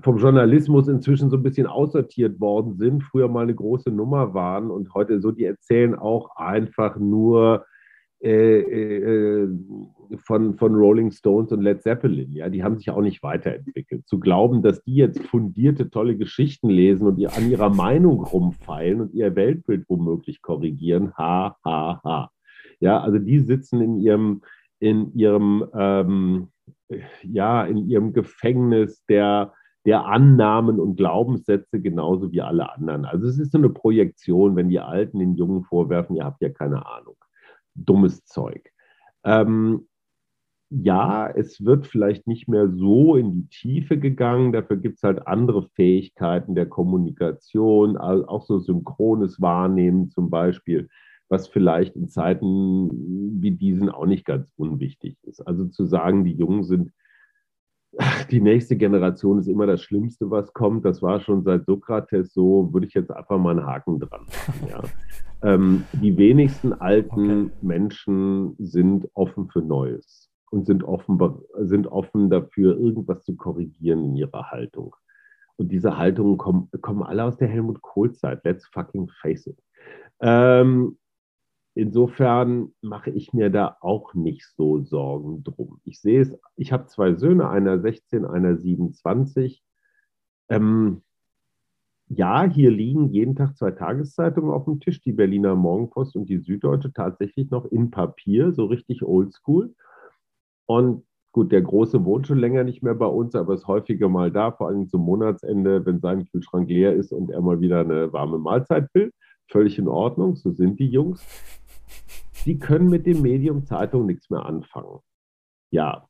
vom 0.00 0.18
Journalismus 0.18 0.86
inzwischen 0.86 1.28
so 1.28 1.36
ein 1.36 1.42
bisschen 1.42 1.66
aussortiert 1.66 2.38
worden 2.38 2.76
sind, 2.76 3.02
früher 3.02 3.26
mal 3.26 3.42
eine 3.42 3.54
große 3.56 3.90
Nummer 3.90 4.34
waren 4.34 4.70
und 4.70 4.94
heute 4.94 5.20
so, 5.20 5.32
die 5.32 5.44
erzählen 5.44 5.96
auch 5.96 6.36
einfach 6.36 6.96
nur 6.98 7.66
äh, 8.22 8.60
äh, 8.60 9.48
von, 10.18 10.56
von 10.56 10.74
Rolling 10.74 11.10
Stones 11.10 11.52
und 11.52 11.62
Led 11.62 11.82
Zeppelin. 11.82 12.32
Ja, 12.32 12.48
die 12.48 12.62
haben 12.62 12.76
sich 12.76 12.90
auch 12.90 13.00
nicht 13.00 13.22
weiterentwickelt. 13.22 14.06
Zu 14.06 14.18
glauben, 14.18 14.62
dass 14.62 14.82
die 14.82 14.94
jetzt 14.94 15.22
fundierte, 15.26 15.90
tolle 15.90 16.16
Geschichten 16.16 16.68
lesen 16.68 17.06
und 17.06 17.24
an 17.26 17.50
ihrer 17.50 17.70
Meinung 17.70 18.22
rumfeilen 18.22 19.00
und 19.00 19.14
ihr 19.14 19.34
Weltbild 19.36 19.84
womöglich 19.88 20.42
korrigieren, 20.42 21.12
ha, 21.16 21.56
ha, 21.64 22.00
ha. 22.04 22.30
Ja, 22.80 23.00
also 23.00 23.18
die 23.18 23.38
sitzen 23.40 23.80
in 23.80 23.98
ihrem, 24.00 24.42
in 24.78 25.14
ihrem, 25.14 25.64
ähm, 25.74 26.48
ja, 27.22 27.64
in 27.64 27.88
ihrem 27.88 28.12
Gefängnis 28.12 29.04
der, 29.06 29.52
der 29.86 30.04
Annahmen 30.04 30.78
und 30.78 30.96
Glaubenssätze 30.96 31.80
genauso 31.80 32.32
wie 32.32 32.42
alle 32.42 32.72
anderen. 32.74 33.04
Also 33.04 33.26
es 33.26 33.38
ist 33.38 33.52
so 33.52 33.58
eine 33.58 33.70
Projektion, 33.70 34.56
wenn 34.56 34.68
die 34.68 34.80
Alten 34.80 35.18
den 35.18 35.34
Jungen 35.36 35.62
vorwerfen, 35.64 36.16
ihr 36.16 36.24
habt 36.24 36.42
ja 36.42 36.50
keine 36.50 36.84
Ahnung 36.86 37.16
dummes 37.76 38.24
Zeug. 38.24 38.70
Ähm, 39.24 39.88
ja, 40.68 41.28
es 41.28 41.64
wird 41.64 41.86
vielleicht 41.86 42.26
nicht 42.26 42.48
mehr 42.48 42.68
so 42.68 43.14
in 43.16 43.32
die 43.32 43.48
Tiefe 43.48 43.98
gegangen. 43.98 44.52
Dafür 44.52 44.76
gibt 44.76 44.96
es 44.96 45.02
halt 45.02 45.26
andere 45.26 45.68
Fähigkeiten 45.74 46.54
der 46.54 46.66
Kommunikation, 46.66 47.96
auch 47.96 48.44
so 48.44 48.58
synchrones 48.58 49.40
Wahrnehmen 49.40 50.10
zum 50.10 50.28
Beispiel, 50.28 50.88
was 51.28 51.46
vielleicht 51.46 51.94
in 51.94 52.08
Zeiten 52.08 52.90
wie 53.40 53.52
diesen 53.52 53.90
auch 53.90 54.06
nicht 54.06 54.24
ganz 54.24 54.52
unwichtig 54.56 55.16
ist. 55.22 55.40
Also 55.40 55.66
zu 55.66 55.86
sagen, 55.86 56.24
die 56.24 56.34
Jungen 56.34 56.64
sind 56.64 56.92
die 58.30 58.40
nächste 58.40 58.76
Generation 58.76 59.38
ist 59.38 59.46
immer 59.46 59.66
das 59.66 59.82
Schlimmste, 59.82 60.30
was 60.30 60.52
kommt. 60.52 60.84
Das 60.84 61.00
war 61.00 61.20
schon 61.20 61.44
seit 61.44 61.64
Sokrates 61.64 62.34
so, 62.34 62.72
würde 62.72 62.86
ich 62.86 62.94
jetzt 62.94 63.10
einfach 63.10 63.38
mal 63.38 63.56
einen 63.56 63.66
Haken 63.66 64.00
dran 64.00 64.26
machen. 64.26 64.68
Ja. 64.68 64.82
ähm, 65.54 65.84
die 65.92 66.16
wenigsten 66.16 66.72
alten 66.72 67.46
okay. 67.46 67.52
Menschen 67.62 68.54
sind 68.58 69.08
offen 69.14 69.48
für 69.48 69.62
Neues 69.62 70.25
und 70.50 70.66
sind 70.66 70.84
offen, 70.84 71.18
sind 71.58 71.86
offen 71.86 72.30
dafür, 72.30 72.78
irgendwas 72.78 73.24
zu 73.24 73.36
korrigieren 73.36 74.04
in 74.04 74.16
ihrer 74.16 74.50
Haltung. 74.50 74.94
Und 75.56 75.72
diese 75.72 75.96
Haltungen 75.96 76.36
kommen, 76.36 76.70
kommen 76.82 77.02
alle 77.02 77.24
aus 77.24 77.36
der 77.36 77.48
Helmut 77.48 77.80
Kohl-Zeit. 77.82 78.44
Let's 78.44 78.66
fucking 78.66 79.08
face 79.20 79.46
it. 79.46 79.58
Ähm, 80.20 80.98
insofern 81.74 82.74
mache 82.82 83.10
ich 83.10 83.32
mir 83.32 83.50
da 83.50 83.76
auch 83.80 84.14
nicht 84.14 84.46
so 84.56 84.82
Sorgen 84.82 85.42
drum. 85.44 85.80
Ich 85.84 86.00
sehe 86.00 86.20
es, 86.20 86.38
ich 86.56 86.72
habe 86.72 86.86
zwei 86.86 87.14
Söhne, 87.14 87.48
einer 87.48 87.80
16, 87.80 88.24
einer 88.24 88.56
27. 88.56 89.62
Ähm, 90.48 91.02
ja, 92.08 92.44
hier 92.44 92.70
liegen 92.70 93.08
jeden 93.08 93.34
Tag 93.34 93.56
zwei 93.56 93.72
Tageszeitungen 93.72 94.52
auf 94.52 94.64
dem 94.64 94.78
Tisch, 94.78 95.00
die 95.00 95.12
Berliner 95.12 95.56
Morgenpost 95.56 96.14
und 96.16 96.26
die 96.28 96.38
Süddeutsche, 96.38 96.92
tatsächlich 96.92 97.50
noch 97.50 97.64
in 97.64 97.90
Papier, 97.90 98.52
so 98.52 98.66
richtig 98.66 99.02
oldschool. 99.02 99.74
Und 100.66 101.04
gut, 101.32 101.52
der 101.52 101.62
Große 101.62 102.04
wohnt 102.04 102.26
schon 102.26 102.38
länger 102.38 102.64
nicht 102.64 102.82
mehr 102.82 102.94
bei 102.94 103.06
uns, 103.06 103.34
aber 103.34 103.54
ist 103.54 103.66
häufiger 103.66 104.08
mal 104.08 104.30
da, 104.30 104.52
vor 104.52 104.68
allem 104.68 104.88
zum 104.88 105.02
Monatsende, 105.02 105.84
wenn 105.86 106.00
sein 106.00 106.26
Kühlschrank 106.26 106.68
leer 106.68 106.94
ist 106.94 107.12
und 107.12 107.30
er 107.30 107.40
mal 107.40 107.60
wieder 107.60 107.80
eine 107.80 108.12
warme 108.12 108.38
Mahlzeit 108.38 108.88
will. 108.94 109.12
Völlig 109.48 109.78
in 109.78 109.88
Ordnung, 109.88 110.34
so 110.36 110.50
sind 110.50 110.80
die 110.80 110.88
Jungs. 110.88 111.24
Die 112.46 112.58
können 112.58 112.88
mit 112.88 113.06
dem 113.06 113.22
Medium 113.22 113.64
Zeitung 113.64 114.06
nichts 114.06 114.30
mehr 114.30 114.44
anfangen. 114.46 115.00
Ja, 115.70 116.08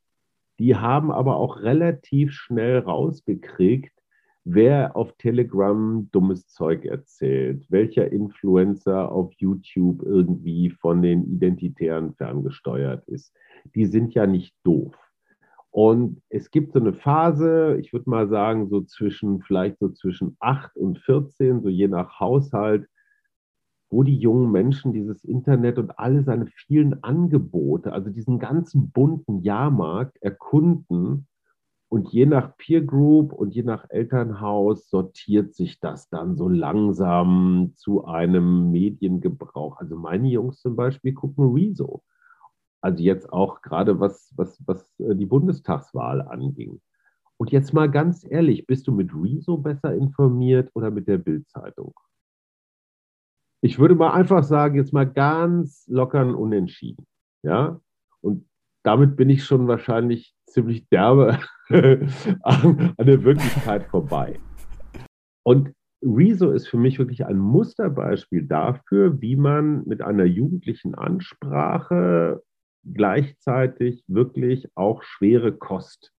die 0.58 0.76
haben 0.76 1.10
aber 1.10 1.36
auch 1.36 1.60
relativ 1.60 2.32
schnell 2.32 2.78
rausgekriegt, 2.78 3.92
wer 4.44 4.96
auf 4.96 5.12
Telegram 5.16 6.08
dummes 6.12 6.46
Zeug 6.48 6.84
erzählt, 6.84 7.66
welcher 7.68 8.10
Influencer 8.12 9.10
auf 9.10 9.32
YouTube 9.34 10.02
irgendwie 10.02 10.70
von 10.70 11.02
den 11.02 11.24
Identitären 11.24 12.14
ferngesteuert 12.14 13.06
ist. 13.08 13.34
Die 13.74 13.86
sind 13.86 14.14
ja 14.14 14.26
nicht 14.26 14.55
doof. 14.64 14.94
Und 15.70 16.22
es 16.30 16.51
gibt 16.51 16.72
so 16.72 16.80
eine 16.80 16.94
Phase, 16.94 17.76
ich 17.78 17.93
würde 17.93 18.09
mal 18.09 18.28
sagen, 18.28 18.68
so 18.68 18.80
zwischen, 18.82 19.43
vielleicht 19.43 19.78
so 19.78 19.90
zwischen 19.90 20.36
8 20.40 20.74
und 20.76 20.98
14, 21.01 21.62
so 21.62 21.68
je 21.68 21.88
nach 21.88 22.18
Haushalt, 22.18 22.88
wo 23.90 24.02
die 24.02 24.16
jungen 24.16 24.51
Menschen 24.51 24.93
dieses 24.93 25.22
Internet 25.24 25.78
und 25.78 25.98
alle 25.98 26.22
seine 26.22 26.47
vielen 26.47 27.02
Angebote, 27.05 27.93
also 27.93 28.10
diesen 28.10 28.38
ganzen 28.38 28.90
bunten 28.90 29.43
Jahrmarkt 29.43 30.16
erkunden 30.22 31.28
und 31.88 32.09
je 32.09 32.26
nach 32.26 32.56
Peer 32.56 32.82
Group 32.82 33.32
und 33.32 33.55
je 33.55 33.62
nach 33.62 33.86
Elternhaus 33.90 34.90
sortiert 34.90 35.55
sich 35.55 35.78
das 35.78 36.09
dann 36.09 36.36
so 36.36 36.48
langsam 36.48 37.72
zu 37.74 38.05
einem 38.06 38.70
Mediengebrauch. 38.72 39.76
Also 39.76 39.97
meine 39.97 40.28
Jungs 40.28 40.60
zum 40.60 40.74
Beispiel 40.74 41.12
gucken 41.12 41.52
Rezo. 41.52 42.02
Also 42.86 43.02
jetzt 43.02 43.32
auch 43.32 43.62
gerade 43.62 43.98
was, 43.98 44.32
was, 44.36 44.62
was 44.64 44.88
äh, 45.00 45.16
die 45.16 45.26
Bundestagswahl 45.26 46.22
anging. 46.22 46.80
Und 47.36 47.50
jetzt 47.50 47.74
mal 47.74 47.90
ganz 47.90 48.24
ehrlich, 48.24 48.64
bist 48.64 48.86
du 48.86 48.92
mit 48.92 49.10
Rezo 49.12 49.56
besser 49.56 49.92
informiert 49.92 50.70
oder 50.72 50.92
mit 50.92 51.08
der 51.08 51.18
Bildzeitung? 51.18 51.94
Ich 53.60 53.80
würde 53.80 53.96
mal 53.96 54.12
einfach 54.12 54.44
sagen, 54.44 54.76
jetzt 54.76 54.92
mal 54.92 55.04
ganz 55.04 55.84
locker 55.88 56.24
und 56.24 56.36
unentschieden. 56.36 57.08
Ja? 57.42 57.80
Und 58.20 58.48
damit 58.84 59.16
bin 59.16 59.30
ich 59.30 59.42
schon 59.42 59.66
wahrscheinlich 59.66 60.36
ziemlich 60.46 60.88
derbe 60.88 61.40
an, 61.68 62.94
an 62.96 63.06
der 63.06 63.24
Wirklichkeit 63.24 63.82
vorbei. 63.88 64.38
Und 65.42 65.72
Rezo 66.02 66.52
ist 66.52 66.68
für 66.68 66.78
mich 66.78 67.00
wirklich 67.00 67.26
ein 67.26 67.38
Musterbeispiel 67.38 68.46
dafür, 68.46 69.20
wie 69.20 69.34
man 69.34 69.84
mit 69.86 70.02
einer 70.02 70.24
jugendlichen 70.24 70.94
Ansprache 70.94 72.42
gleichzeitig 72.92 74.04
wirklich 74.06 74.68
auch 74.74 75.02
schwere 75.02 75.52
Kost 75.52 76.12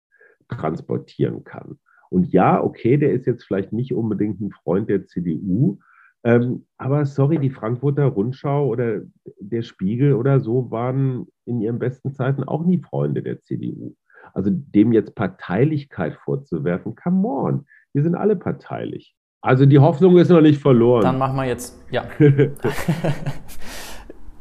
transportieren 0.49 1.43
kann. 1.43 1.79
Und 2.09 2.31
ja, 2.31 2.61
okay, 2.61 2.97
der 2.97 3.11
ist 3.11 3.25
jetzt 3.25 3.43
vielleicht 3.43 3.73
nicht 3.73 3.93
unbedingt 3.93 4.39
ein 4.39 4.51
Freund 4.51 4.89
der 4.89 5.05
CDU, 5.05 5.79
ähm, 6.23 6.65
aber 6.77 7.05
sorry, 7.05 7.39
die 7.39 7.49
Frankfurter 7.49 8.05
Rundschau 8.05 8.67
oder 8.67 9.01
der 9.39 9.61
Spiegel 9.61 10.13
oder 10.13 10.39
so 10.39 10.71
waren 10.71 11.27
in 11.45 11.61
ihren 11.61 11.79
besten 11.79 12.13
Zeiten 12.13 12.43
auch 12.43 12.65
nie 12.65 12.81
Freunde 12.81 13.21
der 13.21 13.41
CDU. 13.41 13.95
Also 14.33 14.49
dem 14.51 14.91
jetzt 14.91 15.15
Parteilichkeit 15.15 16.15
vorzuwerfen, 16.15 16.95
come 16.95 17.27
on, 17.27 17.65
wir 17.93 18.03
sind 18.03 18.15
alle 18.15 18.35
parteilich. 18.35 19.15
Also 19.41 19.65
die 19.65 19.79
Hoffnung 19.79 20.17
ist 20.17 20.29
noch 20.29 20.41
nicht 20.41 20.61
verloren. 20.61 21.03
Dann 21.03 21.17
machen 21.17 21.37
wir 21.37 21.45
jetzt, 21.45 21.81
ja. 21.91 22.03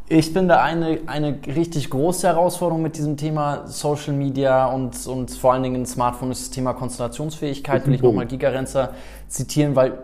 ich 0.09 0.31
finde 0.31 0.61
eine, 0.61 1.01
eine 1.07 1.39
richtig 1.47 1.91
große 1.91 2.29
Herausforderung 2.29 2.83
mit 2.83 2.97
diesem 2.97 3.17
Thema 3.17 3.67
Social 3.67 4.15
Media 4.15 4.67
und, 4.67 5.07
und 5.07 5.33
vor 5.33 5.53
allen 5.53 5.65
Dingen 5.65 5.85
Smartphone 5.85 6.31
ist 6.31 6.43
das 6.43 6.51
Thema 6.51 6.75
Konzentrationsfähigkeit. 6.75 7.87
Will 7.87 7.95
ich 7.95 8.03
nochmal 8.03 8.27
Gigarenzer 8.27 8.93
zitieren, 9.29 9.75
weil 9.75 9.99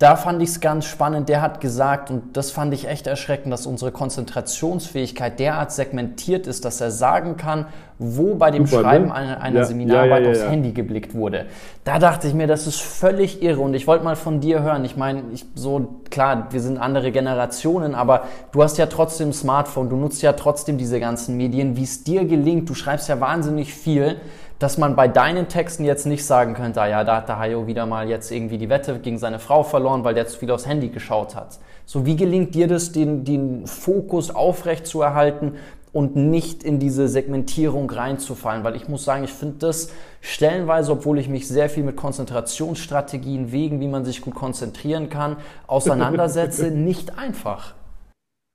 da 0.00 0.16
fand 0.16 0.40
ich 0.40 0.48
es 0.48 0.60
ganz 0.60 0.86
spannend. 0.86 1.28
Der 1.28 1.42
hat 1.42 1.60
gesagt, 1.60 2.10
und 2.10 2.34
das 2.34 2.50
fand 2.50 2.72
ich 2.72 2.88
echt 2.88 3.06
erschreckend, 3.06 3.52
dass 3.52 3.66
unsere 3.66 3.92
Konzentrationsfähigkeit 3.92 5.38
derart 5.38 5.72
segmentiert 5.72 6.46
ist, 6.46 6.64
dass 6.64 6.80
er 6.80 6.90
sagen 6.90 7.36
kann, 7.36 7.66
wo 7.98 8.34
bei 8.34 8.50
dem 8.50 8.64
Super, 8.64 8.80
ne? 8.80 8.88
Schreiben 8.88 9.04
ne? 9.08 9.14
einer, 9.14 9.42
einer 9.42 9.58
ja, 9.58 9.64
Seminararbeit 9.66 10.24
ja, 10.24 10.32
ja, 10.32 10.40
aufs 10.42 10.50
Handy 10.50 10.72
geblickt 10.72 11.14
wurde. 11.14 11.44
Da 11.84 11.98
dachte 11.98 12.28
ich 12.28 12.32
mir, 12.32 12.46
das 12.46 12.66
ist 12.66 12.80
völlig 12.80 13.42
irre. 13.42 13.60
Und 13.60 13.74
ich 13.74 13.86
wollte 13.86 14.02
mal 14.02 14.16
von 14.16 14.40
dir 14.40 14.62
hören. 14.62 14.86
Ich 14.86 14.96
meine, 14.96 15.22
ich, 15.34 15.44
so 15.54 16.00
klar, 16.08 16.46
wir 16.48 16.60
sind 16.62 16.78
andere 16.78 17.12
Generationen, 17.12 17.94
aber 17.94 18.22
du 18.52 18.62
hast 18.62 18.78
ja 18.78 18.86
trotzdem 18.86 19.28
ein 19.28 19.32
Smartphone, 19.34 19.90
du 19.90 19.96
nutzt 19.96 20.22
ja 20.22 20.32
trotzdem 20.32 20.78
diese 20.78 20.98
ganzen 20.98 21.36
Medien. 21.36 21.76
Wie 21.76 21.84
es 21.84 22.04
dir 22.04 22.24
gelingt, 22.24 22.70
du 22.70 22.74
schreibst 22.74 23.10
ja 23.10 23.20
wahnsinnig 23.20 23.74
viel 23.74 24.16
dass 24.60 24.76
man 24.76 24.94
bei 24.94 25.08
deinen 25.08 25.48
Texten 25.48 25.84
jetzt 25.84 26.04
nicht 26.04 26.24
sagen 26.24 26.52
könnte, 26.52 26.82
ah 26.82 26.86
ja, 26.86 27.02
da 27.02 27.16
hat 27.16 27.28
der 27.28 27.38
Hayo 27.38 27.66
wieder 27.66 27.86
mal 27.86 28.08
jetzt 28.08 28.30
irgendwie 28.30 28.58
die 28.58 28.68
Wette 28.68 28.98
gegen 28.98 29.16
seine 29.16 29.38
Frau 29.38 29.62
verloren, 29.62 30.04
weil 30.04 30.14
der 30.14 30.26
zu 30.26 30.38
viel 30.38 30.50
aufs 30.50 30.66
Handy 30.66 30.90
geschaut 30.90 31.34
hat. 31.34 31.58
So, 31.86 32.04
wie 32.04 32.14
gelingt 32.14 32.54
dir 32.54 32.68
das, 32.68 32.92
den, 32.92 33.24
den 33.24 33.66
Fokus 33.66 34.30
aufrecht 34.30 34.86
zu 34.86 35.00
erhalten 35.00 35.54
und 35.94 36.14
nicht 36.14 36.62
in 36.62 36.78
diese 36.78 37.08
Segmentierung 37.08 37.90
reinzufallen? 37.90 38.62
Weil 38.62 38.76
ich 38.76 38.86
muss 38.86 39.02
sagen, 39.02 39.24
ich 39.24 39.32
finde 39.32 39.56
das 39.60 39.92
stellenweise, 40.20 40.92
obwohl 40.92 41.18
ich 41.18 41.30
mich 41.30 41.48
sehr 41.48 41.70
viel 41.70 41.82
mit 41.82 41.96
Konzentrationsstrategien, 41.96 43.52
Wegen, 43.52 43.80
wie 43.80 43.88
man 43.88 44.04
sich 44.04 44.20
gut 44.20 44.34
konzentrieren 44.34 45.08
kann, 45.08 45.38
auseinandersetze, 45.68 46.70
nicht 46.70 47.18
einfach. 47.18 47.74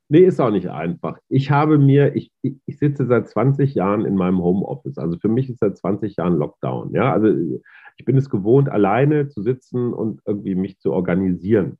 Nee, 0.07 0.19
ist 0.19 0.39
auch 0.39 0.51
nicht 0.51 0.69
einfach. 0.69 1.17
Ich 1.29 1.49
habe 1.49 1.79
mir, 1.79 2.15
ich, 2.15 2.31
ich 2.41 2.77
sitze 2.77 3.07
seit 3.07 3.27
20 3.27 3.73
Jahren 3.73 4.05
in 4.05 4.15
meinem 4.15 4.39
Homeoffice. 4.39 4.99
Also 4.99 5.17
für 5.17 5.29
mich 5.29 5.49
ist 5.49 5.59
seit 5.59 5.77
20 5.77 6.17
Jahren 6.17 6.37
Lockdown. 6.37 6.93
Ja, 6.93 7.11
also 7.11 7.27
ich 7.97 8.05
bin 8.05 8.15
es 8.15 8.29
gewohnt, 8.29 8.69
alleine 8.69 9.29
zu 9.29 9.41
sitzen 9.41 9.93
und 9.93 10.21
irgendwie 10.25 10.53
mich 10.53 10.79
zu 10.79 10.93
organisieren. 10.93 11.79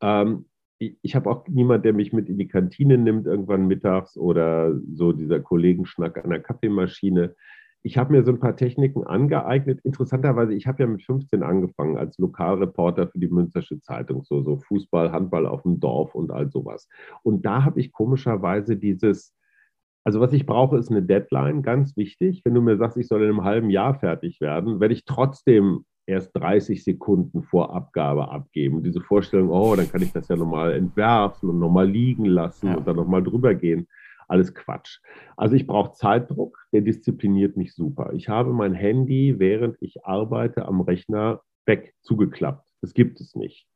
Ähm, 0.00 0.46
ich, 0.78 0.96
ich 1.02 1.14
habe 1.14 1.28
auch 1.30 1.46
niemanden, 1.46 1.82
der 1.82 1.92
mich 1.92 2.12
mit 2.12 2.28
in 2.28 2.38
die 2.38 2.48
Kantine 2.48 2.96
nimmt, 2.96 3.26
irgendwann 3.26 3.66
mittags 3.66 4.16
oder 4.16 4.74
so 4.94 5.12
dieser 5.12 5.40
Kollegenschnack 5.40 6.24
an 6.24 6.30
der 6.30 6.40
Kaffeemaschine 6.40 7.34
ich 7.82 7.96
habe 7.96 8.12
mir 8.12 8.24
so 8.24 8.32
ein 8.32 8.40
paar 8.40 8.56
Techniken 8.56 9.04
angeeignet. 9.04 9.80
Interessanterweise, 9.84 10.54
ich 10.54 10.66
habe 10.66 10.82
ja 10.82 10.88
mit 10.88 11.02
15 11.02 11.42
angefangen 11.42 11.96
als 11.96 12.18
Lokalreporter 12.18 13.08
für 13.08 13.18
die 13.18 13.28
Münstersche 13.28 13.80
Zeitung, 13.80 14.24
so, 14.24 14.42
so 14.42 14.56
Fußball, 14.56 15.12
Handball 15.12 15.46
auf 15.46 15.62
dem 15.62 15.78
Dorf 15.78 16.14
und 16.14 16.30
all 16.30 16.50
sowas. 16.50 16.88
Und 17.22 17.46
da 17.46 17.64
habe 17.64 17.80
ich 17.80 17.92
komischerweise 17.92 18.76
dieses, 18.76 19.32
also 20.04 20.20
was 20.20 20.32
ich 20.32 20.44
brauche, 20.44 20.76
ist 20.76 20.90
eine 20.90 21.02
Deadline, 21.02 21.62
ganz 21.62 21.96
wichtig. 21.96 22.42
Wenn 22.44 22.54
du 22.54 22.60
mir 22.60 22.76
sagst, 22.76 22.96
ich 22.96 23.06
soll 23.06 23.22
in 23.22 23.28
einem 23.28 23.44
halben 23.44 23.70
Jahr 23.70 23.94
fertig 23.94 24.40
werden, 24.40 24.80
werde 24.80 24.94
ich 24.94 25.04
trotzdem 25.04 25.84
erst 26.06 26.34
30 26.34 26.82
Sekunden 26.82 27.42
vor 27.42 27.74
Abgabe 27.74 28.30
abgeben. 28.30 28.82
diese 28.82 29.02
Vorstellung, 29.02 29.50
oh, 29.50 29.76
dann 29.76 29.90
kann 29.90 30.02
ich 30.02 30.12
das 30.12 30.28
ja 30.28 30.36
nochmal 30.36 30.72
entwerfen 30.72 31.50
und 31.50 31.58
nochmal 31.58 31.88
liegen 31.88 32.24
lassen 32.24 32.68
ja. 32.68 32.76
und 32.76 32.88
dann 32.88 32.96
nochmal 32.96 33.22
drüber 33.22 33.54
gehen 33.54 33.86
alles 34.28 34.54
Quatsch. 34.54 35.00
Also 35.36 35.56
ich 35.56 35.66
brauche 35.66 35.92
Zeitdruck, 35.92 36.58
der 36.72 36.82
diszipliniert 36.82 37.56
mich 37.56 37.74
super. 37.74 38.12
Ich 38.14 38.28
habe 38.28 38.52
mein 38.52 38.74
Handy, 38.74 39.38
während 39.38 39.76
ich 39.80 40.04
arbeite, 40.04 40.66
am 40.66 40.80
Rechner 40.80 41.42
weg 41.66 41.94
zugeklappt. 42.02 42.64
Das 42.80 42.94
gibt 42.94 43.20
es 43.20 43.34
nicht. 43.34 43.66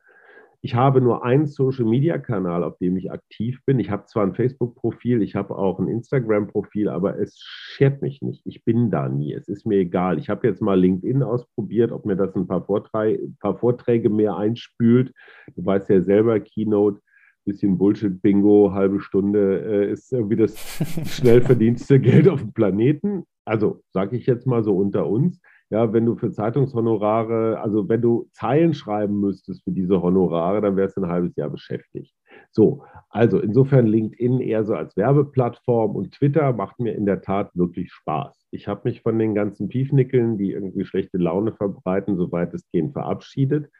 Ich 0.64 0.76
habe 0.76 1.00
nur 1.00 1.24
einen 1.24 1.46
Social-Media-Kanal, 1.46 2.62
auf 2.62 2.78
dem 2.78 2.96
ich 2.96 3.10
aktiv 3.10 3.60
bin. 3.66 3.80
Ich 3.80 3.90
habe 3.90 4.04
zwar 4.06 4.22
ein 4.24 4.34
Facebook-Profil, 4.34 5.20
ich 5.20 5.34
habe 5.34 5.58
auch 5.58 5.80
ein 5.80 5.88
Instagram-Profil, 5.88 6.88
aber 6.88 7.18
es 7.18 7.36
schert 7.36 8.00
mich 8.00 8.22
nicht. 8.22 8.46
Ich 8.46 8.64
bin 8.64 8.88
da 8.88 9.08
nie. 9.08 9.32
Es 9.32 9.48
ist 9.48 9.66
mir 9.66 9.78
egal. 9.78 10.20
Ich 10.20 10.28
habe 10.28 10.46
jetzt 10.46 10.62
mal 10.62 10.78
LinkedIn 10.78 11.24
ausprobiert, 11.24 11.90
ob 11.90 12.06
mir 12.06 12.14
das 12.14 12.36
ein 12.36 12.46
paar, 12.46 12.64
Vorträge, 12.64 13.24
ein 13.24 13.36
paar 13.40 13.58
Vorträge 13.58 14.08
mehr 14.08 14.36
einspült. 14.36 15.12
Du 15.56 15.66
weißt 15.66 15.90
ja 15.90 16.00
selber, 16.00 16.38
Keynote 16.38 17.00
bisschen 17.44 17.78
Bullshit-Bingo, 17.78 18.72
halbe 18.72 19.00
Stunde 19.00 19.60
äh, 19.60 19.92
ist 19.92 20.12
irgendwie 20.12 20.36
das 20.36 20.56
schnell 21.06 21.42
verdienste 21.42 22.00
Geld 22.00 22.28
auf 22.28 22.40
dem 22.40 22.52
Planeten. 22.52 23.24
Also 23.44 23.82
sage 23.92 24.16
ich 24.16 24.26
jetzt 24.26 24.46
mal 24.46 24.62
so 24.62 24.76
unter 24.76 25.06
uns. 25.06 25.40
Ja, 25.70 25.92
wenn 25.94 26.04
du 26.04 26.16
für 26.16 26.30
Zeitungshonorare, 26.30 27.58
also 27.60 27.88
wenn 27.88 28.02
du 28.02 28.28
Zeilen 28.32 28.74
schreiben 28.74 29.20
müsstest 29.20 29.64
für 29.64 29.72
diese 29.72 30.02
Honorare, 30.02 30.60
dann 30.60 30.76
wärst 30.76 30.98
du 30.98 31.00
ein 31.00 31.10
halbes 31.10 31.34
Jahr 31.34 31.48
beschäftigt. 31.48 32.12
So, 32.50 32.84
also 33.08 33.40
insofern 33.40 33.86
LinkedIn 33.86 34.40
eher 34.40 34.64
so 34.64 34.74
als 34.74 34.96
Werbeplattform 34.98 35.96
und 35.96 36.12
Twitter 36.12 36.52
macht 36.52 36.78
mir 36.78 36.94
in 36.94 37.06
der 37.06 37.22
Tat 37.22 37.50
wirklich 37.54 37.90
Spaß. 37.90 38.48
Ich 38.50 38.68
habe 38.68 38.82
mich 38.84 39.00
von 39.00 39.18
den 39.18 39.34
ganzen 39.34 39.68
Piefnickeln, 39.68 40.36
die 40.36 40.52
irgendwie 40.52 40.84
schlechte 40.84 41.16
Laune 41.16 41.52
verbreiten, 41.52 42.18
soweit 42.18 42.52
es 42.52 42.70
gehen, 42.70 42.92
verabschiedet 42.92 43.70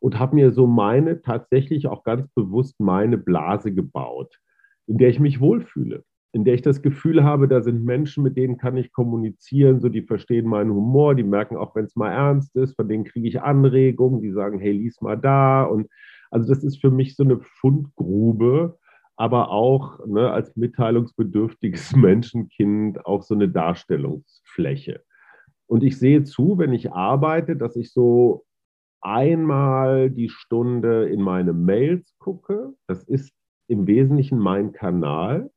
und 0.00 0.18
habe 0.18 0.34
mir 0.34 0.50
so 0.50 0.66
meine, 0.66 1.22
tatsächlich 1.22 1.86
auch 1.86 2.04
ganz 2.04 2.28
bewusst 2.34 2.80
meine 2.80 3.18
Blase 3.18 3.72
gebaut, 3.72 4.38
in 4.86 4.98
der 4.98 5.08
ich 5.08 5.20
mich 5.20 5.40
wohlfühle, 5.40 6.04
in 6.32 6.44
der 6.44 6.54
ich 6.54 6.62
das 6.62 6.82
Gefühl 6.82 7.24
habe, 7.24 7.48
da 7.48 7.62
sind 7.62 7.84
Menschen, 7.84 8.22
mit 8.22 8.36
denen 8.36 8.58
kann 8.58 8.76
ich 8.76 8.92
kommunizieren, 8.92 9.80
so 9.80 9.88
die 9.88 10.02
verstehen 10.02 10.46
meinen 10.46 10.72
Humor, 10.72 11.14
die 11.14 11.22
merken 11.22 11.56
auch, 11.56 11.74
wenn 11.74 11.86
es 11.86 11.96
mal 11.96 12.12
ernst 12.12 12.54
ist, 12.56 12.76
von 12.76 12.88
denen 12.88 13.04
kriege 13.04 13.28
ich 13.28 13.40
Anregungen, 13.40 14.20
die 14.20 14.32
sagen, 14.32 14.58
hey, 14.58 14.72
lies 14.72 15.00
mal 15.00 15.16
da. 15.16 15.64
Und 15.64 15.88
also 16.30 16.48
das 16.48 16.62
ist 16.62 16.80
für 16.80 16.90
mich 16.90 17.16
so 17.16 17.24
eine 17.24 17.40
Fundgrube, 17.40 18.78
aber 19.16 19.50
auch 19.50 20.04
ne, 20.06 20.30
als 20.30 20.54
mitteilungsbedürftiges 20.56 21.96
Menschenkind 21.96 23.04
auch 23.06 23.22
so 23.22 23.34
eine 23.34 23.48
Darstellungsfläche. 23.48 25.02
Und 25.66 25.82
ich 25.82 25.98
sehe 25.98 26.22
zu, 26.22 26.58
wenn 26.58 26.72
ich 26.72 26.92
arbeite, 26.92 27.56
dass 27.56 27.76
ich 27.76 27.92
so 27.92 28.45
einmal 29.00 30.10
die 30.10 30.28
Stunde 30.28 31.08
in 31.08 31.22
meine 31.22 31.52
Mails 31.52 32.14
gucke. 32.18 32.74
Das 32.86 33.04
ist 33.04 33.32
im 33.68 33.86
Wesentlichen 33.86 34.38
mein 34.38 34.72
Kanal, 34.72 35.50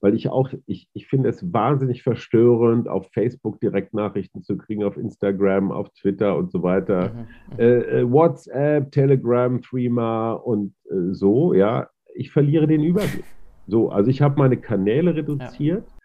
weil 0.00 0.14
ich 0.14 0.28
auch, 0.28 0.52
ich, 0.66 0.88
ich 0.92 1.08
finde 1.08 1.28
es 1.28 1.52
wahnsinnig 1.52 2.02
verstörend, 2.02 2.88
auf 2.88 3.08
Facebook 3.12 3.60
Direktnachrichten 3.60 4.42
zu 4.42 4.56
kriegen, 4.56 4.84
auf 4.84 4.96
Instagram, 4.96 5.72
auf 5.72 5.90
Twitter 5.90 6.36
und 6.36 6.52
so 6.52 6.62
weiter. 6.62 7.10
Mhm, 7.10 7.20
mhm. 7.20 7.58
äh, 7.58 7.78
äh, 8.00 8.10
WhatsApp, 8.10 8.92
Telegram, 8.92 9.60
Threema 9.60 10.32
und 10.32 10.74
äh, 10.90 11.12
so, 11.12 11.54
ja. 11.54 11.88
Ich 12.14 12.32
verliere 12.32 12.66
den 12.66 12.82
Überblick. 12.82 13.24
So, 13.68 13.90
also 13.90 14.10
ich 14.10 14.22
habe 14.22 14.38
meine 14.38 14.56
Kanäle 14.56 15.14
reduziert. 15.14 15.84
Ja. 15.86 15.98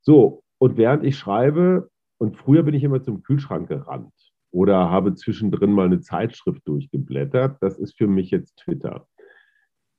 So, 0.00 0.42
und 0.58 0.78
während 0.78 1.04
ich 1.04 1.18
schreibe, 1.18 1.90
und 2.18 2.36
früher 2.36 2.62
bin 2.62 2.74
ich 2.74 2.84
immer 2.84 3.02
zum 3.02 3.22
Kühlschrank 3.22 3.68
gerannt 3.68 4.12
oder 4.52 4.90
habe 4.90 5.14
zwischendrin 5.14 5.72
mal 5.72 5.86
eine 5.86 6.00
Zeitschrift 6.00 6.66
durchgeblättert. 6.66 7.56
Das 7.60 7.78
ist 7.78 7.96
für 7.96 8.06
mich 8.06 8.30
jetzt 8.30 8.56
Twitter. 8.56 9.06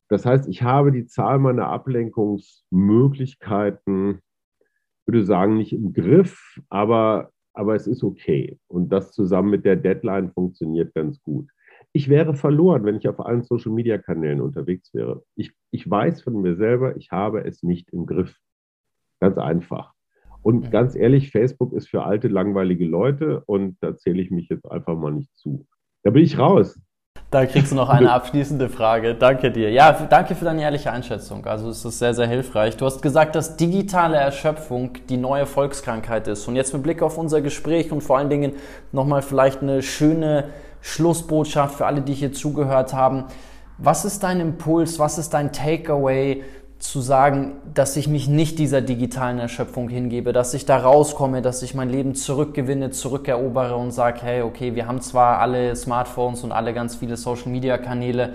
Das 0.09 0.25
heißt, 0.25 0.47
ich 0.49 0.63
habe 0.63 0.91
die 0.91 1.05
Zahl 1.05 1.39
meiner 1.39 1.67
Ablenkungsmöglichkeiten, 1.67 4.19
würde 5.05 5.25
sagen, 5.25 5.55
nicht 5.55 5.71
im 5.71 5.93
Griff, 5.93 6.59
aber, 6.69 7.31
aber 7.53 7.75
es 7.75 7.87
ist 7.87 8.03
okay. 8.03 8.59
Und 8.67 8.89
das 8.89 9.13
zusammen 9.13 9.51
mit 9.51 9.63
der 9.63 9.77
Deadline 9.77 10.33
funktioniert 10.33 10.93
ganz 10.93 11.21
gut. 11.21 11.49
Ich 11.93 12.09
wäre 12.09 12.33
verloren, 12.33 12.83
wenn 12.83 12.97
ich 12.97 13.07
auf 13.07 13.19
allen 13.19 13.43
Social-Media-Kanälen 13.43 14.41
unterwegs 14.41 14.93
wäre. 14.93 15.23
Ich, 15.35 15.53
ich 15.71 15.89
weiß 15.89 16.23
von 16.23 16.41
mir 16.41 16.57
selber, 16.57 16.97
ich 16.97 17.11
habe 17.11 17.45
es 17.45 17.63
nicht 17.63 17.89
im 17.91 18.05
Griff. 18.05 18.35
Ganz 19.21 19.37
einfach. 19.37 19.93
Und 20.43 20.65
mhm. 20.65 20.71
ganz 20.71 20.95
ehrlich, 20.95 21.31
Facebook 21.31 21.73
ist 21.73 21.89
für 21.89 22.03
alte, 22.03 22.27
langweilige 22.27 22.85
Leute 22.85 23.43
und 23.45 23.77
da 23.81 23.95
zähle 23.95 24.21
ich 24.21 24.31
mich 24.31 24.49
jetzt 24.49 24.69
einfach 24.71 24.95
mal 24.95 25.11
nicht 25.11 25.35
zu. 25.35 25.65
Da 26.03 26.11
bin 26.11 26.23
ich 26.23 26.37
raus. 26.37 26.79
Da 27.29 27.45
kriegst 27.45 27.71
du 27.71 27.75
noch 27.75 27.89
eine 27.89 28.11
abschließende 28.13 28.67
Frage. 28.67 29.15
Danke 29.15 29.51
dir. 29.51 29.71
Ja, 29.71 29.93
danke 29.93 30.35
für 30.35 30.45
deine 30.45 30.61
ehrliche 30.61 30.91
Einschätzung. 30.91 31.45
Also 31.45 31.69
es 31.69 31.85
ist 31.85 31.99
sehr, 31.99 32.13
sehr 32.13 32.27
hilfreich. 32.27 32.75
Du 32.75 32.85
hast 32.85 33.01
gesagt, 33.01 33.35
dass 33.35 33.55
digitale 33.55 34.17
Erschöpfung 34.17 34.91
die 35.07 35.17
neue 35.17 35.45
Volkskrankheit 35.45 36.27
ist. 36.27 36.47
Und 36.47 36.57
jetzt 36.57 36.73
mit 36.73 36.83
Blick 36.83 37.01
auf 37.01 37.17
unser 37.17 37.41
Gespräch 37.41 37.91
und 37.91 38.01
vor 38.01 38.17
allen 38.17 38.29
Dingen 38.29 38.53
nochmal 38.91 39.21
vielleicht 39.21 39.61
eine 39.61 39.81
schöne 39.81 40.49
Schlussbotschaft 40.81 41.75
für 41.75 41.85
alle, 41.85 42.01
die 42.01 42.13
hier 42.13 42.33
zugehört 42.33 42.93
haben. 42.93 43.25
Was 43.77 44.03
ist 44.03 44.23
dein 44.23 44.41
Impuls? 44.41 44.99
Was 44.99 45.17
ist 45.17 45.33
dein 45.33 45.53
Takeaway? 45.53 46.43
Zu 46.81 46.99
sagen, 46.99 47.53
dass 47.73 47.95
ich 47.95 48.07
mich 48.07 48.27
nicht 48.27 48.57
dieser 48.57 48.81
digitalen 48.81 49.37
Erschöpfung 49.37 49.87
hingebe, 49.87 50.33
dass 50.33 50.53
ich 50.55 50.65
da 50.65 50.77
rauskomme, 50.77 51.43
dass 51.43 51.61
ich 51.61 51.75
mein 51.75 51.89
Leben 51.89 52.15
zurückgewinne, 52.15 52.89
zurückerobere 52.89 53.75
und 53.75 53.91
sage, 53.91 54.21
hey, 54.23 54.41
okay, 54.41 54.73
wir 54.73 54.87
haben 54.87 54.99
zwar 54.99 55.37
alle 55.39 55.75
Smartphones 55.75 56.43
und 56.43 56.51
alle 56.51 56.73
ganz 56.73 56.95
viele 56.95 57.17
Social-Media-Kanäle, 57.17 58.33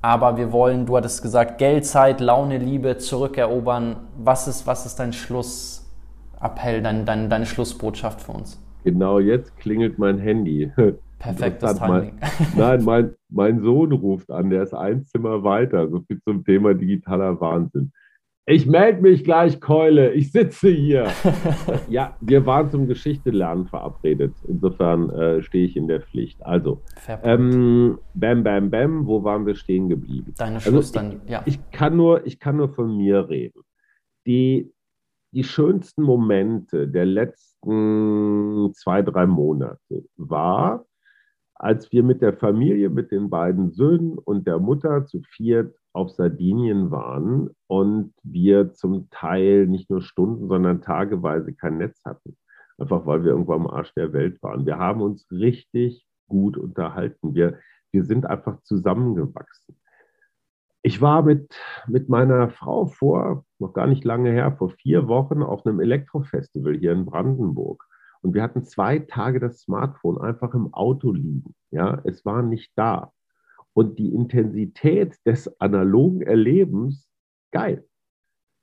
aber 0.00 0.36
wir 0.36 0.52
wollen, 0.52 0.86
du 0.86 0.96
hattest 0.96 1.22
gesagt, 1.22 1.58
Geld, 1.58 1.84
Zeit, 1.86 2.20
Laune, 2.20 2.58
Liebe 2.58 2.98
zurückerobern. 2.98 3.96
Was 4.16 4.46
ist, 4.46 4.64
was 4.64 4.86
ist 4.86 5.00
dein 5.00 5.12
Schlussappell, 5.12 6.82
dein, 6.82 7.04
dein, 7.04 7.28
deine 7.28 7.46
Schlussbotschaft 7.46 8.20
für 8.20 8.32
uns? 8.32 8.62
Genau 8.84 9.18
jetzt 9.18 9.56
klingelt 9.56 9.98
mein 9.98 10.18
Handy. 10.18 10.70
Perfektes 11.18 11.78
Timing. 11.78 12.18
Mein, 12.20 12.30
nein, 12.56 12.84
mein, 12.84 13.14
mein 13.28 13.62
Sohn 13.62 13.92
ruft 13.92 14.30
an, 14.30 14.50
der 14.50 14.62
ist 14.62 14.74
ein 14.74 15.04
Zimmer 15.04 15.42
weiter, 15.42 15.88
so 15.88 16.00
viel 16.00 16.20
zum 16.22 16.44
Thema 16.44 16.74
digitaler 16.74 17.40
Wahnsinn. 17.40 17.92
Ich 18.50 18.64
melde 18.64 19.02
mich 19.02 19.24
gleich, 19.24 19.60
Keule, 19.60 20.12
ich 20.12 20.32
sitze 20.32 20.70
hier. 20.70 21.08
ja, 21.90 22.16
wir 22.22 22.46
waren 22.46 22.70
zum 22.70 22.86
Geschichtelernen 22.86 23.66
verabredet. 23.66 24.32
Insofern 24.48 25.10
äh, 25.10 25.42
stehe 25.42 25.66
ich 25.66 25.76
in 25.76 25.86
der 25.86 26.00
Pflicht. 26.00 26.42
Also, 26.46 26.80
ähm, 27.24 27.98
bam, 28.14 28.42
bam, 28.42 28.70
bam, 28.70 29.06
wo 29.06 29.22
waren 29.22 29.44
wir 29.44 29.54
stehen 29.54 29.90
geblieben? 29.90 30.32
Deine 30.38 30.54
also 30.54 30.70
Schluss 30.70 30.96
also, 30.96 31.10
dann, 31.10 31.28
ja. 31.28 31.42
Ich 31.44 31.58
kann, 31.72 31.94
nur, 31.98 32.26
ich 32.26 32.38
kann 32.38 32.56
nur 32.56 32.70
von 32.70 32.96
mir 32.96 33.28
reden. 33.28 33.60
Die, 34.26 34.72
die 35.32 35.44
schönsten 35.44 36.02
Momente 36.02 36.88
der 36.88 37.04
letzten 37.04 38.72
zwei, 38.72 39.02
drei 39.02 39.26
Monate 39.26 40.06
war, 40.16 40.86
als 41.58 41.90
wir 41.92 42.04
mit 42.04 42.22
der 42.22 42.34
Familie, 42.34 42.88
mit 42.88 43.10
den 43.10 43.30
beiden 43.30 43.72
Söhnen 43.72 44.16
und 44.16 44.46
der 44.46 44.60
Mutter 44.60 45.06
zu 45.06 45.20
viert 45.22 45.74
auf 45.92 46.10
Sardinien 46.10 46.90
waren 46.92 47.50
und 47.66 48.14
wir 48.22 48.72
zum 48.72 49.10
Teil 49.10 49.66
nicht 49.66 49.90
nur 49.90 50.00
Stunden, 50.00 50.46
sondern 50.46 50.80
tageweise 50.80 51.52
kein 51.52 51.78
Netz 51.78 52.00
hatten. 52.04 52.36
Einfach 52.78 53.04
weil 53.06 53.24
wir 53.24 53.32
irgendwo 53.32 53.54
am 53.54 53.66
Arsch 53.66 53.92
der 53.94 54.12
Welt 54.12 54.40
waren. 54.42 54.64
Wir 54.64 54.78
haben 54.78 55.02
uns 55.02 55.26
richtig 55.32 56.06
gut 56.28 56.56
unterhalten. 56.56 57.34
Wir, 57.34 57.58
wir 57.90 58.04
sind 58.04 58.26
einfach 58.26 58.62
zusammengewachsen. 58.62 59.76
Ich 60.82 61.00
war 61.00 61.22
mit, 61.22 61.52
mit 61.88 62.08
meiner 62.08 62.50
Frau 62.50 62.86
vor, 62.86 63.44
noch 63.58 63.72
gar 63.72 63.88
nicht 63.88 64.04
lange 64.04 64.30
her, 64.30 64.52
vor 64.52 64.70
vier 64.70 65.08
Wochen 65.08 65.42
auf 65.42 65.66
einem 65.66 65.80
Elektrofestival 65.80 66.76
hier 66.78 66.92
in 66.92 67.04
Brandenburg. 67.04 67.84
Und 68.22 68.34
wir 68.34 68.42
hatten 68.42 68.64
zwei 68.64 68.98
Tage 68.98 69.40
das 69.40 69.60
Smartphone 69.60 70.18
einfach 70.20 70.54
im 70.54 70.72
Auto 70.74 71.12
liegen. 71.12 71.54
Ja, 71.70 72.00
es 72.04 72.24
war 72.24 72.42
nicht 72.42 72.72
da. 72.76 73.12
Und 73.72 73.98
die 73.98 74.12
Intensität 74.12 75.16
des 75.24 75.60
analogen 75.60 76.22
Erlebens, 76.22 77.08
geil. 77.52 77.84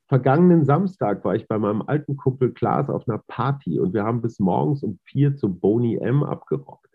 Vergangenen 0.08 0.66
Samstag 0.66 1.24
war 1.26 1.36
ich 1.36 1.48
bei 1.48 1.58
meinem 1.58 1.82
alten 1.82 2.16
Kumpel 2.16 2.52
Klaas 2.52 2.90
auf 2.90 3.08
einer 3.08 3.24
Party 3.28 3.80
und 3.80 3.94
wir 3.94 4.04
haben 4.04 4.22
bis 4.22 4.40
morgens 4.40 4.84
um 4.84 5.00
vier 5.04 5.36
zu 5.36 5.54
Boni 5.54 5.96
M 5.96 6.24
abgerockt. 6.24 6.86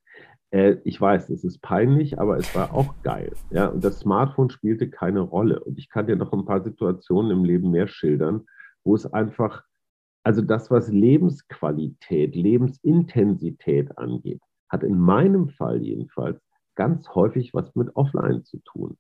Äh, 0.51 0.77
ich 0.85 1.01
weiß, 1.01 1.31
es 1.31 1.43
ist 1.43 1.61
peinlich, 1.61 2.21
aber 2.21 2.37
es 2.37 2.55
war 2.55 2.73
auch 2.73 2.95
geil. 3.03 3.33
Ja, 3.51 3.67
und 3.67 3.85
das 3.85 4.01
Smartphone 4.01 4.51
spielte 4.51 4.91
keine 4.91 5.21
Rolle. 5.21 5.61
Und 5.61 5.79
ich 5.79 5.89
kann 5.89 6.07
dir 6.07 6.17
noch 6.17 6.33
ein 6.33 6.45
paar 6.45 6.63
Situationen 6.63 7.33
im 7.33 7.45
Leben 7.45 7.71
mehr 7.71 7.89
schildern, 7.89 8.47
wo 8.85 8.95
es 8.95 9.13
einfach 9.13 9.65
also 10.23 10.43
das, 10.43 10.71
was 10.71 10.89
Lebensqualität, 10.89 12.35
Lebensintensität 12.35 13.97
angeht, 13.97 14.43
hat 14.69 14.83
in 14.83 14.99
meinem 14.99 15.49
Fall 15.49 15.83
jedenfalls 15.83 16.39
ganz 16.77 17.09
häufig 17.15 17.55
was 17.55 17.75
mit 17.75 17.97
Offline 17.97 18.45
zu 18.45 18.59
tun. 18.59 18.99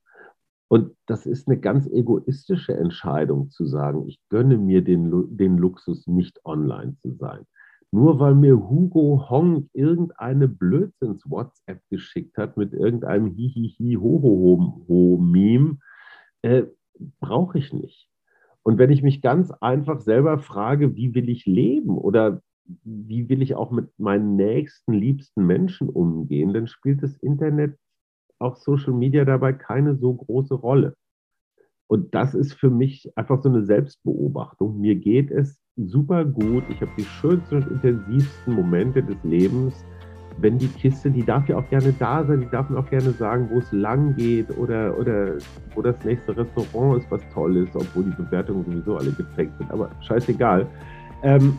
Und 0.69 0.97
das 1.07 1.27
ist 1.27 1.47
eine 1.49 1.59
ganz 1.59 1.89
egoistische 1.89 2.77
Entscheidung 2.77 3.51
zu 3.51 3.67
sagen, 3.67 4.07
ich 4.07 4.21
gönne 4.29 4.57
mir 4.57 4.83
den, 4.83 5.37
den 5.37 5.59
Luxus, 5.59 6.07
nicht 6.07 6.39
online 6.45 6.95
zu 7.03 7.17
sein. 7.17 7.45
Nur 7.91 8.21
weil 8.21 8.37
mir 8.37 8.57
Hugo 8.57 9.27
Hong 9.29 9.69
irgendeine 9.73 10.47
Blödsinns-WhatsApp 10.47 11.81
geschickt 11.91 12.39
hat 12.39 12.57
mit 12.57 12.73
irgendeinem 12.73 13.27
Hihihi-Ho-Ho-Ho-Meme, 13.27 15.79
äh, 16.43 16.63
brauche 17.19 17.59
ich 17.59 17.73
nicht. 17.73 18.10
Und 18.62 18.78
wenn 18.78 18.91
ich 18.91 19.03
mich 19.03 19.23
ganz 19.23 19.51
einfach 19.51 20.01
selber 20.01 20.39
frage, 20.39 20.97
wie 20.97 21.15
will 21.15 21.28
ich 21.28 21.47
leben 21.47 21.97
oder 21.97 22.43
wie 22.85 23.28
will 23.28 23.43
ich 23.43 23.55
auch 23.55 23.70
mit 23.70 23.91
meinen 23.99 24.37
nächsten, 24.37 24.93
liebsten 24.93 25.47
Menschen 25.47 25.89
umgehen, 25.89 26.53
dann 26.53 26.66
spielt 26.66 27.03
das 27.03 27.16
Internet, 27.16 27.77
auch 28.39 28.57
Social 28.57 28.93
Media 28.93 29.24
dabei 29.24 29.53
keine 29.53 29.97
so 29.97 30.15
große 30.15 30.55
Rolle. 30.55 30.95
Und 31.89 32.15
das 32.15 32.35
ist 32.35 32.55
für 32.55 32.70
mich 32.70 33.11
einfach 33.16 33.43
so 33.43 33.49
eine 33.49 33.65
Selbstbeobachtung. 33.65 34.81
Mir 34.81 34.95
geht 34.95 35.31
es 35.31 35.61
super 35.77 36.24
gut. 36.24 36.62
Ich 36.70 36.81
habe 36.81 36.93
die 36.97 37.05
schönsten 37.05 37.57
und 37.57 37.69
intensivsten 37.69 38.55
Momente 38.55 39.03
des 39.03 39.16
Lebens 39.24 39.85
wenn 40.41 40.59
die 40.59 40.69
Kiste, 40.69 41.11
die 41.11 41.25
darf 41.25 41.49
ja 41.49 41.57
auch 41.57 41.69
gerne 41.69 41.93
da 41.99 42.25
sein, 42.25 42.41
die 42.41 42.49
darf 42.49 42.71
auch 42.71 42.89
gerne 42.89 43.11
sagen, 43.12 43.49
wo 43.51 43.59
es 43.59 43.71
lang 43.73 44.15
geht 44.17 44.57
oder, 44.57 44.97
oder 44.99 45.35
wo 45.75 45.83
das 45.83 46.03
nächste 46.05 46.37
Restaurant 46.37 47.03
ist, 47.03 47.11
was 47.11 47.23
toll 47.33 47.57
ist, 47.57 47.75
obwohl 47.77 48.05
die 48.05 48.23
Bewertungen 48.23 48.65
sowieso 48.65 48.97
alle 48.97 49.12
geprägt 49.12 49.53
sind. 49.59 49.71
Aber 49.71 49.91
scheißegal. 50.01 50.67
Ähm, 51.23 51.59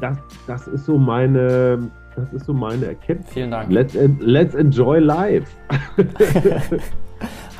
das, 0.00 0.18
das 0.46 0.66
ist 0.68 0.86
so 0.86 0.98
meine, 0.98 1.90
das 2.16 2.32
ist 2.32 2.46
so 2.46 2.52
meine 2.52 2.86
Erkenntnis. 2.86 3.32
Vielen 3.32 3.50
Dank. 3.50 3.70
Let's, 3.70 3.96
let's 4.20 4.54
enjoy 4.54 4.98
life. 4.98 5.46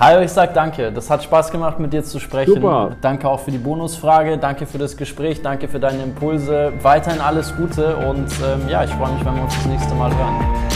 Hajo, 0.01 0.21
ich 0.21 0.31
sag 0.31 0.55
danke. 0.55 0.91
Das 0.91 1.11
hat 1.11 1.23
Spaß 1.23 1.53
gemacht, 1.53 1.79
mit 1.79 1.93
dir 1.93 2.03
zu 2.03 2.19
sprechen. 2.19 2.55
Super. 2.55 2.97
Danke 3.03 3.29
auch 3.29 3.41
für 3.41 3.51
die 3.51 3.59
Bonusfrage. 3.59 4.39
Danke 4.39 4.65
für 4.65 4.79
das 4.79 4.97
Gespräch. 4.97 5.43
Danke 5.43 5.69
für 5.69 5.79
deine 5.79 6.03
Impulse. 6.03 6.73
Weiterhin 6.83 7.21
alles 7.21 7.55
Gute 7.55 7.97
und 7.97 8.29
ähm, 8.43 8.69
ja, 8.69 8.83
ich 8.83 8.91
freue 8.91 9.13
mich, 9.13 9.25
wenn 9.25 9.35
wir 9.35 9.43
uns 9.43 9.55
das 9.55 9.67
nächste 9.67 9.95
Mal 9.95 10.11
hören. 10.17 10.70